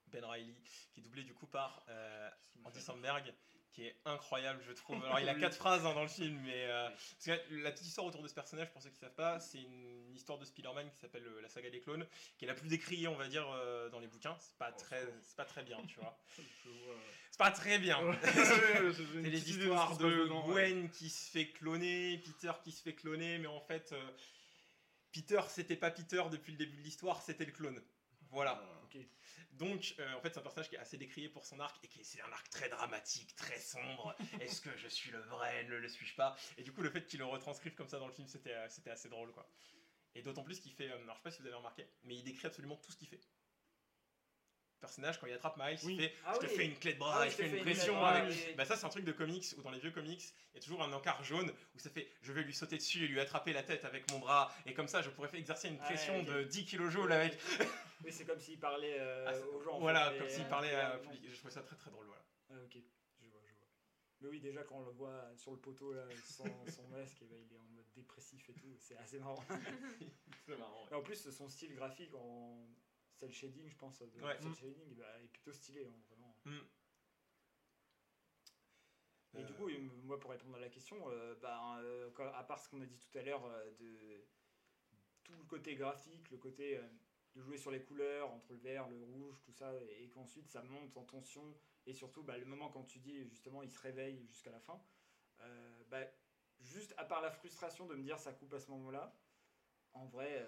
Ben 0.09 0.25
Riley, 0.25 0.55
qui 0.93 1.01
est 1.01 1.03
doublé 1.03 1.25
du 1.25 1.35
coup 1.35 1.47
par 1.47 1.85
euh, 1.89 2.31
Andy 2.65 2.81
Samberg, 2.81 3.33
qui 3.73 3.85
est 3.85 3.97
incroyable, 4.05 4.63
je 4.67 4.73
trouve. 4.73 5.05
Alors, 5.05 5.21
il 5.21 5.29
a 5.29 5.35
quatre 5.39 5.57
phrases 5.57 5.85
hein, 5.85 5.95
dans 5.95 6.03
le 6.03 6.09
film, 6.09 6.41
mais 6.45 6.67
euh, 6.67 6.89
parce 6.89 7.25
que 7.25 7.55
la, 7.63 7.73
petite 7.73 7.87
histoire 7.87 8.07
autour 8.07 8.23
de 8.23 8.29
ce 8.29 8.35
personnage, 8.35 8.71
pour 8.73 8.81
ceux 8.81 8.89
qui 8.89 8.97
ne 8.97 9.01
savent 9.01 9.15
pas, 9.15 9.41
c'est 9.41 9.59
une 9.61 10.15
histoire 10.15 10.39
de 10.39 10.45
Spider-Man 10.45 10.91
qui 10.91 10.99
s'appelle 10.99 11.27
euh, 11.27 11.41
la 11.43 11.49
saga 11.49 11.71
des 11.71 11.81
clones, 11.81 12.07
qui 12.39 12.45
est 12.45 12.49
la 12.49 12.55
plus 12.55 12.69
décriée, 12.69 13.09
on 13.09 13.17
va 13.17 13.29
dire, 13.29 13.47
dans 13.91 13.99
les 13.99 14.07
bouquins. 14.07 14.37
C'est 14.41 14.57
pas 14.57 14.71
Oh, 14.73 14.79
très, 14.79 15.07
c'est 15.23 15.37
pas 15.37 15.45
très 15.45 15.63
bien, 15.63 15.79
tu 15.87 15.99
vois. 16.01 16.19
C'est 17.31 17.39
pas 17.39 17.51
très 17.51 17.79
bien. 17.79 17.99
C'est 18.23 19.21
les 19.21 19.51
histoires 19.51 19.99
de 19.99 20.27
Gwen 20.47 20.89
qui 20.89 21.11
se 21.11 21.31
fait 21.31 21.49
cloner, 21.49 22.17
Peter 22.25 22.53
qui 22.65 22.73
se 22.73 22.83
fait 22.83 22.95
cloner, 22.95 23.37
mais 23.37 23.47
en 23.47 23.61
fait, 23.61 23.95
Peter 25.13 25.41
c'était 25.49 25.77
pas 25.77 25.91
Peter 25.91 26.23
depuis 26.31 26.53
le 26.53 26.59
début 26.59 26.77
de 26.77 26.83
l'histoire, 26.83 27.21
c'était 27.21 27.45
le 27.45 27.53
clone. 27.53 27.83
Voilà. 28.31 28.63
Ok. 28.85 28.99
Donc, 29.59 29.95
euh, 29.99 30.15
en 30.15 30.21
fait, 30.21 30.35
c'est 30.35 30.39
un 30.39 30.43
personnage 30.43 30.69
qui 30.69 30.77
est 30.77 30.79
assez 30.79 30.99
décrié 30.99 31.29
pour 31.29 31.47
son 31.47 31.61
arc 31.61 31.79
et 31.83 31.89
qui 31.89 32.05
c'est 32.05 32.21
un 32.21 32.31
arc 32.33 32.49
très 32.51 32.69
dramatique, 32.69 33.35
très 33.37 33.59
sombre. 33.59 34.15
Est-ce 34.41 34.61
que 34.61 34.77
je 34.77 34.89
suis 34.89 35.11
le 35.11 35.21
vrai, 35.21 35.65
ne 35.65 35.77
le 35.77 35.89
suis-je 35.89 36.15
pas? 36.15 36.37
Et 36.59 36.63
du 36.63 36.73
coup, 36.73 36.83
le 36.83 36.91
fait 36.91 37.07
qu'il 37.07 37.21
le 37.21 37.25
retranscrive 37.25 37.75
comme 37.75 37.89
ça 37.89 37.99
dans 37.99 38.07
le 38.07 38.13
film, 38.13 38.29
c'était 38.29 38.53
euh, 38.53 38.93
assez 38.93 39.09
drôle, 39.09 39.33
quoi. 39.33 39.49
Et 40.15 40.23
d'autant 40.23 40.43
plus 40.43 40.61
qu'il 40.61 40.73
fait, 40.73 40.91
euh, 40.91 41.03
alors 41.03 41.17
je 41.17 41.21
sais 41.21 41.23
pas 41.23 41.31
si 41.31 41.41
vous 41.41 41.47
avez 41.47 41.57
remarqué, 41.57 41.87
mais 42.05 42.17
il 42.17 42.25
décrit 42.25 42.47
absolument 42.47 42.77
tout 42.77 42.93
ce 42.93 42.97
qu'il 42.97 43.09
fait. 43.09 43.21
Personnage, 44.81 45.19
quand 45.19 45.27
il 45.27 45.33
attrape 45.33 45.57
Miles, 45.57 45.79
Oui. 45.85 45.95
il 45.95 46.01
fait 46.03 46.15
Ah 46.25 46.33
Je 46.35 46.41
te 46.47 46.51
oui. 46.51 46.57
fais 46.57 46.67
une 46.67 46.79
clé 46.79 46.93
de 46.95 46.99
bras, 46.99 47.15
Ah 47.17 47.21
oui, 47.23 47.29
il 47.29 47.33
fait 47.33 47.49
une 47.49 47.61
pression 47.63 48.05
avec. 48.05 48.31
oui. 48.31 48.55
Bah, 48.57 48.65
ça, 48.67 48.77
c'est 48.77 48.85
un 48.85 48.91
truc 48.91 49.05
de 49.05 49.13
comics, 49.13 49.45
ou 49.57 49.63
dans 49.63 49.71
les 49.71 49.79
vieux 49.79 49.91
comics, 49.91 50.23
il 50.53 50.57
y 50.57 50.59
a 50.59 50.61
toujours 50.61 50.83
un 50.83 50.93
encart 50.93 51.23
jaune 51.25 51.51
où 51.75 51.79
ça 51.79 51.89
fait 51.91 52.09
Je 52.23 52.33
vais 52.33 52.43
lui 52.43 52.55
sauter 52.55 52.77
dessus 52.77 53.05
et 53.05 53.09
lui 53.09 53.19
attraper 53.21 53.53
la 53.55 53.63
tête 53.63 53.85
avec 53.87 54.11
mon 54.13 54.19
bras, 54.19 54.53
et 54.67 54.75
comme 54.75 54.87
ça, 54.89 55.01
je 55.03 55.09
pourrais 55.11 55.29
faire 55.29 55.41
exercer 55.41 55.69
une 55.69 55.79
Ah, 55.81 55.85
pression 55.87 56.19
ok. 56.21 56.27
de 56.27 56.43
10 56.45 56.65
kJ 56.67 56.97
avec. 57.11 57.39
Oui, 58.05 58.13
c'est 58.13 58.27
comme 58.27 58.39
s'il 58.39 58.61
parlait 58.61 58.99
euh, 58.99 59.25
Ah, 59.27 59.47
aux 59.49 59.61
gens. 59.63 59.77
en 59.77 59.81
voilà, 59.81 60.13
comme 60.19 60.27
et, 60.27 60.31
s'il 60.31 60.47
parlait 60.47 60.75
à 60.75 60.99
public. 60.99 61.23
Je 61.31 61.37
trouvais 61.39 61.55
ça 61.55 61.63
très 61.63 61.75
très 61.77 61.91
drôle, 61.91 62.05
voilà. 62.07 62.23
Ah, 62.51 62.55
ok, 62.63 62.77
je 63.23 63.29
vois, 63.31 63.41
je 63.47 63.55
vois. 63.55 63.67
Mais 64.21 64.29
oui, 64.29 64.39
déjà, 64.41 64.63
quand 64.65 64.77
on 64.77 64.85
le 64.85 64.91
voit 64.93 65.25
sur 65.35 65.51
le 65.53 65.57
poteau, 65.59 65.95
là, 65.95 66.05
sans 66.25 66.45
son 66.69 66.87
masque, 66.89 67.17
eh 67.23 67.25
ben, 67.25 67.39
il 67.41 67.53
est 67.55 67.59
en 67.59 67.65
mode 67.75 67.87
dépressif 67.95 68.49
et 68.51 68.53
tout. 68.53 68.77
C'est 68.79 68.97
assez 68.99 69.19
marrant. 69.19 69.43
C'est 70.47 70.59
marrant. 70.59 70.83
ouais. 70.85 70.89
Et 70.93 70.95
en 70.95 71.03
plus, 71.03 71.31
son 71.31 71.49
style 71.49 71.75
graphique 71.75 72.15
en 72.15 72.69
cel 73.17 73.33
shading, 73.33 73.69
je 73.69 73.77
pense, 73.77 74.03
de 74.03 74.21
Ouais. 74.23 74.37
cel 74.41 74.51
Mm. 74.51 74.55
shading, 74.55 74.95
bah, 74.97 75.23
est 75.23 75.29
plutôt 75.29 75.53
stylé, 75.53 75.87
hein, 75.87 75.97
vraiment. 76.09 76.35
Mm. 76.45 76.61
Et 79.39 79.45
du 79.45 79.53
Euh, 79.53 79.57
coup, 79.57 79.69
moi, 80.05 80.19
pour 80.19 80.31
répondre 80.31 80.57
à 80.57 80.61
la 80.61 80.69
question, 80.69 80.97
euh, 81.11 81.35
ben, 81.37 81.79
euh, 81.81 82.11
quand- 82.13 82.33
à 82.33 82.45
part 82.45 82.59
ce 82.59 82.69
qu'on 82.69 82.81
a 82.81 82.87
dit 82.87 82.99
tout 82.99 83.19
à 83.19 83.23
l'heure 83.23 83.49
de 83.79 84.25
tout 85.25 85.35
le 85.37 85.45
côté 85.45 85.75
graphique, 85.75 86.31
le 86.31 86.39
côté 86.39 86.79
de 87.35 87.43
jouer 87.43 87.59
sur 87.59 87.71
les 87.71 87.83
couleurs, 87.83 88.31
entre 88.31 88.53
le 88.53 88.59
vert, 88.61 88.89
le 88.89 89.03
rouge, 89.03 89.43
tout 89.43 89.53
ça, 89.53 89.75
et, 89.83 90.05
et 90.05 90.09
qu'ensuite 90.11 90.49
ça 90.49 90.63
monte 90.63 90.97
en 90.97 91.05
tension, 91.05 91.55
et 91.87 91.93
surtout 91.93 92.23
bah, 92.23 92.39
le 92.39 92.47
moment 92.47 92.71
quand 92.71 92.85
tu 92.85 92.99
dis 92.99 93.29
justement 93.29 93.63
il 93.63 93.71
se 93.71 93.79
réveille 93.81 94.25
jusqu'à 94.27 94.51
la 94.53 94.61
fin, 94.61 94.81
bah, 95.91 96.07
juste 96.61 96.95
à 96.97 97.05
part 97.05 97.21
la 97.21 97.31
frustration 97.31 97.87
de 97.87 97.95
me 97.95 98.03
dire 98.03 98.19
ça 98.19 98.33
coupe 98.33 98.55
à 98.55 98.61
ce 98.61 98.71
moment-là, 98.71 99.13
en 99.93 100.07
vrai, 100.07 100.47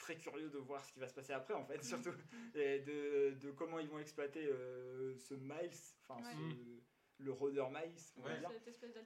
très 0.00 0.16
curieux 0.16 0.48
de 0.50 0.58
voir 0.58 0.84
ce 0.84 0.92
qui 0.92 0.98
va 0.98 1.06
se 1.08 1.14
passer 1.14 1.32
après 1.32 1.54
en 1.54 1.64
fait, 1.64 1.80
surtout, 1.84 2.12
et 2.56 2.80
de, 2.80 3.34
de 3.40 3.50
comment 3.52 3.78
ils 3.78 3.88
vont 3.88 4.00
exploiter 4.00 4.44
euh, 4.46 5.14
ce 5.16 5.34
Miles, 5.34 5.70
enfin 6.08 6.20
Ouais. 6.24 6.32
ce- 6.32 6.80
le 7.22 7.32
Rhoder 7.32 7.66
Miles, 7.70 8.00
Ouais. 8.16 8.30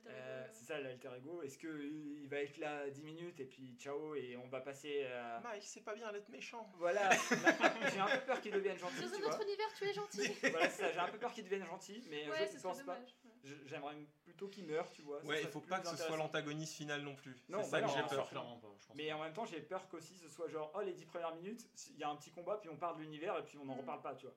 Euh, 0.07 0.45
ego, 0.45 0.53
c'est 0.53 0.65
ça 0.67 0.81
l'alter 0.81 1.11
ego. 1.19 1.43
Est-ce 1.43 1.59
qu'il 1.59 2.29
va 2.29 2.39
être 2.43 2.57
là 2.59 2.89
10 2.89 3.03
minutes 3.03 3.41
et 3.41 3.45
puis 3.45 3.75
ciao 3.77 4.15
et 4.15 4.37
on 4.37 4.47
va 4.49 4.61
passer 4.61 5.05
à. 5.07 5.41
Miles, 5.45 5.63
c'est 5.63 5.81
pas 5.83 5.97
bien 5.97 6.13
d'être 6.13 6.29
méchant. 6.29 6.71
Voilà, 6.79 7.11
j'ai 7.93 7.99
un 7.99 8.07
peu 8.07 8.25
peur 8.27 8.41
qu'il 8.41 8.53
devienne 8.53 8.79
gentil. 8.79 9.01
Dans 9.01 9.15
un 9.15 9.19
vois. 9.19 9.29
autre 9.35 9.43
univers, 9.43 9.75
tu 9.77 9.85
es 9.85 9.93
gentil. 9.93 10.33
Voilà, 10.43 10.71
c'est 10.71 10.83
ça, 10.83 10.93
j'ai 10.93 10.99
un 11.01 11.09
peu 11.09 11.19
peur 11.19 11.33
qu'il 11.33 11.43
devienne 11.45 11.65
gentil, 11.67 12.05
mais 12.09 12.31
Ouais, 12.31 12.49
je 12.51 12.57
ne 12.57 12.63
pense 12.63 12.83
pas. 12.85 12.95
dommage. 12.95 13.17
ouais. 13.25 13.31
J'aimerais 13.67 13.95
plutôt 14.25 14.49
qu'il 14.49 14.65
meure, 14.67 14.91
tu 14.91 15.03
vois. 15.03 15.23
Ouais, 15.25 15.43
il 15.43 15.49
faut 15.49 15.61
pas 15.61 15.79
que 15.81 15.89
ce 15.89 15.97
soit 15.97 16.17
l'antagoniste 16.17 16.75
final 16.75 17.03
non 17.03 17.15
plus. 17.15 17.37
Non, 17.49 17.63
C'est 17.63 17.71
bah 17.71 17.79
ça 17.79 17.81
que 17.83 17.87
non, 17.87 17.95
j'ai 18.09 18.17
peur. 18.17 18.29
Clairement 18.29 18.57
pas, 18.59 18.69
je 18.81 18.87
pense 18.87 18.97
Mais 18.97 19.13
en 19.13 19.23
même 19.23 19.33
temps, 19.33 19.45
j'ai 19.45 19.61
peur 19.61 19.87
qu'aussi 19.89 20.15
ce 20.17 20.29
soit 20.29 20.49
genre, 20.49 20.73
oh, 20.75 20.81
les 20.81 20.93
10 20.95 21.05
premières 21.07 21.35
minutes, 21.35 21.69
il 21.91 21.99
y 21.99 22.05
a 22.05 22.09
un 22.09 22.17
petit 22.17 22.31
combat, 22.31 22.57
puis 22.57 22.71
on 22.71 22.77
part 22.77 22.95
de 22.97 23.01
l'univers 23.03 23.37
et 23.39 23.43
puis 23.45 23.59
on 23.59 23.65
n'en 23.65 23.75
Mm. 23.75 23.81
reparle 23.81 24.03
pas, 24.03 24.15
tu 24.15 24.27
vois. 24.27 24.35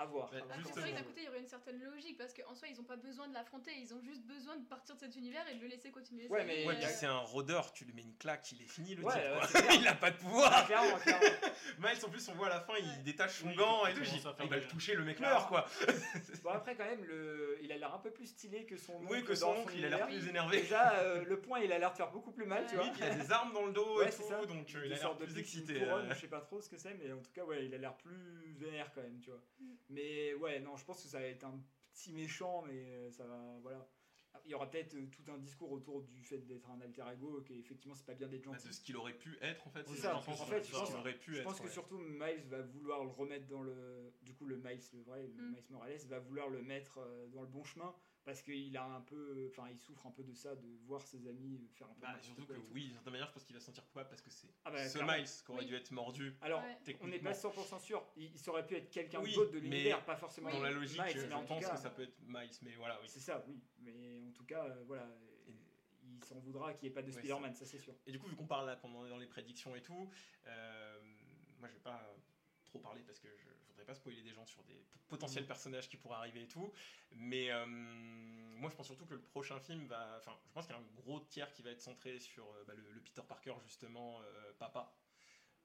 À 0.00 0.06
voir. 0.06 0.32
Ouais, 0.32 0.40
Bah, 0.40 0.56
d'un 0.56 0.62
côté, 0.62 0.80
il 1.18 1.24
y 1.24 1.28
aurait 1.28 1.40
une 1.40 1.46
certaine 1.46 1.78
logique 1.82 2.16
parce 2.16 2.32
qu'en 2.32 2.54
soi, 2.54 2.68
ils 2.68 2.76
n'ont 2.78 2.84
pas 2.84 2.96
besoin 2.96 3.28
de 3.28 3.34
l'affronter, 3.34 3.70
ils 3.78 3.92
ont 3.92 4.00
juste 4.00 4.22
besoin 4.22 4.56
de 4.56 4.64
partir 4.64 4.94
de 4.94 5.00
cet 5.00 5.14
univers 5.14 5.46
et 5.46 5.56
de 5.56 5.60
le 5.60 5.66
laisser 5.66 5.90
continuer. 5.90 6.26
Ouais, 6.28 6.42
mais 6.46 6.64
Ouais, 6.66 6.74
euh, 6.82 6.88
c'est 6.88 7.04
un 7.04 7.18
rôdeur, 7.18 7.70
tu 7.74 7.84
lui 7.84 7.92
mets 7.92 8.00
une 8.00 8.16
claque, 8.16 8.50
il 8.52 8.62
est 8.62 8.66
fini 8.66 8.94
le 8.94 9.04
Ouais, 9.04 9.12
type. 9.12 9.60
il 9.78 9.86
a 9.86 9.94
pas 9.94 10.10
de 10.10 10.16
pouvoir. 10.16 10.66
Clairement, 10.66 10.96
clairement. 11.00 11.20
Miles, 11.80 12.02
en 12.02 12.08
plus, 12.08 12.26
on 12.28 12.32
voit 12.32 12.46
à 12.46 12.50
la 12.50 12.60
fin, 12.60 12.72
il 12.78 13.02
détache 13.02 13.40
son 13.40 13.48
Oui, 13.48 13.56
gant 13.56 13.84
et 13.84 13.92
tout. 13.92 14.00
Il 14.42 14.48
va 14.48 14.56
le 14.56 14.66
toucher, 14.68 14.94
le 14.94 15.04
mec 15.04 15.20
meurt, 15.20 15.48
quoi. 15.48 15.66
Bon, 16.42 16.50
après, 16.50 16.74
quand 16.76 16.86
même, 16.86 17.04
le... 17.04 17.58
il 17.60 17.70
a 17.70 17.76
l'air 17.76 17.94
un 17.94 17.98
peu 17.98 18.10
plus 18.10 18.26
stylé 18.28 18.64
que 18.64 18.78
son 18.78 18.94
Oui, 19.02 19.18
oncle 19.18 19.24
que 19.26 19.34
son 19.34 19.48
oncle, 19.48 19.74
il 19.76 19.84
a 19.84 19.90
l'air 19.90 20.06
plus 20.06 20.26
énervé. 20.28 20.62
Déjà, 20.62 20.94
euh, 21.00 21.24
le 21.26 21.40
point, 21.40 21.60
il 21.60 21.70
a 21.72 21.78
l'air 21.78 21.92
de 21.92 21.96
faire 21.98 22.10
beaucoup 22.10 22.32
plus 22.32 22.46
mal, 22.46 22.64
tu 22.66 22.74
vois. 22.76 22.84
Oui, 22.84 22.90
il 22.96 23.04
a 23.04 23.14
des 23.16 23.30
armes 23.30 23.52
dans 23.52 23.66
le 23.66 23.72
dos 23.72 24.00
et 24.00 24.10
c'est 24.10 24.22
tout, 24.22 24.28
ça. 24.30 24.46
donc 24.46 24.74
euh, 24.74 24.86
il 24.86 24.92
a 24.94 24.96
l'air 24.96 25.14
plus 25.18 25.36
excité. 25.38 25.82
Je 26.08 26.14
sais 26.14 26.28
pas 26.28 26.40
trop 26.40 26.58
ce 26.62 26.70
que 26.70 26.78
c'est, 26.78 26.94
mais 26.94 27.12
en 27.12 27.18
tout 27.20 27.32
cas, 27.32 27.44
ouais, 27.44 27.66
il 27.66 27.74
a 27.74 27.78
l'air 27.78 27.94
plus 27.98 28.54
vénère 28.58 28.90
quand 28.94 29.02
même, 29.02 29.20
tu 29.20 29.28
vois. 29.28 29.40
Mais 29.90 30.34
ouais, 30.34 30.60
non, 30.60 30.76
je 30.76 30.84
pense 30.84 31.02
que 31.02 31.08
ça 31.08 31.18
va 31.20 31.26
être 31.26 31.44
un 31.44 31.60
petit 31.92 32.12
méchant, 32.12 32.62
mais 32.62 32.84
euh, 32.90 33.10
ça 33.10 33.26
va, 33.26 33.58
voilà. 33.62 33.88
Il 34.44 34.50
y 34.52 34.54
aura 34.54 34.70
peut-être 34.70 34.94
euh, 34.94 35.06
tout 35.10 35.28
un 35.30 35.38
discours 35.38 35.72
autour 35.72 36.02
du 36.02 36.22
fait 36.22 36.38
d'être 36.46 36.70
un 36.70 36.80
alter 36.80 37.02
ego, 37.12 37.42
qu'effectivement, 37.42 37.96
c'est 37.96 38.06
pas 38.06 38.14
bien 38.14 38.28
d'être 38.28 38.44
Bah, 38.46 38.52
gentil. 38.52 38.68
de 38.68 38.72
ce 38.72 38.80
qu'il 38.80 38.96
aurait 38.96 39.18
pu 39.18 39.36
être, 39.42 39.66
en 39.66 39.70
fait. 39.70 39.84
C'est 39.88 39.96
ça, 39.96 40.16
en 40.16 40.20
fait, 40.22 40.32
je 40.62 40.70
pense- 40.70 40.88
qu'il 40.88 40.96
aurait 40.96 41.18
pu 41.18 41.34
Je 41.34 41.38
être. 41.40 41.44
pense 41.44 41.58
que 41.58 41.64
ouais. 41.66 41.70
surtout 41.72 41.98
Miles 41.98 42.44
va 42.48 42.62
vouloir 42.62 43.02
le 43.02 43.10
remettre 43.10 43.48
dans 43.48 43.62
le. 43.62 44.14
Du 44.22 44.32
coup, 44.34 44.46
le 44.46 44.56
Miles, 44.56 44.80
le 44.92 45.00
vrai, 45.02 45.26
le 45.26 45.42
Mm. 45.42 45.50
Miles 45.50 45.64
Morales, 45.70 45.98
va 46.08 46.20
vouloir 46.20 46.48
le 46.48 46.62
mettre 46.62 46.98
euh, 46.98 47.26
dans 47.28 47.42
le 47.42 47.48
bon 47.48 47.64
chemin 47.64 47.92
parce 48.24 48.42
qu'il 48.42 48.76
a 48.76 48.84
un 48.84 49.00
peu. 49.00 49.48
Enfin, 49.50 49.68
il 49.70 49.76
souffre 49.78 50.06
un 50.06 50.10
peu 50.10 50.22
de 50.22 50.32
ça, 50.34 50.54
de 50.54 50.68
voir 50.86 51.02
ses 51.06 51.26
amis 51.26 51.68
faire 51.74 51.88
un 51.88 51.94
peu. 51.94 52.00
Bah, 52.02 52.08
n'importe 52.08 52.24
surtout 52.24 52.46
que 52.46 52.52
oui, 52.72 52.84
d'une 52.84 52.92
certaine 52.94 53.12
manière, 53.12 53.28
je 53.28 53.32
pense 53.32 53.44
qu'il 53.44 53.54
va 53.54 53.60
se 53.60 53.66
sentir 53.66 53.84
coupable 53.86 54.08
parce 54.08 54.22
que 54.22 54.30
c'est 54.30 54.48
Ah 54.64 54.70
bah, 54.70 54.88
ce. 54.88 54.98
Miles 54.98 55.24
qui 55.44 55.50
aurait 55.50 55.60
Oui. 55.60 55.66
dû 55.66 55.74
être 55.74 55.90
mordu. 55.90 56.34
Alors, 56.42 56.62
Ouais. 56.62 56.96
on 57.00 57.08
n'est 57.08 57.18
pas 57.18 57.32
100% 57.32 57.78
sûr. 57.80 58.06
Il, 58.16 58.38
ça 58.38 58.50
aurait 58.50 58.66
pu 58.66 58.76
être 58.76 58.90
quelqu'un 58.90 59.20
Oui, 59.20 59.34
d'autre 59.34 59.52
de 59.52 59.58
l'univers, 59.58 60.04
pas 60.04 60.16
forcément 60.16 60.48
Oui. 60.48 60.54
Dans 60.56 60.62
la 60.62 60.70
logique, 60.70 61.00
Miles, 61.02 61.32
en 61.34 61.44
pense 61.44 61.64
cas- 61.64 61.70
que 61.74 61.78
ça 61.80 61.90
peut 61.90 62.02
être 62.02 62.18
Miles, 62.26 62.50
mais 62.62 62.74
voilà, 62.76 63.00
oui. 63.00 63.08
C'est 63.08 63.20
ça, 63.20 63.44
oui. 63.48 63.60
Mais 63.78 64.22
en 64.28 64.32
tout 64.32 64.44
cas, 64.44 64.64
euh, 64.66 64.84
voilà. 64.86 65.08
Il 66.02 66.24
s'en 66.24 66.38
voudra 66.40 66.74
qu'il 66.74 66.82
n'y 66.86 66.92
ait 66.92 66.94
pas 66.94 67.02
de 67.02 67.06
Ouais, 67.10 67.12
Spider-Man, 67.18 67.54
ça 67.54 67.64
c'est 67.64 67.78
sûr. 67.78 67.94
Et 68.06 68.12
du 68.12 68.18
coup, 68.18 68.26
vu 68.28 68.36
qu'on 68.36 68.46
parle 68.46 68.66
là, 68.66 68.76
qu'on 68.76 68.94
en 68.94 69.06
est 69.06 69.08
dans 69.08 69.16
les 69.18 69.26
prédictions 69.26 69.74
et 69.74 69.80
tout, 69.82 70.10
euh, 70.46 71.00
moi 71.58 71.68
je 71.68 71.74
vais 71.74 71.80
pas 71.80 72.14
trop 72.64 72.78
parler 72.78 73.02
parce 73.06 73.18
que 73.18 73.28
je 73.38 73.49
voudrais 73.80 73.92
pas 73.92 73.94
spoiler 73.94 74.22
des 74.22 74.32
gens 74.32 74.46
sur 74.46 74.62
des 74.64 74.84
potentiels 75.08 75.46
personnages 75.46 75.88
qui 75.88 75.96
pourraient 75.96 76.16
arriver 76.18 76.42
et 76.42 76.48
tout. 76.48 76.72
Mais 77.12 77.50
euh, 77.50 77.66
moi, 77.66 78.70
je 78.70 78.76
pense 78.76 78.86
surtout 78.86 79.06
que 79.06 79.14
le 79.14 79.20
prochain 79.20 79.58
film 79.60 79.86
va. 79.86 80.16
Enfin, 80.18 80.38
je 80.46 80.52
pense 80.52 80.66
qu'il 80.66 80.74
y 80.74 80.78
a 80.78 80.82
un 80.82 80.86
gros 81.02 81.20
tiers 81.20 81.52
qui 81.52 81.62
va 81.62 81.70
être 81.70 81.80
centré 81.80 82.18
sur 82.20 82.44
euh, 82.44 82.64
bah, 82.66 82.74
le, 82.76 82.90
le 82.92 83.00
Peter 83.00 83.22
Parker, 83.26 83.54
justement, 83.64 84.20
euh, 84.22 84.52
papa. 84.58 84.94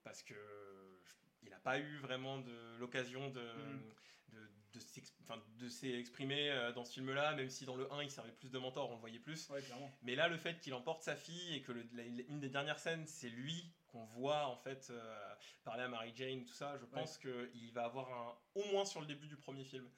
Parce 0.03 0.21
que 0.23 0.33
je- 0.33 1.13
il 1.43 1.49
n'a 1.49 1.59
pas 1.59 1.79
eu 1.79 1.97
vraiment 1.97 2.39
de 2.39 2.77
l'occasion 2.79 3.29
de, 3.29 3.41
Mhm. 3.41 3.93
de, 4.33 4.49
enfin, 5.23 5.41
s'exprimer 5.69 6.71
dans 6.75 6.83
ce 6.83 6.93
film-là, 6.93 7.33
même 7.35 7.49
si 7.49 7.65
dans 7.65 7.75
le 7.75 7.91
1 7.93 8.03
il 8.03 8.11
servait 8.11 8.31
plus 8.31 8.49
de 8.49 8.57
mentor, 8.57 8.89
on 8.89 8.95
le 8.95 8.99
voyait 8.99 9.19
plus. 9.19 9.49
Ouais. 9.49 9.63
Mais 10.01 10.15
là, 10.15 10.27
le 10.27 10.37
fait 10.37 10.59
qu'il 10.59 10.73
emporte 10.73 11.03
sa 11.03 11.15
fille 11.15 11.55
et 11.55 11.61
que 11.61 11.71
le- 11.71 11.85
la- 11.93 12.03
une 12.03 12.39
des 12.39 12.49
dernières 12.49 12.79
scènes, 12.79 13.05
c'est 13.07 13.29
lui 13.29 13.71
qu'on 13.95 14.03
voit 14.03 14.47
en 14.47 14.57
fait 14.57 14.89
euh, 14.89 15.35
parler 15.63 15.83
à 15.83 15.87
Mary 15.87 16.11
Jane, 16.13 16.43
tout 16.43 16.53
ça, 16.53 16.75
je 16.77 16.85
pense 16.85 17.17
qu'il 17.17 17.71
va 17.71 17.85
avoir 17.85 18.11
un, 18.11 18.35
au 18.55 18.65
moins 18.73 18.83
sur 18.83 18.99
le 18.99 19.07
début 19.07 19.27
du 19.27 19.37
premier 19.37 19.63
film, 19.63 19.89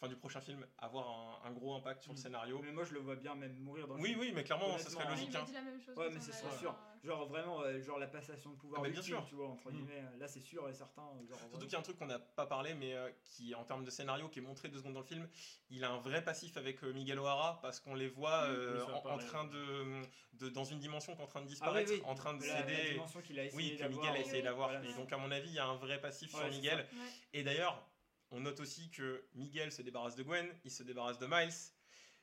enfin 0.00 0.08
du 0.08 0.16
prochain 0.16 0.40
film, 0.40 0.66
avoir 0.78 1.06
un, 1.44 1.48
un 1.48 1.52
gros 1.52 1.74
impact 1.74 2.02
sur 2.02 2.12
le 2.12 2.18
Mm. 2.18 2.22
scénario. 2.22 2.60
Mais 2.64 2.72
moi, 2.72 2.84
je 2.84 2.94
le 2.94 3.00
vois 3.00 3.16
bien 3.16 3.34
même 3.34 3.54
mourir 3.58 3.86
dans 3.86 3.96
le 3.96 4.00
Oui, 4.00 4.08
film. 4.10 4.20
oui, 4.20 4.32
mais 4.34 4.44
clairement, 4.44 4.78
ça 4.78 4.88
serait 4.90 5.04
Honnêtement, 5.04 5.10
logique. 5.10 5.34
Hein. 5.34 5.44
dit 5.46 5.52
la 5.52 5.60
même 5.60 5.80
chose. 5.80 5.96
Ouais, 5.96 6.08
mais 6.10 6.20
c'est 6.20 6.46
allant, 6.46 6.58
sûr. 6.58 6.70
euh, 6.70 7.06
Genre 7.06 7.28
vraiment, 7.28 7.60
euh, 7.62 7.80
genre 7.82 7.98
la 7.98 8.06
passation 8.06 8.50
de 8.50 8.56
pouvoir 8.56 8.80
Ah, 8.80 8.84
bah, 8.84 8.88
bien 8.90 8.98
ultime, 8.98 9.16
sûr. 9.16 9.26
tu 9.28 9.34
vois, 9.34 9.48
entre 9.48 9.70
Mm. 9.70 9.74
guillemets. 9.74 10.04
Là, 10.18 10.26
c'est 10.28 10.40
sûr 10.40 10.66
et 10.70 10.74
certain. 10.74 11.02
Genre, 11.28 11.38
Surtout 11.38 11.58
qu'il 11.66 11.72
y 11.72 11.76
a 11.76 11.78
un 11.78 11.82
truc 11.82 11.98
qu'on 11.98 12.06
n'a 12.06 12.18
pas 12.18 12.46
parlé, 12.46 12.72
mais 12.74 12.94
euh, 12.94 13.10
qui, 13.24 13.54
en 13.54 13.64
termes 13.64 13.84
de 13.84 13.90
scénario, 13.90 14.28
qui 14.30 14.38
est 14.38 14.42
montré 14.42 14.68
deux 14.68 14.78
secondes 14.78 14.94
dans 14.94 15.00
le 15.00 15.06
film, 15.06 15.28
il 15.68 15.84
a 15.84 15.90
un 15.90 15.98
vrai 15.98 16.24
passif 16.24 16.56
avec 16.56 16.82
euh, 16.82 16.92
Miguel 16.94 17.18
O'Hara 17.18 17.58
parce 17.60 17.78
qu'on 17.80 17.94
les 17.94 18.08
voit 18.08 18.44
euh, 18.44 18.78
Oui, 18.80 18.86
ça 18.86 18.94
en, 19.10 19.18
train 19.18 19.44
de, 19.44 20.02
de- 20.34 20.48
dans 20.48 20.64
une 20.64 20.78
dimension 20.78 21.14
qui 21.14 21.20
est 21.20 21.24
en 21.24 21.28
train 21.28 21.40
de 21.40 21.44
Ah 21.44 21.48
oui, 21.48 21.52
disparaître, 21.52 21.92
oui. 21.92 22.02
en 22.06 22.14
train 22.14 22.34
de 22.34 22.42
La- 22.42 22.60
La 22.60 22.66
céder. 22.66 22.90
dimension 22.92 23.20
qu'il 23.20 23.38
a 23.38 23.44
essayé 23.44 23.72
Oui, 23.72 23.78
que. 23.78 23.84
Miguel 23.86 24.14
a 24.16 24.18
essayé 24.20 24.42
d'avoir. 24.42 24.82
Et 24.82 24.94
donc, 24.94 25.12
à 25.12 25.18
mon 25.18 25.30
avis, 25.30 25.48
il 25.48 25.54
y 25.54 25.58
a 25.58 25.66
un 25.66 25.76
vrai 25.76 26.00
passif 26.00 26.30
sur 26.30 26.46
Miguel. 26.48 26.86
Et 27.34 27.42
d'ailleurs, 27.42 27.86
on 28.30 28.40
note 28.40 28.60
aussi 28.60 28.90
que 28.90 29.24
Miguel 29.34 29.72
se 29.72 29.82
débarrasse 29.82 30.16
de 30.16 30.22
Gwen, 30.22 30.48
il 30.64 30.70
se 30.70 30.82
débarrasse 30.82 31.18
de 31.18 31.26
Miles. 31.26 31.52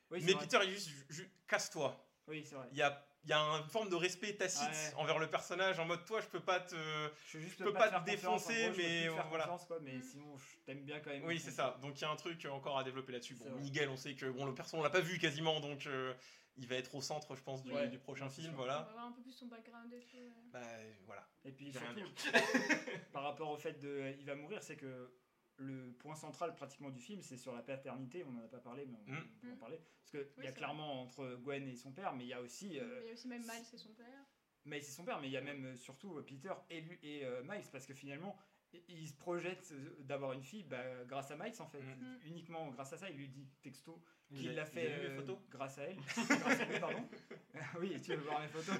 Oui, 0.10 0.22
mais 0.24 0.32
vrai. 0.34 0.43
Peter, 0.45 0.60
il 0.64 0.70
est 0.70 0.74
juste, 0.74 0.88
ju- 0.89 1.05
ju- 1.10 1.32
casse-toi. 1.47 2.03
Oui, 2.28 2.45
c'est 2.45 2.55
vrai. 2.55 2.68
Il 2.72 2.78
y 2.78 2.82
a, 2.82 3.05
il 3.24 3.30
y 3.30 3.34
a 3.34 3.39
une 3.39 3.70
forme 3.70 3.89
de 3.89 3.95
respect 3.95 4.34
tacite 4.36 4.62
Ouais. 4.70 4.93
envers 4.95 5.20
le 5.20 5.30
personnage, 5.30 5.80
en 5.80 5.86
mode 5.86 6.05
toi, 6.05 6.22
je 6.22 6.28
peux 6.28 6.39
pas 6.39 6.62
te. 6.62 6.76
Je, 7.26 7.39
juste 7.39 7.60
Je 7.60 7.64
peux 7.66 7.74
pas, 7.74 7.89
pas 7.89 7.99
te 7.99 8.05
défoncer, 8.05 8.53
gros, 8.53 8.72
je 8.74 8.78
peux 8.78 8.78
mais 8.84 9.08
voilà. 9.30 9.58
quoi, 9.68 9.80
mais 9.82 10.01
sinon, 10.01 10.38
je 10.38 10.58
t'aime 10.66 10.84
bien 10.86 10.99
quand 11.01 11.10
même. 11.10 11.26
Oui, 11.26 11.39
c'est 11.39 11.51
ça. 11.51 11.78
Donc 11.82 11.97
il 11.99 12.01
y 12.01 12.05
a 12.05 12.10
un 12.10 12.16
truc 12.16 12.45
encore 12.45 12.78
à 12.80 12.84
développer 12.86 13.12
là-dessus. 13.12 13.36
Bon. 13.36 13.49
Miguel, 13.58 13.89
on 13.89 13.97
sait 13.97 14.16
que 14.16 14.26
bon, 14.28 14.45
le 14.45 14.53
perso, 14.53 14.78
on 14.78 14.84
l'a 14.84 14.89
pas 14.89 15.01
vu 15.01 15.20
quasiment, 15.20 15.60
donc 15.60 15.86
euh, 15.88 16.14
il 16.55 16.68
va 16.68 16.76
être 16.76 16.95
au 16.95 17.01
centre, 17.01 17.36
je 17.36 17.41
pense, 17.41 17.64
du, 17.64 17.72
prochain 17.99 18.30
film. 18.30 18.47
sûr. 18.47 18.53
On 18.53 18.58
Voilà. 18.58 18.78
va 18.84 18.91
voir 18.93 19.05
un 19.08 19.12
peu 19.12 19.22
plus 19.22 19.34
son 19.34 19.47
background 19.47 19.91
et 19.93 19.99
tout. 20.05 20.16
ouais. 20.18 20.32
Bah 20.53 20.62
voilà. 21.05 21.28
Et 21.43 21.51
puis 21.51 21.72
surtout, 21.74 22.10
par 23.12 23.24
rapport 23.24 23.49
au 23.51 23.58
fait 23.58 23.74
de 23.80 24.14
il 24.20 24.26
va 24.26 24.36
mourir, 24.36 24.64
c'est 24.64 24.78
que 24.78 25.12
le 25.58 25.91
point 25.99 26.16
central 26.16 26.53
pratiquement 26.55 26.89
du 26.89 26.99
film, 26.99 27.22
c'est 27.22 27.38
sur 27.38 27.53
la 27.53 27.62
paternité. 27.62 28.24
On 28.24 28.32
n'en 28.32 28.43
a 28.45 28.47
pas 28.47 28.60
parlé, 28.60 28.86
mais 28.86 28.97
on, 29.08 29.12
Mm. 29.12 29.18
on 29.18 29.39
peut 29.39 29.51
en 29.51 29.55
Mm. 29.55 29.60
parler. 29.60 29.80
Parce 30.01 30.12
qu'il 30.12 30.32
Oui, 30.38 30.45
y 30.45 30.47
a 30.47 30.51
clairement 30.51 31.01
entre 31.01 31.36
Gwen 31.43 31.68
et 31.68 31.76
son 31.76 31.91
père, 31.91 32.14
mais 32.16 32.26
il 32.26 32.30
y 32.30 32.34
a 32.34 32.41
aussi. 32.41 32.80
euh, 32.80 32.84
Mais 32.86 33.01
il 33.01 33.08
y 33.08 33.10
a 33.10 33.14
aussi 33.14 33.28
même 33.28 33.41
Miles 33.41 33.66
et 33.74 33.78
son 33.78 33.93
père. 33.93 34.05
mais 34.66 34.82
c'est 34.82 34.91
son 34.91 35.03
père, 35.03 35.20
mais 35.20 35.28
il 35.28 35.32
y 35.34 35.38
a 35.38 35.41
même 35.41 35.66
euh, 35.66 35.76
surtout 35.76 36.18
euh, 36.18 36.22
Peter 36.24 36.53
et, 36.70 36.82
lui, 36.82 36.99
et 37.03 37.26
euh, 37.26 37.41
Miles, 37.43 37.64
parce 37.72 37.86
que 37.86 37.93
finalement, 37.93 38.38
il 38.89 39.08
se 39.08 39.14
projette 39.16 39.70
euh, 39.72 39.95
d'avoir 40.01 40.34
une 40.34 40.43
fille 40.43 40.64
bah, 40.64 40.84
grâce 41.05 41.32
à 41.32 41.36
Miles, 41.38 41.53
en 41.60 41.68
fait. 41.68 41.82
Mm. 41.82 42.01
Mm. 42.01 42.20
Uniquement 42.26 42.68
grâce 42.72 42.93
à 42.93 42.97
ça, 42.97 43.10
il 43.10 43.16
lui 43.18 43.28
dit 43.30 43.47
texto 43.64 44.01
qu'il 44.36 44.53
l'a 44.53 44.66
fait 44.66 44.91
euh, 44.91 45.36
grâce 45.49 45.78
à 45.80 45.84
elle. 45.84 45.95
grâce 46.41 46.60
à 46.60 46.66
lui, 46.66 46.80
pardon. 46.80 47.08
oui, 47.80 47.99
tu 48.01 48.12
veux 48.12 48.18
voir 48.18 48.41
mes 48.41 48.47
photos 48.49 48.76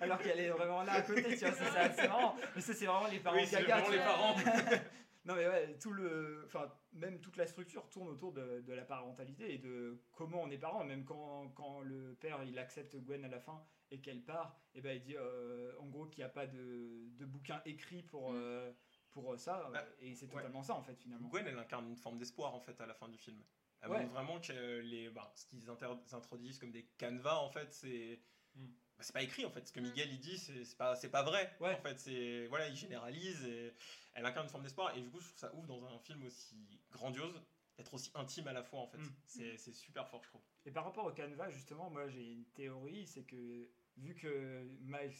Alors 0.00 0.18
qu'elle 0.20 0.38
est 0.40 0.50
vraiment 0.50 0.82
là 0.84 0.92
à 0.94 1.02
côté, 1.02 1.22
tu 1.36 1.44
vois, 1.44 1.52
c'est 1.52 1.64
ça, 1.64 1.92
c'est 1.92 2.08
marrant. 2.08 2.36
Mais 2.54 2.62
ça, 2.62 2.72
c'est 2.72 2.86
vraiment 2.86 3.08
les 3.08 3.18
parents 3.20 3.36
Oui, 3.36 3.50
gaga, 3.50 3.80
vraiment 3.80 3.90
les 3.90 3.98
parents. 3.98 4.36
Non 5.24 5.36
mais 5.36 5.46
ouais, 5.46 5.78
tout 5.78 5.92
le, 5.92 6.42
enfin 6.46 6.72
même 6.92 7.20
toute 7.20 7.36
la 7.36 7.46
structure 7.46 7.88
tourne 7.90 8.08
autour 8.08 8.32
de, 8.32 8.60
de 8.60 8.72
la 8.72 8.84
parentalité 8.84 9.54
et 9.54 9.58
de 9.58 10.02
comment 10.12 10.42
on 10.42 10.50
est 10.50 10.58
parent. 10.58 10.84
Même 10.84 11.04
quand, 11.04 11.48
quand 11.50 11.80
le 11.80 12.14
père 12.16 12.42
il 12.42 12.58
accepte 12.58 12.96
Gwen 12.96 13.24
à 13.24 13.28
la 13.28 13.38
fin 13.38 13.64
et 13.92 14.00
qu'elle 14.00 14.24
part, 14.24 14.58
et 14.74 14.80
ben 14.80 14.96
il 14.96 15.02
dit 15.02 15.16
euh, 15.16 15.78
en 15.78 15.86
gros 15.86 16.06
qu'il 16.06 16.22
n'y 16.22 16.24
a 16.24 16.28
pas 16.28 16.46
de, 16.48 17.08
de 17.16 17.24
bouquin 17.24 17.62
écrit 17.66 18.02
pour 18.02 18.32
Mm. 18.32 18.36
euh, 18.36 18.72
pour 19.10 19.38
ça 19.38 19.68
Bah, 19.72 19.86
et 20.00 20.14
c'est 20.14 20.26
ouais. 20.26 20.32
totalement 20.32 20.62
ça 20.62 20.74
en 20.74 20.82
fait 20.82 20.96
finalement. 20.96 21.28
Gwen, 21.28 21.46
elle 21.46 21.58
incarne 21.58 21.86
une 21.86 21.96
forme 21.96 22.18
d'espoir 22.18 22.54
en 22.54 22.60
fait 22.60 22.80
à 22.80 22.86
la 22.86 22.94
fin 22.94 23.08
du 23.08 23.18
film. 23.18 23.44
Elle 23.80 23.90
Ouais. 23.90 24.00
montre 24.00 24.12
vraiment 24.12 24.40
que 24.40 24.80
les, 24.80 25.10
bah, 25.10 25.30
ce 25.36 25.44
qu'ils 25.46 25.68
introduisent 25.68 26.58
comme 26.58 26.72
des 26.72 26.86
canevas 26.98 27.38
en 27.38 27.50
fait, 27.50 27.72
c'est 27.72 28.22
Mm. 28.54 28.66
Bah, 29.02 29.06
c'est 29.06 29.12
pas 29.12 29.22
écrit 29.22 29.44
en 29.44 29.50
fait. 29.50 29.66
Ce 29.66 29.72
que 29.72 29.80
Mm. 29.80 29.84
Miguel 29.84 30.08
il 30.12 30.20
dit, 30.20 30.38
c'est 30.38 30.64
c'est 30.64 30.76
pas 30.78 30.94
c'est 30.96 31.10
pas 31.10 31.22
vrai. 31.22 31.54
Ouais. 31.60 31.74
En 31.74 31.82
fait, 31.82 31.98
c'est 31.98 32.46
voilà, 32.46 32.68
il 32.68 32.76
généralise 32.76 33.44
et 33.44 33.72
elle 34.14 34.24
incarne 34.24 34.46
une 34.46 34.50
forme 34.50 34.62
d'espoir. 34.64 34.96
Et 34.96 35.00
du 35.02 35.10
coup, 35.10 35.20
je 35.20 35.26
trouve 35.26 35.38
ça 35.38 35.52
ouf 35.54 35.66
dans 35.66 35.84
un 35.84 35.98
film 35.98 36.22
aussi 36.24 36.56
grandiose 36.90 37.40
d'être 37.78 37.94
aussi 37.94 38.10
intime 38.14 38.46
à 38.48 38.52
la 38.52 38.62
fois 38.62 38.80
en 38.80 38.86
fait. 38.86 38.98
Mm. 38.98 39.12
C'est 39.26 39.56
c'est 39.56 39.72
super 39.72 40.08
fort, 40.08 40.22
je 40.22 40.28
trouve. 40.28 40.42
Et 40.66 40.70
par 40.70 40.84
rapport 40.84 41.06
au 41.06 41.12
canevas 41.12 41.50
justement, 41.50 41.90
moi 41.90 42.08
j'ai 42.08 42.32
une 42.32 42.44
théorie, 42.54 43.06
c'est 43.06 43.24
que 43.24 43.68
vu 43.96 44.14
que 44.14 44.62
Miles 44.82 45.12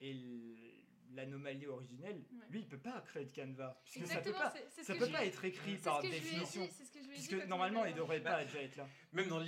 est 0.00 0.82
l'anomalie 1.10 1.66
originelle, 1.66 2.24
Ouais. 2.32 2.44
lui 2.50 2.60
il 2.60 2.68
peut 2.68 2.78
pas 2.80 3.00
créer 3.02 3.26
de 3.26 3.30
canevas 3.30 3.80
puisque 3.84 4.06
ça 4.08 4.20
peut 4.20 4.32
pas. 4.32 4.52
Ça 4.82 4.94
peut 4.94 5.08
pas 5.10 5.24
être 5.24 5.44
écrit 5.44 5.76
par 5.76 6.02
définition. 6.02 6.66
dit 6.66 7.08
Puisque 7.10 7.32
normalement, 7.46 7.82
m'a 7.82 7.90
il 7.90 7.94
devrait 7.94 8.20
pas 8.22 8.44
déjà 8.44 8.62
être 8.62 8.76
là. 8.76 8.88
Même 9.12 9.28
dans 9.28 9.40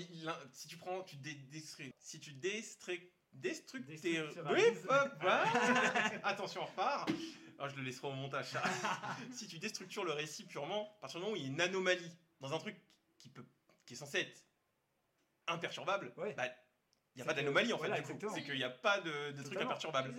si 0.53 0.69
tu 0.69 0.77
prends, 0.77 1.03
tu 1.03 1.17
dé, 1.17 1.37
si 1.99 2.21
tu 2.21 2.31
déstru- 2.33 3.11
Déstructuralises. 3.41 4.03
Oui, 4.51 4.63
hop, 4.89 5.13
voilà. 5.21 5.45
Attention, 6.25 6.63
on 6.63 6.67
repart. 6.67 7.09
Alors, 7.59 7.71
je 7.71 7.77
le 7.77 7.83
laisserai 7.83 8.09
au 8.09 8.13
montage. 8.13 8.47
ça. 8.51 8.63
si 9.33 9.47
tu 9.49 9.59
déstructures 9.59 10.05
le 10.05 10.13
récit 10.13 10.45
purement, 10.45 10.93
à 10.99 11.01
partir 11.03 11.19
du 11.21 11.25
moment 11.25 11.33
où 11.35 11.37
il 11.37 11.43
y 11.43 11.47
a 11.47 11.49
une 11.49 11.61
anomalie 11.61 12.11
dans 12.41 12.53
un 12.53 12.59
truc 12.59 12.77
qui 13.19 13.29
peut, 13.29 13.45
qui 13.87 13.95
est 13.95 13.97
censé 13.97 14.21
être 14.21 14.45
imperturbable, 15.49 16.13
Ouais. 16.17 16.35
bah, 16.35 16.45
il 17.15 17.19
n'y 17.19 17.23
a 17.23 17.25
pas 17.25 17.35
d'anomalie 17.35 17.73
en 17.73 17.79
fait. 17.79 17.89
voilà. 17.89 18.03
C'est 18.35 18.43
qu'il 18.45 18.55
n'y 18.57 18.63
a 18.65 18.71
pas 18.71 19.01
de, 19.01 19.33
de 19.33 19.43
truc 19.43 19.61
imperturbable. 19.61 20.15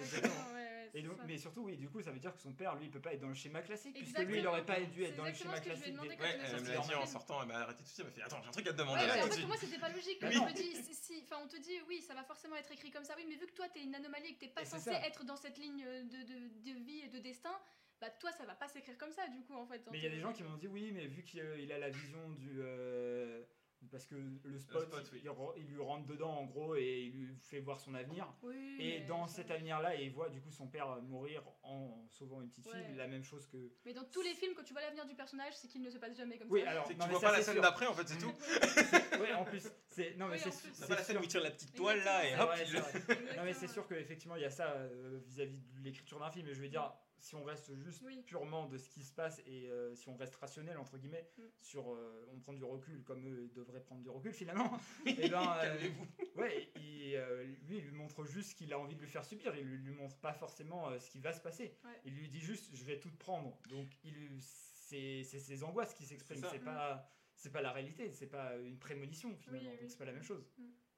Exactement, 0.94 0.94
ouais, 0.94 0.94
ouais, 0.94 1.00
Et 1.00 1.02
c'est 1.02 1.08
donc, 1.08 1.18
ça. 1.18 1.24
mais 1.26 1.38
surtout, 1.38 1.62
oui, 1.64 1.78
du 1.78 1.90
coup, 1.90 2.02
ça 2.02 2.12
veut 2.12 2.20
dire 2.20 2.34
que 2.34 2.42
son 2.42 2.54
père, 2.54 2.76
lui, 2.76 2.86
il 2.86 2.92
peut 2.92 3.00
pas 3.02 3.14
être 3.14 3.20
dans 3.22 3.28
le 3.30 3.34
schéma 3.34 3.62
classique, 3.62 3.94
puisque 3.94 4.10
Exactement. 4.10 4.32
lui, 4.32 4.40
il 4.40 4.48
aurait 4.48 4.66
pas 4.66 4.80
dû 4.82 5.04
être 5.04 5.16
dans 5.16 5.26
le 5.26 5.34
schéma 5.34 5.56
ce 5.58 5.62
que 5.62 5.70
je 5.76 5.76
lui 5.76 5.90
ai 5.90 5.94
classique. 5.94 6.10
des- 6.10 6.16
quand 6.18 6.24
Ouais, 6.24 6.38
elle 6.40 6.62
me 6.64 6.70
l'a 6.70 6.78
dit 6.80 6.94
en 6.96 7.06
sortant, 7.06 7.42
elle 7.42 7.48
m'a 7.48 7.56
arrêté 7.60 7.78
tout 7.78 7.84
de 7.84 7.88
suite, 7.88 8.00
elle 8.00 8.06
m'a 8.06 8.12
fait 8.12 8.22
Attends, 8.24 8.42
j'ai 8.42 8.48
un 8.50 8.52
truc 8.52 8.68
à 8.68 8.74
te 8.74 8.78
demander 8.78 9.02
Ouais, 9.02 9.08
là. 9.08 9.26
en 9.26 9.28
fait, 9.30 9.40
pour 9.40 9.48
moi, 9.48 9.58
c'était 9.58 9.80
pas 9.80 9.90
logique. 9.90 10.22
Me 10.22 10.32
si- 10.32 11.24
on 11.32 11.48
te 11.48 11.58
dit, 11.58 11.80
oui, 11.88 12.02
ça 12.02 12.14
va 12.14 12.24
forcément 12.24 12.56
être 12.56 12.72
écrit 12.72 12.92
comme 12.92 13.04
ça, 13.04 13.16
oui, 13.18 13.26
mais 13.28 13.36
vu 13.36 13.48
que 13.48 13.54
toi, 13.54 13.68
t'es 13.70 13.82
une 13.84 13.96
anomalie 13.96 14.30
et 14.30 14.34
que 14.36 14.40
t'es 14.40 14.48
pas 14.48 14.66
censé 14.66 14.90
être 14.92 15.24
dans 15.24 15.36
cette 15.38 15.58
ligne 15.58 15.84
de, 15.84 16.24
de, 16.24 16.72
de 16.72 16.80
vie 16.80 17.02
et 17.06 17.08
de 17.08 17.20
destin, 17.20 17.56
bah 18.02 18.10
toi, 18.10 18.32
ça 18.32 18.46
va 18.46 18.56
pas 18.56 18.68
s'écrire 18.68 18.98
comme 18.98 19.12
ça, 19.12 19.28
du 19.28 19.42
coup, 19.44 19.56
en 19.56 19.66
fait. 19.66 19.86
en 19.88 19.92
Mais 19.92 19.98
il 20.00 20.04
y 20.04 20.08
a 20.08 20.10
des 20.10 20.20
gens 20.20 20.34
qui 20.34 20.44
m'ont 20.44 20.58
dit, 20.58 20.68
oui, 20.68 20.92
mais 20.94 21.08
vu 21.08 21.24
qu'il 21.24 21.40
euh, 21.42 21.60
il 21.60 21.72
a 21.72 21.78
la 21.80 21.90
vision 21.90 22.30
du. 22.32 22.60
euh, 22.62 23.44
parce 23.92 24.06
que 24.06 24.16
le 24.16 24.60
spot, 24.60 24.84
spot, 24.88 25.10
oui. 25.14 25.22
il, 25.58 25.66
lui 25.68 25.82
rentre 25.82 26.06
dedans, 26.06 26.32
en 26.32 26.46
gros, 26.46 26.76
et 26.76 27.12
il 27.14 27.20
lui 27.26 27.36
fait 27.42 27.60
voir 27.60 27.80
son 27.80 27.94
avenir. 27.96 28.28
Oui, 28.44 28.78
Et 28.80 29.00
dans 29.02 29.26
ça- 29.28 29.38
cet 29.38 29.52
avenir-là, 29.52 29.96
il 29.96 30.12
voit 30.12 30.30
du 30.30 30.42
coup 30.42 30.52
son 30.52 30.68
père 30.68 31.02
mourir 31.02 31.42
en 31.64 32.06
sauvant 32.10 32.42
une 32.42 32.50
petite 32.50 32.66
Ouais. 32.68 32.84
fille, 32.84 32.96
la 32.96 33.08
même 33.08 33.24
chose 33.24 33.46
que. 33.48 33.72
Mais 33.86 33.94
dans 33.94 34.04
tous 34.06 34.22
les 34.22 34.34
films, 34.34 34.54
quand 34.56 34.64
tu 34.64 34.74
vois 34.74 34.82
l'avenir 34.82 35.06
du 35.06 35.16
personnage, 35.16 35.54
c'est 35.56 35.68
qu'il 35.68 35.82
ne 35.82 35.90
se 35.90 35.98
passe 35.98 36.16
jamais 36.18 36.38
comme 36.38 36.50
Oui, 36.52 36.62
ça. 36.64 36.72
alors. 36.72 36.86
C'est 36.88 36.94
que 36.94 37.00
non, 37.00 37.06
tu 37.06 37.12
mais 37.12 37.18
vois 37.18 37.22
ça, 37.22 37.32
pas 37.32 37.38
la 37.38 37.44
scène 37.44 37.62
d'après 37.62 37.86
en 37.88 37.94
fait, 37.94 38.08
c'est 38.08 38.18
tout. 38.20 38.34
Ouais, 39.20 39.34
en 39.34 39.44
plus, 39.44 39.68
c'est. 39.90 40.16
Non, 40.16 40.28
mais 40.28 40.36
Oui, 40.36 40.40
c'est 40.44 40.50
en 40.50 40.52
plus. 40.52 40.70
T'as 40.72 40.74
c'est 40.76 40.88
pas 40.88 40.96
la 40.96 41.04
scène 41.04 41.16
sûr. 41.16 41.22
où 41.22 41.24
il 41.26 41.28
tire 41.30 41.42
la 41.42 41.52
petite 41.52 41.74
toile 41.76 42.04
là 42.04 42.26
et 42.26 42.40
hop, 42.40 42.50
il 42.66 42.78
vrai. 42.80 43.18
Non 43.38 43.44
mais 43.44 43.54
c'est 43.54 43.68
sûr 43.68 43.86
qu'effectivement 43.88 44.36
il 44.38 44.42
y 44.42 44.46
a 44.46 44.50
ça 44.50 44.72
euh, 44.74 45.20
vis-à-vis 45.26 45.60
de 45.60 45.80
l'écriture 45.84 46.20
d'un 46.20 46.30
film, 46.32 46.46
mais 46.48 46.54
je 46.54 46.62
veux 46.62 46.70
dire, 46.70 46.94
si 47.20 47.36
on 47.36 47.44
reste 47.44 47.74
juste 47.76 48.02
Oui. 48.04 48.22
purement 48.26 48.68
de 48.68 48.78
ce 48.78 48.90
qui 48.90 49.04
se 49.04 49.14
passe 49.14 49.42
et 49.46 49.70
euh, 49.70 49.94
si 49.96 50.10
on 50.10 50.16
reste 50.16 50.36
rationnel 50.36 50.78
entre 50.78 50.98
guillemets, 50.98 51.28
Mm. 51.38 51.42
sur 51.62 51.92
euh, 51.94 52.26
on 52.34 52.40
prend 52.40 52.54
du 52.54 52.64
recul 52.64 53.04
comme 53.04 53.28
eux 53.28 53.50
devraient 53.56 53.82
prendre 53.84 54.02
du 54.02 54.10
recul 54.10 54.34
finalement, 54.34 54.72
et 55.06 55.30
ben 55.30 55.58
euh, 55.64 55.90
ouais, 56.36 56.70
il, 56.76 57.16
euh, 57.16 57.44
lui 57.68 57.78
il 57.78 57.84
lui 57.86 57.92
montre 57.92 58.26
juste 58.26 58.52
ce 58.52 58.56
qu'il 58.56 58.72
a 58.74 58.80
envie 58.80 58.96
de 58.96 59.02
lui 59.02 59.08
faire 59.08 59.26
subir, 59.26 59.56
il 59.56 59.64
lui, 59.66 59.78
lui 59.78 59.94
montre 59.96 60.18
pas 60.18 60.34
forcément 60.34 60.90
euh, 60.90 61.00
ce 61.00 61.10
qui 61.10 61.20
va 61.20 61.34
se 61.34 61.42
passer, 61.42 61.78
Ouais. 61.84 62.02
il 62.06 62.16
lui 62.16 62.28
dit 62.30 62.40
juste 62.40 62.70
je 62.74 62.84
vais 62.84 63.00
tout 63.00 63.12
prendre, 63.18 63.58
donc 63.70 63.88
il 64.04 64.40
c'est 64.42 65.24
c'est 65.24 65.40
ses 65.40 65.64
angoisses 65.64 65.94
qui 65.94 66.06
s'expriment, 66.06 66.46
C'est 66.50 66.60
pas 66.60 67.08
c'est 67.36 67.52
pas 67.52 67.62
la 67.62 67.72
réalité, 67.72 68.12
c'est 68.12 68.28
pas 68.28 68.58
une 68.58 68.78
prémonition 68.80 69.34
finalement, 69.38 69.70
Oui, 69.70 69.76
oui. 69.76 69.82
donc 69.82 69.92
c'est 69.92 69.98
pas 69.98 70.06
la 70.06 70.12
même 70.14 70.24
chose. 70.24 70.46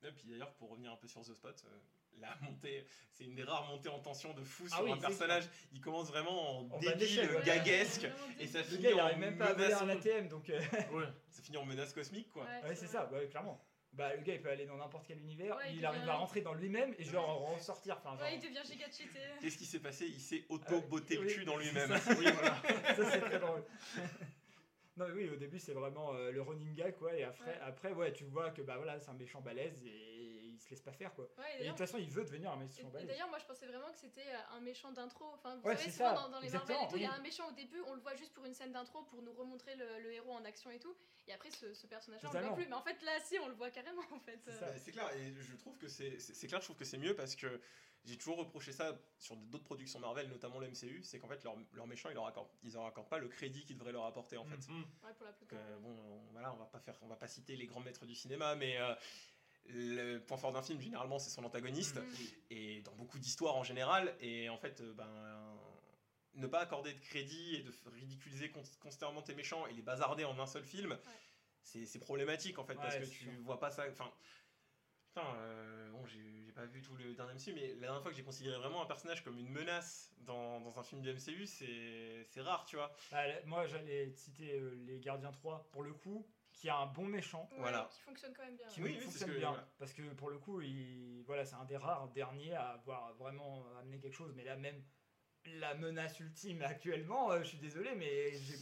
Et 0.03 0.11
puis 0.11 0.27
d'ailleurs, 0.27 0.53
pour 0.55 0.69
revenir 0.71 0.91
un 0.91 0.95
peu 0.97 1.07
sur 1.07 1.21
The 1.21 1.33
Spot, 1.35 1.63
euh, 1.67 1.77
la 2.19 2.35
montée, 2.41 2.85
c'est 3.11 3.23
une 3.23 3.35
des 3.35 3.43
rares 3.43 3.67
montées 3.67 3.89
en 3.89 3.99
tension 3.99 4.33
de 4.33 4.43
fou 4.43 4.63
Ah 4.71 4.75
sur 4.75 4.83
oui, 4.85 4.91
un 4.91 4.97
personnage. 4.97 5.43
Il 5.73 5.81
commence 5.81 6.09
vraiment 6.09 6.59
en 6.59 6.79
débile, 6.79 7.19
ouais. 7.35 7.41
gaguesque, 7.43 8.07
et 8.39 8.47
ça 8.47 8.59
Le 8.59 8.63
finit, 8.65 8.83
gars 8.83 8.89
il 8.91 8.95
en 8.95 9.05
arrive 9.05 9.17
même 9.19 9.37
pas 9.37 9.45
à 9.47 9.53
voler 9.53 9.69
menace, 9.73 10.05
ATM 10.05 10.27
donc 10.27 10.49
euh, 10.49 10.59
Ouais. 10.91 11.05
ça 11.29 11.41
finit 11.41 11.57
en 11.57 11.65
menace 11.65 11.93
cosmique 11.93 12.29
quoi. 12.29 12.43
Ouais, 12.43 12.69
Ouais, 12.69 12.75
c'est 12.75 12.87
ça, 12.87 13.09
ouais, 13.11 13.27
clairement. 13.27 13.63
Bah, 13.93 14.15
le 14.15 14.21
gars, 14.21 14.35
il 14.35 14.41
peut 14.41 14.49
aller 14.49 14.65
dans 14.65 14.77
n'importe 14.77 15.05
quel 15.05 15.19
univers, 15.19 15.57
Ouais, 15.57 15.73
il 15.73 15.85
arrive 15.85 16.07
à 16.07 16.13
rentrer 16.15 16.39
dans 16.39 16.53
lui-même 16.53 16.95
et 16.97 17.03
genre 17.03 17.27
en 17.27 17.55
ressortir. 17.55 17.97
Enfin, 17.97 18.11
genre, 18.15 18.21
Ouais, 18.21 18.35
il 18.35 18.39
devient 18.39 18.61
giga 18.65 18.85
cheaté. 18.85 19.19
Qu'est-ce 19.41 19.57
qui 19.57 19.65
s'est 19.65 19.79
passé? 19.79 20.05
Il 20.07 20.21
s'est 20.21 20.45
auto-botté 20.47 21.15
le 21.17 21.25
oui, 21.27 21.33
cul 21.33 21.43
dans 21.43 21.57
lui-même. 21.57 21.97
ça. 21.97 22.13
Oui, 22.17 22.25
voilà. 22.33 22.55
ça, 22.95 23.11
c'est 23.11 23.19
très 23.19 23.39
drôle. 23.39 23.65
non, 24.97 25.07
mais 25.07 25.13
oui, 25.13 25.29
au 25.29 25.35
début, 25.35 25.59
c'est 25.59 25.73
vraiment 25.73 26.13
euh, 26.13 26.31
le 26.31 26.41
running 26.41 26.73
gag, 26.73 26.95
quoi. 26.95 27.13
Et 27.15 27.23
après, 27.23 27.51
Ouais. 27.51 27.59
après, 27.63 27.91
ouais, 27.91 28.13
tu 28.13 28.23
vois 28.25 28.51
que 28.51 28.61
bah 28.61 28.77
voilà, 28.77 28.97
c'est 28.99 29.09
un 29.09 29.13
méchant 29.15 29.41
balèze 29.41 29.83
et 29.85 30.10
se 30.71 30.75
laisse 30.75 30.81
pas 30.81 30.93
faire 30.93 31.13
quoi. 31.13 31.25
Ouais, 31.37 31.43
et 31.43 31.49
Et 31.49 31.53
de 31.53 31.59
d'ailleurs- 31.59 31.75
toute 31.75 31.85
façon, 31.85 31.97
il 31.97 32.09
veut 32.09 32.23
devenir 32.23 32.51
un 32.51 32.55
méchant 32.57 32.81
Et 32.99 33.05
d'ailleurs, 33.05 33.29
moi 33.29 33.39
je 33.39 33.45
pensais 33.45 33.67
vraiment 33.67 33.91
que 33.91 33.97
c'était 33.97 34.27
euh, 34.27 34.55
un 34.55 34.61
méchant 34.61 34.91
d'intro. 34.91 35.25
Enfin, 35.33 35.55
vous 35.57 35.67
Ouais, 35.67 35.75
savez, 35.75 35.91
souvent 35.91 36.13
dans, 36.15 36.29
dans 36.29 36.39
les 36.39 36.45
exactement, 36.45 36.79
Marvel 36.81 36.87
et 36.87 36.91
tout, 36.91 36.97
il 36.97 37.03
y 37.03 37.05
a 37.05 37.13
un 37.13 37.21
méchant 37.21 37.49
au 37.49 37.51
début, 37.53 37.81
on 37.87 37.93
le 37.95 38.01
voit 38.01 38.15
juste 38.15 38.33
pour 38.33 38.45
une 38.45 38.53
scène 38.53 38.71
d'intro 38.71 39.03
pour 39.03 39.21
nous 39.21 39.33
remontrer 39.33 39.75
le, 39.75 39.99
le 40.01 40.13
héros 40.13 40.31
en 40.33 40.45
action 40.45 40.69
et 40.71 40.79
tout. 40.79 40.95
Et 41.27 41.33
après, 41.33 41.51
ce, 41.51 41.73
ce 41.73 41.87
personnage-là, 41.87 42.29
on 42.29 42.33
le 42.33 42.45
voit 42.45 42.55
plus. 42.55 42.67
Mais 42.67 42.73
en 42.75 42.81
fait, 42.81 43.01
là, 43.03 43.19
si, 43.25 43.37
on 43.39 43.47
le 43.47 43.53
voit 43.53 43.69
carrément 43.69 44.01
en 44.11 44.19
fait. 44.19 44.39
C'est 44.77 44.91
clair, 44.91 45.09
et 45.15 45.33
je 45.33 45.55
trouve 45.55 45.77
que 45.77 45.87
c'est 45.87 46.17
clair, 46.47 46.59
je 46.61 46.65
trouve 46.65 46.77
que 46.77 46.85
c'est 46.85 46.97
mieux 46.97 47.15
parce 47.15 47.35
que 47.35 47.61
j'ai 48.03 48.17
toujours 48.17 48.37
reproché 48.37 48.71
ça 48.71 48.97
sur 49.19 49.35
d'autres 49.35 49.63
productions 49.63 49.99
Marvel, 49.99 50.27
notamment 50.27 50.57
le 50.57 50.67
MCU, 50.69 51.03
c'est 51.03 51.19
qu'en 51.19 51.27
fait 51.27 51.43
leur, 51.43 51.55
leur 51.73 51.85
méchant, 51.85 52.09
ils 52.09 52.15
leur 52.15 52.25
accordent, 52.25 52.49
ils 52.63 52.73
leur 52.73 52.85
accordent 52.87 53.09
pas 53.09 53.19
le 53.19 53.27
crédit 53.27 53.63
qu'ils 53.63 53.77
devraient 53.77 53.91
leur 53.91 54.05
apporter 54.05 54.37
en 54.37 54.45
fait. 54.45 54.57
Mhm. 54.67 54.83
Ouais, 55.03 55.13
pour 55.13 55.25
la 55.25 55.31
Donc, 55.33 55.37
plupart. 55.47 55.59
euh, 55.59 55.77
bon, 55.77 55.89
on, 55.89 56.31
voilà, 56.31 56.51
on 56.51 56.57
va 56.57 56.65
pas 56.65 56.79
faire, 56.79 56.95
on 57.03 57.07
va 57.07 57.15
pas 57.15 57.27
citer 57.27 57.55
les 57.55 57.67
grands 57.67 57.79
maîtres 57.81 58.07
du 58.07 58.15
cinéma, 58.15 58.55
mais 58.55 58.79
euh, 58.79 58.95
le 59.67 60.17
point 60.19 60.37
fort 60.37 60.51
d'un 60.51 60.61
film 60.61 60.81
généralement 60.81 61.19
c'est 61.19 61.29
son 61.29 61.43
antagoniste. 61.45 61.97
Mhm. 61.97 62.27
et 62.49 62.81
dans 62.81 62.93
beaucoup 62.95 63.19
d'histoires 63.19 63.55
en 63.55 63.63
général. 63.63 64.15
Et 64.19 64.49
en 64.49 64.57
fait 64.57 64.81
euh, 64.81 64.93
ben 64.93 65.07
ne 66.33 66.47
pas 66.47 66.59
accorder 66.61 66.93
de 66.93 66.99
crédit 66.99 67.55
et 67.55 67.63
de 67.63 67.73
ridiculiser 67.93 68.49
con- 68.51 68.63
constamment 68.79 69.21
tes 69.21 69.35
méchants 69.35 69.67
et 69.67 69.73
les 69.73 69.81
bazarder 69.81 70.23
en 70.25 70.39
un 70.39 70.47
seul 70.47 70.63
film 70.63 70.97
c'est 71.61 71.85
c'est 71.85 71.99
problématique 71.99 72.57
en 72.57 72.63
fait 72.63 72.75
parce 72.75 72.95
que 72.95 73.03
tu 73.05 73.25
sûr. 73.25 73.31
vois 73.43 73.59
pas 73.59 73.69
ça. 73.69 73.85
Enfin 73.89 74.11
putain 75.07 75.27
euh, 75.35 75.89
bon 75.91 76.05
j'ai 76.05 76.51
pas 76.53 76.65
vu 76.65 76.81
tout 76.81 76.95
le 76.95 77.13
dernier 77.15 77.33
MCU 77.33 77.53
mais 77.53 77.73
la 77.75 77.81
dernière 77.81 78.01
fois 78.01 78.11
que 78.11 78.17
j'ai 78.17 78.23
considéré 78.23 78.57
vraiment 78.57 78.81
un 78.81 78.85
personnage 78.85 79.23
comme 79.23 79.37
une 79.37 79.49
menace 79.49 80.11
dans, 80.19 80.61
dans 80.61 80.79
un 80.79 80.83
film 80.83 81.01
du 81.01 81.09
MCU 81.09 81.45
c'est 81.45 82.41
rare 82.41 82.65
tu 82.65 82.77
vois. 82.77 82.93
Bah, 83.11 83.23
moi, 83.45 83.67
j'allais 83.67 84.09
citer 84.11 84.53
euh, 84.53 84.73
les 84.85 84.99
Gardiens 84.99 85.31
3 85.31 85.67
pour 85.71 85.83
le 85.83 85.93
coup, 85.93 86.25
qui 86.53 86.69
a 86.69 86.77
un 86.77 86.85
bon 86.87 87.05
méchant. 87.05 87.47
Ouais, 87.53 87.57
voilà. 87.59 87.87
Qui 87.91 88.01
fonctionne 88.01 88.33
quand 88.33 88.43
même 88.43 88.55
bien. 88.57 88.67
qui 88.67 88.81
Oui, 88.81 88.89
oui, 88.91 88.95
c'est 88.99 89.05
fonctionne 89.05 89.29
que- 89.31 89.37
bien 89.37 89.49
voilà. 89.49 89.67
parce 89.79 89.93
que 89.93 90.01
pour 90.13 90.29
le 90.29 90.37
coup 90.37 90.61
il 90.61 91.23
voilà 91.25 91.45
c'est 91.45 91.55
un 91.55 91.65
des 91.65 91.77
rares 91.77 92.09
derniers 92.09 92.53
à 92.53 92.69
avoir 92.71 93.13
vraiment 93.15 93.63
amené 93.79 93.99
quelque 93.99 94.15
chose 94.15 94.33
mais 94.35 94.43
là 94.43 94.55
même 94.55 94.83
la 95.59 95.73
menace 95.75 96.19
ultime 96.19 96.61
actuellement 96.61 97.31
euh, 97.31 97.39
je 97.41 97.47
suis 97.49 97.57
désolé 97.57 97.89
mais 97.97 98.31
j'ai- 98.33 98.55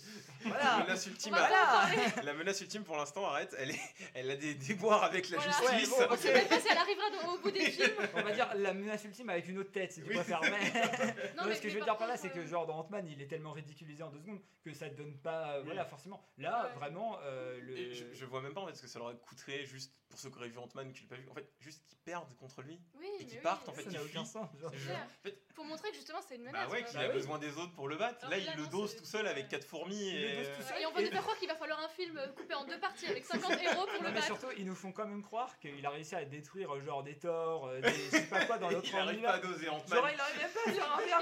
la 0.45 0.49
voilà 0.49 0.77
menace 0.85 1.05
ultime 1.07 1.33
On 1.33 1.37
va 1.37 1.45
a- 1.45 1.49
pas 1.49 1.63
en 1.63 1.79
parler. 1.81 2.25
La 2.25 2.33
menace 2.33 2.61
ultime 2.61 2.83
pour 2.83 2.95
l'instant, 2.97 3.25
arrête, 3.27 3.53
elle, 3.59 3.71
est, 3.71 3.79
elle 4.13 4.31
a 4.31 4.35
des 4.37 4.53
déboires 4.55 5.03
avec 5.03 5.29
la 5.29 5.37
Voilà. 5.37 5.51
justice. 5.51 5.91
Ouais, 5.97 6.07
bon, 6.07 6.13
On 6.13 6.17
sait 6.17 6.33
même 6.33 6.47
pas 6.47 6.59
si 6.59 6.67
elle 6.69 6.77
arrivera 6.77 7.09
dans- 7.11 7.33
au 7.33 7.39
bout 7.39 7.51
des 7.51 7.59
films. 7.71 7.91
on 8.13 8.21
va 8.21 8.31
dire 8.31 8.49
la 8.55 8.73
menace 8.73 9.03
ultime 9.03 9.29
avec 9.29 9.47
une 9.49 9.57
autre 9.59 9.71
tête 9.71 9.91
si 9.91 10.01
tu 10.01 10.09
Oui. 10.09 10.15
préfères 10.15 10.41
mais 10.41 10.49
Non, 11.35 11.43
Non, 11.43 11.49
mais- 11.49 11.55
ce 11.55 11.61
que 11.61 11.67
mais 11.67 11.73
je 11.73 11.79
veux 11.79 11.85
par 11.85 11.87
dire 11.87 11.97
par 11.97 12.07
là, 12.07 12.13
contre, 12.17 12.21
c'est 12.21 12.29
que 12.33 12.39
euh, 12.39 12.47
genre 12.47 12.65
dans 12.65 12.79
Ant-Man, 12.79 13.07
il 13.07 13.21
est 13.21 13.27
tellement 13.27 13.51
ridiculisé 13.51 14.01
en 14.03 14.09
deux 14.09 14.19
secondes 14.19 14.39
que 14.63 14.73
ça 14.73 14.89
te 14.89 14.95
donne 14.95 15.17
pas, 15.17 15.55
euh, 15.57 15.63
voilà, 15.63 15.85
forcément. 15.85 16.25
Là, 16.37 16.65
Ouais. 16.67 16.79
vraiment, 16.79 17.17
euh, 17.23 17.59
le. 17.61 17.77
Et 17.77 17.93
je, 17.93 18.05
je 18.13 18.25
vois 18.25 18.41
même 18.41 18.53
pas 18.53 18.61
en 18.61 18.67
fait 18.67 18.75
ce 18.75 18.81
que 18.81 18.87
ça 18.87 18.99
leur 18.99 19.19
coûterait 19.21 19.65
juste 19.65 19.93
pour 20.09 20.19
ceux 20.19 20.29
qui 20.29 20.37
auraient 20.37 20.49
vu 20.49 20.57
Ant-Man 20.57 20.91
qui 20.91 21.01
l'ont 21.03 21.07
pas 21.07 21.15
vu. 21.15 21.29
En 21.29 21.33
fait, 21.35 21.47
juste 21.59 21.85
qu'ils 21.87 21.97
perdent 21.99 22.35
contre 22.37 22.61
lui. 22.61 22.79
Oui, 22.95 23.05
Et 23.05 23.23
mais 23.23 23.25
qui 23.25 23.35
oui, 23.35 23.41
partent, 23.41 23.69
en 23.69 23.73
fait, 23.73 23.83
ça 23.83 23.91
n'a 23.91 23.99
il 23.99 24.05
aucun 24.05 24.23
fuit. 24.23 24.31
sens. 24.31 24.49
genre. 24.59 24.71
En 24.73 25.23
fait, 25.23 25.37
Pour 25.53 25.65
montrer 25.65 25.89
que 25.91 25.95
justement 25.95 26.19
c'est 26.27 26.35
une 26.35 26.43
menace. 26.43 26.67
bah 26.67 26.71
ouais, 26.73 26.83
qu'il 26.83 26.95
Bah 26.97 27.03
a 27.03 27.07
oui. 27.07 27.13
besoin 27.13 27.37
des 27.37 27.55
autres 27.57 27.73
pour 27.73 27.87
le 27.87 27.95
battre. 27.97 28.17
Alors 28.25 28.31
Là, 28.31 28.37
il 28.37 28.57
le 28.57 28.63
non, 28.63 28.69
dose 28.69 28.91
c'est- 28.91 28.97
tout 28.97 29.05
seul 29.05 29.27
avec 29.27 29.43
ouais. 29.43 29.49
quatre 29.49 29.65
fourmis. 29.65 30.09
Il 30.09 30.21
le 30.21 30.27
et... 30.29 30.35
dose. 30.37 30.47
Et 30.81 30.85
on 30.85 30.91
va 30.91 31.01
nous 31.01 31.07
faire 31.11 31.21
croire 31.21 31.37
qu'il 31.37 31.47
va 31.47 31.55
falloir 31.55 31.79
un 31.79 31.89
film 31.89 32.19
coupé 32.35 32.53
en 32.55 32.65
deux 32.65 32.79
parties 32.79 33.05
avec 33.07 33.25
50 33.25 33.51
héros 33.61 33.85
pour 33.85 33.85
Non, 33.87 33.93
le 34.01 34.07
mais 34.09 34.13
battre. 34.13 34.25
surtout, 34.25 34.47
ils 34.57 34.65
nous 34.65 34.75
font 34.75 34.91
quand 34.91 35.05
même 35.05 35.21
croire 35.23 35.57
qu'il 35.59 35.85
a 35.85 35.89
réussi 35.91 36.15
à 36.15 36.25
détruire 36.25 36.79
genre 36.83 37.03
des 37.03 37.17
Thor, 37.19 37.67
euh, 37.67 37.81
des, 37.81 37.91
je 37.93 38.09
sais 38.09 38.27
pas 38.27 38.45
quoi 38.45 38.57
dans 38.57 38.69
l'autre 38.71 38.87
il 38.91 38.95
arrive 38.97 39.21
pas 39.21 39.31
à 39.33 39.37
univers. 39.37 39.41
doser 39.53 39.65
Genre, 39.65 39.75
Ant-Man. 39.75 40.13
il 40.15 40.19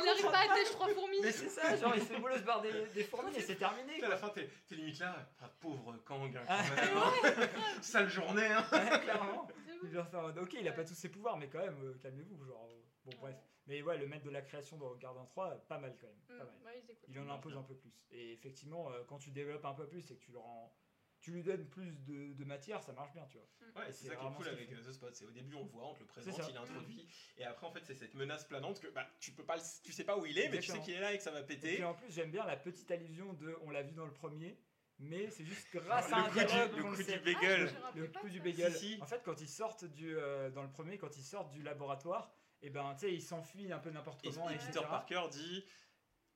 arrive 0.09 0.23
pas 0.31 0.37
à 0.37 0.43
Il 0.45 0.47
pas 0.49 0.55
têche 0.55 0.71
trois 0.71 0.87
fourmis. 0.89 1.17
Mais 1.21 1.31
c'est 1.31 1.49
ça, 1.49 1.75
genre 1.75 1.93
il 1.95 2.01
se 2.01 2.07
fait 2.07 2.19
bolos 2.19 2.39
barre 2.43 2.61
des, 2.61 2.71
des 2.93 3.03
fourmis 3.03 3.35
et 3.35 3.41
c'est 3.41 3.55
terminé. 3.55 4.01
À 4.03 4.07
la 4.09 4.17
fin, 4.17 4.29
t'es 4.29 4.47
limite 4.71 4.99
là. 4.99 5.27
Ah, 5.41 5.49
pauvre 5.59 5.95
Kang, 6.05 6.35
hein, 6.37 6.43
Ah. 6.47 6.63
Sale 7.81 8.09
journée, 8.09 8.45
hein. 8.45 8.65
Ouais, 8.83 8.99
clairement. 9.03 9.47
Il 9.83 9.89
vient 9.89 10.05
faire, 10.05 10.33
ok, 10.41 10.53
il 10.59 10.67
a 10.67 10.71
pas 10.73 10.83
tous 10.83 10.95
ses 10.95 11.09
pouvoirs, 11.09 11.37
mais 11.37 11.49
quand 11.49 11.59
même, 11.59 11.77
euh, 11.83 11.93
calmez-vous. 12.01 12.43
Genre, 12.45 12.67
euh, 12.71 12.81
bon, 13.05 13.11
bref. 13.19 13.35
Mais 13.67 13.81
ouais, 13.81 13.97
le 13.97 14.07
maître 14.07 14.23
de 14.25 14.29
la 14.31 14.41
création 14.41 14.77
dans 14.77 14.95
Gardien 14.95 15.25
3, 15.25 15.55
pas 15.67 15.77
mal 15.77 15.95
quand 15.99 16.07
même. 16.07 16.15
Mm, 16.29 16.37
Pas 16.39 16.45
mal. 16.45 16.55
ouais, 16.65 16.83
il 17.09 17.19
en 17.19 17.29
impose 17.29 17.55
un 17.57 17.63
peu 17.63 17.75
plus. 17.75 18.07
Et 18.11 18.33
effectivement, 18.33 18.91
euh, 18.91 19.03
quand 19.07 19.17
tu 19.19 19.29
développes 19.31 19.65
un 19.65 19.73
peu 19.73 19.87
plus 19.87 20.09
et 20.11 20.15
que 20.15 20.23
tu 20.23 20.31
le 20.31 20.39
rends, 20.39 20.73
tu 21.19 21.31
lui 21.31 21.43
donnes 21.43 21.67
plus 21.67 21.97
de, 22.05 22.33
de 22.33 22.45
matière, 22.45 22.81
ça 22.83 22.93
marche 22.93 23.11
bien, 23.11 23.25
tu 23.25 23.37
vois. 23.37 23.47
Ouais, 23.81 23.89
Et 23.89 23.91
c'est 23.91 24.07
ça 24.07 24.15
qui 24.15 24.25
est 24.25 24.33
cool 24.35 24.47
avec 24.47 24.69
The 24.69 24.91
Spot. 24.91 25.13
C'est 25.15 25.25
au 25.25 25.31
début, 25.31 25.55
on 25.55 25.63
le 25.63 25.69
voit, 25.69 25.87
on 25.87 25.93
te 25.95 25.99
le 25.99 26.05
présente, 26.05 26.39
il 26.49 26.55
est 26.55 26.57
introduit. 26.57 27.07
Et 27.37 27.43
après, 27.43 27.65
en 27.67 27.71
fait, 27.71 27.83
c'est 27.85 27.95
cette 27.95 28.13
menace 28.13 28.45
planante 28.45 28.79
que 28.79 28.87
bah, 28.87 29.05
tu 29.19 29.31
peux 29.31 29.43
pas, 29.43 29.57
tu 29.83 29.91
sais 29.91 30.03
pas 30.03 30.17
où 30.17 30.25
il 30.25 30.37
est, 30.37 30.49
mais 30.49 30.59
tu 30.59 30.71
sais 30.71 30.79
qu'il 30.79 30.93
est 30.93 30.99
là 30.99 31.13
et 31.13 31.17
que 31.17 31.23
ça 31.23 31.31
va 31.31 31.41
Et 31.41 31.45
péter. 31.45 31.75
puis 31.75 31.83
en 31.83 31.93
plus, 31.95 32.09
j'aime 32.11 32.31
bien 32.31 32.45
la 32.45 32.55
petite 32.55 32.89
allusion 32.91 33.33
de, 33.33 33.57
on 33.63 33.71
l'a 33.71 33.81
vu 33.83 33.93
dans 33.93 34.05
le 34.05 34.13
premier, 34.13 34.57
mais 34.99 35.29
c'est 35.29 35.45
juste 35.45 35.67
grâce 35.73 36.11
à 36.11 36.17
le 36.17 36.23
un 36.23 36.29
coup 36.29 36.39
du, 36.39 36.45
dialogue 36.45 36.75
le 36.75 36.81
qu'on 36.83 36.89
coup 36.89 36.95
le 36.95 37.03
du 37.03 37.03
sait. 37.03 37.19
bagel. 37.19 37.75
Ah, 37.83 37.91
Le 37.95 38.07
coup 38.07 38.29
du 38.29 38.39
bagel. 38.39 38.73
Si, 38.73 38.95
si. 38.95 39.01
En 39.01 39.05
fait, 39.05 39.21
quand 39.23 39.39
ils 39.41 39.47
sortent 39.49 39.85
du, 39.85 40.17
euh, 40.17 40.49
dans 40.49 40.63
le 40.63 40.69
premier, 40.71 40.97
quand 40.97 41.15
ils 41.17 41.23
sortent 41.23 41.51
du 41.51 41.61
laboratoire, 41.61 42.31
et 42.61 42.69
ben, 42.69 42.93
tu 42.95 43.01
sais, 43.01 43.13
ils 43.13 43.21
s'enfuient 43.21 43.71
un 43.71 43.79
peu 43.79 43.91
n'importe 43.91 44.25
Et, 44.25 44.29
comment, 44.31 44.49
et 44.49 44.55
etc. 44.55 44.71
Peter 44.73 44.85
Parker 44.89 45.21
dit 45.31 45.63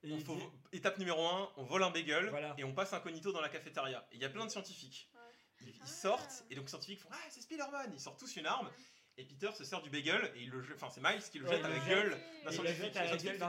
Et 0.03 0.11
on 0.13 0.17
il 0.17 0.23
faut- 0.23 0.35
dit- 0.35 0.49
étape 0.73 0.97
numéro 0.99 1.25
1, 1.27 1.49
on 1.57 1.63
vole 1.63 1.83
un 1.83 1.89
bagel 1.91 2.29
Voilà. 2.29 2.53
et 2.57 2.63
on 2.63 2.73
passe 2.73 2.93
incognito 2.93 3.31
dans 3.31 3.41
la 3.41 3.49
cafétéria. 3.49 4.07
Et 4.11 4.15
il 4.15 4.21
y 4.21 4.25
a 4.25 4.29
plein 4.29 4.45
de 4.45 4.51
scientifiques. 4.51 5.09
Ouais. 5.13 5.19
Ils, 5.61 5.69
ils 5.69 5.79
Ah. 5.81 5.85
sortent 5.85 6.43
et 6.49 6.55
donc 6.55 6.65
les 6.65 6.69
scientifiques 6.69 7.01
font 7.01 7.09
Ah, 7.11 7.17
c'est 7.29 7.41
Spider-Man 7.41 7.91
Ils 7.93 7.99
sortent 7.99 8.19
tous 8.19 8.35
une 8.35 8.45
arme 8.47 8.69
et 9.17 9.25
Peter 9.25 9.51
se 9.53 9.63
sert 9.63 9.81
du 9.81 9.89
bagel 9.89 10.31
et 10.35 10.41
il 10.43 10.49
le. 10.49 10.63
Enfin, 10.75 10.89
c'est 10.89 11.01
Miles 11.01 11.21
qui 11.31 11.39
le 11.39 11.47
jette 11.47 11.63
à 11.63 11.69
la 11.69 11.79
gueule 11.79 12.11
d'un 12.11 12.51
Et 12.51 12.53
il 12.53 12.53
scientifique. 13.03 13.41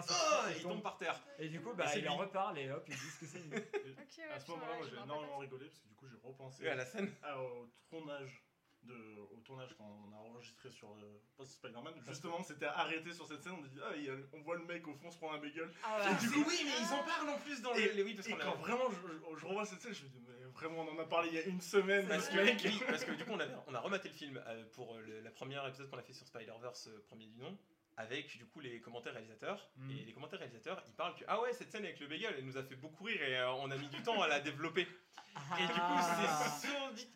et 0.59 0.63
tombe. 0.63 0.83
par 0.83 0.97
terre. 0.97 1.21
Et 1.39 1.49
du 1.49 1.61
coup, 1.61 1.73
bah, 1.75 1.87
il 1.97 2.09
en 2.09 2.17
reparle 2.17 2.59
et 2.59 2.71
hop, 2.71 2.85
ils 2.89 2.95
disent 2.95 3.19
que 3.21 3.27
c'est 3.27 4.23
à 4.31 4.41
ce 4.41 4.51
moment-là, 4.51 4.77
j'ai 4.89 4.97
énormément 5.03 5.39
rigolé 5.39 5.67
parce 5.67 5.79
que 5.81 5.89
du 5.89 5.95
coup 5.95 6.07
j'ai 6.09 6.19
repensé 6.23 6.65
Et 6.65 6.69
à 6.69 6.75
la 6.75 6.85
scène. 6.87 7.13
au 7.39 7.69
tournage 7.89 8.43
de 8.85 9.19
au 9.33 9.41
tournage 9.45 9.75
quand 9.79 9.85
on 10.09 10.13
a 10.13 10.17
enregistré 10.19 10.71
sur 10.71 10.91
euh, 10.93 11.21
pas 11.37 11.45
sur 11.45 11.55
Spider-Man 11.55 11.95
justement 12.07 12.43
c'était 12.43 12.67
arrêté 12.67 13.13
sur 13.13 13.27
cette 13.27 13.43
scène 13.43 13.53
on 13.61 13.65
a 13.65 13.69
dit 13.69 13.79
ah 13.83 13.93
il 13.97 14.05
y 14.05 14.11
a- 14.11 14.15
on 14.33 14.41
voit 14.41 14.57
le 14.57 14.65
mec 14.65 14.87
au 14.89 14.95
fond 14.95 15.11
se 15.11 15.17
prendre 15.19 15.35
un 15.35 15.39
bagel 15.39 15.71
Ah, 15.85 16.13
du 16.15 16.29
coup 16.31 16.45
oui, 16.49 16.61
mais 16.65 16.73
ils 16.81 16.93
en 16.93 17.03
parlent 17.05 17.29
en 17.31 17.39
plus 17.39 17.61
dans 17.63 17.75
et, 17.75 17.93
les. 17.93 18.03
Oui, 18.03 18.15
parce 18.15 18.29
et 18.29 18.33
qu'on 18.33 18.41
a- 18.41 18.45
quand 18.45 18.57
vraiment 18.57 18.91
je, 18.91 19.37
je 19.39 19.47
revois 19.47 19.65
cette 19.67 19.81
scène 19.83 19.95
je 19.95 20.05
me 20.05 20.09
dis 20.09 20.21
mais 20.27 20.45
vraiment 20.53 20.81
on 20.81 20.89
en 20.89 20.99
a 20.99 21.05
parlé 21.07 21.29
il 21.29 21.35
y 21.35 21.39
a 21.39 21.45
une 21.45 21.61
semaine 21.61 22.07
Parce 22.09 22.27
ce 22.27 22.31
que, 22.33 22.37
mec 22.43 22.61
oui, 22.65 22.81
parce 22.87 23.05
que 23.05 23.13
du 23.13 23.25
coup, 23.25 23.31
on, 23.33 23.41
avait, 23.41 23.55
on 23.67 23.75
a 23.75 23.81
rematé 23.81 24.09
le 24.09 24.15
film 24.15 24.43
euh, 24.47 24.65
pour 24.73 24.95
euh, 24.97 25.01
le, 25.01 25.21
la 25.21 25.31
première 25.31 25.67
épisode 25.67 25.89
qu'on 25.91 25.99
a 25.99 26.03
fait 26.03 26.13
sur 26.13 26.27
Spider-Verse, 26.27 26.89
euh, 26.89 27.03
premier 27.07 27.27
du 27.27 27.37
nom, 27.39 27.57
avec 27.97 28.37
du 28.37 28.47
coup 28.47 28.61
les 28.61 28.81
commentaires 28.81 29.13
réalisateurs. 29.13 29.71
Mhm. 29.77 29.91
Et 29.91 30.05
les 30.05 30.13
commentaires 30.13 30.39
réalisateurs, 30.41 30.83
ils 30.87 30.95
parlent 30.95 31.15
que 31.15 31.25
ah 31.29 31.41
ouais, 31.41 31.53
cette 31.53 31.71
scène 31.71 31.85
avec 31.85 32.01
le 32.01 32.07
bagel, 32.09 32.35
elle 32.37 32.45
nous 32.45 32.57
a 32.57 32.63
fait 32.63 32.77
beaucoup 32.77 33.05
rire 33.05 33.23
et 33.23 33.37
euh, 33.39 33.53
on 33.55 33.71
a 33.71 33.77
mis 33.77 33.89
du 33.89 34.03
temps 34.03 34.21
à 34.23 34.29
la 34.29 34.41
développer. 34.41 34.83
Et 34.83 35.67
du 35.67 35.73
coup, 35.73 35.81
Ah. 35.81 36.57
c'est 36.61 36.69
sordide. 36.69 37.09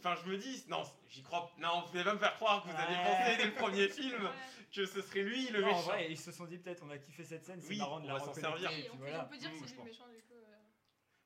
Enfin, 0.00 0.16
je 0.24 0.30
me 0.30 0.36
dis, 0.38 0.64
non, 0.68 0.82
j'y 1.08 1.22
crois. 1.22 1.52
Non, 1.58 1.82
vous 1.82 1.88
pouvez 1.88 2.04
pas 2.04 2.14
me 2.14 2.18
faire 2.18 2.34
croire 2.36 2.62
que 2.62 2.68
vous 2.68 2.74
aviez 2.76 2.96
Ouais. 2.96 3.04
pensé 3.04 3.36
dès 3.36 3.44
le 3.46 3.54
premier 3.54 3.88
film 4.00 4.24
Ouais. 4.24 4.30
que 4.74 4.86
ce 4.86 5.02
serait 5.02 5.22
lui 5.22 5.48
le 5.50 5.60
Non, 5.60 5.66
en 5.68 5.70
méchant. 5.76 5.82
vrai, 5.82 6.10
ils 6.10 6.18
se 6.18 6.32
sont 6.32 6.44
dit 6.46 6.58
peut-être, 6.58 6.82
on 6.84 6.90
a 6.90 6.98
kiffé 6.98 7.24
cette 7.24 7.44
scène, 7.44 7.60
c'est 7.60 7.68
Oui, 7.68 7.78
marrant 7.78 8.00
de 8.00 8.04
on 8.06 8.08
la 8.08 8.14
va 8.14 8.20
s'en 8.24 8.32
servir. 8.34 8.70
et 8.70 8.74
Oui, 8.74 8.80
puis 8.82 8.90
on, 8.92 8.96
peut, 8.96 9.02
voilà. 9.04 9.24
on 9.24 9.28
peut 9.28 9.36
dire 9.36 9.50
que 9.50 9.56
c'est 9.58 9.66
lui 9.72 9.76
le 9.78 9.84
méchant 9.84 10.08
du 10.08 10.22
coup. 10.22 10.34
euh. 10.34 10.56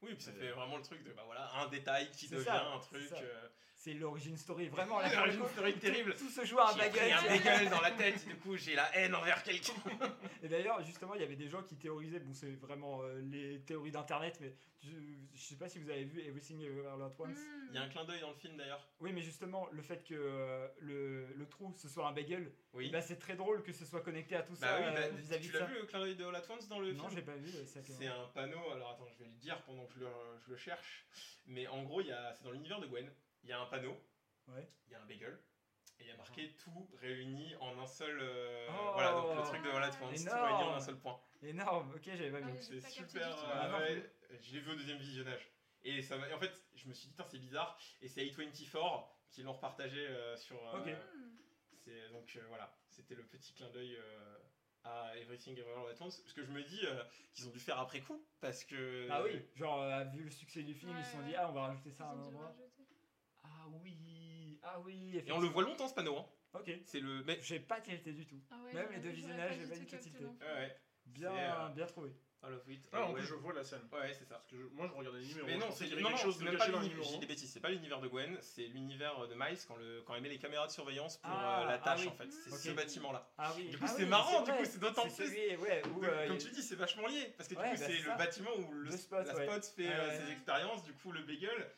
Oui, 0.03 0.15
puis 0.15 0.23
ça 0.25 0.33
fait 0.33 0.51
vraiment 0.51 0.77
le 0.77 0.83
truc 0.83 1.03
de 1.05 1.13
bah 1.13 1.23
voilà, 1.25 1.51
un 1.55 1.69
détail 1.69 2.11
qui 2.11 2.29
devient 2.29 2.45
ça, 2.45 2.67
un 2.69 2.79
truc. 2.81 3.09
ça. 3.09 3.17
euh, 3.17 3.49
C'est 3.85 3.93
l'origine 3.93 4.35
story, 4.39 4.69
vraiment. 4.69 4.99
là, 5.01 5.09
L'origin 5.15 5.37
pour 5.41 5.43
le 5.43 5.49
coup, 5.49 5.53
story 5.53 5.73
tout- 5.75 5.79
terrible. 5.81 6.15
Tout 6.17 6.31
se 6.31 6.43
joue 6.47 6.59
à 6.59 6.73
un 6.73 6.75
bagel. 6.75 7.13
un 7.13 7.19
tu 7.21 7.29
bagel 7.29 7.69
dans 7.69 7.83
la 7.83 7.91
tête, 7.91 8.27
du 8.27 8.35
coup 8.37 8.57
j'ai 8.57 8.75
la 8.75 8.91
haine 8.97 9.15
envers 9.15 9.43
quelqu'un. 9.43 9.75
Et 10.43 10.49
d'ailleurs, 10.49 10.83
justement, 10.83 11.15
il 11.15 11.21
y 11.21 11.25
avait 11.25 11.37
des 11.37 11.49
gens 11.51 11.63
qui 11.63 11.77
théorisaient, 11.77 12.21
bon, 12.21 12.33
c'est 12.33 12.53
vraiment 12.53 13.03
euh, 13.03 13.21
les 13.21 13.61
théories 13.61 13.91
d'internet, 13.91 14.39
mais 14.41 14.55
je, 14.83 14.89
je 15.35 15.39
sais 15.43 15.57
pas 15.57 15.69
si 15.69 15.79
vous 15.79 15.91
avez 15.91 16.05
vu 16.05 16.23
Everything 16.23 16.63
Everywhere 16.63 16.95
All 16.95 17.03
At 17.03 17.13
Once. 17.19 17.37
Hmm. 17.37 17.67
Il 17.69 17.75
y 17.75 17.79
a 17.79 17.83
un 17.83 17.89
clin 17.91 18.05
d'œil 18.07 18.21
dans 18.23 18.31
le 18.31 18.37
film 18.37 18.57
d'ailleurs. 18.57 18.89
Oui, 19.01 19.13
mais 19.13 19.21
justement, 19.21 19.69
le 19.71 19.83
fait 19.83 20.03
que 20.03 20.15
euh, 20.15 20.67
le, 20.79 21.27
le 21.35 21.47
trou 21.47 21.71
ce 21.77 21.87
soit 21.91 22.09
un 22.09 22.13
bagel, 22.13 22.51
Oui. 22.73 22.89
bah, 22.91 23.03
c'est 23.03 23.19
très 23.19 23.37
drôle 23.37 23.63
que 23.63 23.73
ce 23.75 23.85
soit 23.85 24.01
connecté 24.01 24.35
à 24.35 24.43
tout 24.45 24.55
Bah 24.63 24.67
ça 24.67 24.79
oui, 24.79 24.85
euh, 24.87 24.95
bah, 24.95 25.09
vis-à-vis 25.19 25.47
tu 25.49 25.53
de 25.53 25.59
l'as 25.59 25.67
ça. 25.67 25.71
vu 25.71 25.79
le 25.81 25.85
clin 25.85 25.99
d'œil 26.01 26.17
de 26.17 26.25
All 26.25 26.37
At 26.37 26.45
Once 26.51 26.69
dans 26.69 26.81
le 26.81 26.93
Non, 26.95 27.05
film 27.09 27.17
j'ai 27.17 27.23
pas 27.23 27.37
vu. 27.37 27.51
euh, 27.55 27.65
c'est 27.67 28.07
un 28.07 28.29
panneau, 28.35 28.71
alors 28.73 28.93
attends, 28.93 29.09
je 29.13 29.19
vais 29.25 29.29
le 29.29 29.37
dire 29.37 29.61
pendant 29.65 29.85
que 29.85 29.93
je 29.93 30.01
le, 30.01 30.07
je 30.47 30.51
le 30.53 30.57
cherche. 30.57 31.05
Mais 31.47 31.67
en 31.67 31.83
gros, 31.83 32.01
il 32.01 32.07
y 32.07 32.13
a- 32.13 32.33
c'est 32.33 32.45
dans 32.45 32.53
l'univers 32.53 32.81
de 32.81 32.87
Gwen. 32.87 33.11
Il 33.45 33.51
y 33.51 33.53
a 33.53 33.61
un 33.61 33.67
panneau, 33.67 33.95
Ouais. 34.49 34.67
il 34.87 34.93
y 34.93 34.95
a 34.97 35.01
un 35.03 35.07
bagel, 35.07 35.39
et 35.99 36.03
il 36.05 36.07
y 36.09 36.11
a 36.11 36.17
marqué 36.17 36.55
tout 36.57 36.89
réuni 37.01 37.55
en 37.61 37.79
un 37.79 37.87
seul. 37.87 38.19
euh, 38.21 38.67
Oh. 38.71 38.91
voilà, 38.95 39.13
donc 39.13 39.37
le 39.37 39.43
truc 39.43 39.63
de 39.63 39.71
tout 39.71 40.29
Énorme. 40.29 40.45
réuni 40.45 40.63
en 40.71 40.75
un 40.75 40.81
seul 40.81 40.99
point. 40.99 41.21
Énorme, 41.43 41.93
ok, 41.95 42.03
j'avais 42.05 42.31
pas 42.31 42.39
Ah 42.43 42.47
vu. 42.51 42.53
oui. 42.59 42.63
C'est 42.63 42.81
super. 42.91 43.29
euh, 43.29 43.51
Ah 43.53 43.69
non, 43.69 43.79
ouais, 43.79 44.11
je 44.41 44.53
l'ai 44.55 44.61
vu 44.61 44.71
au 44.73 44.75
deuxième 44.77 44.99
visionnage. 44.99 45.47
Et, 45.83 46.01
ça 46.01 46.17
et 46.29 46.33
en 46.33 46.39
fait, 46.39 46.53
je 46.75 46.89
me 46.89 46.95
suis 46.95 47.09
dit, 47.09 47.13
putain, 47.15 47.29
c'est 47.29 47.39
bizarre. 47.39 47.79
Et 48.01 48.09
c'est 48.09 48.25
A24 48.25 49.05
qui 49.31 49.43
l'ont 49.43 49.53
repartagé 49.53 50.07
euh, 50.09 50.37
sur. 50.37 50.57
euh, 50.75 50.81
Ok. 50.81 50.89
Donc 52.13 52.37
euh, 52.37 52.45
voilà, 52.49 52.75
c'était 52.89 53.15
le 53.15 53.25
petit 53.25 53.53
clin 53.53 53.69
d'œil 53.69 53.97
euh, 53.97 54.39
à 54.85 55.13
Everything 55.19 55.53
Everywhere 55.59 55.87
All 55.87 55.93
At 55.95 56.01
Once. 56.03 56.23
Ce 56.27 56.33
que 56.33 56.43
je 56.43 56.51
me 56.51 56.63
dis 56.63 56.81
euh, 56.87 57.05
qu'ils 57.35 57.47
ont 57.47 57.51
dû 57.51 57.61
faire 57.61 57.79
après 57.79 58.01
coup. 58.01 58.25
Parce 58.41 58.65
que. 58.65 59.07
Ah 59.11 59.23
oui, 59.23 59.45
genre, 59.55 59.83
euh, 59.83 60.05
vu 60.05 60.25
le 60.25 60.31
succès 60.31 60.63
du 60.63 60.73
film, 60.75 60.95
ils 60.99 61.05
se 61.05 61.13
sont 61.13 61.19
Ouais, 61.19 61.25
dit, 61.27 61.35
ah, 61.37 61.51
on 61.51 61.53
va 61.53 61.63
rajouter 61.67 61.91
Ils 61.91 61.95
ça 61.95 62.05
à 62.05 62.13
un 62.13 62.19
endroit. 62.21 62.57
Ah 63.65 63.69
oui, 63.83 64.59
ah 64.63 64.81
oui, 64.81 65.23
Et 65.27 65.33
on 65.33 65.41
le 65.41 65.49
voit 65.49 65.63
longtemps 65.63 65.89
ce 65.89 65.95
panneau. 65.95 66.17
Hein. 66.19 66.27
Ok. 66.55 66.71
C'est 66.85 67.01
le. 67.01 67.23
Mais... 67.25 67.39
Je 67.41 67.47
sais 67.49 67.61
pas 67.61 67.81
tilté 67.81 68.13
du 68.13 68.27
tout. 68.27 68.41
Ah 68.51 68.57
ouais, 68.65 68.75
Même 68.75 68.93
les 68.93 68.99
deux 69.01 69.11
visionnages, 69.11 69.57
j'ai 69.59 69.67
pas 69.67 69.77
du 69.77 69.87
tout 69.87 69.97
tilté. 69.97 70.25
Ouais. 70.25 70.77
Bien, 71.07 71.33
euh, 71.33 71.69
bien 71.71 71.87
trouvé. 71.87 72.11
All 72.43 72.53
of 72.55 72.69
It. 72.69 72.87
Ah, 72.93 73.05
en 73.05 73.09
ouais. 73.13 73.21
plus, 73.21 73.27
je 73.27 73.35
vois 73.35 73.55
la 73.55 73.65
scène. 73.65 73.81
Ouais, 73.91 74.13
c'est 74.13 74.27
ça. 74.27 74.35
Parce 74.35 74.47
que 74.49 74.57
je- 74.59 74.67
moi, 74.75 74.87
je 74.87 74.93
regardais 74.93 75.19
les 75.21 75.27
numéros. 75.29 75.47
Mais 75.47 75.57
non, 75.57 75.71
c'est 75.71 75.89
quelque 75.89 76.03
non, 76.03 76.15
chose 76.17 76.39
de 76.39 76.45
même 76.45 76.53
pas 76.55 76.59
caché 76.61 76.73
dans 76.73 76.81
le 76.81 76.85
l'univers. 76.89 77.09
dis 77.13 77.19
des 77.21 77.27
bêtises, 77.27 77.51
c'est 77.51 77.61
pas 77.61 77.71
l'univers 77.71 78.01
de 78.03 78.09
Gwen, 78.09 78.37
c'est 78.43 78.67
l'univers 78.67 79.27
de 79.27 79.35
Miles 79.35 79.59
quand, 79.67 79.77
le, 79.77 80.03
quand 80.03 80.15
il 80.15 80.23
met 80.23 80.29
les 80.29 80.39
caméras 80.39 80.67
de 80.67 80.73
surveillance 80.73 81.17
pour 81.17 81.31
Ah, 81.33 81.63
euh, 81.63 81.67
la 81.69 81.73
ah 81.73 81.79
tâche 81.79 82.01
oui. 82.03 82.09
en 82.09 82.13
fait. 82.13 82.31
C'est 82.31 82.51
ce 82.51 82.71
bâtiment-là. 82.73 83.27
Ah 83.39 83.53
oui. 83.57 83.71
Du 83.71 83.79
coup, 83.79 83.85
Ah 83.87 83.93
c'est 83.97 84.03
oui, 84.03 84.09
marrant, 84.11 84.43
du 84.43 84.51
coup, 84.53 84.65
c'est 84.65 84.79
d'autant 84.79 85.09
plus. 85.09 85.25
euh, 85.25 86.29
comme 86.29 86.37
tu 86.39 86.51
dis, 86.51 86.63
c'est 86.63 86.75
vachement 86.77 87.07
lié 87.07 87.33
parce 87.37 87.49
que 87.49 87.55
du 87.55 87.61
coup, 87.61 87.67
bah, 87.67 87.77
c'est 87.77 87.99
le 87.99 88.19
bâtiment 88.19 88.51
où 88.59 88.73
le, 88.73 88.91
spot, 88.91 89.27
la 89.27 89.35
fait 89.35 89.61
ses 89.65 90.31
expériences. 90.33 90.85
Du 90.85 90.93
coup, 90.93 91.13
le 91.13 91.23
bagel. 91.23 91.71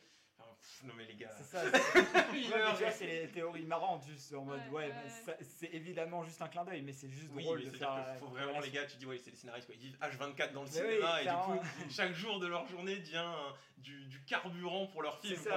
Pff, 0.67 0.83
non 0.83 0.93
mais 0.95 1.05
les 1.05 1.15
gars. 1.15 1.31
C'est 1.37 1.43
ça. 1.43 1.63
C'est- 1.71 1.77
Ouais, 2.37 3.07
les 3.07 3.31
théories 3.31 3.65
marrantes, 3.65 4.05
juste 4.05 4.33
en 4.33 4.43
mode, 4.43 4.59
Ouais, 4.67 4.67
ouais, 4.67 4.87
ouais, 4.87 4.89
bah, 5.25 5.33
ouais. 5.33 5.37
c'est 5.41 5.73
évidemment 5.73 6.23
juste 6.23 6.41
un 6.41 6.49
clin 6.49 6.65
d'œil, 6.65 6.81
mais 6.81 6.91
c'est 6.91 7.09
juste 7.09 7.29
Oui, 7.31 7.43
drôle 7.43 7.59
mais 7.59 7.65
de 7.65 7.69
c'est-à-dire 7.71 7.95
faire. 7.95 8.11
qu'il 8.11 8.19
faut 8.19 8.27
vraiment, 8.27 8.59
les 8.59 8.71
gars, 8.71 8.85
tu 8.85 8.97
dis, 8.97 9.05
ouais, 9.05 9.17
c'est 9.17 9.31
les 9.31 9.37
scénaristes, 9.37 9.67
quoi. 9.67 9.75
Ils 9.75 9.81
vivent 9.81 9.97
H24 10.01 10.51
dans 10.51 10.63
le 10.63 10.67
Mais 10.69 10.73
cinéma, 10.73 11.15
oui, 11.15 11.21
et 11.21 11.29
du 11.29 11.35
coup, 11.35 11.67
chaque 11.89 12.13
jour 12.13 12.39
de 12.39 12.47
leur 12.47 12.67
journée 12.67 12.97
devient 12.97 13.33
du, 13.77 14.05
du 14.05 14.23
carburant 14.25 14.87
pour 14.87 15.01
leur 15.01 15.19
film, 15.21 15.39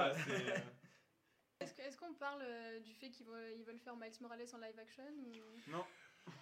Est-ce 1.59 1.97
qu'on 1.97 2.13
parle 2.13 2.41
euh, 2.43 2.79
du 2.79 2.93
fait 2.93 3.09
qu'ils 3.09 3.27
veulent, 3.27 3.53
ils 3.57 3.63
veulent 3.63 3.79
faire 3.79 3.95
Miles 3.95 4.11
Morales 4.21 4.47
en 4.53 4.57
live 4.57 4.79
action 4.79 5.03
ou... 5.03 5.75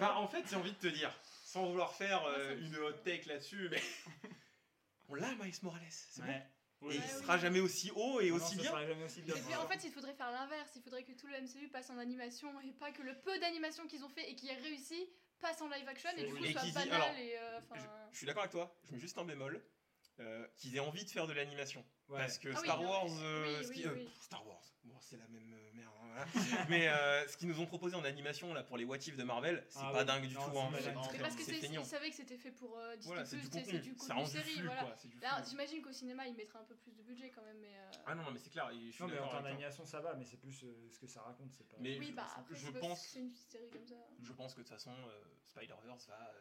bah, 0.00 0.16
en 0.16 0.26
fait, 0.28 0.44
j'ai 0.48 0.56
envie 0.56 0.72
de 0.72 0.78
te 0.78 0.86
dire, 0.88 1.12
sans 1.44 1.66
vouloir 1.66 1.92
faire 1.94 2.24
euh, 2.24 2.58
une 2.58 2.76
hot 2.76 2.86
ouais. 2.90 2.92
take 3.04 3.28
là-dessus, 3.28 3.68
mais. 3.70 3.82
On 5.08 5.14
l'a, 5.14 5.32
Miles 5.36 5.54
Morales, 5.62 5.82
c'est 5.88 6.24
bon. 6.24 6.32
Oui. 6.82 6.94
Et 6.94 6.98
il 6.98 7.02
oui. 7.02 7.08
sera 7.22 7.38
jamais 7.38 7.60
aussi 7.60 7.90
haut 7.94 8.20
et 8.20 8.30
Non, 8.30 8.36
aussi 8.36 8.54
bien. 8.56 8.64
sera 8.70 8.86
jamais 8.86 9.04
aussi 9.04 9.22
bien. 9.22 9.34
Et 9.34 9.40
puis 9.40 9.54
en 9.54 9.66
fait, 9.66 9.82
il 9.84 9.90
faudrait 9.90 10.14
faire 10.14 10.30
l'inverse. 10.30 10.70
Il 10.76 10.82
faudrait 10.82 11.02
que 11.04 11.12
tout 11.12 11.26
le 11.26 11.40
MCU 11.40 11.68
passe 11.68 11.88
en 11.90 11.98
animation 11.98 12.60
et 12.60 12.72
pas 12.72 12.92
que 12.92 13.02
le 13.02 13.14
peu 13.20 13.38
d'animation 13.38 13.86
qu'ils 13.86 14.04
ont 14.04 14.08
fait 14.10 14.30
et 14.30 14.34
qui 14.36 14.50
a 14.50 14.54
réussi 14.54 15.08
passe 15.40 15.60
en 15.62 15.68
live 15.68 15.88
action 15.88 16.10
et 16.16 16.24
du 16.24 16.32
Oui. 16.32 16.38
coup 16.38 16.44
Et 16.44 16.52
soit 16.52 16.62
dit- 16.62 16.72
banal 16.72 16.92
alors, 17.02 17.16
et 17.18 17.38
euh. 17.38 17.60
Je, 17.74 17.80
je 18.12 18.16
suis 18.18 18.26
d'accord 18.26 18.42
avec 18.42 18.52
toi, 18.52 18.74
je 18.84 18.92
mets 18.92 18.98
juste 19.00 19.18
un 19.18 19.24
bémol. 19.24 19.62
euh, 20.18 20.46
qu'ils 20.56 20.74
aient 20.76 20.80
envie 20.80 21.04
de 21.04 21.10
faire 21.10 21.26
de 21.26 21.34
l'animation. 21.34 21.84
Ouais. 22.08 22.18
Parce 22.20 22.38
que 22.38 22.48
Ah 22.54 22.56
Star 22.56 22.82
Wars. 22.82 23.06
euh, 23.20 23.62
oui, 23.68 23.74
oui, 23.76 23.84
euh. 23.86 24.08
Star 24.20 24.46
Wars, 24.46 24.62
bon, 24.84 24.96
c'est 25.00 25.18
la 25.18 25.28
même 25.28 25.52
euh, 25.52 25.70
voilà. 26.16 26.66
Mais 26.70 26.88
euh, 26.88 27.26
ce 27.28 27.36
qu'ils 27.36 27.48
nous 27.48 27.60
ont 27.60 27.66
proposé 27.66 27.94
en 27.96 28.04
animation 28.04 28.52
là, 28.54 28.62
pour 28.62 28.76
les 28.76 28.84
What 28.84 28.96
If 28.98 29.16
de 29.16 29.22
Marvel, 29.24 29.64
c'est 29.68 29.78
Ah 29.82 29.92
pas 29.92 30.04
dingue 30.04 30.26
du 30.26 30.34
Non, 30.34 30.48
tout. 30.50 30.58
hein, 30.58 30.70
c'est- 30.80 31.18
parce 31.20 31.36
que 31.36 31.42
c'est 31.44 31.58
ils 31.58 31.84
savaient 31.84 32.10
que 32.10 32.16
c'était 32.16 32.36
fait 32.38 32.50
pour 32.52 32.78
euh, 32.78 32.96
Disney+, 32.96 33.14
Voilà, 33.14 33.24
c'est 33.26 33.36
du 33.36 33.42
c'est, 33.44 33.52
c'est 33.52 33.60
contenu. 33.64 33.80
du 33.80 33.94
contenu 33.94 34.26
série, 34.26 34.50
flux, 34.52 34.64
voilà. 34.66 34.82
quoi. 34.84 34.94
C'est 34.96 35.08
du 35.08 35.18
Là, 35.20 35.36
flux. 35.36 35.44
j'imagine 35.50 35.82
qu'au 35.82 35.92
cinéma, 35.92 36.26
ils 36.26 36.34
mettraient 36.34 36.58
un 36.58 36.64
peu 36.64 36.76
plus 36.76 36.92
de 36.96 37.02
budget 37.02 37.30
quand 37.30 37.42
même, 37.42 37.58
mais. 37.60 37.74
euh, 37.76 37.90
Ah 38.06 38.14
non, 38.14 38.22
non, 38.24 38.30
mais 38.32 38.38
c'est 38.38 38.50
clair, 38.50 38.70
et 38.70 38.86
je 38.86 38.90
suis 38.92 39.02
Non, 39.04 39.10
mais 39.10 39.18
en 39.18 39.28
termes 39.28 39.44
d'animation, 39.44 39.84
ça 39.84 40.00
va, 40.00 40.14
mais 40.14 40.24
c'est 40.24 40.38
plus 40.40 40.64
euh, 40.64 40.88
ce 40.90 40.98
que 40.98 41.06
ça 41.06 41.20
raconte. 41.22 41.52
C'est 41.52 41.68
pas... 41.68 41.76
Mais 41.80 41.98
Oui, 41.98 42.08
je- 42.10 42.14
bah 42.14 42.26
après, 42.36 42.54
je 42.56 42.70
pense- 42.70 43.06
c'est 43.06 43.20
une 43.20 43.30
petite 43.30 43.50
série 43.50 43.70
comme 43.70 43.86
ça. 43.86 43.94
Je 44.22 44.32
pense 44.32 44.54
que 44.54 44.60
de 44.60 44.64
toute 44.66 44.72
façon, 44.74 44.92
euh, 44.92 45.22
Spider-Verse 45.44 46.06
va, 46.08 46.32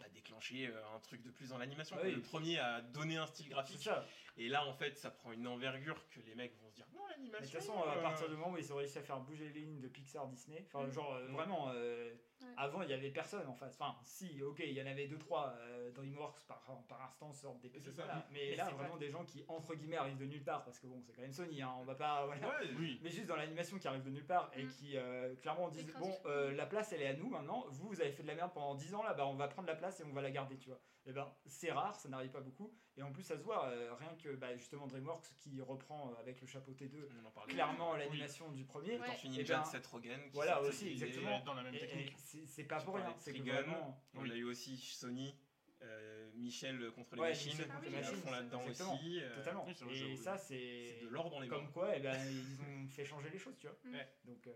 va 0.00 0.08
déclencher 0.08 0.66
euh, 0.68 0.94
un 0.96 0.98
truc 1.00 1.22
de 1.22 1.30
plus 1.30 1.50
dans 1.50 1.58
l'animation. 1.58 1.96
Ah 1.98 2.02
oui. 2.04 2.12
Le 2.14 2.20
premier 2.22 2.58
a 2.58 2.80
donné 2.80 3.16
un 3.16 3.26
style 3.26 3.48
graphique. 3.48 3.82
ça. 3.82 4.04
Et 4.36 4.48
là, 4.48 4.66
en 4.66 4.72
fait, 4.72 4.96
ça 4.98 5.10
prend 5.10 5.32
une 5.32 5.46
envergure 5.46 6.08
que 6.08 6.20
les 6.20 6.34
mecs 6.34 6.56
vont 6.60 6.68
se 6.70 6.74
dire 6.76 6.86
non, 6.94 7.06
l'animation. 7.08 7.40
de 7.46 7.50
toute 7.50 7.60
façon, 7.60 7.82
à 7.82 7.96
euh, 7.98 8.02
partir 8.02 8.28
du 8.28 8.36
moment 8.36 8.52
où 8.52 8.58
ils 8.58 8.72
ont 8.72 8.76
réussi 8.76 8.98
à 8.98 9.02
faire 9.02 9.20
bouger 9.20 9.50
les 9.50 9.60
lignes 9.60 9.80
de 9.80 9.88
Pixar 9.88 10.26
Disney, 10.28 10.64
enfin, 10.66 10.86
Mm. 10.86 10.92
genre 10.92 11.14
euh, 11.14 11.26
vraiment, 11.28 11.70
euh, 11.74 12.14
Ouais. 12.42 12.48
avant 12.56 12.82
il 12.82 12.90
y 12.90 12.92
avait 12.94 13.10
personne 13.10 13.46
en 13.46 13.54
face. 13.54 13.76
Enfin, 13.78 13.96
si, 14.02 14.42
ok, 14.42 14.60
il 14.60 14.72
y 14.72 14.82
en 14.82 14.86
avait 14.86 15.06
deux 15.06 15.18
trois. 15.18 15.54
euh, 15.58 15.90
DreamWorks 15.92 16.44
par, 16.46 16.62
par 16.88 17.02
instant 17.02 17.32
sortent 17.32 17.60
des 17.60 17.68
C'est 17.68 17.78
petits. 17.80 17.90
ça. 17.96 18.04
voilà. 18.04 18.26
Mais 18.30 18.50
Mais 18.50 18.56
là, 18.56 18.66
c'est 18.66 18.74
vraiment 18.74 18.96
vrai. 18.96 19.06
des 19.06 19.10
gens 19.10 19.24
qui 19.24 19.44
entre 19.48 19.74
guillemets 19.74 19.96
arrivent 19.96 20.18
de 20.18 20.24
nulle 20.26 20.44
part 20.44 20.62
parce 20.64 20.78
que 20.78 20.86
bon, 20.86 21.00
c'est 21.02 21.12
quand 21.12 21.22
même 21.22 21.32
Sony, 21.32 21.60
hein, 21.62 21.74
on 21.78 21.84
va 21.84 21.94
pas. 21.94 22.26
voilà. 22.26 22.48
Ouais, 22.48 22.70
Oui. 22.78 23.00
Mais 23.02 23.10
juste 23.10 23.26
dans 23.26 23.36
l'animation 23.36 23.78
qui 23.78 23.88
arrive 23.88 24.02
de 24.04 24.10
nulle 24.10 24.26
part 24.26 24.50
et 24.54 24.62
Mm. 24.64 24.68
qui 24.68 24.96
euh, 24.96 25.34
clairement 25.36 25.68
disent 25.68 25.92
bon 25.98 26.12
euh, 26.26 26.52
la 26.52 26.66
place 26.66 26.92
elle 26.92 27.02
est 27.02 27.08
à 27.08 27.14
nous 27.14 27.28
maintenant 27.28 27.64
vous 27.68 27.88
vous 27.88 28.00
avez 28.00 28.12
fait 28.12 28.22
de 28.22 28.28
la 28.28 28.34
merde 28.34 28.52
pendant 28.52 28.74
10 28.74 28.94
ans 28.94 29.02
là 29.02 29.14
bah 29.14 29.26
on 29.26 29.34
va 29.34 29.48
prendre 29.48 29.68
la 29.68 29.74
place 29.76 30.00
et 30.00 30.04
on 30.04 30.12
va 30.12 30.22
la 30.22 30.30
garder 30.30 30.56
tu 30.58 30.68
vois 30.68 30.80
et 31.06 31.12
ben 31.12 31.32
c'est 31.46 31.72
rare 31.72 31.98
ça 31.98 32.08
n'arrive 32.08 32.30
pas 32.30 32.40
beaucoup 32.40 32.72
et 33.00 33.02
en 33.02 33.12
plus 33.12 33.22
ça 33.22 33.36
se 33.38 33.42
voit 33.42 33.66
euh, 33.68 33.94
rien 33.98 34.14
que 34.22 34.28
bah, 34.36 34.54
justement 34.56 34.86
DreamWorks 34.86 35.24
qui 35.38 35.58
reprend 35.62 36.10
euh, 36.10 36.20
avec 36.20 36.38
le 36.40 36.46
chapeau 36.46 36.72
T2 36.72 36.90
On 37.22 37.26
en 37.26 37.30
parlait. 37.30 37.52
clairement 37.54 37.96
l'animation 37.96 38.50
du 38.52 38.64
premier 38.64 38.98
Ouais. 39.00 39.06
Tortue 39.06 39.26
Et 39.26 39.30
Ninja 39.30 39.56
ben, 39.56 39.62
de 39.62 39.66
Seth 39.68 39.86
Rogen. 39.86 40.20
qui 40.28 40.34
voilà 40.34 40.60
aussi, 40.60 40.88
exactement. 40.90 41.40
Dans 41.40 41.54
la 41.54 41.62
même 41.62 41.72
technique. 41.76 42.10
et 42.10 42.14
c'est 42.18 42.46
c'est 42.46 42.64
pas 42.64 42.80
pour 42.80 42.96
rien 42.96 43.14
c'est 43.18 43.32
vraiment 43.38 43.98
On 44.14 44.22
Oui. 44.22 44.32
a 44.32 44.36
eu 44.36 44.44
aussi 44.44 44.76
Sony, 44.76 45.34
euh, 45.82 46.30
Michel 46.34 46.90
contre 46.92 47.14
les 47.16 47.22
Ouais, 47.22 47.28
machines, 47.30 47.56
contre 47.56 47.80
les 47.84 47.90
machines, 47.90 48.16
fond 48.16 48.30
là-dedans 48.32 48.64
aussi. 48.66 49.20
euh, 49.22 49.34
totalement 49.36 49.66
et 49.90 50.16
ça 50.16 50.36
C'est 50.36 50.98
de 51.02 51.08
l'or 51.08 51.30
dans 51.30 51.40
les 51.40 51.48
comme 51.48 51.70
quoi 51.72 51.96
eh 51.96 52.00
ben, 52.00 52.14
ils 52.30 52.60
ont 52.60 52.86
fait 52.88 53.04
changer 53.06 53.30
les 53.30 53.38
choses 53.38 53.56
tu 53.58 53.66
vois 53.66 53.76
Mm. 53.84 53.94
Ouais. 53.94 54.08
donc 54.26 54.46
euh, 54.46 54.52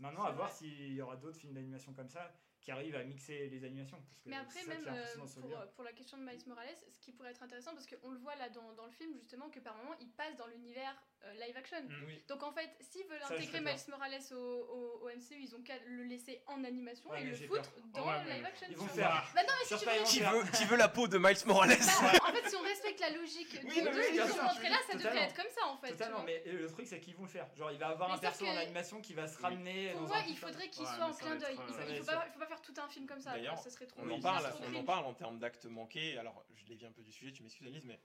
maintenant 0.00 0.24
à 0.24 0.32
voir 0.32 0.50
s'il 0.50 0.92
y 0.94 1.00
aura 1.00 1.16
d'autres 1.16 1.38
films 1.38 1.54
d'animation 1.54 1.92
comme 1.92 2.08
ça 2.08 2.32
qui 2.60 2.70
arrivent 2.70 2.96
à 2.96 3.04
mixer 3.04 3.48
les 3.48 3.64
animations 3.64 3.98
parce 4.08 4.22
que 4.22 4.28
Mais 4.28 4.36
après, 4.36 4.64
même 4.66 4.84
euh, 4.86 5.16
pour, 5.16 5.28
celui-là. 5.28 5.66
pour 5.74 5.84
la 5.84 5.92
question 5.92 6.18
de 6.18 6.24
Miles 6.24 6.42
Morales, 6.46 6.74
ce 6.90 6.98
qui 6.98 7.12
pourrait 7.12 7.30
être 7.30 7.42
intéressant, 7.42 7.72
parce 7.74 7.86
qu'on 7.86 8.10
le 8.10 8.18
voit 8.18 8.36
là 8.36 8.48
dans, 8.48 8.72
dans 8.74 8.86
le 8.86 8.92
film, 8.92 9.14
justement, 9.14 9.48
que 9.50 9.60
par 9.60 9.76
moment, 9.76 9.94
il 10.00 10.10
passe 10.10 10.36
dans 10.36 10.46
l'univers 10.46 11.00
euh, 11.24 11.32
live 11.46 11.56
action. 11.56 11.82
Mm. 11.82 12.04
Oui. 12.06 12.22
Donc 12.28 12.42
en 12.42 12.52
fait, 12.52 12.70
s'ils 12.80 13.06
veulent 13.06 13.20
Ça, 13.26 13.34
intégrer 13.34 13.60
Miles 13.60 13.76
Morales 13.88 14.20
au, 14.32 14.36
au, 14.36 15.00
au 15.04 15.08
MCU, 15.08 15.36
ils 15.40 15.54
ont 15.56 15.62
qu'à 15.62 15.74
le 15.86 16.04
laisser 16.04 16.42
en 16.46 16.62
animation 16.64 17.10
Ouais, 17.10 17.22
et 17.22 17.24
le 17.24 17.34
foutre 17.34 17.70
dans 17.94 18.06
Ouais, 18.06 18.24
mais 18.26 18.36
live 18.36 18.44
action. 18.46 18.66
Ils 18.70 18.76
vont 18.76 18.86
faire. 18.86 19.30
Bah 19.34 19.40
non, 19.46 19.52
mais 19.58 19.76
si 19.76 19.84
tu 19.84 19.90
veux. 19.90 20.04
Qui 20.04 20.20
veut, 20.20 20.50
qui 20.56 20.64
veut 20.64 20.76
la 20.76 20.88
peau 20.88 21.08
de 21.08 21.18
Miles 21.18 21.36
Morales 21.46 21.70
Bah, 21.70 22.28
en 22.28 22.32
fait, 22.32 22.48
si 22.48 22.56
on 22.56 22.62
respecte 22.62 23.00
la 23.00 23.10
logique 23.10 23.58
Oui, 23.64 23.82
non, 23.82 23.84
mais 23.84 23.92
deux 23.92 23.92
bien 23.92 24.10
qu'ils 24.10 24.22
ont 24.22 24.34
sûr, 24.34 24.42
montré 24.44 24.68
là, 24.68 24.76
ça 24.86 24.92
devrait 24.94 25.08
totalement. 25.10 25.22
être 25.28 25.34
comme 25.36 25.52
ça 25.54 25.66
en 25.66 25.76
fait. 25.78 25.90
Totalement, 25.90 26.22
mais 26.24 26.42
le 26.46 26.66
truc 26.68 26.86
c'est 26.86 27.00
qu'ils 27.00 27.16
vont 27.16 27.24
le 27.24 27.28
faire. 27.28 27.46
Genre 27.56 27.70
il 27.72 27.78
va 27.78 27.88
avoir 27.88 28.08
Mais 28.10 28.14
un 28.14 28.18
perso 28.18 28.40
sauf 28.40 28.48
en 28.48 28.54
que- 28.54 28.58
animation 28.60 29.00
qui 29.00 29.14
va 29.14 29.26
se 29.26 29.38
ramener. 29.40 29.92
Pour 29.92 30.02
moi, 30.02 30.18
il 30.28 30.36
faudrait 30.36 30.68
qu'il 30.68 30.86
soit 30.86 31.04
en 31.04 31.12
clin 31.12 31.36
d'œil. 31.36 31.56
Il 31.88 31.96
faut, 31.98 32.04
pas, 32.04 32.46
faire 32.46 32.62
tout 32.62 32.74
un 32.78 32.88
film 32.88 33.06
comme 33.06 33.20
ça. 33.20 33.32
D'ailleurs, 33.32 33.54
quoi, 33.54 33.62
ça 33.64 33.70
serait 33.70 33.86
trop. 33.86 34.02
On 34.02 34.74
en 34.74 34.84
parle 34.84 35.04
en 35.06 35.14
termes 35.14 35.38
d'actes 35.38 35.66
manqués. 35.66 36.16
Alors, 36.18 36.44
je 36.54 36.64
dévie 36.64 36.86
un 36.86 36.92
peu 36.92 37.02
du 37.02 37.12
sujet, 37.12 37.32
tu 37.32 37.42
m'excuses 37.42 37.66
Alice, 37.66 37.84
mais 37.84 37.98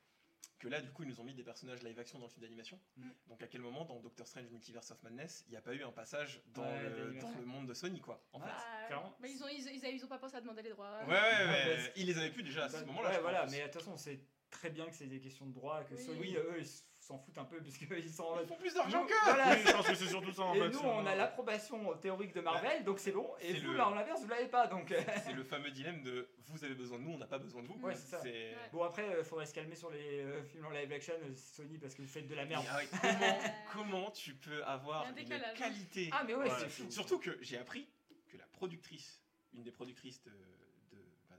que 0.59 0.67
là, 0.67 0.79
du 0.81 0.89
coup, 0.91 1.03
ils 1.03 1.09
nous 1.09 1.19
ont 1.19 1.23
mis 1.23 1.33
des 1.33 1.43
personnages 1.43 1.83
live 1.83 1.99
action 1.99 2.19
dans 2.19 2.25
le 2.25 2.31
film 2.31 2.41
d'animation. 2.43 2.79
Mm. 2.97 3.09
Donc, 3.27 3.41
à 3.43 3.47
quel 3.47 3.61
moment, 3.61 3.83
dans 3.85 3.99
Doctor 3.99 4.25
Strange 4.27 4.49
Multiverse 4.49 4.91
of 4.91 5.03
Madness, 5.03 5.43
il 5.47 5.51
n'y 5.51 5.57
a 5.57 5.61
pas 5.61 5.73
eu 5.73 5.83
un 5.83 5.91
passage 5.91 6.41
dans, 6.53 6.63
Ouais, 6.63 6.83
le, 6.83 6.89
d'animation. 6.89 7.31
dans 7.31 7.39
le 7.39 7.45
monde 7.45 7.67
de 7.67 7.73
Sony, 7.73 7.99
quoi 7.99 8.23
en 8.31 8.39
fait. 8.39 8.45
Ouais. 8.45 8.51
Bah, 8.51 8.87
clairement. 8.87 9.15
mais 9.19 9.31
ils 9.31 9.43
ont, 9.43 9.47
ils, 9.49 9.67
ils, 9.75 9.95
ils 9.95 10.05
ont 10.05 10.07
pas 10.07 10.17
pensé 10.19 10.35
à 10.37 10.41
demander 10.41 10.61
les 10.61 10.69
droits. 10.69 10.99
Ouais, 11.05 11.07
ouais, 11.07 11.13
ouais, 11.13 11.45
Ouais, 11.45 11.75
ouais. 11.77 11.93
Ils 11.97 12.05
les 12.07 12.17
avaient 12.17 12.31
plus 12.31 12.43
déjà 12.43 12.65
à 12.65 12.69
ce 12.69 12.83
moment-là. 12.85 13.09
ouais, 13.11 13.19
voilà, 13.21 13.45
mais 13.47 13.59
de 13.59 13.63
toute 13.65 13.73
façon, 13.81 13.97
c'est 13.97 14.19
très 14.49 14.69
bien 14.69 14.85
que 14.87 14.95
c'est 14.95 15.07
des 15.07 15.19
questions 15.19 15.45
de 15.47 15.53
droit, 15.53 15.83
que 15.83 15.95
Oui. 15.95 16.03
Sony, 16.05 16.35
eux, 16.37 16.55
ils 16.59 16.67
s'en 17.03 17.17
foutent 17.19 17.37
un 17.37 17.45
peu, 17.45 17.59
puisqu'ils 17.61 18.09
sont. 18.11 18.39
Ils 18.41 18.47
font 18.47 18.55
plus 18.55 18.73
d'argent 18.73 19.01
Nous, 19.01 19.07
qu'eux 19.07 19.13
voilà, 19.25 19.51
Oui, 19.51 19.61
je 19.65 19.71
pense 19.71 19.87
que 19.87 19.95
c'est 19.95 20.07
surtout 20.07 20.31
ça 20.31 20.43
en 20.43 20.53
Et 20.53 20.59
fait. 20.59 20.69
nous, 20.69 20.79
on 20.79 21.05
a 21.05 21.15
l'approbation 21.15 21.95
théorique 21.97 22.33
de 22.33 22.41
Marvel, 22.41 22.83
donc 22.83 22.99
c'est 22.99 23.11
bon. 23.11 23.29
Et 23.41 23.53
vous, 23.59 23.71
le- 23.71 23.77
là, 23.77 23.87
en 23.89 23.93
l'inverse, 23.93 24.21
vous 24.21 24.27
l'avez 24.29 24.47
pas, 24.47 24.67
donc. 24.67 24.91
euh, 24.91 25.01
C'est 25.23 25.33
le 25.33 25.43
fameux 25.43 25.71
dilemme 25.71 26.01
de 26.01 26.29
vous 26.47 26.63
avez 26.63 26.75
besoin 26.75 26.99
de 26.99 27.03
nous, 27.03 27.11
on 27.11 27.17
n'a 27.17 27.27
pas 27.27 27.39
besoin 27.39 27.61
de 27.61 27.67
vous. 27.67 27.75
Ouais, 27.81 27.95
c'est 27.95 28.07
ça. 28.15 28.21
Ouais. 28.21 28.55
Bon, 28.71 28.83
après, 28.83 29.05
il 29.19 29.23
faudrait 29.23 29.45
se 29.45 29.53
calmer 29.53 29.75
sur 29.75 29.89
les 29.91 30.19
euh, 30.21 30.43
films 30.43 30.65
en 30.65 30.69
live 30.69 30.91
action, 30.91 31.13
euh, 31.23 31.33
Sony, 31.35 31.77
parce 31.77 31.93
que 31.95 32.01
vous 32.01 32.07
faites 32.07 32.27
de 32.27 32.35
la 32.35 32.45
merde. 32.45 32.65
Ah 32.69 32.77
ouais, 32.77 32.87
comment, 33.01 33.39
comment 33.73 34.11
tu 34.11 34.33
peux 34.35 34.63
avoir 34.65 35.05
une 35.09 35.19
hein. 35.33 35.39
qualité 35.55 36.09
Ah, 36.13 36.23
mais 36.25 36.35
ouais, 36.35 36.49
c'est 36.59 36.69
fou. 36.69 36.89
Surtout 36.89 37.19
que 37.19 37.37
j'ai 37.41 37.57
appris 37.57 37.87
que 38.27 38.37
la 38.37 38.45
productrice, 38.47 39.23
une 39.53 39.63
des 39.63 39.71
productrices 39.71 40.21
de, 40.23 40.31
de, 40.31 41.03
bah, 41.29 41.35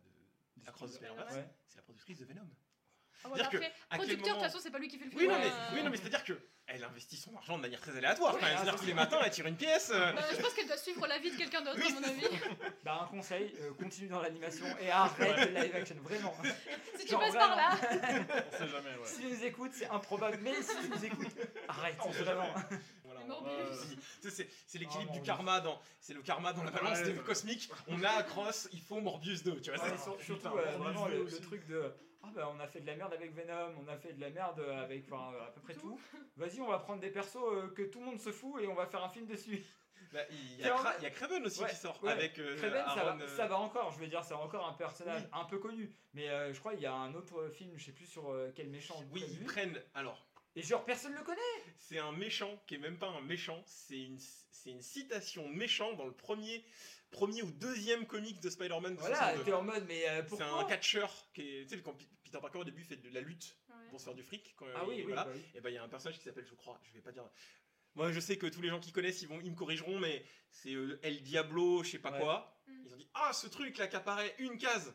de 0.62 0.68
Across 0.68 0.90
the 0.92 0.94
Spider-Verse, 0.96 1.34
Ouais. 1.34 1.48
c'est 1.68 1.76
la 1.76 1.82
productrice 1.82 2.18
de 2.18 2.24
Venom. 2.26 2.48
Ah, 3.24 3.48
que, 3.48 3.56
producteur, 3.96 4.18
de 4.28 4.32
toute 4.32 4.40
façon, 4.42 4.58
c'est 4.62 4.70
pas 4.70 4.78
lui 4.78 4.88
qui 4.88 4.98
fait 4.98 5.04
le 5.06 5.10
film. 5.10 5.22
Oui, 5.22 5.28
non, 5.28 5.38
mais, 5.38 5.50
oui, 5.74 5.82
non, 5.82 5.90
mais 5.90 5.96
c'est-à-dire 5.96 6.24
que 6.24 6.38
elle 6.66 6.82
investit 6.82 7.16
son 7.16 7.34
argent 7.36 7.56
de 7.56 7.62
manière 7.62 7.80
très 7.80 7.96
aléatoire. 7.96 8.32
quand 8.32 8.38
Ouais, 8.38 8.44
même. 8.44 8.52
ah, 8.54 8.56
C'est-à-dire 8.62 8.72
c'est 8.74 8.80
tous 8.80 8.86
les 8.86 8.94
matins, 8.94 9.18
elle 9.24 9.30
tire 9.30 9.46
une 9.46 9.56
pièce. 9.56 9.90
euh, 9.94 10.12
Bah, 10.12 10.22
je 10.34 10.40
pense 10.40 10.54
qu'elle 10.54 10.66
doit 10.66 10.76
suivre 10.78 11.06
la 11.06 11.18
vie 11.18 11.30
de 11.30 11.36
quelqu'un 11.36 11.60
d'autre, 11.62 11.76
Oui, 11.78 11.88
à 11.90 12.00
mon 12.00 12.04
avis. 12.06 12.26
Bah, 12.84 13.00
un 13.02 13.06
conseil, 13.06 13.54
euh, 13.60 13.72
continue 13.74 14.08
dans 14.08 14.20
l'animation 14.22 14.66
et 14.80 14.90
arrête 14.90 15.50
le 15.50 15.60
live 15.62 15.76
action, 15.76 15.96
vraiment. 16.02 16.34
Si 16.98 17.06
tu 17.06 17.14
passes 17.16 17.34
par 17.34 17.56
là. 17.56 17.70
On 17.72 18.56
sait 18.58 18.68
jamais, 18.68 18.90
ouais. 18.96 19.04
Si 19.06 19.20
tu 19.20 19.26
nous 19.26 19.44
écoutes, 19.44 19.72
c'est 19.74 19.88
improbable, 19.88 20.38
mais 20.42 20.54
si 20.62 20.76
tu 20.82 20.88
nous 20.88 21.04
écoutes, 21.04 21.36
arrête, 21.68 21.96
vraiment. 22.20 22.48
Voilà, 23.04 23.20
on- 23.28 23.46
euh, 23.46 23.74
sais, 24.22 24.30
c'est 24.30 24.48
c'est 24.66 24.78
l'équilibre 24.78 25.12
Oh, 25.14 25.18
du 25.18 25.22
karma 25.22 25.60
dans 25.60 25.80
c'est 26.00 26.14
le 26.14 26.22
karma 26.22 26.52
dans 26.52 26.64
la 26.64 26.70
balance 26.70 26.98
cosmique. 27.26 27.70
On 27.88 28.02
a 28.02 28.22
Cross, 28.22 28.68
il 28.72 28.80
faut 28.80 29.00
Morbius 29.00 29.42
2, 29.42 29.60
tu 29.60 29.70
vois. 29.70 29.86
Surtout, 30.24 30.48
euh, 30.56 30.76
vraiment, 30.78 31.06
le 31.08 31.26
truc 31.40 31.66
de 31.66 31.92
Ah 32.26 32.30
bah 32.34 32.52
on 32.54 32.60
a 32.60 32.66
fait 32.66 32.80
de 32.80 32.86
la 32.86 32.96
merde 32.96 33.12
avec 33.12 33.32
Venom, 33.34 33.74
on 33.84 33.88
a 33.88 33.96
fait 33.96 34.12
de 34.14 34.20
la 34.20 34.30
merde 34.30 34.60
avec 34.60 35.04
enfin, 35.12 35.32
euh, 35.34 35.44
à 35.44 35.50
peu 35.50 35.60
près 35.60 35.74
tout. 35.74 36.00
Vas-y, 36.36 36.60
on 36.60 36.68
va 36.68 36.78
prendre 36.78 37.00
des 37.00 37.10
persos 37.10 37.36
euh, 37.42 37.68
que 37.68 37.82
tout 37.82 38.00
le 38.00 38.06
monde 38.06 38.20
se 38.20 38.32
fout 38.32 38.62
et 38.62 38.66
on 38.66 38.74
va 38.74 38.86
faire 38.86 39.02
un 39.04 39.08
film 39.08 39.26
dessus. 39.26 39.62
Bah, 40.12 40.20
il 40.30 40.60
y 40.60 40.64
a, 40.64 40.76
Cra- 40.76 40.94
il 40.98 41.02
y 41.02 41.06
a 41.06 41.10
Kraven 41.10 41.44
aussi 41.44 41.60
Ouais, 41.62 41.68
qui 41.70 41.76
sort 41.76 42.02
ouais. 42.04 42.12
avec 42.12 42.38
euh, 42.38 42.56
Kraven, 42.56 42.84
ça, 42.94 43.04
va, 43.04 43.16
euh, 43.22 43.36
ça 43.36 43.46
va 43.46 43.58
encore, 43.58 43.90
je 43.92 43.98
veux 43.98 44.06
dire, 44.06 44.22
c'est 44.24 44.34
encore 44.34 44.66
un 44.68 44.74
personnage 44.74 45.22
Oui. 45.22 45.28
un 45.32 45.44
peu 45.44 45.58
connu. 45.58 45.92
Mais 46.12 46.28
euh, 46.28 46.52
je 46.52 46.60
crois 46.60 46.72
qu'il 46.74 46.82
y 46.82 46.86
a 46.86 46.94
un 46.94 47.14
autre 47.14 47.48
film, 47.50 47.72
je 47.76 47.84
sais 47.86 47.92
plus 47.92 48.06
sur 48.06 48.30
euh, 48.30 48.52
quel 48.54 48.68
méchant. 48.68 49.02
Oui, 49.10 49.24
ils 49.28 49.44
prennent. 49.44 49.80
Alors, 49.94 50.24
Et 50.54 50.62
genre 50.62 50.84
personne 50.84 51.14
le 51.14 51.22
connaît. 51.22 51.40
c'est 51.78 51.98
un 51.98 52.12
méchant 52.12 52.62
qui 52.66 52.76
est 52.76 52.78
même 52.78 52.98
pas 52.98 53.08
un 53.08 53.22
méchant, 53.22 53.60
c'est 53.66 54.00
une, 54.02 54.18
c'est 54.52 54.70
une 54.70 54.82
citation 54.82 55.48
méchant 55.48 55.94
dans 55.94 56.06
le 56.06 56.12
premier, 56.12 56.64
premier 57.14 57.42
ou 57.42 57.50
deuxième 57.50 58.06
comic 58.06 58.40
de 58.40 58.50
Spider-Man 58.50 58.94
de 58.96 59.00
Voilà, 59.00 59.16
62. 59.16 59.44
t'es 59.44 59.52
en 59.52 59.62
mode, 59.62 59.84
mais 59.88 60.06
euh, 60.08 60.16
C'est 60.22 60.26
pourquoi 60.28 60.60
un 60.60 60.64
catcheur 60.66 61.10
qui 61.32 61.40
est. 61.42 61.66
Tu 61.66 61.76
sais, 61.76 61.82
quand 61.82 61.96
Peter 62.22 62.38
Parker 62.40 62.58
au 62.58 62.64
début 62.64 62.84
fait 62.84 62.96
de 62.96 63.08
la 63.08 63.20
lutte 63.22 63.56
Ouais. 63.68 63.74
pour 63.90 63.98
se 64.00 64.04
faire 64.04 64.14
du 64.14 64.22
fric. 64.22 64.54
Quand, 64.56 64.66
Ah 64.74 64.80
il- 64.82 64.88
oui, 64.88 64.94
oui, 64.98 65.02
voilà. 65.06 65.24
bah 65.24 65.30
oui. 65.34 65.42
Et 65.54 65.60
ben 65.60 65.70
il 65.70 65.74
y 65.74 65.78
a 65.78 65.82
un 65.82 65.88
personnage 65.88 66.18
qui 66.18 66.24
s'appelle, 66.24 66.46
je 66.46 66.54
crois, 66.54 66.78
je 66.84 66.92
vais 66.92 67.00
pas 67.00 67.12
dire. 67.12 67.24
Moi 67.94 68.10
je 68.12 68.18
sais 68.20 68.36
que 68.36 68.46
tous 68.46 68.60
les 68.60 68.68
gens 68.68 68.80
qui 68.80 68.90
connaissent 68.92 69.22
ils, 69.22 69.28
vont, 69.28 69.40
ils 69.42 69.50
me 69.52 69.56
corrigeront, 69.56 69.98
mais 70.00 70.24
c'est 70.50 70.74
euh, 70.74 70.98
El 71.02 71.22
Diablo, 71.22 71.82
je 71.84 71.90
sais 71.92 71.98
pas 71.98 72.12
Ouais. 72.12 72.18
quoi. 72.20 72.60
Mm. 72.66 72.82
Ils 72.86 72.92
ont 72.94 72.96
dit 72.96 73.08
Ah, 73.14 73.32
ce 73.32 73.46
truc 73.46 73.78
là 73.78 73.86
qui 73.86 73.96
apparaît 73.96 74.34
une 74.38 74.58
case 74.58 74.92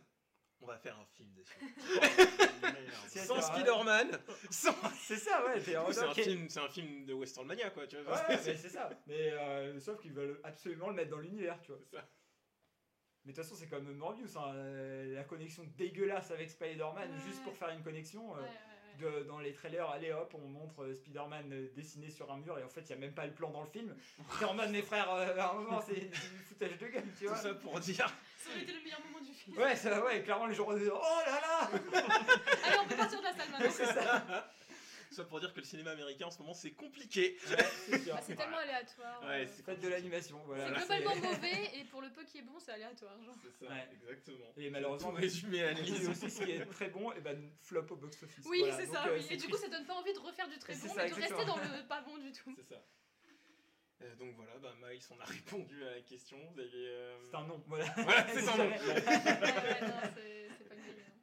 on 0.61 0.65
va 0.67 0.77
faire 0.77 0.97
un 0.99 1.05
film 1.05 1.29
dessus. 1.33 1.57
C'est 3.07 3.19
sans. 3.19 3.41
Spider-Man, 3.41 4.11
sans... 4.51 4.73
C'est 4.97 5.15
ça, 5.17 5.43
ouais. 5.45 5.59
C'est 5.61 5.75
un, 5.75 6.13
film- 6.13 6.49
c'est 6.49 6.59
un 6.59 6.69
film 6.69 7.05
de 7.05 7.13
Western 7.13 7.47
Mania, 7.47 7.69
quoi. 7.71 7.87
Tu 7.87 7.97
vois, 8.01 8.13
Ouais, 8.15 8.21
mais 8.29 8.37
c'est 8.55 8.69
ça. 8.69 8.89
Mais 9.07 9.31
euh, 9.31 9.79
sauf 9.79 9.99
qu'ils 10.01 10.13
veulent 10.13 10.39
absolument 10.43 10.89
le 10.89 10.93
mettre 10.95 11.11
dans 11.11 11.17
l'univers, 11.19 11.59
tu 11.61 11.71
vois. 11.71 11.79
C'est 11.83 11.95
ça. 11.97 12.07
Mais 13.25 13.33
de 13.33 13.35
toute 13.37 13.43
façon, 13.45 13.55
c'est 13.59 13.67
comme 13.67 13.91
Morbius, 13.93 14.35
hein, 14.37 14.53
euh, 14.55 15.13
la 15.15 15.23
connexion 15.23 15.63
dégueulasse 15.77 16.31
avec 16.31 16.49
Spider-Man, 16.49 17.11
Ouais, 17.11 17.19
juste 17.27 17.43
pour 17.43 17.55
faire 17.57 17.69
une 17.69 17.83
connexion. 17.83 18.35
euh, 18.35 18.39
Ouais, 18.41 18.45
ouais, 18.47 19.11
ouais. 19.13 19.21
de- 19.21 19.23
dans 19.27 19.39
les 19.39 19.53
trailers, 19.53 19.89
allez 19.89 20.11
hop, 20.13 20.33
on 20.35 20.47
montre 20.47 20.83
euh, 20.83 20.93
Spider-Man 20.93 21.69
dessiné 21.75 22.09
sur 22.09 22.31
un 22.31 22.37
mur 22.37 22.57
et 22.59 22.63
en 22.63 22.69
fait, 22.69 22.81
il 22.81 22.87
n'y 22.87 22.93
a 22.93 22.97
même 22.97 23.13
pas 23.13 23.25
le 23.25 23.33
plan 23.33 23.49
dans 23.51 23.63
le 23.63 23.69
film. 23.69 23.95
Mode, 24.55 24.71
mes 24.71 24.81
frères, 24.81 25.09
euh, 25.11 25.37
à 25.37 25.51
un 25.51 25.53
moment, 25.55 25.81
c'est 25.81 25.99
du 25.99 26.15
foutage 26.47 26.77
de 26.77 26.87
gueule, 26.87 27.03
tu 27.17 27.25
Tout 27.25 27.29
vois. 27.29 27.37
ça 27.37 27.53
pour 27.55 27.79
dire. 27.79 28.07
Ça 28.39 28.49
aurait 28.51 28.61
été 28.63 28.71
le 28.73 28.81
meilleur 28.81 29.01
moment 29.05 29.19
du 29.19 29.33
film. 29.33 29.57
Ouais, 29.57 29.75
ça, 29.75 30.03
ouais, 30.03 30.23
clairement, 30.23 30.45
les 30.47 30.55
gens 30.55 30.65
vont 30.65 30.77
dire, 30.77 30.93
oh 30.95 31.19
là 31.25 31.41
là 31.41 31.69
Allez, 32.65 32.77
on 32.81 32.87
peut 32.87 32.95
partir 32.95 33.19
de 33.19 33.23
la 33.25 33.33
salle 33.33 33.49
maintenant. 33.51 33.71
C'est 33.71 33.85
ça. 33.85 34.49
Ça 35.11 35.23
pour 35.23 35.39
dire 35.39 35.51
que 35.51 35.59
le 35.59 35.65
cinéma 35.65 35.89
américain 35.89 36.27
en 36.27 36.31
ce 36.31 36.37
moment 36.37 36.53
c'est 36.53 36.69
compliqué. 36.69 37.35
C'est. 37.43 38.05
Bah, 38.05 38.19
c'est 38.21 38.35
tellement 38.35 38.57
aléatoire. 38.57 39.19
Ouais, 39.23 39.43
euh, 39.43 39.47
c'est 39.47 39.65
Faites 39.65 39.81
de 39.81 39.87
l'animation, 39.87 40.39
voilà. 40.45 40.79
C'est 40.81 40.85
globalement 40.99 41.13
c'est- 41.15 41.21
mauvais 41.35 41.71
et 41.79 41.83
pour 41.85 42.01
le 42.03 42.09
peu 42.11 42.23
qui 42.25 42.37
est 42.37 42.41
bon, 42.43 42.59
c'est 42.59 42.73
aléatoire. 42.73 43.17
Genre. 43.23 43.33
C'est 43.41 43.65
ça, 43.65 43.71
Ouais. 43.73 43.89
exactement. 43.91 44.53
Et 44.55 44.69
malheureusement, 44.69 45.09
résumé 45.09 45.63
à 45.63 45.71
Et 45.79 45.81
aussi, 46.07 46.29
ce 46.29 46.43
qui 46.43 46.51
est 46.51 46.63
très 46.67 46.89
bon, 46.89 47.11
et 47.13 47.21
ben 47.21 47.41
flop 47.63 47.87
au 47.89 47.95
box-office. 47.95 48.45
Oui, 48.47 48.59
Voilà. 48.59 48.77
c'est 48.77 48.85
Donc, 48.85 48.95
ça. 48.97 49.07
euh, 49.07 49.15
oui. 49.17 49.25
c'est 49.27 49.33
Et 49.33 49.37
du 49.37 49.49
coup, 49.49 49.57
ça 49.57 49.67
donne 49.67 49.85
pas 49.87 49.95
envie 49.95 50.13
de 50.13 50.19
refaire 50.19 50.47
du 50.47 50.59
très 50.59 50.75
C'est 50.75 50.87
bon, 50.87 50.93
ça, 50.93 51.03
mais 51.03 51.09
de 51.09 51.15
rester 51.15 51.45
dans 51.45 51.57
le 51.57 51.87
pas 51.87 52.01
bon 52.01 52.17
du 52.19 52.31
tout. 52.31 52.53
C'est 52.55 52.69
ça. 52.75 52.79
Euh, 54.01 54.15
donc 54.15 54.33
voilà, 54.35 54.57
bah, 54.59 54.73
Miles, 54.81 55.01
on 55.11 55.19
a 55.19 55.25
répondu 55.25 55.83
à 55.85 55.95
la 55.95 56.01
question. 56.01 56.37
Vous 56.53 56.59
avez. 56.59 56.69
euh, 56.87 57.17
C'est 57.29 57.35
un 57.35 57.43
nom, 57.45 57.61
voilà. 57.67 57.85
Voilà, 57.97 58.27
c'est 58.27 58.47
un 58.47 58.57
nom. 58.57 58.69
Ouais, 58.69 58.77
ouais, 58.79 59.81
non, 59.81 59.99
c'est 60.15 60.49
c'est 60.57 60.67
pas 60.69 60.75
une 60.75 60.81
grille, 60.81 61.01
hein. 61.01 61.13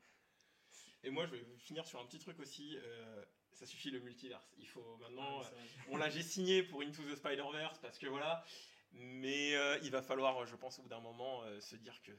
Et 1.04 1.10
moi, 1.10 1.24
je 1.26 1.30
vais 1.36 1.44
finir 1.58 1.86
sur 1.86 2.00
un 2.00 2.06
petit 2.06 2.18
truc 2.18 2.38
aussi. 2.40 2.76
euh, 2.82 3.24
ça 3.52 3.64
suffit 3.64 3.90
le 3.90 4.00
multiverse. 4.00 4.54
Il 4.58 4.66
faut 4.68 4.96
maintenant. 4.98 5.40
Ah, 5.42 5.50
euh. 5.54 5.64
Bon 5.88 5.96
là, 5.96 6.10
j'ai 6.10 6.22
signé 6.22 6.62
pour 6.62 6.82
Into 6.82 7.02
the 7.02 7.16
Spider-Verse 7.16 7.78
parce 7.78 7.98
que 7.98 8.06
voilà. 8.06 8.44
Mais 8.92 9.54
euh, 9.56 9.78
il 9.82 9.90
va 9.90 10.02
falloir, 10.02 10.44
je 10.46 10.56
pense, 10.56 10.78
au 10.78 10.82
bout 10.82 10.88
d'un 10.88 11.00
moment, 11.00 11.42
euh, 11.44 11.60
se 11.60 11.76
dire 11.76 12.00
que 12.02 12.12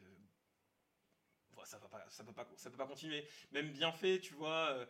bon, 1.52 1.64
ça 1.66 1.78
va 1.78 1.88
pas, 1.90 2.04
ça 2.10 2.24
peut 2.24 2.34
pas, 2.34 2.48
ça 2.56 2.70
peut 2.72 2.78
pas 2.78 2.88
continuer. 2.88 3.28
Même 3.52 3.72
bien 3.72 3.92
fait, 3.92 4.20
tu 4.20 4.34
vois. 4.34 4.88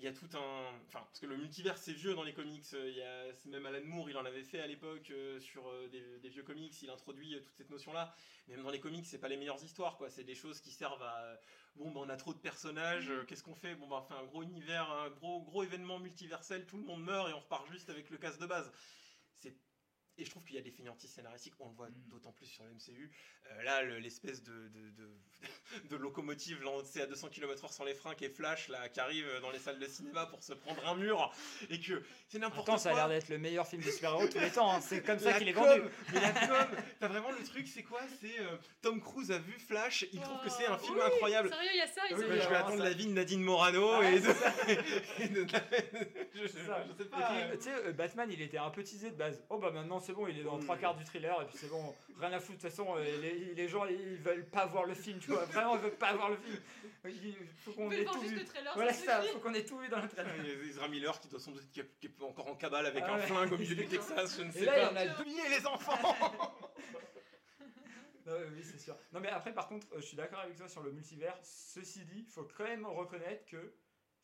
Il 0.00 0.04
y 0.04 0.08
a 0.08 0.12
tout 0.12 0.28
un. 0.34 0.72
Enfin, 0.88 1.04
parce 1.04 1.20
que 1.20 1.26
le 1.26 1.36
multivers 1.36 1.76
c'est 1.76 1.92
vieux 1.92 2.14
dans 2.14 2.22
les 2.22 2.32
comics. 2.32 2.64
euh, 2.72 2.88
Il 2.88 2.96
y 2.96 3.02
a, 3.02 3.50
même 3.50 3.66
Alan 3.66 3.84
Moore, 3.84 4.08
il 4.08 4.16
en 4.16 4.24
avait 4.24 4.42
fait 4.42 4.58
à 4.60 4.66
l'époque 4.66 5.10
euh, 5.10 5.38
sur 5.40 5.68
euh, 5.68 5.88
des, 5.88 6.28
vieux 6.30 6.42
comics. 6.42 6.74
Il 6.82 6.88
introduit 6.88 7.38
toute 7.44 7.54
cette 7.54 7.70
notion-là. 7.70 8.14
Même 8.48 8.62
dans 8.62 8.70
les 8.70 8.80
comics, 8.80 9.04
c'est 9.04 9.18
pas 9.18 9.28
les 9.28 9.36
meilleures 9.36 9.62
histoires, 9.62 9.98
quoi. 9.98 10.08
C'est 10.08 10.24
des 10.24 10.34
choses 10.34 10.60
qui 10.60 10.70
servent 10.70 11.02
à. 11.02 11.38
Bon, 11.76 11.90
bah, 11.90 12.00
on 12.02 12.08
a 12.08 12.16
trop 12.16 12.32
de 12.32 12.38
personnages. 12.38 13.12
Qu'est-ce 13.28 13.42
qu'on 13.42 13.54
fait? 13.54 13.74
Bon, 13.74 13.88
on 13.90 14.02
fait 14.02 14.14
un 14.14 14.24
gros 14.24 14.42
univers, 14.42 14.90
un 14.90 15.10
gros, 15.10 15.42
gros 15.42 15.62
événement 15.62 15.98
multiversel. 15.98 16.66
Tout 16.66 16.78
le 16.78 16.84
monde 16.84 17.04
meurt 17.04 17.28
et 17.28 17.34
on 17.34 17.40
repart 17.40 17.70
juste 17.70 17.90
avec 17.90 18.08
le 18.08 18.16
casse 18.16 18.38
de 18.38 18.46
base. 18.46 18.72
Et 20.20 20.24
je 20.26 20.30
trouve 20.30 20.44
qu'il 20.44 20.54
y 20.56 20.58
a 20.58 20.62
des 20.62 20.70
fainéantises 20.70 21.10
scénaristiques, 21.10 21.54
on 21.60 21.68
le 21.70 21.74
voit 21.74 21.88
Mm. 21.88 22.10
d'autant 22.10 22.30
plus 22.32 22.44
sur 22.46 22.62
le 22.64 22.70
MCU. 22.72 23.10
Euh, 23.50 23.62
là, 23.62 23.82
le- 23.82 23.98
l'espèce 23.98 24.42
de, 24.42 24.52
de, 24.68 24.90
de, 24.90 25.10
de 25.88 25.96
locomotive 25.96 26.60
lancée 26.62 27.00
à 27.00 27.06
200 27.06 27.28
km/h 27.30 27.72
sans 27.72 27.84
les 27.84 27.94
freins 27.94 28.14
qui 28.14 28.26
est 28.26 28.28
Flash, 28.28 28.68
là, 28.68 28.88
qui 28.90 29.00
arrive 29.00 29.26
dans 29.40 29.50
les 29.50 29.58
salles 29.58 29.78
de 29.78 29.86
cinéma 29.86 30.26
pour 30.26 30.42
se 30.42 30.52
prendre 30.52 30.86
un 30.86 30.94
mur, 30.94 31.32
et 31.70 31.80
que 31.80 32.02
c'est 32.28 32.38
n'importe 32.38 32.56
Pourtant, 32.66 32.72
quoi. 32.72 32.78
ça 32.82 32.90
a 32.90 32.94
l'air 32.94 33.08
d'être 33.08 33.30
le 33.30 33.38
meilleur 33.38 33.66
film 33.66 33.80
de 33.82 33.90
super-héros 33.90 34.26
de 34.26 34.32
tous 34.32 34.38
les 34.40 34.50
temps. 34.50 34.70
hein. 34.70 34.80
C'est 34.82 35.02
comme 35.02 35.18
ça 35.18 35.30
La 35.30 35.38
qu'il 35.38 35.48
est 35.48 35.52
vendu. 35.52 35.80
Mais 36.12 36.20
la 36.20 36.32
com, 36.32 36.76
t'as 37.00 37.08
vraiment 37.08 37.30
le 37.30 37.42
truc, 37.42 37.66
c'est 37.66 37.82
quoi? 37.82 38.00
C'est 38.20 38.38
euh, 38.40 38.56
Tom 38.82 39.00
Cruise 39.00 39.30
a 39.32 39.38
vu 39.38 39.52
Flash, 39.58 40.04
il 40.12 40.20
trouve 40.20 40.42
que 40.44 40.50
c'est 40.50 40.66
un 40.66 40.76
film 40.76 40.96
Oui, 40.96 41.02
incroyable. 41.02 41.48
Sérieux, 41.48 41.70
il 41.72 41.78
y 41.78 41.80
a 41.80 41.86
ça, 41.86 42.02
Oui, 42.10 42.16
je 42.20 42.26
vais 42.26 42.36
vraiment 42.40 42.56
attendre 42.58 42.78
ça. 42.78 42.84
l'avis 42.84 43.06
de 43.06 43.12
Nadine 43.12 43.42
Morano 43.42 43.90
Ah, 43.94 44.10
et, 44.10 44.20
de, 44.20 44.26
c'est 44.66 44.72
et 45.24 45.28
de- 45.28 45.46
je, 46.34 46.46
sais 46.46 46.64
pas. 46.64 46.84
euh, 47.32 47.56
tu 47.56 47.62
sais, 47.62 47.74
euh, 47.86 47.92
Batman, 47.92 48.28
il 48.30 48.42
était 48.42 48.58
un 48.58 48.70
peu 48.70 48.82
teasé 48.82 49.10
de 49.10 49.16
base. 49.16 49.42
Oh 49.48 49.58
bah 49.58 49.70
maintenant 49.70 49.98
c'est 50.00 50.09
bon, 50.12 50.26
il 50.28 50.38
est 50.38 50.42
dans 50.42 50.58
trois 50.58 50.76
quarts 50.76 50.96
du 50.96 51.04
thriller 51.04 51.40
et 51.42 51.46
puis 51.46 51.56
c'est 51.58 51.68
bon, 51.68 51.94
rien 52.18 52.32
à 52.32 52.40
foutre. 52.40 52.58
De 52.58 52.62
toute 52.62 52.70
façon, 52.70 52.94
euh, 52.96 53.20
les, 53.20 53.54
les 53.54 53.68
gens 53.68 53.84
ils 53.86 54.16
veulent 54.16 54.46
pas 54.48 54.66
voir 54.66 54.84
le 54.84 54.94
film, 54.94 55.18
tu 55.18 55.30
vois. 55.30 55.44
Vraiment, 55.46 55.76
ils 55.76 55.82
veulent 55.82 55.96
pas 55.98 56.12
voir 56.14 56.30
le 56.30 56.36
film. 56.36 56.58
Il 57.06 57.34
faut 57.64 57.72
qu'on 57.72 57.86
On 57.86 57.90
ait 57.90 58.04
tout 58.04 58.20
vu. 58.20 58.34
le 58.36 58.44
trailer, 58.44 58.72
Voilà, 58.74 58.92
ça 58.92 59.22
c'est 59.22 59.28
faut 59.28 59.38
qu'on 59.38 59.54
ait 59.54 59.64
tout 59.64 59.78
vu 59.78 59.88
dans 59.88 60.00
le 60.02 60.08
trailer. 60.08 60.32
Il 60.38 60.46
y 60.46 60.50
a 60.50 60.64
Ezra 60.68 60.88
Miller 60.88 61.18
qui 61.20 61.28
doit 61.28 61.40
doute 61.40 61.70
qui 61.72 61.80
est- 61.80 62.22
encore 62.22 62.48
en 62.48 62.54
cabale 62.56 62.86
avec 62.86 63.02
Ah 63.06 63.14
un 63.14 63.16
ouais. 63.18 63.26
flingue 63.26 63.52
au 63.52 63.56
milieu 63.58 63.74
du 63.74 63.86
Texas, 63.86 64.36
je 64.38 64.42
ne 64.42 64.48
Et 64.50 64.52
sais 64.52 64.64
là, 64.66 64.78
il 64.78 64.82
y 64.82 64.86
pas. 64.86 64.92
en 64.92 64.96
a. 64.96 65.20
Oubliez 65.20 65.48
les 65.48 65.66
enfants 65.66 65.98
Non, 68.26 68.32
oui, 68.38 68.44
oui, 68.56 68.62
c'est 68.62 68.78
sûr. 68.78 68.94
Non, 69.12 69.20
mais 69.20 69.28
après, 69.28 69.52
par 69.52 69.66
contre, 69.66 69.86
euh, 69.92 69.96
je 70.00 70.02
suis 70.06 70.16
d'accord 70.16 70.40
avec 70.40 70.54
toi 70.56 70.68
sur 70.68 70.82
le 70.82 70.92
multivers. 70.92 71.36
Ceci 71.42 72.04
dit, 72.04 72.24
il 72.26 72.30
faut 72.30 72.46
quand 72.56 72.64
même 72.64 72.84
reconnaître 72.86 73.46
que 73.46 73.72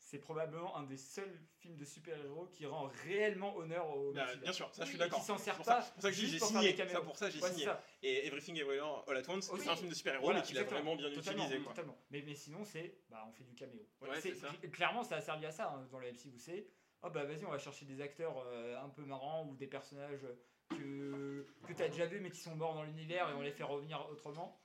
c'est 0.09 0.19
probablement 0.19 0.77
un 0.77 0.83
des 0.83 0.95
seuls 0.95 1.37
films 1.59 1.75
de 1.75 1.83
super-héros 1.83 2.45
qui 2.53 2.65
rend 2.65 2.89
réellement 3.03 3.57
honneur 3.57 3.89
au 3.89 4.13
Bah, 4.13 4.21
multivers. 4.23 4.41
Bien 4.41 4.53
sûr, 4.53 4.69
ça 4.73 4.85
je 4.85 4.89
suis 4.89 4.97
d'accord. 4.97 5.19
qui 5.19 5.25
s'en 5.25 5.37
sert 5.37 5.57
pas 5.61 5.81
c'est 5.81 5.91
pour 5.93 6.01
ça 6.01 6.09
que 6.11 6.15
j'ai 6.15 6.39
signé. 6.39 6.75
Ça, 6.87 7.01
pour 7.01 7.17
ça 7.17 7.29
j'ai 7.29 7.41
Ouais, 7.41 7.47
c'est 7.49 7.53
signé. 7.55 7.65
ça. 7.65 7.83
Et 8.01 8.25
Everything 8.25 8.55
Everywhere 8.57 9.03
All 9.05 9.17
at 9.17 9.29
Once, 9.29 9.49
Oui. 9.51 9.59
c'est 9.61 9.69
un 9.69 9.75
film 9.75 9.89
de 9.89 9.93
super-héros, 9.95 10.23
Voilà, 10.23 10.39
mais 10.39 10.45
qu'il 10.45 10.57
a 10.57 10.63
vraiment 10.63 10.95
bien 10.95 11.11
Totalement, 11.11 11.43
utilisé. 11.43 11.61
Quoi. 11.61 11.73
totalement. 11.73 11.97
Mais, 12.09 12.21
mais 12.25 12.35
sinon, 12.35 12.63
c'est 12.63 13.01
bah, 13.09 13.25
on 13.27 13.33
fait 13.33 13.43
du 13.43 13.53
caméo. 13.53 13.85
Ouais, 14.01 14.21
c'est 14.21 14.33
ça. 14.35 14.47
Clairement, 14.71 15.03
ça 15.03 15.17
a 15.17 15.21
servi 15.21 15.45
à 15.45 15.51
ça 15.51 15.73
hein, 15.73 15.85
dans 15.91 15.99
le 15.99 16.09
MCU. 16.09 16.37
C'est 16.37 16.67
oh 17.03 17.09
bah 17.09 17.25
vas-y, 17.25 17.43
on 17.45 17.51
va 17.51 17.57
chercher 17.59 17.85
des 17.85 17.99
acteurs 17.99 18.41
euh, 18.47 18.81
un 18.81 18.87
peu 18.87 19.03
marrants 19.03 19.45
ou 19.45 19.55
des 19.55 19.67
personnages 19.67 20.25
que, 20.69 21.45
que 21.67 21.73
tu 21.73 21.83
as 21.83 21.89
déjà 21.89 22.05
vus 22.05 22.19
mais 22.21 22.29
qui 22.31 22.39
sont 22.39 22.55
morts 22.55 22.75
dans 22.75 22.83
l'univers 22.83 23.29
et 23.29 23.33
on 23.33 23.41
les 23.41 23.51
fait 23.51 23.63
revenir 23.63 24.07
autrement. 24.09 24.57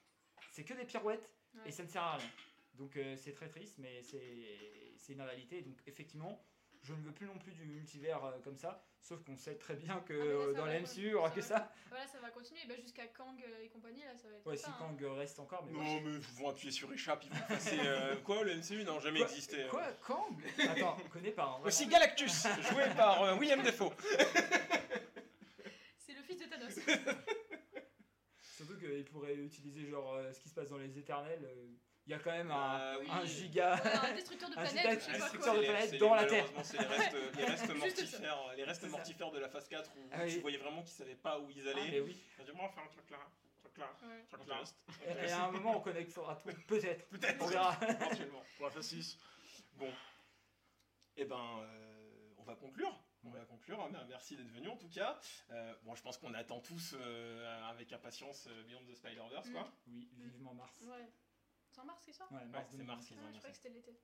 C'est 0.53 0.62
que 0.62 0.74
des 0.74 0.84
pirouettes 0.84 1.28
Ouais. 1.55 1.62
et 1.68 1.72
ça 1.72 1.82
ne 1.82 1.88
sert 1.88 2.03
à 2.03 2.16
rien. 2.16 2.26
Donc 2.74 2.97
euh, 2.97 3.14
c'est 3.16 3.32
très 3.34 3.49
triste, 3.51 3.76
mais 3.78 4.01
c'est 4.03 4.18
c'est 5.03 5.12
une 5.12 5.20
réalité. 5.22 5.61
Donc 5.62 5.76
effectivement, 5.86 6.42
je 6.82 6.94
ne 6.94 7.03
veux 7.03 7.12
plus 7.12 7.26
non 7.26 7.38
plus 7.38 7.53
du 7.53 7.64
multivers 7.66 8.24
euh, 8.24 8.38
comme 8.42 8.57
ça, 8.57 8.82
sauf 9.00 9.22
qu'on 9.24 9.36
sait 9.36 9.55
très 9.57 9.74
bien 9.74 10.00
que 10.00 10.14
Ah, 10.14 10.16
là, 10.16 10.24
euh, 10.32 10.53
dans 10.55 10.66
le 10.66 10.80
MCU, 10.80 10.90
il 11.03 11.07
n'y 11.09 11.14
aura 11.14 11.28
ça 11.28 11.34
que 11.36 11.40
va. 11.40 11.46
ça. 11.46 11.72
Voilà, 11.90 12.07
ça 12.09 12.18
va 12.20 12.30
continuer. 12.30 12.61
Bah, 12.66 12.74
jusqu'à 12.80 13.07
Kang 13.09 13.38
euh, 13.46 13.62
et 13.64 13.68
compagnie, 13.68 14.03
là, 14.03 14.16
ça 14.16 14.28
va 14.28 14.36
être. 14.36 14.46
Ouais, 14.46 14.57
ça, 14.57 14.68
si 14.68 14.70
hein. 14.70 14.76
Kang 14.98 15.16
reste 15.18 15.38
encore, 15.38 15.64
mais 15.66 15.72
Non, 15.72 16.00
mais 16.00 16.12
ils 16.14 16.18
vont 16.20 16.48
appuyer 16.48 16.72
sur 16.72 16.92
échappe, 16.92 17.22
ils 17.24 17.30
vont 17.30 17.46
passer. 17.46 17.78
euh, 17.84 18.16
quoi, 18.24 18.42
le 18.42 18.57
MCU 18.57 18.82
n'a 18.84 18.98
jamais 19.00 19.18
Quoi 19.20 19.28
existé. 19.28 19.66
Quoi 19.70 19.92
Kang? 20.07 20.42
Attends, 20.59 20.96
on 21.05 21.09
connaît 21.09 21.30
pas. 21.32 21.59
hein, 21.61 21.66
Aussi. 21.66 21.86
Galactus, 21.86 22.46
joué 22.70 22.84
par 22.96 23.22
euh, 23.22 23.36
William 23.36 23.62
Defoe. 23.62 23.92
C'est 25.98 26.14
le 26.14 26.22
fils 26.22 26.38
de 26.38 26.46
Thanos. 26.46 26.78
Surtout 28.57 28.76
qu'il 28.78 29.05
pourrait 29.05 29.34
utiliser 29.34 29.86
genre 29.86 30.14
euh, 30.14 30.32
ce 30.32 30.40
qui 30.40 30.48
se 30.48 30.55
passe 30.55 30.68
dans 30.70 30.78
les 30.78 30.98
éternels. 30.98 31.48
Il 32.07 32.11
y 32.11 32.14
a 32.14 32.18
quand 32.18 32.32
même 32.32 32.50
un, 32.50 32.55
Ah 32.57 32.96
oui. 33.00 33.07
un 33.11 33.24
giga. 33.24 33.74
Ouais, 33.76 34.11
un 34.11 34.14
destructeur 34.14 34.50
de 34.50 34.55
Un 34.59 34.62
planète, 34.64 35.03
giga 35.05 35.18
destructeur 35.18 35.55
de 35.55 35.98
dans 35.98 36.14
la 36.14 36.24
Terre. 36.26 36.44
malheureusement, 36.53 36.64
c'est 36.64 36.78
les 36.78 37.44
restes, 37.44 37.68
les 37.68 37.74
mortifères, 37.78 38.53
les 38.57 38.64
restes 38.64 38.84
mortifères 38.88 39.30
de 39.30 39.38
la 39.38 39.48
phase 39.48 39.68
4 39.68 39.90
où 39.96 40.09
Ah 40.12 40.18
oui. 40.24 40.32
tu 40.34 40.40
voyais 40.40 40.59
vraiment 40.59 40.80
qu'ils 40.82 40.90
savaient 40.90 41.14
pas 41.14 41.38
où 41.38 41.48
ils 41.50 41.62
Ah, 41.68 41.70
allaient. 41.70 41.90
mais 41.92 42.00
oui. 42.00 42.20
Ils 42.38 42.42
ont 42.42 42.44
dit, 42.44 42.50
bon, 42.53 42.59
on 42.59 42.66
va 42.66 42.72
faire 42.72 42.82
un 42.82 42.88
truc 42.88 43.09
là, 43.11 43.18
un 43.18 43.61
truc 43.61 43.78
là, 43.78 43.92
Ouais. 44.03 44.24
un 44.32 44.36
truc 44.36 44.48
là. 44.48 44.62
Et, 45.07 45.28
et 45.28 45.30
à 45.30 45.44
un 45.44 45.50
moment, 45.53 45.76
on 45.76 45.80
connectera 45.80 46.34
tout. 46.36 46.48
Peut-être. 46.66 47.09
Peut-être. 47.09 47.40
On 47.40 47.46
verra. 47.46 47.76
Éventuellement. 47.88 48.42
Pour 48.57 48.66
la 48.66 48.72
phase 48.72 48.86
6. 48.88 49.18
Bon. 49.74 49.92
Eh 51.16 51.24
ben, 51.24 51.61
euh, 51.61 52.32
on 52.38 52.42
va 52.42 52.55
conclure. 52.57 52.98
On 53.24 53.30
va 53.30 53.38
conclure. 53.44 53.88
Mer- 53.90 54.05
Merci 54.09 54.34
d'être 54.36 54.50
venu 54.50 54.68
en 54.68 54.76
tout 54.76 54.88
cas. 54.88 55.20
Euh, 55.53 55.72
bon, 55.84 55.94
je 55.94 56.03
pense 56.03 56.18
qu'on 56.18 56.34
attend 56.34 56.59
tous 56.61 56.94
euh, 56.98 57.70
avec 57.70 57.92
impatience 57.92 58.48
euh, 58.50 58.62
Beyond 58.64 58.82
the 58.90 58.94
Spider-Verse, 58.96 59.50
quoi. 59.50 59.70
Oui, 59.86 60.09
vivement 60.18 60.53
Mars. 60.55 60.80
Ouais. 60.82 61.09
C'est 61.72 61.80
en 61.80 61.84
mars, 61.86 62.02
c'est 62.04 62.12
ça 62.12 62.28
Ouais, 62.30 62.36
Ouais, 62.38 62.44
mars 62.46 62.66
c'est 62.70 62.76
2020. 62.76 62.94
Mars 62.94 63.06
qu'ils 63.06 63.16
ont 63.16 63.20
Ah, 63.26 63.30
je 63.32 63.38
croyais 63.38 63.52
que 63.52 63.56
c'était 63.56 63.74
l'été. 63.74 63.98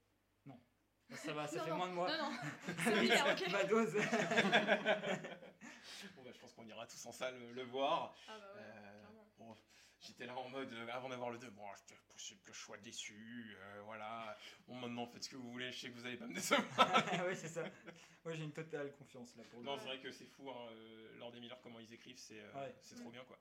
Ça 1.17 1.33
va, 1.33 1.47
ça 1.47 1.57
Non, 1.59 1.65
fait 1.65 1.71
non. 1.71 1.77
moins 1.77 1.89
de 1.89 1.93
mois. 1.95 2.09
Non, 2.19 2.31
non. 2.31 2.37
C'est 2.85 3.45
ok. 3.47 3.53
Ma 3.53 3.65
dose. 3.65 3.95
Bon, 6.15 6.23
bah, 6.23 6.31
je 6.33 6.39
pense 6.39 6.53
qu'on 6.53 6.67
ira 6.67 6.87
tous 6.87 7.07
en 7.07 7.13
salle 7.13 7.35
euh, 7.35 7.53
le 7.55 7.63
voir. 7.63 8.15
Ah, 8.29 8.39
bah 8.39 8.53
ouais, 8.55 8.61
Euh, 8.61 9.03
bon, 9.39 9.57
J'étais 10.01 10.27
là 10.27 10.37
en 10.37 10.49
mode, 10.49 10.73
euh, 10.73 10.87
avant 10.93 11.09
d'avoir 11.09 11.31
le 11.31 11.39
2, 11.39 11.51
bon, 11.51 11.65
c'était 11.77 11.99
possible 12.13 12.41
que 12.43 12.53
je 12.53 12.59
sois 12.61 12.77
déçu, 12.79 13.57
euh, 13.61 13.81
voilà. 13.85 14.37
Bon, 14.67 14.75
maintenant, 14.77 15.07
faites 15.07 15.25
ce 15.25 15.31
que 15.31 15.37
vous 15.37 15.51
voulez, 15.51 15.73
je 15.73 15.81
sais 15.81 15.89
que 15.91 15.95
vous 15.95 16.07
allez 16.07 16.17
pas 16.19 16.27
me 16.27 16.35
décevoir. 16.35 16.65
oui, 17.29 17.35
c'est 17.37 17.49
ça. 17.49 17.65
Moi, 18.25 18.35
j'ai 18.35 18.45
une 18.45 18.53
totale 18.53 18.93
confiance 18.97 19.35
là 19.37 19.43
pour 19.51 19.61
le 19.61 19.65
Non, 19.67 19.77
c'est 19.79 19.87
vrai 19.87 19.99
que 20.01 20.13
c'est 20.13 20.27
fou, 20.27 20.51
hein, 20.51 20.69
euh, 20.73 21.19
Lord 21.19 21.35
et 21.35 21.41
Miller, 21.41 21.59
comment 21.63 21.81
ils 21.81 21.93
écrivent, 21.93 22.19
c'est 22.19 22.39
euh, 22.41 22.53
Ouais. 22.55 22.75
c'est 22.81 22.97
trop 22.97 23.11
bien, 23.11 23.25
quoi. 23.25 23.39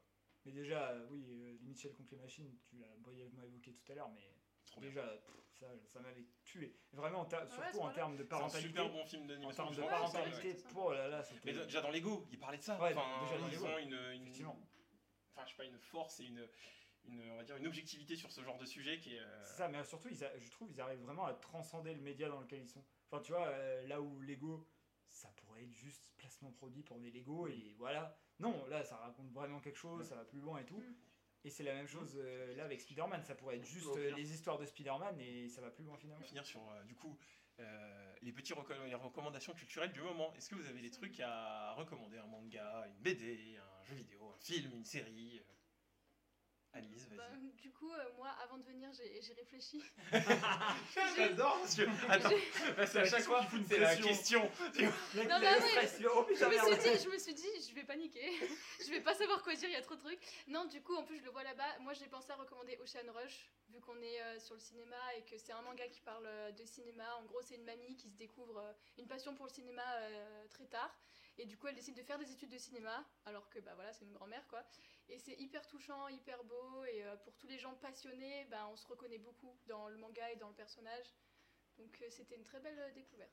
Mais 0.47 0.53
déjà, 0.53 0.91
euh, 0.91 1.05
oui, 1.11 1.25
euh, 1.29 1.57
les 1.59 1.67
Mitchell 1.67 1.93
contre 1.93 2.11
les 2.13 2.17
machines, 2.21 2.55
tu 2.69 2.77
l'as 2.77 2.87
brièvement 2.99 3.43
évoqué 3.43 3.73
tout 3.73 3.91
à 3.91 3.95
l'heure, 3.95 4.09
mais 4.15 4.33
Trop 4.65 4.79
déjà, 4.79 5.05
pff, 5.05 5.35
ça, 5.59 5.65
ça 5.87 5.99
m'avait 5.99 6.25
tué. 6.45 6.73
Vraiment, 6.93 7.19
en 7.21 7.23
ouais, 7.27 7.47
surtout 7.49 7.79
en 7.81 7.91
termes 7.91 8.15
de 8.15 8.23
C'est 8.23 8.27
un 8.33 8.37
parentalité. 8.37 8.67
super 8.69 8.89
bon 8.89 9.05
film 9.05 9.23
En 9.23 9.25
d'animation. 9.27 9.63
termes 9.65 9.75
de. 9.75 9.81
Ouais, 9.81 9.87
parentalité, 9.89 10.53
vrai. 10.53 10.71
pour 10.71 10.91
là, 10.93 11.07
là, 11.09 11.21
c'était. 11.23 11.51
Mais 11.53 11.65
déjà 11.65 11.81
dans 11.81 11.91
Lego, 11.91 12.25
ils 12.31 12.39
parlaient 12.39 12.57
de 12.59 12.63
ça. 12.63 12.79
Ouais, 12.81 12.93
enfin, 12.95 13.25
déjà 13.25 13.37
dans 13.39 13.47
ils 13.47 13.53
Lego. 13.55 13.65
ont 13.65 13.77
une, 13.77 13.93
une, 13.93 14.21
Effectivement. 14.23 14.57
enfin, 15.35 15.45
je 15.45 15.51
sais 15.51 15.57
pas, 15.57 15.65
une 15.65 15.79
force 15.79 16.19
et 16.21 16.25
une, 16.25 16.47
une, 17.05 17.29
on 17.31 17.35
va 17.35 17.43
dire, 17.43 17.57
une 17.57 17.67
objectivité 17.67 18.15
sur 18.15 18.31
ce 18.31 18.41
genre 18.41 18.57
de 18.57 18.65
sujet 18.65 18.99
qui 18.99 19.15
est. 19.15 19.19
euh, 19.19 19.43
C'est 19.43 19.57
ça, 19.57 19.67
mais 19.67 19.83
surtout, 19.83 20.07
ils 20.09 20.23
a- 20.23 20.37
je 20.39 20.49
trouve 20.51 20.69
ils 20.71 20.79
arrivent 20.79 21.01
vraiment 21.03 21.25
à 21.25 21.33
transcender 21.33 21.93
le 21.93 22.01
média 22.01 22.29
dans 22.29 22.39
lequel 22.39 22.59
ils 22.61 22.67
sont. 22.69 22.83
Enfin, 23.11 23.21
tu 23.21 23.33
vois, 23.33 23.47
euh, 23.47 23.85
là 23.87 24.01
où 24.01 24.21
Lego, 24.21 24.65
pourrait 25.57 25.63
être 25.69 25.73
juste 25.75 26.09
placement 26.17 26.51
produit 26.51 26.83
pour 26.83 26.99
des 26.99 27.11
Lego 27.11 27.47
et 27.47 27.75
voilà. 27.77 28.17
Non, 28.39 28.65
là, 28.67 28.83
ça 28.83 28.97
raconte 28.97 29.31
vraiment 29.31 29.59
quelque 29.59 29.77
chose, 29.77 30.05
ça 30.07 30.15
va 30.15 30.25
plus 30.25 30.39
loin 30.39 30.59
et 30.59 30.65
tout. 30.65 30.77
Mm. 30.77 30.95
Et 31.43 31.49
c'est 31.49 31.63
la 31.63 31.73
même 31.73 31.87
chose 31.87 32.17
euh, 32.17 32.55
là 32.55 32.65
avec 32.65 32.81
Spider-Man. 32.81 33.23
Ça 33.23 33.35
pourrait 33.35 33.57
être 33.57 33.65
juste 33.65 33.87
euh, 33.95 34.11
les 34.15 34.33
histoires 34.33 34.57
de 34.57 34.65
Spider-Man 34.65 35.19
et 35.19 35.47
ça 35.49 35.61
va 35.61 35.69
plus 35.71 35.83
loin 35.83 35.97
finalement. 35.97 36.23
finir 36.25 36.45
sur 36.45 36.69
euh, 36.69 36.83
du 36.83 36.95
coup 36.95 37.17
euh, 37.59 38.15
les 38.21 38.31
petits 38.33 38.53
reco- 38.53 38.85
les 38.85 38.95
recommandations 38.95 39.53
culturelles 39.53 39.93
du 39.93 40.01
moment. 40.01 40.33
Est-ce 40.35 40.49
que 40.49 40.55
vous 40.55 40.67
avez 40.67 40.81
des 40.81 40.91
trucs 40.91 41.19
à 41.21 41.73
recommander? 41.73 42.17
Un 42.17 42.27
manga, 42.27 42.85
une 42.87 43.01
BD, 43.01 43.57
un 43.57 43.83
jeu 43.85 43.95
vidéo, 43.95 44.31
un 44.35 44.39
film, 44.39 44.73
une 44.73 44.83
série 44.85 45.41
Bah, 47.15 47.23
du 47.61 47.71
coup, 47.71 47.91
euh, 47.91 48.03
moi, 48.17 48.29
avant 48.43 48.57
de 48.57 48.63
venir, 48.63 48.89
j'ai 48.93 49.21
j'ai 49.21 49.33
réfléchi. 49.33 49.81
J'adore 51.17 51.59
parce 51.59 51.75
que. 51.75 51.83
Attends, 52.09 52.29
parce 52.75 52.93
qu'à 52.93 53.05
chaque 53.05 53.23
fois, 53.23 53.45
c'est 53.67 53.79
la 53.79 53.95
question. 53.95 54.41
Non, 55.15 55.39
mais 55.39 55.47
ouais, 55.47 55.87
je 55.87 56.45
me 56.45 56.57
suis 56.57 56.77
dit, 56.77 57.03
je 57.03 57.09
me 57.09 57.17
suis 57.17 57.33
dit, 57.33 57.69
je 57.69 57.75
vais 57.75 57.83
paniquer. 57.83 58.31
je 58.85 58.89
vais 58.91 59.01
pas 59.01 59.13
savoir 59.13 59.41
quoi 59.43 59.53
dire, 59.55 59.69
il 59.69 59.73
y 59.73 59.75
a 59.75 59.81
trop 59.81 59.95
de 59.95 60.01
trucs. 60.01 60.19
Non, 60.47 60.65
du 60.65 60.81
coup, 60.81 60.95
en 60.95 61.03
plus, 61.03 61.17
je 61.17 61.23
le 61.23 61.31
vois 61.31 61.43
là-bas. 61.43 61.79
Moi, 61.79 61.93
j'ai 61.93 62.07
pensé 62.07 62.31
à 62.31 62.35
recommander 62.35 62.77
Ocean 62.81 63.11
Rush, 63.13 63.49
vu 63.69 63.79
qu'on 63.81 63.99
est 64.01 64.21
euh, 64.21 64.39
sur 64.39 64.55
le 64.55 64.61
cinéma 64.61 64.95
et 65.17 65.23
que 65.23 65.37
c'est 65.37 65.53
un 65.53 65.61
manga 65.61 65.87
qui 65.87 66.01
parle 66.01 66.25
euh, 66.25 66.51
de 66.51 66.65
cinéma. 66.65 67.03
En 67.17 67.25
gros, 67.25 67.41
c'est 67.41 67.55
une 67.55 67.65
mamie 67.65 67.95
qui 67.95 68.09
se 68.09 68.15
découvre 68.17 68.57
euh, 68.59 68.73
une 68.97 69.07
passion 69.07 69.33
pour 69.35 69.45
le 69.47 69.51
cinéma 69.51 69.83
euh, 70.01 70.47
très 70.49 70.65
tard. 70.65 70.95
Et 71.39 71.45
du 71.45 71.57
coup, 71.57 71.67
elle 71.67 71.75
décide 71.75 71.95
de 71.95 72.01
faire 72.01 72.17
des 72.17 72.31
études 72.31 72.49
de 72.49 72.57
cinéma, 72.57 73.05
alors 73.25 73.47
que 73.49 73.59
bah 73.59 73.71
voilà, 73.75 73.93
c'est 73.93 74.05
une 74.05 74.13
grand-mère 74.13 74.45
quoi. 74.47 74.63
Et 75.09 75.19
c'est 75.19 75.35
hyper 75.39 75.65
touchant, 75.67 76.07
hyper 76.09 76.43
beau. 76.43 76.83
Et 76.85 77.03
euh, 77.03 77.15
pour 77.17 77.35
tous 77.35 77.47
les 77.47 77.57
gens 77.57 77.73
passionnés, 77.75 78.45
bah, 78.51 78.67
on 78.71 78.75
se 78.75 78.87
reconnaît 78.87 79.19
beaucoup 79.19 79.57
dans 79.67 79.87
le 79.87 79.97
manga 79.97 80.31
et 80.31 80.35
dans 80.35 80.49
le 80.49 80.55
personnage. 80.55 81.15
Donc, 81.77 81.97
euh, 82.01 82.07
c'était 82.09 82.35
une 82.35 82.43
très 82.43 82.59
belle 82.59 82.79
euh, 82.79 82.91
découverte. 82.91 83.31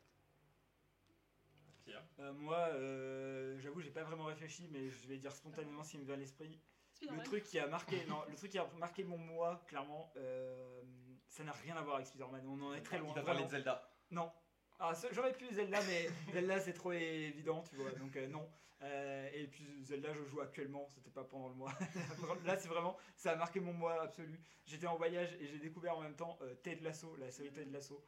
Euh, 2.19 2.33
moi, 2.33 2.69
euh, 2.73 3.59
j'avoue, 3.59 3.81
j'ai 3.81 3.91
pas 3.91 4.05
vraiment 4.05 4.25
réfléchi, 4.25 4.69
mais 4.71 4.89
je 4.89 5.09
vais 5.09 5.19
dire 5.19 5.33
spontanément 5.33 5.83
qui 5.83 5.99
me 5.99 6.05
vient 6.05 6.15
à 6.15 6.19
l'esprit. 6.19 6.61
Le 7.03 7.23
truc 7.23 7.45
qui 7.45 7.59
a 7.59 7.67
marqué, 7.67 8.05
non, 8.07 8.23
le 8.29 8.35
truc 8.37 8.53
qui 8.53 8.59
a 8.59 8.67
marqué 8.79 9.05
mon 9.05 9.19
mois, 9.19 9.63
clairement, 9.67 10.13
euh, 10.17 10.83
ça 11.29 11.45
n'a 11.45 11.53
rien 11.53 11.77
à 11.77 11.83
voir 11.83 11.97
avec 11.97 12.07
Spider-Man. 12.07 12.47
On 12.47 12.63
en 12.63 12.73
est 12.73 12.83
très 12.83 12.99
loin. 12.99 13.11
Il 13.11 13.15
va 13.17 13.23
parler 13.23 13.45
de 13.45 13.51
Zelda. 13.51 13.91
Non. 14.11 14.33
Ah, 14.79 14.93
j'aurais 15.13 15.33
pu 15.33 15.47
Zelda, 15.53 15.81
mais 15.87 16.09
Zelda 16.33 16.61
c'est 16.61 16.73
trop 16.73 16.93
évident, 16.93 17.63
tu 17.63 17.77
vois, 17.77 17.93
donc 17.93 18.17
euh, 18.17 18.27
non. 18.27 18.49
Euh, 18.83 19.31
et 19.33 19.47
puis 19.47 19.67
Zelda, 19.83 20.13
je 20.13 20.25
joue 20.25 20.41
actuellement, 20.41 20.87
c'était 20.89 21.11
pas 21.11 21.25
pendant 21.25 21.49
le 21.49 21.55
mois. 21.55 21.73
Là, 22.45 22.57
c'est 22.57 22.69
vraiment, 22.69 22.97
ça 23.17 23.33
a 23.33 23.37
marqué 23.37 23.61
mon 23.61 23.73
mois 23.73 24.03
absolu. 24.03 24.39
J'étais 24.67 24.87
en 24.87 24.97
voyage 24.97 25.33
et 25.41 25.47
j'ai 25.47 25.59
découvert 25.59 25.97
en 25.97 26.03
même 26.03 26.17
temps 26.17 26.39
euh, 26.43 26.55
Ted 26.57 26.83
Lasso, 26.83 27.17
la 27.17 27.31
série 27.31 27.53
Ted 27.53 27.71
Lasso. 27.71 28.05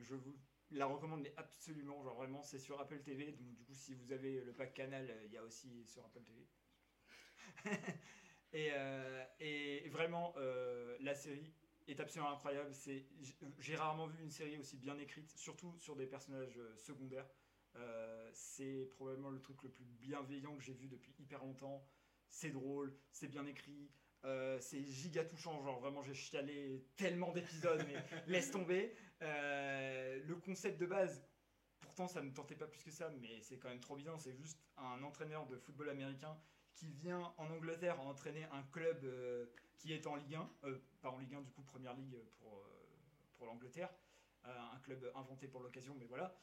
Je 0.00 0.14
vous 0.14 0.34
la 0.70 0.86
recommande, 0.86 1.20
mais 1.20 1.34
absolument, 1.36 2.02
genre 2.02 2.14
vraiment, 2.14 2.42
c'est 2.42 2.58
sur 2.58 2.80
Apple 2.80 3.02
TV. 3.02 3.32
Donc, 3.32 3.54
du 3.54 3.64
coup, 3.64 3.74
si 3.74 3.94
vous 3.94 4.12
avez 4.12 4.40
le 4.40 4.54
pack 4.54 4.72
Canal, 4.72 5.14
il 5.26 5.32
y 5.32 5.36
a 5.36 5.42
aussi 5.42 5.84
sur 5.84 6.02
Apple 6.06 6.22
TV. 6.22 6.46
et, 9.40 9.88
vraiment, 9.90 10.34
la 11.00 11.14
série 11.14 11.52
est 11.86 12.00
absolument 12.00 12.32
incroyable. 12.32 12.72
C'est, 12.74 13.06
j'ai 13.58 13.76
rarement 13.76 14.06
vu 14.06 14.22
une 14.22 14.30
série 14.30 14.58
aussi 14.58 14.76
bien 14.76 14.98
écrite, 14.98 15.30
surtout 15.36 15.74
sur 15.78 15.96
des 15.96 16.06
personnages 16.06 16.56
euh, 16.58 16.76
secondaires. 16.76 17.26
Euh, 17.76 18.30
c'est 18.32 18.88
probablement 18.92 19.30
le 19.30 19.40
truc 19.40 19.62
le 19.62 19.68
plus 19.68 19.84
bienveillant 19.84 20.56
que 20.56 20.62
j'ai 20.62 20.74
vu 20.74 20.86
depuis 20.88 21.14
hyper 21.18 21.40
longtemps. 21.40 21.84
C'est 22.28 22.50
drôle, 22.50 22.96
c'est 23.10 23.28
bien 23.28 23.46
écrit, 23.46 23.90
euh, 24.24 24.58
c'est 24.60 24.82
giga 24.84 25.24
touchant. 25.24 25.62
Genre 25.62 25.80
vraiment, 25.80 26.02
j'ai 26.02 26.14
chialé 26.14 26.84
tellement 26.96 27.32
d'épisodes, 27.32 27.84
mais 27.86 27.96
laisse 28.26 28.50
tomber. 28.50 28.94
Euh, 29.22 30.20
le 30.24 30.36
concept 30.36 30.80
de 30.80 30.86
base, 30.86 31.24
pourtant 31.80 32.08
ça 32.08 32.22
me 32.22 32.32
tentait 32.32 32.56
pas 32.56 32.66
plus 32.66 32.82
que 32.82 32.90
ça, 32.90 33.10
mais 33.20 33.40
c'est 33.42 33.58
quand 33.58 33.68
même 33.68 33.80
trop 33.80 33.96
bien. 33.96 34.16
C'est 34.18 34.34
juste 34.34 34.60
un 34.76 35.02
entraîneur 35.02 35.46
de 35.46 35.56
football 35.56 35.90
américain 35.90 36.36
qui 36.74 36.92
vient 36.92 37.32
en 37.38 37.50
Angleterre 37.50 38.00
entraîner 38.00 38.44
un 38.44 38.62
club 38.64 39.04
euh, 39.04 39.46
qui 39.78 39.92
est 39.92 40.06
en 40.06 40.16
Ligue 40.16 40.34
1, 40.34 40.50
euh, 40.64 40.78
pas 41.00 41.10
en 41.10 41.18
Ligue 41.18 41.34
1 41.34 41.42
du 41.42 41.50
coup 41.52 41.62
Première 41.62 41.94
Ligue 41.94 42.18
pour, 42.38 42.54
euh, 42.58 42.60
pour 43.36 43.46
l'Angleterre, 43.46 43.90
Euh, 44.46 44.74
un 44.74 44.80
club 44.80 45.10
inventé 45.14 45.48
pour 45.48 45.62
l'occasion, 45.62 45.94
mais 45.98 46.04
voilà, 46.04 46.36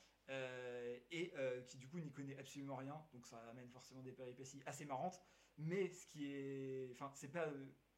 et 1.11 1.31
qui 1.67 1.77
du 1.77 1.87
coup 1.87 1.99
n'y 1.99 2.11
connaît 2.11 2.35
absolument 2.35 2.77
rien, 2.77 2.97
donc 3.13 3.27
ça 3.27 3.37
amène 3.49 3.69
forcément 3.69 4.01
des 4.01 4.11
péripéties 4.11 4.63
assez 4.65 4.85
marrantes, 4.85 5.21
mais 5.57 5.87
ce 5.87 6.07
qui 6.07 6.25
est, 6.25 6.89
enfin 6.93 7.11
c'est 7.13 7.31
pas, 7.31 7.47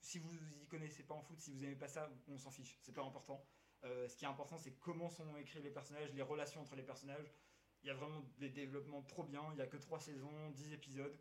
si 0.01 0.19
vous 0.19 0.35
y 0.61 0.67
connaissez 0.67 1.03
pas 1.03 1.13
en 1.13 1.21
foot, 1.21 1.39
si 1.39 1.51
vous 1.51 1.63
aimez 1.63 1.77
pas 1.77 1.87
ça, 1.87 2.11
on 2.27 2.37
s'en 2.37 2.51
fiche, 2.51 2.77
c'est 2.81 2.91
pas 2.91 3.03
important. 3.03 3.45
Ce 3.83 4.15
qui 4.17 4.25
est 4.25 4.27
important, 4.27 4.57
c'est 4.57 4.73
comment 4.79 5.09
sont 5.09 5.37
écrits 5.37 5.61
les 5.61 5.71
personnages, 5.71 6.11
les 6.13 6.21
relations 6.21 6.59
entre 6.61 6.75
les 6.75 6.83
personnages. 6.83 7.31
Il 7.83 7.87
y 7.87 7.89
a 7.89 7.93
vraiment 7.93 8.21
des 8.39 8.49
développements 8.49 9.03
trop 9.03 9.23
bien. 9.23 9.43
Il 9.53 9.59
y 9.59 9.61
a 9.61 9.67
que 9.67 9.77
3 9.77 9.99
saisons, 9.99 10.49
10 10.51 10.71
épisodes. 10.73 11.17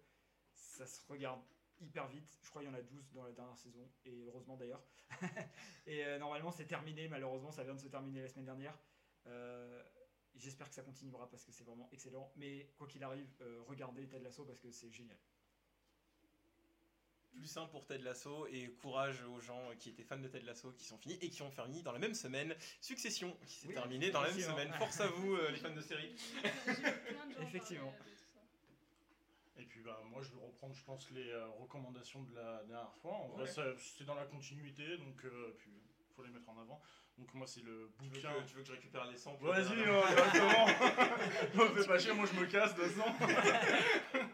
Ça 0.63 0.87
se 0.87 1.01
regarde 1.09 1.41
hyper 1.81 2.09
vite. 2.09 2.39
Je 2.43 2.51
crois 2.51 2.63
qu'il 2.63 2.71
y 2.71 2.75
en 2.75 2.79
a 2.79 2.83
12 2.83 3.13
dans 3.13 3.25
la 3.25 3.33
dernière 3.33 3.59
saison. 3.59 3.91
Et 4.05 4.25
heureusement 4.25 4.57
d'ailleurs. 4.57 4.83
et 5.87 6.05
euh, 6.05 6.19
normalement, 6.19 6.51
c'est 6.51 6.67
terminé. 6.67 7.09
Malheureusement, 7.09 7.51
ça 7.51 7.65
vient 7.65 7.75
de 7.75 7.81
se 7.81 7.89
terminer 7.89 8.23
la 8.23 8.29
semaine 8.29 8.47
dernière. 8.47 8.79
Euh, 9.27 9.83
J'espère 10.37 10.69
que 10.69 10.75
ça 10.75 10.83
continuera 10.83 11.29
parce 11.31 11.45
que 11.45 11.53
c'est 11.53 11.65
vraiment 11.65 11.89
excellent. 11.93 12.33
Mais 12.37 12.71
quoi 12.79 12.87
qu'il 12.87 13.03
arrive, 13.05 13.29
euh, 13.43 13.61
regardez 13.67 14.09
Ted 14.09 14.25
Lasso 14.25 14.45
parce 14.45 14.61
que 14.61 14.71
c'est 14.71 14.91
génial. 14.91 15.19
Plus 17.35 17.47
simple 17.47 17.71
pour 17.71 17.87
Ted 17.87 18.03
Lasso 18.03 18.47
et 18.49 18.69
courage 18.81 19.23
aux 19.25 19.41
gens 19.41 19.71
qui 19.79 19.91
étaient 19.91 20.05
fans 20.05 20.19
de 20.19 20.29
Ted 20.29 20.45
Lasso 20.45 20.73
qui 20.73 20.85
sont 20.85 20.99
finis 20.99 21.19
et 21.21 21.31
qui 21.31 21.43
ont 21.43 21.51
fini 21.51 21.83
dans 21.83 21.93
la 21.93 21.99
même 21.99 22.15
semaine 22.15 22.55
Succession 22.81 23.37
qui 23.47 23.55
s'est 23.55 23.69
Oui, 23.69 23.75
terminée 23.75 24.11
dans 24.11 24.21
la 24.23 24.31
même 24.31 24.41
semaine. 24.41 24.73
Force 24.75 25.01
à 25.01 25.09
vous 25.09 25.35
euh, 25.35 25.51
les 25.51 25.59
fans 25.59 25.75
de 25.75 25.81
série. 25.81 26.15
Effectivement. 27.41 27.95
Et 29.59 29.65
puis 29.66 29.81
bah, 29.83 30.01
moi 30.11 30.23
je 30.23 30.31
vais 30.33 30.41
reprendre 30.45 30.74
je 30.74 30.83
pense 30.85 31.11
les 31.11 31.29
euh, 31.31 31.47
recommandations 31.61 32.23
de 32.23 32.35
la 32.35 32.62
dernière 32.65 32.95
fois. 32.97 33.12
En 33.12 33.29
vrai 33.29 33.47
ça- 33.47 33.77
c'est 33.79 34.05
dans 34.05 34.15
la 34.15 34.24
continuité 34.27 34.97
donc 34.99 35.24
euh, 35.24 35.55
puis 35.59 35.70
faut 36.16 36.23
les 36.23 36.31
mettre 36.31 36.49
en 36.49 36.59
avant. 36.61 36.81
Donc 37.19 37.33
moi 37.35 37.47
c'est 37.47 37.61
le 37.62 37.91
Tu 37.99 38.05
veux, 38.05 38.11
bouquin. 38.11 38.33
que, 38.35 38.49
tu 38.49 38.55
veux 38.57 38.62
que 38.62 38.69
je 38.69 38.73
récupère 38.73 39.05
les 39.11 39.16
100 39.16 39.35
Vas-y, 39.37 39.69
ouais, 39.79 40.01
exactement. 40.11 40.66
Me 41.55 41.69
fais 41.83 41.87
pas 41.87 41.99
chier, 41.99 42.12
moi 42.15 42.24
je 42.27 42.41
me 42.41 42.47
casse 42.47 42.74
de 42.74 42.83
façon. 42.83 43.12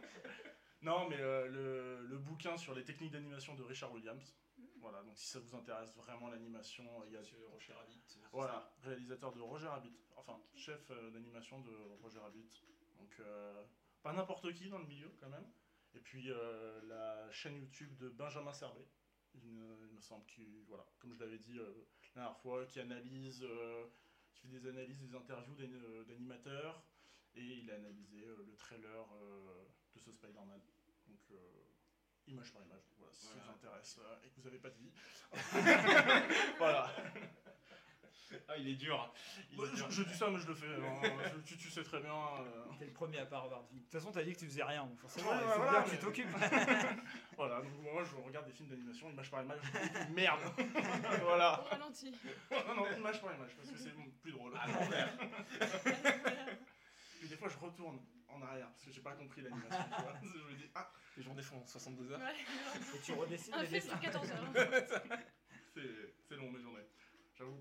non, 0.83 1.09
mais 1.09 1.19
euh, 1.19 1.49
le, 1.49 2.07
le 2.07 2.19
bouquin 2.19 2.57
sur 2.57 2.75
les 2.75 2.85
techniques 2.85 3.11
d'animation 3.11 3.55
de 3.55 3.63
Richard 3.65 3.93
Williams. 3.93 4.35
Voilà, 4.81 5.03
donc 5.03 5.19
si 5.19 5.27
ça 5.27 5.41
vous 5.41 5.55
intéresse 5.57 5.93
vraiment 5.97 6.29
l'animation, 6.29 6.85
il 7.07 7.13
y 7.13 7.17
a 7.17 7.21
Monsieur 7.21 7.37
Rocher 7.53 7.73
Rabbit. 7.73 8.01
c'est 8.07 8.21
voilà, 8.31 8.73
réalisateur 8.83 9.33
de 9.33 9.41
Roger 9.41 9.67
Rabbit, 9.67 9.93
enfin 10.17 10.41
chef 10.55 10.89
euh, 10.93 11.11
d'animation 11.11 11.61
de 11.61 11.73
Roger 12.01 12.21
Rabbit. 12.21 12.63
Donc 12.97 13.11
euh, 13.21 13.65
pas 14.03 14.13
n'importe 14.13 14.53
qui 14.55 14.69
dans 14.69 14.79
le 14.79 14.87
milieu 14.87 15.11
quand 15.21 15.29
même. 15.29 15.47
Et 15.95 16.01
puis 16.01 16.31
euh, 16.31 16.81
la 16.87 17.31
chaîne 17.33 17.57
YouTube 17.57 17.97
de 17.97 18.09
Benjamin 18.09 18.53
Servet, 18.53 18.87
il 19.35 19.53
me, 19.53 19.89
il 19.89 19.97
me 19.97 20.01
semble 20.01 20.25
qui, 20.27 20.65
voilà, 20.69 20.87
comme 20.99 21.15
je 21.15 21.21
l'avais 21.21 21.39
dit 21.39 21.59
euh, 21.59 21.87
la 22.15 22.23
dernière 22.23 22.39
fois, 22.39 22.67
qui 22.67 22.81
analyse, 22.81 23.43
euh, 23.43 23.87
qui 24.35 24.43
fait 24.43 24.49
des 24.49 24.69
analyses, 24.69 25.01
des 25.01 25.15
interviews 25.15 25.57
euh, 25.61 26.05
d'animateurs, 26.05 26.83
et 27.35 27.43
il 27.43 27.71
a 27.71 27.75
analysé 27.75 28.25
le 28.27 28.55
trailer 28.57 29.07
de 29.95 30.01
ce 30.01 30.11
Spider-Man. 30.11 30.61
Donc 31.07 31.21
image 32.27 32.53
par 32.53 32.63
image, 32.63 32.83
voilà, 32.99 33.13
si 33.13 33.27
ça 33.27 33.35
vous 33.35 33.51
intéresse 33.51 34.01
et 34.25 34.29
que 34.29 34.37
vous 34.37 34.43
n'avez 34.43 34.59
pas 34.59 34.71
de 34.71 34.79
vie. 34.79 34.93
voilà. 36.59 36.91
Ah, 38.49 38.57
il 38.59 38.69
est 38.69 38.75
dur. 38.75 39.13
Il 39.51 39.59
est 39.59 39.63
Ouais, 39.63 39.69
dur. 39.75 39.91
je, 39.91 40.03
je 40.03 40.09
dis 40.09 40.15
ça, 40.15 40.29
mais 40.31 40.39
je 40.39 40.47
le 40.49 40.55
fais. 40.55 40.67
hein. 40.67 41.01
Je- 41.35 41.41
tu, 41.43 41.57
tu 41.57 41.71
sais 41.71 41.83
très 41.83 42.01
bien. 42.01 42.13
euh, 42.15 42.65
T'es 42.79 42.85
le 42.87 42.93
premier 42.93 43.19
à 43.19 43.27
pas 43.27 43.39
avoir 43.39 43.63
de 43.63 43.79
toute 43.81 43.91
façon, 43.93 44.13
t'as 44.13 44.23
dit 44.23 44.33
que 44.35 44.39
tu 44.39 44.47
faisais 44.47 44.63
rien, 44.63 44.85
donc 44.85 44.99
forcément, 45.01 45.31
Ouais, 45.31 45.37
il 45.41 45.47
ouais, 45.47 45.53
faut 45.53 45.57
voilà, 45.63 45.73
bien 45.73 45.83
que 45.83 45.89
tu 45.89 45.95
mais- 45.97 46.01
t'occupes. 46.03 46.29
voilà, 47.37 47.61
donc 47.61 47.73
moi 47.83 48.05
je 48.05 48.15
regarde 48.17 48.47
des 48.47 48.53
films 48.53 48.69
d'animation, 48.69 49.11
image 49.11 49.31
par 49.31 49.43
image. 49.43 49.59
Merde 50.11 50.41
Voilà 51.23 51.61
Au 51.61 51.65
ralenti. 51.65 52.13
Non, 52.51 52.75
non, 52.75 52.97
image 52.97 53.21
par 53.23 53.35
image, 53.35 53.51
parce 53.57 53.71
que 53.71 53.79
c'est 53.79 53.93
plus 54.23 54.33
drôle. 54.33 54.53
À 54.57 54.67
l'envers. 54.69 55.17
Puis 57.21 57.29
des 57.29 57.37
fois 57.37 57.49
je 57.49 57.59
retourne 57.59 57.99
en 58.29 58.43
arrière, 58.43 58.69
parce 58.69 58.85
que 58.85 58.93
j'ai 58.93 59.01
pas 59.01 59.13
compris 59.13 59.41
l'animation. 59.43 59.83
tu 59.97 60.03
vois. 60.03 60.15
Je 60.23 60.53
me 60.53 60.57
dis, 60.57 60.71
ah, 60.75 60.91
Les 61.17 61.23
journées 61.23 61.43
font 61.43 61.65
62 61.67 62.13
heures. 62.13 62.21
Ouais. 62.21 62.97
Et 62.97 63.01
tu 63.01 63.13
redessines 63.13 63.55
Un 63.55 63.63
les 63.63 63.67
film 63.67 63.81
dessins. 63.81 63.91
sur 63.93 64.01
14 64.01 64.31
heures. 64.31 64.53
c'est 65.75 66.15
c'est 66.29 66.37
long 66.37 66.53
journées. 66.59 66.68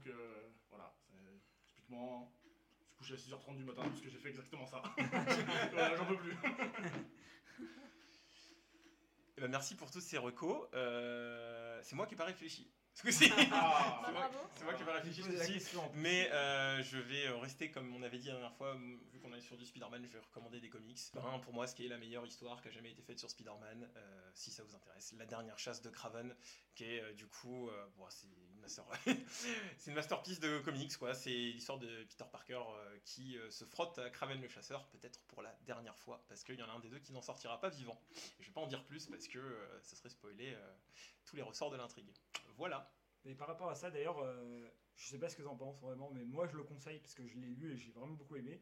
Que, 0.07 0.51
voilà, 0.69 0.93
c'est 1.05 1.41
typiquement. 1.65 2.33
Je 2.79 2.85
suis 2.85 2.95
couché 2.95 3.13
à 3.13 3.37
6h30 3.37 3.57
du 3.57 3.63
matin 3.65 3.83
parce 3.83 3.99
que 4.01 4.09
j'ai 4.09 4.17
fait 4.19 4.29
exactement 4.29 4.65
ça. 4.65 4.81
voilà, 5.71 5.95
j'en 5.97 6.05
peux 6.05 6.17
plus. 6.17 6.35
Eh 9.37 9.41
ben, 9.41 9.49
merci 9.49 9.75
pour 9.75 9.91
tous 9.91 9.99
ces 10.01 10.17
recos. 10.17 10.67
Euh, 10.73 11.79
c'est 11.83 11.95
moi 11.95 12.05
qui 12.07 12.13
n'ai 12.13 12.17
pas 12.17 12.25
réfléchi. 12.25 12.71
Ce 12.93 13.03
coup-ci. 13.03 13.31
Ah. 13.51 14.01
C'est 14.07 14.11
moi, 14.11 14.27
Bravo. 14.27 14.39
c'est 14.55 14.63
moi 14.63 14.73
qui 14.73 14.79
n'ai 14.79 14.85
pas 14.87 14.93
réfléchi 14.93 15.21
en 15.77 15.87
plus. 15.89 15.99
Mais 15.99 16.31
euh, 16.31 16.81
je 16.81 16.97
vais 16.97 17.27
euh, 17.27 17.37
rester 17.37 17.69
comme 17.69 17.93
on 17.95 18.01
avait 18.01 18.17
dit 18.17 18.25
la 18.27 18.33
dernière 18.33 18.55
fois, 18.55 18.75
vu 19.11 19.19
qu'on 19.19 19.31
est 19.35 19.41
sur 19.41 19.55
du 19.55 19.67
Spider-Man, 19.67 20.03
je 20.07 20.13
vais 20.13 20.19
recommander 20.19 20.59
des 20.59 20.69
comics. 20.69 20.97
Un, 21.15 21.37
pour 21.37 21.53
moi, 21.53 21.67
ce 21.67 21.75
qui 21.75 21.85
est 21.85 21.89
la 21.89 21.99
meilleure 21.99 22.25
histoire 22.25 22.59
qui 22.59 22.69
a 22.69 22.71
jamais 22.71 22.89
été 22.89 23.03
faite 23.03 23.19
sur 23.19 23.29
Spider-Man, 23.29 23.87
euh, 23.95 24.31
si 24.33 24.49
ça 24.49 24.63
vous 24.63 24.75
intéresse. 24.75 25.13
La 25.19 25.27
dernière 25.27 25.59
chasse 25.59 25.83
de 25.83 25.91
Craven, 25.91 26.35
qui 26.73 26.85
est 26.85 27.01
euh, 27.01 27.13
du 27.13 27.27
coup, 27.27 27.69
euh, 27.69 27.85
bon, 27.97 28.05
c'est. 28.09 28.25
c'est 29.77 29.89
une 29.91 29.95
masterpiece 29.95 30.39
de 30.39 30.59
comics, 30.59 30.95
quoi. 30.97 31.13
C'est 31.13 31.29
l'histoire 31.29 31.79
de 31.79 32.03
Peter 32.03 32.25
Parker 32.31 32.61
euh, 32.69 32.97
qui 33.05 33.37
euh, 33.37 33.49
se 33.49 33.65
frotte 33.65 33.97
à 33.99 34.09
Craven 34.09 34.41
le 34.41 34.47
chasseur, 34.47 34.87
peut-être 34.89 35.21
pour 35.27 35.41
la 35.41 35.53
dernière 35.65 35.97
fois, 35.97 36.23
parce 36.27 36.43
qu'il 36.43 36.55
y 36.55 36.63
en 36.63 36.69
a 36.69 36.73
un 36.73 36.79
des 36.79 36.89
deux 36.89 36.99
qui 36.99 37.13
n'en 37.13 37.21
sortira 37.21 37.59
pas 37.59 37.69
vivant. 37.69 37.99
Je 38.39 38.47
vais 38.47 38.51
pas 38.51 38.61
en 38.61 38.67
dire 38.67 38.83
plus 38.85 39.07
parce 39.07 39.27
que 39.27 39.39
euh, 39.39 39.81
ça 39.81 39.95
serait 39.95 40.09
spoiler 40.09 40.55
tous 41.25 41.35
les 41.35 41.41
ressorts 41.41 41.71
de 41.71 41.77
l'intrigue. 41.77 42.11
Voilà. 42.57 42.91
Et 43.25 43.35
par 43.35 43.47
rapport 43.47 43.69
à 43.69 43.75
ça, 43.75 43.89
d'ailleurs, 43.89 44.23
je 44.95 45.07
sais 45.07 45.19
pas 45.19 45.29
ce 45.29 45.35
que 45.35 45.43
t'en 45.43 45.55
penses 45.55 45.79
vraiment, 45.81 46.09
mais 46.11 46.23
moi 46.23 46.47
je 46.47 46.55
le 46.55 46.63
conseille 46.63 46.99
parce 46.99 47.13
que 47.13 47.27
je 47.27 47.37
l'ai 47.37 47.47
lu 47.47 47.73
et 47.73 47.77
j'ai 47.77 47.91
vraiment 47.91 48.13
beaucoup 48.13 48.35
aimé. 48.35 48.61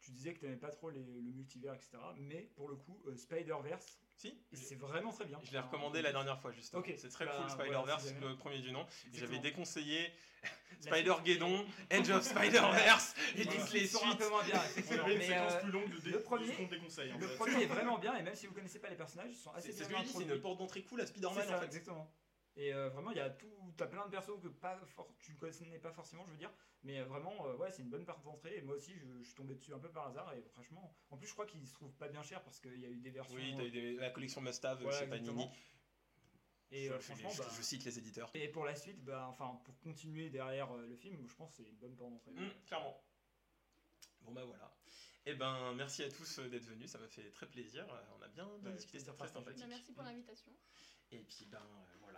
Tu 0.00 0.10
disais 0.10 0.34
que 0.34 0.40
t'aimais 0.40 0.56
pas 0.56 0.70
trop 0.70 0.90
le 0.90 1.00
multivers, 1.00 1.74
etc. 1.74 1.98
Mais 2.18 2.50
pour 2.54 2.68
le 2.68 2.76
coup, 2.76 3.02
Spider-Verse, 3.16 4.01
Si, 4.16 4.38
c'est 4.52 4.76
vraiment 4.76 5.12
très 5.12 5.24
bien. 5.24 5.40
je 5.42 5.50
l'ai 5.50 5.58
recommandé 5.58 6.00
la 6.00 6.12
dernière 6.12 6.38
fois 6.40 6.52
justement. 6.52 6.80
Ok, 6.80 6.92
C'est 6.96 7.08
très 7.08 7.24
bah, 7.24 7.32
cool 7.36 7.46
voilà, 7.46 7.64
Spider-Verse, 7.64 8.02
si 8.06 8.14
jamais. 8.14 8.26
le 8.28 8.36
premier 8.36 8.60
du 8.60 8.70
nom. 8.70 8.86
J'avais 9.12 9.38
déconseillé 9.38 10.12
La 10.84 10.96
Spider-Geddon, 10.96 11.66
Edge 11.90 12.10
of 12.10 12.22
Spider-Verse 12.24 13.14
et 13.36 13.42
Voilà. 13.44 13.60
toutes 13.60 13.72
les 13.72 13.80
Ils 13.80 13.88
sont 13.88 13.98
un 14.04 14.08
suites. 14.10 14.18
peu 14.18 14.28
moins 14.28 14.42
bien, 14.44 14.58
On 14.60 14.64
effectivement. 14.64 15.04
avait 15.04 15.12
une 15.14 15.18
Mais, 15.18 15.26
séquence 15.26 15.52
euh, 15.52 15.60
plus 15.60 15.70
longue 15.72 15.90
de 15.90 15.98
dé- 16.00 16.10
le 16.10 16.22
premier- 16.22 16.46
de 16.46 16.52
ce 16.52 16.56
qu'on 16.56 16.66
déconseille. 16.66 17.12
en 17.12 17.18
Le 17.18 17.26
fait. 17.28 17.36
premier 17.36 17.62
est 17.62 17.66
vraiment 17.66 17.98
bien, 17.98 18.16
et 18.16 18.22
même 18.22 18.34
si 18.34 18.46
vous 18.46 18.54
connaissez 18.54 18.78
pas 18.80 18.88
les 18.90 18.96
personnages, 18.96 19.30
ils 19.30 19.36
sont 19.36 19.50
assez 19.54 19.68
C'est 19.72 19.78
c'est 19.78 19.84
ce 19.84 19.88
bien 19.88 19.98
c'est 20.02 20.08
introduits. 20.08 20.34
une 20.34 20.40
porte 20.40 20.58
d'entrée 20.58 20.82
cool 20.82 21.00
à 21.00 21.06
Spider-Man 21.06 21.46
ça, 21.48 21.56
en 21.56 21.60
fait. 21.60 21.66
exactement. 21.66 22.12
Et 22.56 22.74
euh, 22.74 22.90
vraiment, 22.90 23.10
il 23.12 23.16
y 23.16 23.20
a 23.20 23.30
tout. 23.30 23.48
T'as 23.78 23.86
plein 23.86 24.04
de 24.04 24.10
persos 24.10 24.38
que 24.42 24.48
pas 24.48 24.78
for- 24.86 25.14
tu 25.20 25.32
ne 25.32 25.38
connais 25.38 25.78
pas 25.78 25.90
forcément, 25.92 26.24
je 26.26 26.32
veux 26.32 26.36
dire. 26.36 26.52
Mais 26.82 26.98
euh, 27.00 27.04
vraiment, 27.06 27.46
euh, 27.46 27.56
ouais, 27.56 27.70
c'est 27.70 27.80
une 27.82 27.88
bonne 27.88 28.04
porte 28.04 28.22
d'entrée. 28.24 28.56
Et 28.58 28.62
moi 28.62 28.74
aussi, 28.76 28.92
je, 28.94 29.06
je 29.20 29.22
suis 29.24 29.34
tombé 29.34 29.54
dessus 29.54 29.72
un 29.72 29.78
peu 29.78 29.88
par 29.90 30.08
hasard. 30.08 30.34
Et 30.34 30.42
franchement, 30.42 30.94
en 31.10 31.16
plus, 31.16 31.26
je 31.28 31.32
crois 31.32 31.46
qu'il 31.46 31.66
se 31.66 31.72
trouve 31.72 31.92
pas 31.96 32.08
bien 32.08 32.22
cher 32.22 32.42
parce 32.42 32.60
qu'il 32.60 32.78
y 32.78 32.84
a 32.84 32.90
eu 32.90 33.00
des 33.00 33.10
versions. 33.10 33.34
Oui, 33.36 33.54
t'as 33.56 33.64
eu 33.64 33.70
des- 33.70 33.94
la 33.96 34.10
collection 34.10 34.42
Must 34.42 34.62
Have 34.66 34.82
Voilà, 34.82 34.98
chez 34.98 35.06
Panini. 35.06 35.48
Et 36.70 36.86
Je- 36.88 36.92
euh, 36.92 36.96
je- 36.96 37.02
franchement, 37.02 37.30
je- 37.30 37.38
bah, 37.42 37.48
je 37.56 37.62
cite 37.62 37.84
les 37.84 37.98
éditeurs. 37.98 38.30
Et 38.34 38.48
pour 38.48 38.64
la 38.66 38.74
suite, 38.74 39.02
bah, 39.04 39.26
enfin, 39.28 39.58
pour 39.64 39.78
continuer 39.80 40.28
derrière 40.30 40.70
euh, 40.72 40.86
le 40.86 40.96
film, 40.96 41.26
je 41.28 41.34
pense 41.34 41.50
que 41.50 41.56
c'est 41.62 41.68
une 41.68 41.76
bonne 41.76 41.96
porte 41.96 42.10
d'entrée. 42.12 42.32
Hum, 42.36 42.50
clairement. 42.66 43.02
Bon 44.22 44.32
bah 44.32 44.44
voilà. 44.44 44.72
Et 45.26 45.34
ben 45.34 45.72
merci 45.74 46.02
à 46.02 46.10
tous 46.10 46.38
d'être 46.38 46.64
venus, 46.64 46.90
ça 46.90 46.98
m'a 46.98 47.08
fait 47.08 47.30
très 47.30 47.46
plaisir. 47.46 47.86
On 48.18 48.22
a 48.22 48.28
bien, 48.28 48.46
Ouais, 48.64 48.72
discuté, 48.72 48.98
c'était 49.00 49.12
très 49.12 49.28
sympathique. 49.28 49.64
Merci 49.68 49.92
pour 49.92 50.02
l'invitation. 50.04 50.52
Et 51.10 51.18
puis 51.18 51.44
ben 51.46 51.60